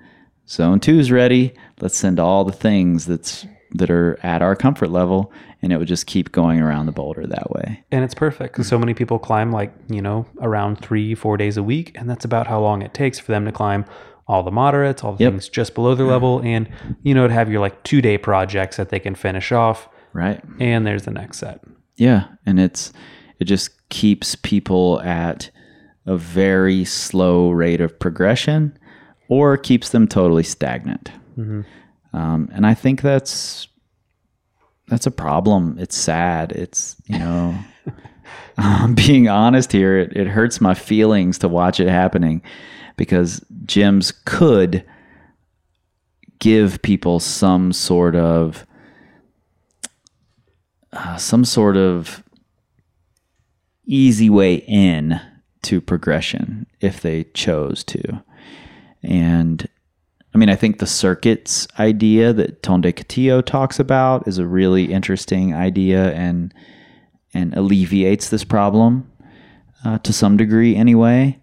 zone 0.48 0.80
two 0.80 1.00
is 1.00 1.12
ready. 1.12 1.56
Let's 1.82 1.98
send 1.98 2.20
all 2.20 2.46
the 2.46 2.52
things 2.52 3.08
that's 3.08 3.48
that 3.74 3.90
are 3.90 4.18
at 4.24 4.42
our 4.42 4.56
comfort 4.56 4.90
level, 4.90 5.32
and 5.62 5.74
it 5.74 5.78
would 5.78 5.88
just 5.88 6.06
keep 6.08 6.32
going 6.32 6.60
around 6.62 6.86
the 6.86 6.92
boulder 6.92 7.26
that 7.28 7.52
way. 7.52 7.84
And 7.92 8.04
it's 8.04 8.14
perfect 8.14 8.54
because 8.54 8.68
so 8.68 8.78
many 8.78 8.94
people 8.94 9.20
climb 9.20 9.52
like, 9.52 9.74
you 9.90 10.02
know, 10.02 10.26
around 10.42 10.78
three, 10.80 11.16
four 11.16 11.38
days 11.38 11.58
a 11.58 11.64
week. 11.64 11.92
And 11.96 12.10
that's 12.10 12.26
about 12.26 12.48
how 12.48 12.60
long 12.62 12.82
it 12.82 12.94
takes 12.94 13.20
for 13.20 13.32
them 13.32 13.46
to 13.46 13.52
climb 13.52 13.86
all 14.28 14.44
the 14.44 14.52
moderates, 14.52 15.04
all 15.04 15.14
the 15.14 15.24
Yep. 15.24 15.34
things 15.34 15.50
just 15.50 15.74
below 15.74 15.96
their 15.96 16.06
level. 16.06 16.42
And, 16.44 16.70
you 17.04 17.14
know, 17.14 17.28
to 17.28 17.34
have 17.34 17.50
your 17.50 17.60
like 17.62 17.84
two 17.84 18.02
day 18.02 18.18
projects 18.18 18.78
that 18.78 18.90
they 18.90 19.00
can 19.00 19.16
finish 19.16 19.52
off. 19.52 19.90
Right. 20.14 20.42
And 20.60 20.86
there's 20.86 21.04
the 21.04 21.12
next 21.12 21.38
set. 21.40 21.62
Yeah, 21.96 22.26
and 22.46 22.60
it's 22.60 22.94
it 23.40 23.46
just 23.46 23.90
keeps 23.90 24.36
people 24.36 25.02
at 25.02 25.50
a 26.06 26.16
very 26.18 26.86
slow 26.86 27.50
rate 27.52 27.82
of 27.82 27.98
progression, 28.00 28.78
or 29.30 29.58
keeps 29.58 29.90
them 29.90 30.08
totally 30.08 30.44
stagnant. 30.44 31.12
Mm-hmm. 31.38 31.62
Um, 32.18 32.50
and 32.52 32.66
I 32.66 32.74
think 32.74 33.02
that's 33.02 33.68
that's 34.88 35.06
a 35.06 35.12
problem. 35.12 35.78
It's 35.80 35.96
sad. 35.96 36.52
It's 36.52 36.96
you 37.06 37.20
know, 37.20 37.56
I'm 38.58 38.96
being 39.08 39.28
honest 39.28 39.72
here. 39.72 40.00
It, 40.00 40.18
it 40.18 40.28
hurts 40.28 40.60
my 40.60 40.74
feelings 40.74 41.38
to 41.40 41.48
watch 41.48 41.80
it 41.80 41.88
happening 41.88 42.42
because 42.96 43.46
gyms 43.66 44.12
could 44.26 44.84
give 46.40 46.82
people 46.82 47.20
some 47.20 47.72
sort 47.72 48.16
of 48.16 48.66
uh, 50.94 51.18
some 51.18 51.46
sort 51.46 51.78
of 51.78 52.24
easy 53.86 54.30
way 54.30 54.56
in 54.68 55.22
to 55.62 55.80
progression 55.80 56.66
if 56.82 57.00
they 57.00 57.26
chose 57.26 57.84
to. 57.84 58.24
And 59.04 59.68
I 60.38 60.40
mean, 60.40 60.50
I 60.50 60.56
think 60.56 60.78
the 60.78 60.86
circuits 60.86 61.68
idea 61.80 62.32
that 62.32 62.62
Tonde 62.62 62.84
Katiyo 62.84 63.44
talks 63.44 63.80
about 63.80 64.28
is 64.28 64.38
a 64.38 64.46
really 64.46 64.94
interesting 64.94 65.56
idea 65.56 66.14
and 66.14 66.54
and 67.34 67.56
alleviates 67.56 68.30
this 68.30 68.44
problem 68.44 69.12
uh, 69.84 69.98
to 69.98 70.14
some 70.14 70.38
degree 70.38 70.76
anyway. 70.76 71.40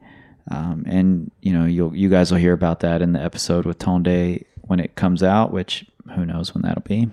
Um, 0.48 0.84
and 0.86 1.32
you 1.40 1.52
know, 1.52 1.64
you'll 1.64 1.96
you 1.96 2.08
guys 2.08 2.30
will 2.30 2.38
hear 2.38 2.52
about 2.52 2.78
that 2.80 3.02
in 3.02 3.14
the 3.14 3.20
episode 3.20 3.66
with 3.66 3.80
Tonde 3.80 4.44
when 4.60 4.78
it 4.78 4.94
comes 4.94 5.24
out, 5.24 5.52
which 5.52 5.84
who 6.14 6.24
knows 6.24 6.54
when 6.54 6.62
that'll 6.62 6.82
be. 6.82 7.10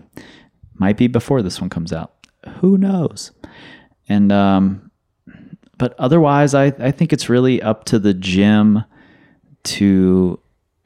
Might 0.76 0.98
be 0.98 1.08
before 1.08 1.42
this 1.42 1.60
one 1.60 1.72
comes 1.72 1.92
out. 1.92 2.14
Who 2.60 2.78
knows? 2.78 3.32
And 4.08 4.32
um, 4.32 4.92
but 5.80 5.96
otherwise, 5.98 6.54
I 6.54 6.66
I 6.66 6.92
think 6.92 7.12
it's 7.12 7.28
really 7.28 7.60
up 7.60 7.86
to 7.86 7.98
the 7.98 8.14
gym 8.14 8.84
to 9.64 10.41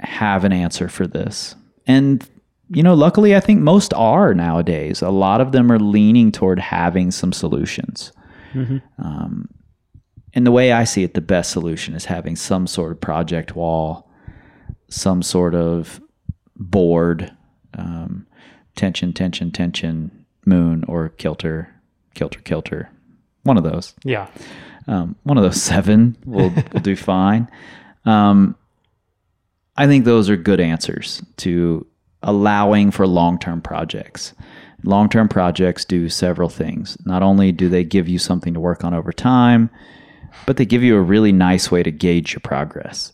have 0.06 0.44
an 0.44 0.54
answer 0.54 0.88
for 0.88 1.08
this. 1.08 1.56
And 1.88 2.28
you 2.70 2.82
know, 2.82 2.96
luckily, 2.96 3.36
I 3.36 3.40
think 3.40 3.62
most 3.62 3.94
are 3.94 4.34
nowadays. 4.34 5.02
A 5.02 5.10
lot 5.10 5.40
of 5.40 5.52
them 5.52 5.72
are 5.72 5.80
leaning 5.80 6.32
toward 6.32 6.60
having 6.60 7.12
some 7.12 7.32
solutions. 7.32 8.12
Um, 8.98 9.50
and 10.34 10.46
the 10.46 10.52
way 10.52 10.72
I 10.72 10.84
see 10.84 11.04
it, 11.04 11.14
the 11.14 11.22
best 11.22 11.52
solution 11.52 11.94
is 11.94 12.06
having 12.06 12.36
some 12.36 12.68
sort 12.68 12.92
of 12.92 13.00
project 13.00 13.56
wall, 13.56 14.10
some 14.90 15.22
sort 15.22 15.54
of 15.54 16.02
board, 16.56 17.32
um, 17.78 18.26
tension, 18.76 19.14
tension, 19.14 19.52
tension, 19.52 20.26
moon, 20.46 20.84
or 20.88 21.10
kilter, 21.10 21.70
kilter, 22.16 22.40
kilter. 22.42 22.90
One 23.44 23.58
of 23.58 23.64
those. 23.64 23.94
Yeah. 24.04 24.28
Um, 24.88 25.16
one 25.24 25.38
of 25.38 25.44
those 25.44 25.62
seven 25.62 26.18
will 26.26 26.52
will 26.74 26.82
do 26.82 26.96
fine. 26.96 27.50
Um, 28.06 28.56
I 29.78 29.88
think 29.88 30.06
those 30.06 30.30
are 30.30 30.38
good 30.38 30.60
answers 30.60 31.22
to 31.38 31.86
allowing 32.24 32.92
for 32.92 33.06
long 33.06 33.38
term 33.40 33.62
projects. 33.62 34.34
Long 34.84 35.10
term 35.10 35.28
projects 35.28 35.86
do 35.86 36.10
several 36.10 36.50
things. 36.50 36.98
Not 37.06 37.24
only 37.24 37.52
do 37.52 37.70
they 37.70 37.84
give 37.84 38.08
you 38.08 38.20
something 38.20 38.54
to 38.54 38.60
work 38.60 38.84
on 38.84 38.94
over 38.94 39.12
time, 39.12 39.70
but 40.46 40.58
they 40.58 40.66
give 40.66 40.84
you 40.84 40.96
a 40.96 41.02
really 41.02 41.32
nice 41.32 41.72
way 41.72 41.84
to 41.84 41.92
gauge 41.92 42.34
your 42.34 42.42
progress. 42.42 43.12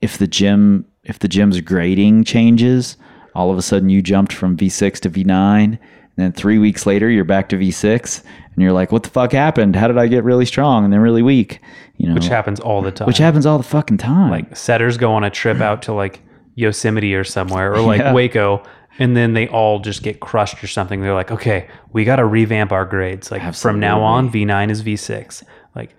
if 0.00 0.18
the 0.18 0.26
gym 0.26 0.84
if 1.04 1.18
the 1.18 1.28
gym's 1.28 1.60
grading 1.60 2.24
changes, 2.24 2.96
all 3.34 3.50
of 3.50 3.58
a 3.58 3.62
sudden 3.62 3.88
you 3.88 4.02
jumped 4.02 4.32
from 4.32 4.56
V6 4.56 4.98
to 5.00 5.10
V9, 5.10 5.78
and 6.16 6.24
then 6.24 6.32
three 6.32 6.58
weeks 6.58 6.86
later 6.86 7.08
you're 7.10 7.24
back 7.24 7.48
to 7.50 7.56
V6, 7.56 8.22
and 8.24 8.62
you're 8.62 8.72
like, 8.72 8.90
what 8.92 9.02
the 9.02 9.10
fuck 9.10 9.32
happened? 9.32 9.76
How 9.76 9.86
did 9.88 9.98
I 9.98 10.06
get 10.06 10.24
really 10.24 10.46
strong 10.46 10.84
and 10.84 10.92
then 10.92 11.00
really 11.00 11.22
weak? 11.22 11.60
You 11.98 12.08
know, 12.08 12.14
which 12.14 12.28
happens 12.28 12.60
all 12.60 12.82
the 12.82 12.90
time. 12.92 13.06
which 13.06 13.18
happens 13.18 13.46
all 13.46 13.58
the 13.58 13.64
fucking 13.64 13.98
time. 13.98 14.30
like 14.30 14.56
setters 14.56 14.96
go 14.98 15.12
on 15.14 15.24
a 15.24 15.30
trip 15.30 15.60
out 15.60 15.82
to 15.82 15.92
like 15.92 16.20
Yosemite 16.54 17.14
or 17.14 17.24
somewhere 17.24 17.72
or 17.74 17.80
like 17.80 18.00
Yeah. 18.00 18.12
Hueco 18.12 18.66
and 18.98 19.14
then 19.16 19.34
they 19.34 19.46
all 19.48 19.78
just 19.78 20.02
get 20.02 20.20
crushed 20.20 20.62
or 20.64 20.66
something. 20.68 21.02
They're 21.02 21.12
like, 21.14 21.30
okay, 21.30 21.68
we 21.92 22.04
got 22.04 22.16
to 22.16 22.24
revamp 22.24 22.72
our 22.72 22.86
grades. 22.86 23.30
Like 23.30 23.54
from 23.54 23.78
now 23.78 24.00
on, 24.02 24.30
V9 24.30 24.70
is 24.70 24.82
V6. 24.82 25.42
Like, 25.74 25.90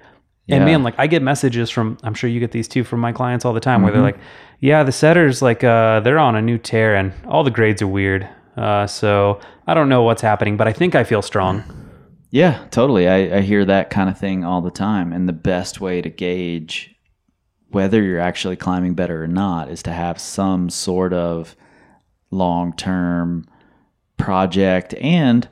and 0.50 0.62
Yeah. 0.62 0.66
man, 0.66 0.82
like 0.84 0.96
I 0.98 1.06
get 1.06 1.22
messages 1.22 1.70
from, 1.70 1.98
I'm 2.04 2.16
sure 2.16 2.28
you 2.30 2.40
get 2.40 2.52
these 2.52 2.68
too 2.68 2.84
from 2.84 3.00
my 3.00 3.12
clients 3.12 3.46
all 3.46 3.54
the 3.54 3.60
time 3.60 3.84
where 3.84 3.92
they're 3.92 4.02
Mm-hmm. 4.02 4.18
like, 4.20 4.26
yeah, 4.60 4.82
the 4.82 4.92
setters, 4.92 5.44
like, 5.44 5.64
uh, 5.64 6.00
they're 6.00 6.18
on 6.18 6.36
a 6.36 6.42
new 6.42 6.58
tear 6.58 6.96
and 6.96 7.14
all 7.28 7.44
the 7.44 7.52
grades 7.52 7.82
are 7.84 7.88
weird. 7.88 8.28
Uh, 8.58 8.88
so 8.88 9.40
I 9.68 9.74
don't 9.74 9.90
know 9.90 10.04
what's 10.04 10.22
happening, 10.22 10.58
but 10.58 10.68
I 10.68 10.74
think 10.74 10.96
I 10.96 11.04
feel 11.04 11.22
strong. 11.22 11.64
Yeah, 12.32 12.66
totally. 12.72 13.08
I, 13.08 13.38
I 13.38 13.42
hear 13.42 13.64
that 13.66 13.90
kind 13.90 14.10
of 14.10 14.18
thing 14.18 14.44
all 14.44 14.62
the 14.62 14.72
time. 14.72 15.14
And 15.14 15.30
the 15.30 15.34
best 15.34 15.80
way 15.80 16.02
to 16.02 16.10
gauge 16.10 16.96
whether 17.70 18.02
you're 18.02 18.20
actually 18.20 18.56
climbing 18.56 18.96
better 18.96 19.24
or 19.24 19.28
not 19.28 19.70
is 19.70 19.84
to 19.84 19.92
have 19.92 20.20
some 20.20 20.70
sort 20.70 21.14
of 21.14 21.56
long 22.32 22.74
term 22.74 23.46
project 24.18 24.94
and 24.96 25.48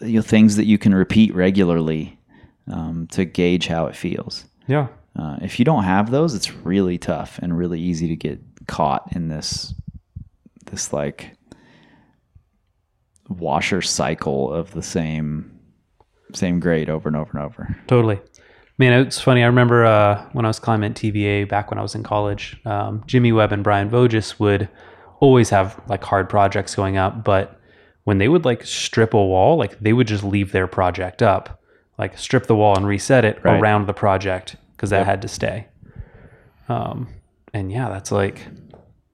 you 0.00 0.16
know, 0.16 0.22
things 0.22 0.56
that 0.56 0.66
you 0.66 0.78
can 0.78 0.94
repeat 0.94 1.34
regularly 1.34 2.18
um, 2.70 3.06
to 3.12 3.24
gauge 3.24 3.66
how 3.66 3.86
it 3.86 3.96
feels. 3.96 4.44
Yeah. 4.66 4.88
Uh, 5.16 5.36
if 5.42 5.58
you 5.58 5.64
don't 5.64 5.84
have 5.84 6.10
those, 6.10 6.34
it's 6.34 6.52
really 6.52 6.98
tough 6.98 7.38
and 7.38 7.56
really 7.56 7.80
easy 7.80 8.08
to 8.08 8.16
get 8.16 8.40
caught 8.66 9.14
in 9.14 9.28
this 9.28 9.74
this 10.66 10.92
like 10.92 11.36
washer 13.38 13.82
cycle 13.82 14.52
of 14.52 14.72
the 14.72 14.82
same 14.82 15.50
same 16.34 16.60
grade 16.60 16.88
over 16.88 17.08
and 17.08 17.16
over 17.16 17.30
and 17.36 17.44
over. 17.46 17.76
Totally. 17.86 18.18
Man, 18.78 19.06
it's 19.06 19.20
funny. 19.20 19.42
I 19.42 19.46
remember 19.46 19.84
uh, 19.84 20.26
when 20.32 20.44
I 20.46 20.48
was 20.48 20.58
climbing 20.58 20.92
at 20.92 20.96
TVA 20.96 21.46
back 21.48 21.70
when 21.70 21.78
I 21.78 21.82
was 21.82 21.94
in 21.94 22.02
college, 22.02 22.58
um, 22.64 23.04
Jimmy 23.06 23.32
Webb 23.32 23.52
and 23.52 23.62
Brian 23.62 23.90
Voges 23.90 24.40
would 24.40 24.68
always 25.20 25.50
have 25.50 25.78
like 25.88 26.02
hard 26.02 26.28
projects 26.30 26.74
going 26.74 26.96
up. 26.96 27.22
But 27.22 27.60
when 28.04 28.16
they 28.18 28.28
would 28.28 28.44
like 28.46 28.64
strip 28.64 29.12
a 29.12 29.22
wall, 29.22 29.56
like 29.58 29.78
they 29.78 29.92
would 29.92 30.06
just 30.06 30.24
leave 30.24 30.52
their 30.52 30.66
project 30.66 31.22
up, 31.22 31.60
like 31.98 32.16
strip 32.16 32.46
the 32.46 32.56
wall 32.56 32.74
and 32.76 32.86
reset 32.86 33.24
it 33.26 33.44
Right. 33.44 33.60
around 33.60 33.86
the 33.86 33.92
project 33.94 34.56
because 34.74 34.88
that 34.90 35.04
had 35.06 35.20
to 35.22 35.28
stay. 35.28 35.66
Um, 36.68 37.08
and 37.52 37.70
yeah, 37.70 37.88
that's 37.90 38.10
like, 38.10 38.46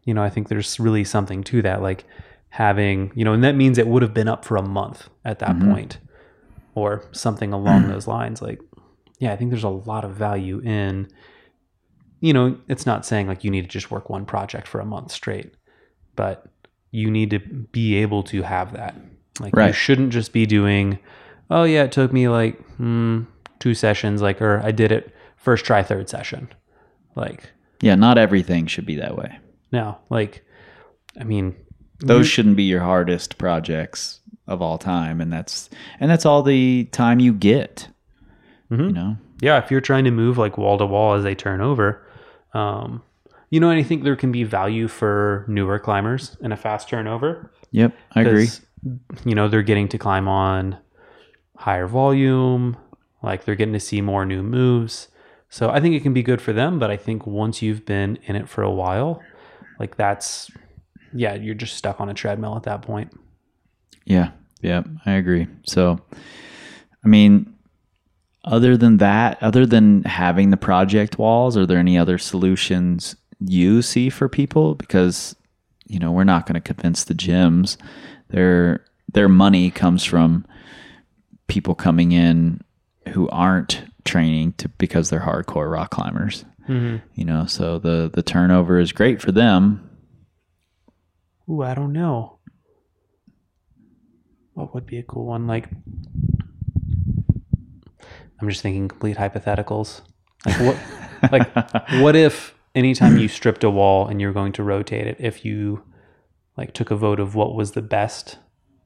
you 0.05 0.15
know, 0.15 0.23
I 0.23 0.31
think 0.31 0.49
there's 0.49 0.78
really 0.78 1.03
something 1.05 1.43
to 1.45 1.62
that. 1.62 1.82
Like 1.82 2.05
having, 2.51 3.12
you 3.15 3.25
know, 3.25 3.33
and 3.33 3.45
that 3.45 3.55
means 3.55 3.79
it 3.79 3.87
would 3.87 4.03
have 4.03 4.15
been 4.15 4.29
up 4.29 4.45
for 4.45 4.57
a 4.57 4.62
month 4.62 5.09
at 5.25 5.39
that 5.41 5.59
point 5.61 5.99
or 6.75 7.05
something 7.12 7.53
along 7.53 7.89
those 7.89 8.07
lines. 8.07 8.41
Like, 8.41 8.61
yeah, 9.19 9.33
I 9.33 9.37
think 9.37 9.51
there's 9.51 9.65
a 9.65 9.69
lot 9.69 10.05
of 10.05 10.12
value 10.12 10.61
in, 10.61 11.09
you 12.20 12.33
know, 12.33 12.59
it's 12.69 12.87
not 12.87 13.05
saying 13.05 13.27
like 13.27 13.45
you 13.45 13.51
need 13.51 13.62
to 13.62 13.69
just 13.69 13.91
work 13.91 14.09
one 14.09 14.25
project 14.25 14.66
for 14.66 14.81
a 14.81 14.85
month 14.85 15.11
straight, 15.11 15.55
but 16.16 16.47
you 16.91 17.11
need 17.11 17.31
to 17.31 17.39
be 17.39 17.97
able 17.97 18.23
to 18.25 18.43
have 18.43 18.73
that. 18.73 18.95
Like, 19.41 19.55
you 19.69 19.73
shouldn't 19.73 20.12
just 20.12 20.33
be 20.33 20.47
doing, 20.47 20.99
oh, 21.51 21.65
yeah, 21.65 21.85
it 21.85 21.93
took 21.93 22.12
me 22.12 22.29
like 22.29 22.61
hmm, 22.77 23.23
two 23.59 23.75
sessions, 23.75 24.23
like, 24.23 24.41
or 24.41 24.61
I 24.65 24.70
did 24.73 24.91
it 24.91 25.15
first 25.37 25.65
try, 25.65 25.83
third 25.83 26.09
session. 26.09 26.49
Like, 27.15 27.51
Yeah, 27.83 27.95
not 27.95 28.19
everything 28.19 28.66
should 28.66 28.87
be 28.87 28.97
that 28.97 29.16
way. 29.16 29.39
no, 29.70 29.99
like, 30.11 30.45
I 31.20 31.25
mean, 31.25 31.55
Those 32.01 32.29
shouldn't 32.29 32.57
be 32.57 32.65
your 32.65 32.83
hardest 32.83 33.39
projects 33.39 34.20
of 34.47 34.62
all 34.62 34.79
time 34.79 35.20
and 35.20 35.33
that's 35.33 35.69
and 36.01 36.11
that's 36.11 36.25
all 36.25 36.43
the 36.43 36.85
time 36.93 37.20
you 37.20 37.35
get. 37.35 37.89
You 38.87 38.93
know? 38.93 39.16
yeah, 39.41 39.59
if 39.62 39.70
you're 39.70 39.81
trying 39.81 40.05
to 40.05 40.11
move 40.11 40.37
like 40.39 40.59
wall 40.59 40.79
to 40.79 40.87
wall 40.87 41.15
as 41.15 41.25
they 41.25 41.35
turn 41.35 41.61
over, 41.61 42.07
um, 42.55 43.03
you 43.51 43.61
know, 43.61 43.70
and 43.70 43.79
I 43.79 43.83
think 43.83 44.05
there 44.05 44.16
can 44.16 44.33
be 44.33 44.45
value 44.45 44.89
for 44.89 45.45
newer 45.49 45.79
climbers 45.79 46.37
in 46.41 46.53
a 46.53 46.57
fast 46.57 46.89
turnover. 46.89 47.51
Yep, 47.70 47.97
I 48.12 48.20
agree. 48.23 48.49
You 49.25 49.35
know, 49.35 49.49
they're 49.49 49.62
getting 49.62 49.89
to 49.89 49.99
climb 49.99 50.29
on 50.29 50.77
higher 51.57 51.87
volume, 51.87 52.77
like 53.23 53.45
they're 53.45 53.55
getting 53.55 53.75
to 53.75 53.81
see 53.81 54.01
more 54.01 54.25
new 54.25 54.43
moves. 54.43 55.09
So 55.51 55.70
I 55.70 55.81
think 55.81 55.95
it 55.95 56.03
can 56.03 56.12
be 56.12 56.23
good 56.23 56.43
for 56.43 56.53
them, 56.53 56.79
but 56.79 56.91
I 56.91 56.97
think 56.97 57.27
once 57.27 57.62
you've 57.62 57.87
been 57.87 58.19
in 58.25 58.37
it 58.37 58.49
for 58.49 58.62
a 58.62 58.70
while, 58.70 59.23
like 59.79 59.97
that's 59.97 60.51
yeah, 61.13 61.35
you're 61.35 61.55
just 61.55 61.77
stuck 61.77 62.01
on 62.01 62.09
a 62.09 62.15
treadmill 62.15 62.57
at 62.57 62.65
that 62.65 62.83
point. 62.83 63.13
Yeah, 64.05 64.31
yeah, 64.61 64.83
I 65.07 65.13
agree. 65.13 65.47
So, 65.65 66.01
I 67.05 67.09
mean, 67.09 67.55
other 68.45 68.77
than 68.77 68.97
that, 68.99 69.43
other 69.43 69.67
than 69.67 70.03
having 70.05 70.51
the 70.51 70.57
project 70.57 71.19
walls, 71.19 71.57
are 71.57 71.67
there 71.67 71.79
any 71.79 71.99
other 71.99 72.19
solutions 72.19 73.17
you 73.41 73.83
see 73.83 74.09
for 74.11 74.29
people? 74.29 74.75
Because 74.75 75.37
you 75.87 75.99
know 75.99 76.11
we're 76.11 76.25
not 76.25 76.47
going 76.47 76.55
to 76.55 76.61
convince 76.61 77.05
the 77.05 77.15
gyms. 77.15 77.77
Their 78.29 78.85
their 79.13 79.29
money 79.29 79.71
comes 79.71 80.05
from 80.05 80.47
people 81.47 81.75
coming 81.75 82.13
in 82.13 82.61
who 83.09 83.29
aren't 83.31 83.83
training 84.05 84.53
to 84.59 84.69
because 84.71 85.11
they're 85.11 85.21
hardcore 85.21 85.71
rock 85.71 85.91
climbers. 85.91 86.45
Mm-hmm. 86.69 86.97
You 87.15 87.25
know, 87.25 87.47
so 87.47 87.79
the 87.79 88.11
the 88.13 88.23
turnover 88.23 88.79
is 88.79 88.93
great 88.93 89.21
for 89.21 89.33
them. 89.33 89.88
Ooh, 91.51 91.62
I 91.62 91.75
don't 91.75 91.93
know. 91.93 92.39
What 94.55 94.75
would 94.75 94.87
be 94.87 94.99
a 94.99 95.03
cool 95.03 95.27
one? 95.27 95.47
Like, 95.47 95.69
I'm 98.41 98.49
just 98.49 98.61
thinking 98.61 98.89
complete 98.89 99.16
hypotheticals. 99.16 100.03
Like 100.47 100.61
what? 100.61 100.79
like 101.33 101.55
what 102.03 102.16
if 102.16 102.55
anytime 102.75 103.19
you 103.19 103.29
stripped 103.29 103.65
a 103.65 103.70
wall 103.70 104.07
and 104.07 104.20
you're 104.20 104.33
going 104.33 104.53
to 104.53 104.62
rotate 104.62 105.07
it, 105.07 105.16
if 105.19 105.45
you 105.45 105.83
like 106.57 106.73
took 106.75 106.91
a 106.91 106.97
vote 106.97 107.20
of 107.20 107.35
what 107.35 107.55
was 107.55 107.73
the 107.73 107.83
best, 107.83 108.39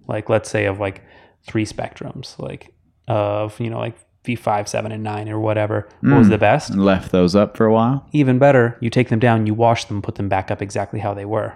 like 0.08 0.28
let's 0.28 0.50
say 0.50 0.66
of 0.66 0.78
like 0.78 1.02
three 1.46 1.64
spectrums, 1.64 2.38
like 2.38 2.72
of 3.08 3.58
you 3.60 3.68
know 3.68 3.78
like 3.78 3.96
V5, 4.24 4.68
seven, 4.68 4.92
and 4.92 5.02
nine 5.02 5.28
or 5.28 5.40
whatever, 5.40 5.88
what 6.00 6.18
was 6.18 6.26
hmm. 6.28 6.32
the 6.32 6.38
best? 6.38 6.70
And 6.70 6.84
left 6.84 7.12
those 7.12 7.34
up 7.34 7.56
for 7.56 7.66
a 7.66 7.72
while. 7.72 8.08
even 8.12 8.38
better, 8.38 8.78
you 8.80 8.88
take 8.88 9.08
them 9.08 9.18
down, 9.18 9.46
you 9.46 9.54
wash 9.54 9.86
them, 9.86 10.00
put 10.00 10.14
them 10.14 10.28
back 10.28 10.50
up 10.50 10.62
exactly 10.62 11.00
how 11.00 11.12
they 11.12 11.24
were, 11.24 11.54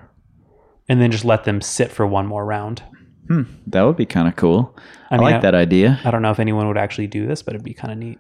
and 0.89 1.01
then 1.01 1.11
just 1.11 1.25
let 1.25 1.45
them 1.45 1.61
sit 1.61 1.91
for 1.91 2.07
one 2.07 2.27
more 2.27 2.45
round. 2.45 2.83
That 3.67 3.83
would 3.83 3.97
be 3.97 4.07
kind 4.07 4.29
of 4.29 4.37
cool. 4.37 4.77
I, 5.11 5.17
mean, 5.17 5.25
like 5.25 5.35
I- 5.37 5.41
that 5.41 5.55
idea. 5.55 6.01
I 6.05 6.11
don't 6.13 6.23
know 6.23 6.31
if 6.31 6.39
anyone 6.39 6.69
would 6.69 6.79
actually 6.79 7.09
do 7.09 7.27
this, 7.27 7.43
but 7.43 7.55
it'd 7.55 7.65
be 7.65 7.75
kind 7.75 7.93
of 7.93 7.99
neat. 7.99 8.19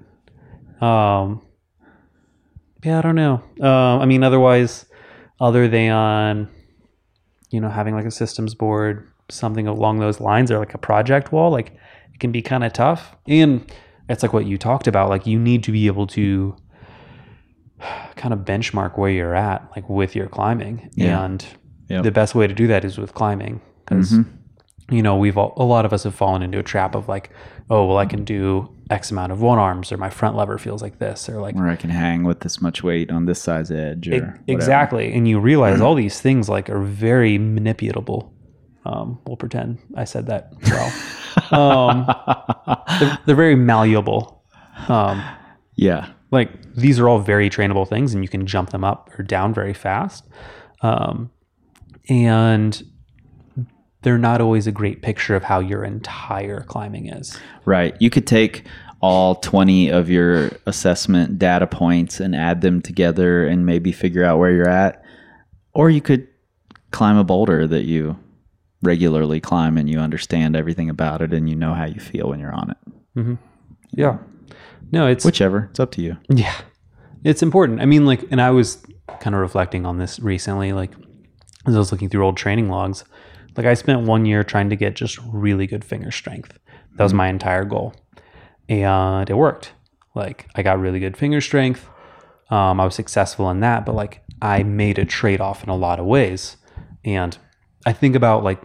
Um, 0.83 1.43
yeah, 2.85 2.99
I 2.99 3.03
don't 3.03 3.15
know. 3.15 3.35
Um, 3.61 4.01
I 4.01 4.05
mean, 4.07 4.23
otherwise, 4.25 4.85
other 5.41 5.69
than 5.69 6.49
you 7.51 7.61
know 7.61 7.69
having 7.69 7.95
like 7.95 8.05
a 8.05 8.11
systems 8.11 8.55
board, 8.55 9.09
something 9.29 9.67
along 9.67 10.01
those 10.01 10.21
lines, 10.21 10.51
or 10.51 10.59
like 10.59 10.75
a 10.75 10.79
project 10.79 11.33
wall, 11.33 11.51
like 11.51 11.69
it 12.13 12.19
can 12.21 12.33
be 12.33 12.43
kind 12.43 12.65
of 12.65 12.73
tough. 12.73 13.15
And 13.29 13.71
it's 14.09 14.23
like 14.23 14.33
what 14.33 14.47
you 14.47 14.59
talked 14.59 14.87
about. 14.89 15.09
Like 15.09 15.27
you 15.27 15.39
need 15.39 15.63
to 15.65 15.73
be 15.73 15.87
able 15.87 16.07
to 16.09 16.57
kind 18.17 18.35
of 18.35 18.41
benchmark 18.41 18.99
where 18.99 19.11
you're 19.11 19.35
at, 19.35 19.69
like 19.75 19.89
with 19.89 20.15
your 20.17 20.27
climbing. 20.29 20.91
Yeah. 20.95 21.25
And 21.25 21.47
Yep. 21.89 22.03
the 22.05 22.11
best 22.11 22.35
way 22.35 22.47
to 22.47 22.55
do 22.55 22.67
that 22.67 22.85
is 22.85 22.99
with 22.99 23.15
climbing, 23.15 23.61
because 23.85 24.13
you 24.91 25.03
know 25.03 25.17
we've 25.17 25.37
all, 25.39 25.53
a 25.57 25.65
lot 25.65 25.85
of 25.85 25.93
us 25.93 26.03
have 26.05 26.15
fallen 26.15 26.43
into 26.43 26.59
a 26.59 26.63
trap 26.63 26.95
of 26.95 27.09
like, 27.09 27.31
oh 27.71 27.87
well, 27.87 27.99
I 27.99 28.07
can 28.07 28.25
do 28.25 28.69
X 28.91 29.11
amount 29.11 29.33
of 29.33 29.41
one 29.41 29.59
arms, 29.59 29.91
or 29.93 29.97
my 29.97 30.11
front 30.11 30.37
lever 30.37 30.59
feels 30.59 30.83
like 30.83 30.99
this, 30.99 31.29
or 31.29 31.41
like 31.41 31.55
Where 31.57 31.69
I 31.69 31.77
can 31.77 31.91
hang 31.91 32.25
with 32.25 32.41
this 32.41 32.61
much 32.61 32.83
weight 32.83 33.11
on 33.11 33.27
this 33.27 33.41
size 33.41 33.71
edge. 33.71 34.09
Or 34.09 34.41
E- 34.49 34.53
exactly 34.53 35.13
and 35.13 35.27
you 35.29 35.39
realize 35.41 35.81
all 35.85 35.95
these 35.95 36.21
things 36.21 36.49
like 36.49 36.69
are 36.71 36.81
very 36.81 37.39
manipulable 37.39 38.31
um, 38.85 39.19
we'll 39.27 39.37
pretend 39.37 39.79
i 39.97 40.05
said 40.05 40.27
that 40.27 40.53
well 40.71 40.93
um, 41.51 42.07
they're, 43.01 43.19
they're 43.27 43.35
very 43.37 43.57
malleable 43.57 44.45
um, 44.89 45.23
Yeah. 45.75 46.11
like 46.31 46.51
these 46.77 46.99
are 47.01 47.09
all 47.09 47.19
very 47.19 47.51
trainable 47.51 47.89
things 47.89 48.15
and 48.15 48.23
you 48.23 48.29
can 48.29 48.47
jump 48.47 48.71
them 48.71 48.85
up 48.85 49.11
or 49.19 49.23
down 49.25 49.53
very 49.55 49.75
fast 49.75 50.25
um, 50.83 51.31
and 52.09 52.83
they're 54.03 54.19
not 54.19 54.41
always 54.41 54.67
a 54.67 54.73
great 54.73 55.03
picture 55.03 55.35
of 55.35 55.43
how 55.43 55.59
your 55.59 55.85
entire 55.85 56.61
climbing 56.63 57.09
is 57.09 57.39
Right. 57.65 57.97
You 58.01 58.11
could 58.11 58.27
take 58.27 58.65
all 59.01 59.35
20 59.37 59.91
of 59.91 60.09
your 60.09 60.51
assessment 60.67 61.39
data 61.39 61.67
points 61.67 62.21
and 62.21 62.35
add 62.35 62.61
them 62.61 62.81
together 62.81 63.47
and 63.47 63.67
maybe 63.67 63.93
figure 63.93 64.25
out 64.25 64.39
where 64.39 64.53
you're 64.53 64.69
at. 64.69 65.03
Or 65.75 65.91
you 65.91 66.01
could 66.01 66.29
climb 66.93 67.17
a 67.17 67.25
boulder 67.25 67.67
that 67.67 67.85
you 67.85 68.17
regularly 68.83 69.41
climb 69.41 69.77
and 69.77 69.91
you 69.91 69.99
understand 69.99 70.57
everything 70.57 70.89
about 70.89 71.21
it 71.21 71.33
and 71.33 71.49
you 71.51 71.57
know 71.57 71.75
how 71.75 71.85
you 71.85 72.01
feel 72.01 72.29
when 72.29 72.41
you're 72.41 72.55
on 72.55 72.71
it. 72.71 72.77
Mm-hmm. 73.17 73.35
yeah 73.93 74.19
no 74.93 75.07
it's 75.07 75.25
Whichever. 75.25 75.69
It's 75.71 75.81
up 75.81 75.91
to 75.93 76.03
you. 76.03 76.17
Yeah. 76.29 76.55
it's 77.25 77.43
important. 77.43 77.81
I 77.81 77.87
mean, 77.87 78.07
like, 78.07 78.25
and 78.31 78.41
I 78.41 78.51
was 78.51 78.85
kind 79.21 79.35
of 79.35 79.41
reflecting 79.41 79.85
on 79.85 79.99
this 79.99 80.21
recently, 80.21 80.73
like, 80.73 80.93
as 81.67 81.75
I 81.75 81.79
was 81.79 81.93
looking 81.93 82.09
through 82.09 82.25
old 82.25 82.37
training 82.37 82.69
logs. 82.69 83.05
Like, 83.57 83.67
I 83.67 83.75
spent 83.75 84.03
one 84.03 84.27
year 84.27 84.45
trying 84.45 84.71
to 84.71 84.77
get 84.77 84.95
just 84.95 85.19
really 85.33 85.67
good 85.67 85.85
finger 85.85 86.11
strength. 86.11 86.59
That 86.97 87.03
was 87.03 87.15
my 87.15 87.29
entire 87.29 87.65
goal, 87.65 87.95
and 88.69 89.29
it 89.29 89.35
worked. 89.35 89.73
Like, 90.15 90.49
I 90.55 90.63
got 90.63 90.79
really 90.79 91.01
good 91.01 91.17
finger 91.17 91.41
strength. 91.41 91.89
Um, 92.51 92.81
I 92.81 92.85
was 92.85 92.95
successful 92.95 93.51
in 93.51 93.61
that, 93.61 93.85
but 93.85 93.95
like, 93.95 94.23
I 94.41 94.63
made 94.63 94.99
a 94.99 95.05
trade 95.05 95.41
off 95.41 95.65
in 95.65 95.71
a 95.71 95.77
lot 95.77 95.99
of 95.99 96.07
ways, 96.07 96.57
and 97.05 97.37
I 97.85 97.93
think 97.93 98.15
about 98.15 98.45
like, 98.45 98.61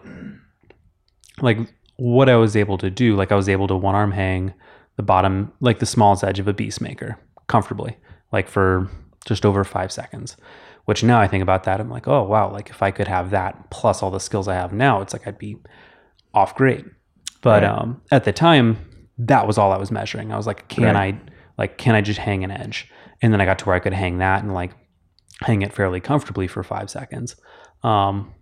like 1.40 1.58
what 1.96 2.28
I 2.28 2.36
was 2.36 2.56
able 2.56 2.78
to 2.78 2.90
do. 2.90 3.16
Like, 3.16 3.32
I 3.32 3.36
was 3.36 3.48
able 3.48 3.66
to 3.68 3.76
one 3.76 3.94
arm 3.94 4.12
hang 4.12 4.54
the 4.96 5.02
bottom, 5.02 5.52
like 5.60 5.78
the 5.78 5.86
smallest 5.86 6.22
edge 6.22 6.38
of 6.38 6.48
a 6.48 6.54
beastmaker 6.54 7.16
comfortably, 7.46 7.96
like 8.30 8.48
for 8.48 8.90
just 9.24 9.46
over 9.46 9.64
five 9.64 9.90
seconds. 9.90 10.36
Which 10.84 11.04
now 11.04 11.20
I 11.20 11.28
think 11.28 11.42
about 11.42 11.64
that, 11.64 11.80
I'm 11.80 11.88
like, 11.90 12.08
oh 12.08 12.24
wow, 12.24 12.50
like 12.50 12.70
if 12.70 12.82
I 12.82 12.90
could 12.90 13.08
have 13.08 13.30
that 13.30 13.70
plus 13.70 14.02
all 14.02 14.10
the 14.10 14.18
skills 14.20 14.48
I 14.48 14.54
have 14.54 14.72
now, 14.72 15.00
it's 15.00 15.12
like 15.12 15.26
I'd 15.26 15.38
be 15.38 15.56
off 16.34 16.54
grade. 16.56 16.84
But 17.40 17.62
Right. 17.62 17.70
um, 17.70 18.00
at 18.10 18.24
the 18.24 18.32
time, 18.32 18.78
that 19.18 19.46
was 19.46 19.58
all 19.58 19.72
I 19.72 19.76
was 19.76 19.90
measuring. 19.90 20.32
I 20.32 20.36
was 20.36 20.46
like, 20.46 20.68
can 20.68 20.84
Right. 20.84 21.14
I, 21.14 21.20
like, 21.58 21.78
can 21.78 21.94
I 21.94 22.00
just 22.00 22.18
hang 22.18 22.42
an 22.44 22.50
edge? 22.50 22.90
And 23.20 23.32
then 23.32 23.40
I 23.40 23.44
got 23.44 23.58
to 23.60 23.64
where 23.66 23.76
I 23.76 23.78
could 23.78 23.92
hang 23.92 24.18
that 24.18 24.42
and 24.42 24.52
like 24.54 24.72
hang 25.42 25.62
it 25.62 25.72
fairly 25.72 26.00
comfortably 26.00 26.46
for 26.48 26.62
five 26.64 26.90
seconds. 26.90 27.36
Um, 27.84 28.32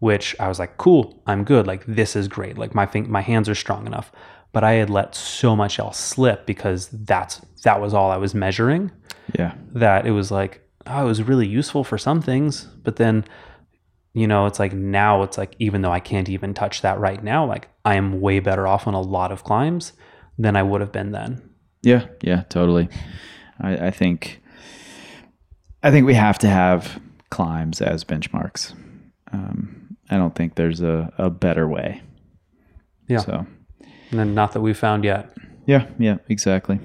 which 0.00 0.36
I 0.38 0.46
was 0.46 0.60
like, 0.60 0.76
cool, 0.76 1.20
I'm 1.26 1.42
good. 1.42 1.66
Like 1.66 1.84
this 1.86 2.14
is 2.14 2.28
great. 2.28 2.56
Like 2.56 2.74
my 2.74 2.86
fin- 2.86 3.10
my 3.10 3.20
hands 3.20 3.48
are 3.48 3.54
strong 3.56 3.86
enough. 3.86 4.12
But 4.52 4.62
I 4.64 4.74
had 4.74 4.88
let 4.90 5.14
so 5.16 5.56
much 5.56 5.78
else 5.80 5.98
slip 5.98 6.46
because 6.46 6.88
that's 6.88 7.40
that 7.64 7.80
was 7.80 7.92
all 7.94 8.10
I 8.12 8.16
was 8.16 8.34
measuring. 8.34 8.92
Yeah. 9.36 9.54
That 9.72 10.06
it 10.06 10.12
was 10.12 10.30
like, 10.30 10.62
oh, 10.90 11.04
it 11.04 11.06
was 11.06 11.22
really 11.22 11.46
useful 11.46 11.84
for 11.84 11.98
some 11.98 12.20
things, 12.22 12.64
but 12.82 12.96
then, 12.96 13.24
you 14.14 14.26
know, 14.26 14.46
it's 14.46 14.58
like 14.58 14.72
now 14.72 15.22
it's 15.22 15.38
like 15.38 15.54
even 15.58 15.82
though 15.82 15.92
I 15.92 16.00
can't 16.00 16.28
even 16.28 16.54
touch 16.54 16.82
that 16.82 16.98
right 16.98 17.22
now, 17.22 17.46
like 17.46 17.68
I 17.84 17.94
am 17.94 18.20
way 18.20 18.40
better 18.40 18.66
off 18.66 18.86
on 18.86 18.94
a 18.94 19.00
lot 19.00 19.32
of 19.32 19.44
climbs 19.44 19.92
than 20.38 20.56
I 20.56 20.62
would 20.62 20.80
have 20.80 20.92
been 20.92 21.12
then. 21.12 21.42
Yeah, 21.82 22.06
yeah, 22.22 22.42
totally. 22.48 22.88
I, 23.60 23.86
I 23.88 23.90
think 23.90 24.40
I 25.82 25.90
think 25.90 26.06
we 26.06 26.14
have 26.14 26.38
to 26.40 26.48
have 26.48 27.00
climbs 27.30 27.80
as 27.80 28.04
benchmarks. 28.04 28.74
Um, 29.32 29.96
I 30.10 30.16
don't 30.16 30.34
think 30.34 30.54
there's 30.54 30.80
a, 30.80 31.12
a 31.18 31.28
better 31.30 31.68
way. 31.68 32.02
Yeah. 33.08 33.18
So 33.18 33.46
And 34.10 34.18
then 34.18 34.34
not 34.34 34.52
that 34.52 34.60
we've 34.60 34.76
found 34.78 35.04
yet. 35.04 35.30
yeah, 35.66 35.86
yeah, 35.98 36.16
exactly. 36.28 36.80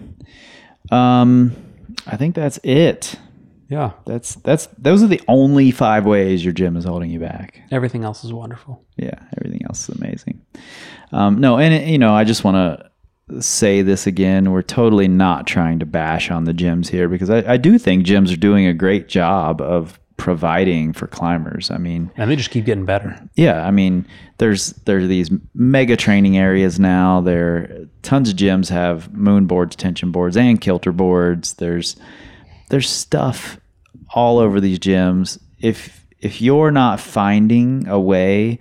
Um, 0.91 1.55
I 2.05 2.17
think 2.17 2.35
that's 2.35 2.59
it. 2.63 3.15
Yeah. 3.73 3.91
That's 4.05 4.35
that's 4.47 4.67
those 4.77 5.01
are 5.03 5.07
the 5.07 5.21
only 5.27 5.71
five 5.71 6.05
ways 6.05 6.43
your 6.43 6.53
gym 6.53 6.75
is 6.77 6.85
holding 6.85 7.09
you 7.09 7.19
back. 7.19 7.61
Everything 7.71 8.03
else 8.03 8.23
is 8.23 8.31
wonderful. 8.33 8.83
Yeah, 8.97 9.17
everything 9.37 9.61
else 9.65 9.89
is 9.89 9.95
amazing. 9.99 10.41
Um, 11.11 11.39
no, 11.39 11.57
and 11.57 11.73
it- 11.73 11.87
you 11.87 11.97
know, 11.97 12.13
I 12.13 12.23
just 12.23 12.43
want 12.43 12.57
to 12.57 13.41
say 13.41 13.81
this 13.81 14.05
again. 14.07 14.51
We're 14.51 14.61
totally 14.79 15.07
not 15.07 15.47
trying 15.47 15.79
to 15.79 15.85
bash 15.85 16.29
on 16.29 16.43
the 16.43 16.53
gyms 16.53 16.87
here 16.89 17.07
because 17.09 17.29
I, 17.29 17.53
I 17.53 17.57
do 17.57 17.77
think 17.79 18.05
gyms 18.05 18.31
are 18.33 18.37
doing 18.49 18.65
a 18.67 18.73
great 18.73 19.07
job 19.07 19.61
of 19.61 19.99
providing 20.17 20.93
for 20.93 21.07
climbers. 21.07 21.71
I 21.71 21.77
mean, 21.77 22.11
And 22.17 22.29
they 22.29 22.35
just 22.35 22.51
keep 22.51 22.65
getting 22.65 22.85
better. 22.85 23.19
yeah, 23.35 23.65
I 23.65 23.71
mean, 23.71 24.05
there's 24.37 24.67
there's 24.85 25.07
these 25.07 25.31
mega 25.55 25.95
training 25.97 26.37
areas 26.37 26.79
now. 26.79 27.21
There, 27.21 27.87
tons 28.03 28.29
of 28.29 28.35
gyms 28.35 28.69
have 28.69 29.11
moon 29.13 29.47
boards, 29.47 29.75
tension 29.75 30.11
boards, 30.11 30.37
and 30.37 30.59
kilter 30.61 30.91
boards. 30.91 31.53
There's 31.53 31.95
there's 32.69 32.89
stuff 32.89 33.57
all 34.13 34.39
over 34.39 34.61
these 34.61 34.79
gyms. 34.79 35.39
If 35.59 36.05
if 36.19 36.41
you're 36.41 36.71
not 36.71 36.99
finding 36.99 37.87
a 37.87 37.99
way 37.99 38.59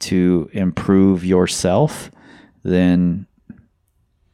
to 0.00 0.48
improve 0.52 1.24
yourself, 1.24 2.10
then 2.62 3.26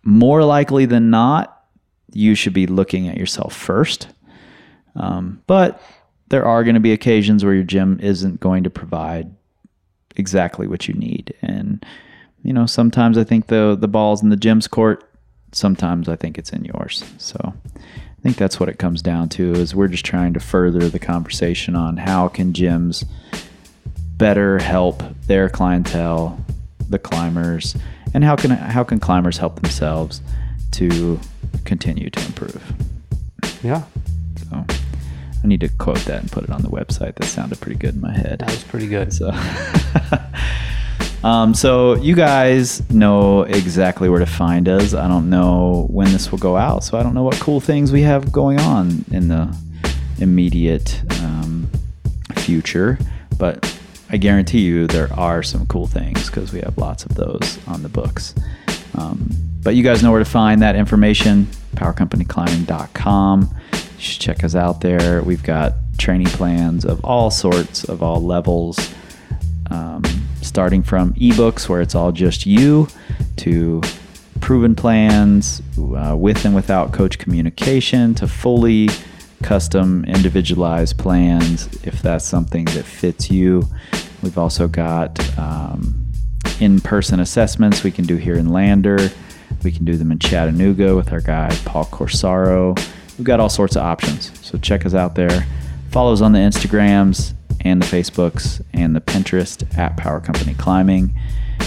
more 0.03 0.45
likely 0.45 0.87
than 0.87 1.11
not, 1.11 1.65
you 2.13 2.35
should 2.35 2.53
be 2.53 2.67
looking 2.67 3.09
at 3.09 3.17
yourself 3.17 3.55
first. 3.55 4.09
Um, 4.97 5.43
but 5.47 5.83
there 6.29 6.45
are 6.45 6.65
going 6.65 6.75
to 6.75 6.81
be 6.81 6.93
occasions 6.93 7.45
where 7.45 7.55
your 7.55 7.65
gym 7.65 8.01
isn't 8.01 8.41
going 8.41 8.65
to 8.65 8.71
provide 8.71 9.35
exactly 10.17 10.67
what 10.67 10.89
you 10.89 10.95
need. 10.95 11.35
And, 11.43 11.85
you 12.43 12.53
know, 12.53 12.67
sometimes 12.67 13.17
I 13.17 13.25
think 13.25 13.47
the, 13.47 13.77
the 13.79 13.89
ball's 13.89 14.23
in 14.23 14.31
the 14.31 14.37
gym's 14.37 14.67
court. 14.67 15.05
Sometimes 15.53 16.09
I 16.09 16.17
think 16.17 16.37
it's 16.37 16.51
in 16.51 16.65
yours. 16.65 17.05
So 17.19 17.55
I 18.19 18.23
think 18.23 18.37
that's 18.37 18.59
what 18.59 18.69
it 18.69 18.79
comes 18.79 19.01
down 19.01 19.29
to 19.31 19.53
is 19.53 19.75
we're 19.75 19.89
just 19.89 20.05
trying 20.05 20.33
to 20.35 20.41
further 20.41 20.89
the 20.89 20.99
conversation 20.99 21.77
on 21.77 21.99
how 21.99 22.27
can 22.29 22.53
gyms 22.53 23.07
better 24.17 24.59
help 24.59 25.03
their 25.27 25.49
clientele, 25.49 26.45
the 26.89 26.99
climbers, 26.99 27.77
and 28.13 28.25
how 28.25 28.35
can 28.35 28.51
how 28.51 28.83
can 28.83 28.99
climbers 28.99 29.39
help 29.39 29.61
themselves 29.61 30.21
to 30.73 31.21
continue 31.65 32.11
to 32.11 32.27
improve. 32.27 32.73
Yeah. 33.63 33.85
So 34.51 34.65
I 35.43 35.47
need 35.47 35.61
to 35.61 35.69
quote 35.69 35.99
that 36.01 36.21
and 36.23 36.33
put 36.33 36.45
it 36.45 36.51
on 36.51 36.63
the 36.63 36.69
website. 36.69 37.15
That 37.17 37.27
sounded 37.27 37.61
pretty 37.61 37.79
good 37.79 37.95
in 37.95 38.01
my 38.01 38.13
head. 38.17 38.41
That 38.41 38.51
was 38.51 38.65
pretty 38.65 38.89
good. 38.89 39.13
So, 39.13 39.31
um, 41.25 41.55
so 41.55 41.95
you 41.95 42.15
guys 42.15 42.89
know 42.91 43.43
exactly 43.43 44.09
where 44.09 44.21
to 44.21 44.27
find 44.27 44.69
us. 44.69 44.95
I 44.95 45.09
don't 45.09 45.29
know 45.31 45.87
when 45.91 46.13
this 46.13 46.31
will 46.31 46.39
go 46.39 46.57
out, 46.57 46.85
so 46.85 46.99
I 46.99 47.03
don't 47.03 47.15
know 47.15 47.25
what 47.25 47.37
cool 47.37 47.61
things 47.61 47.93
we 47.93 48.03
have 48.03 48.31
going 48.33 48.61
on 48.61 49.05
in 49.11 49.29
the 49.29 49.55
immediate 50.21 51.01
um, 51.23 51.69
future. 52.37 52.99
But 53.39 53.79
I 54.11 54.17
guarantee 54.17 54.61
you 54.61 54.87
there 54.87 55.13
are 55.13 55.43
some 55.43 55.67
cool 55.67 55.87
things 55.87 56.27
because 56.27 56.53
we 56.53 56.61
have 56.61 56.79
lots 56.79 57.05
of 57.05 57.15
those 57.15 57.59
on 57.67 57.83
the 57.83 57.89
books. 57.89 58.35
Um, 58.95 59.31
but 59.63 59.75
you 59.75 59.83
guys 59.83 60.03
know 60.03 60.11
where 60.11 60.19
to 60.19 60.25
find 60.25 60.63
that 60.63 60.77
information 60.77 61.47
powercompanyclimbing.com. 61.75 63.55
You 63.73 63.79
should 63.99 64.21
check 64.21 64.45
us 64.45 64.55
out 64.55 64.81
there. 64.81 65.23
We've 65.23 65.43
got 65.43 65.75
training 65.99 66.29
plans 66.29 66.85
of 66.85 67.05
all 67.05 67.31
sorts, 67.31 67.85
of 67.85 68.03
all 68.03 68.23
levels, 68.23 68.95
um, 69.71 70.03
starting 70.49 70.83
from 70.83 71.13
ebooks 71.15 71.69
where 71.69 71.81
it's 71.81 71.95
all 71.95 72.11
just 72.11 72.47
you 72.47 72.89
to 73.37 73.81
proven 74.41 74.75
plans 74.75 75.63
uh, 75.79 76.17
with 76.17 76.45
and 76.45 76.55
without 76.55 76.93
coach 76.93 77.19
communication 77.19 78.15
to 78.15 78.27
fully 78.27 78.89
custom 79.43 80.05
individualized 80.07 80.99
plans 80.99 81.69
if 81.85 82.03
that's 82.03 82.25
something 82.25 82.65
that 82.67 82.85
fits 82.85 83.31
you. 83.31 83.69
We've 84.23 84.39
also 84.39 84.67
got 84.67 85.39
um, 85.39 86.07
in 86.61 86.81
person 86.81 87.21
assessments 87.21 87.85
we 87.85 87.91
can 87.91 88.05
do 88.05 88.17
here 88.17 88.37
in 88.37 88.49
Lander. 88.49 89.11
We 89.63 89.71
can 89.71 89.85
do 89.85 89.97
them 89.97 90.11
in 90.11 90.19
Chattanooga 90.19 90.97
with 90.97 91.13
our 91.13 91.21
guy 91.21 91.55
Paul 91.65 91.85
Corsaro. 91.87 92.77
We've 93.17 93.27
got 93.27 93.41
all 93.41 93.49
sorts 93.49 93.77
of 93.77 93.83
options. 93.83 94.33
So 94.47 94.59
check 94.59 94.87
us 94.87 94.95
out 94.95 95.15
there. 95.15 95.47
Follow 95.91 96.13
us 96.13 96.21
on 96.21 96.33
the 96.33 96.39
Instagrams 96.39 97.35
and 97.61 97.83
the 97.83 97.87
Facebooks 97.87 98.63
and 98.73 98.95
the 98.95 99.01
Pinterest 99.01 99.77
at 99.77 99.97
Power 99.97 100.21
Company 100.21 100.55
Climbing. 100.55 101.13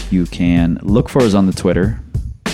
You 0.10 0.26
can 0.26 0.80
look 0.82 1.10
for 1.10 1.22
us 1.22 1.34
on 1.34 1.48
the 1.48 1.54
Twitter 1.54 2.00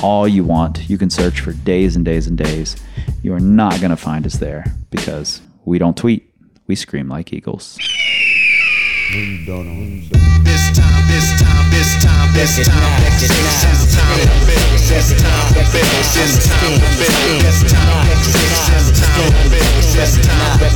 all 0.04 0.28
you 0.28 0.44
want. 0.44 0.90
You 0.90 0.98
can 0.98 1.10
search 1.10 1.40
for 1.40 1.54
days 1.54 1.96
and 1.96 2.06
days 2.06 2.28
and 2.28 2.38
days. 2.38 2.76
You 3.22 3.34
are 3.34 3.40
not 3.40 3.80
going 3.80 3.92
to 3.92 3.98
find 3.98 4.26
us 4.26 4.36
there 4.36 4.66
because 4.90 5.42
we 5.66 5.80
don't 5.80 5.98
tweet. 5.98 6.32
We 6.68 6.76
scream 6.76 7.10
like 7.10 7.34
eagles. 7.34 7.78
This 7.78 7.88
time, 10.76 11.08
this 11.08 11.32
time, 11.40 11.72
this 11.72 12.04
time, 12.04 12.34
this 12.34 12.68
time, 12.68 12.68
this 12.68 12.68
time, 12.68 13.08
this 13.68 13.96
time 13.96 14.18
to 14.18 14.46
build, 14.46 14.88
this 14.88 15.22
time 15.22 15.54
to 15.54 15.64
build, 15.72 16.06
this 16.14 16.44
time 16.44 16.68
to 16.68 16.74
build, 16.98 17.42
this 17.42 17.60
time, 17.72 18.08
this 18.08 19.00
time 19.00 19.18
to 19.18 19.24
build, 19.50 19.84
this 19.96 20.14
time 20.18 20.60
to 20.60 20.68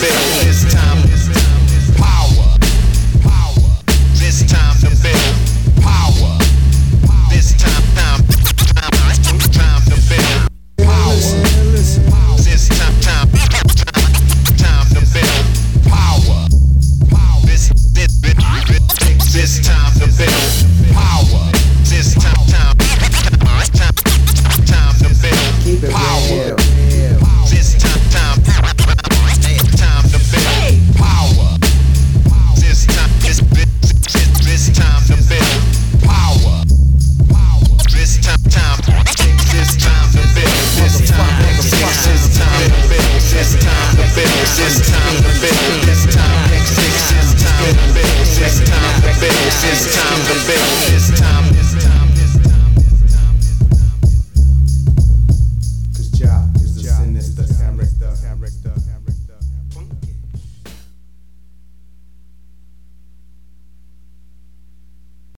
build, 0.00 0.44
this 0.44 0.72
time 0.72 1.02
to 1.02 1.08
build. 1.08 1.13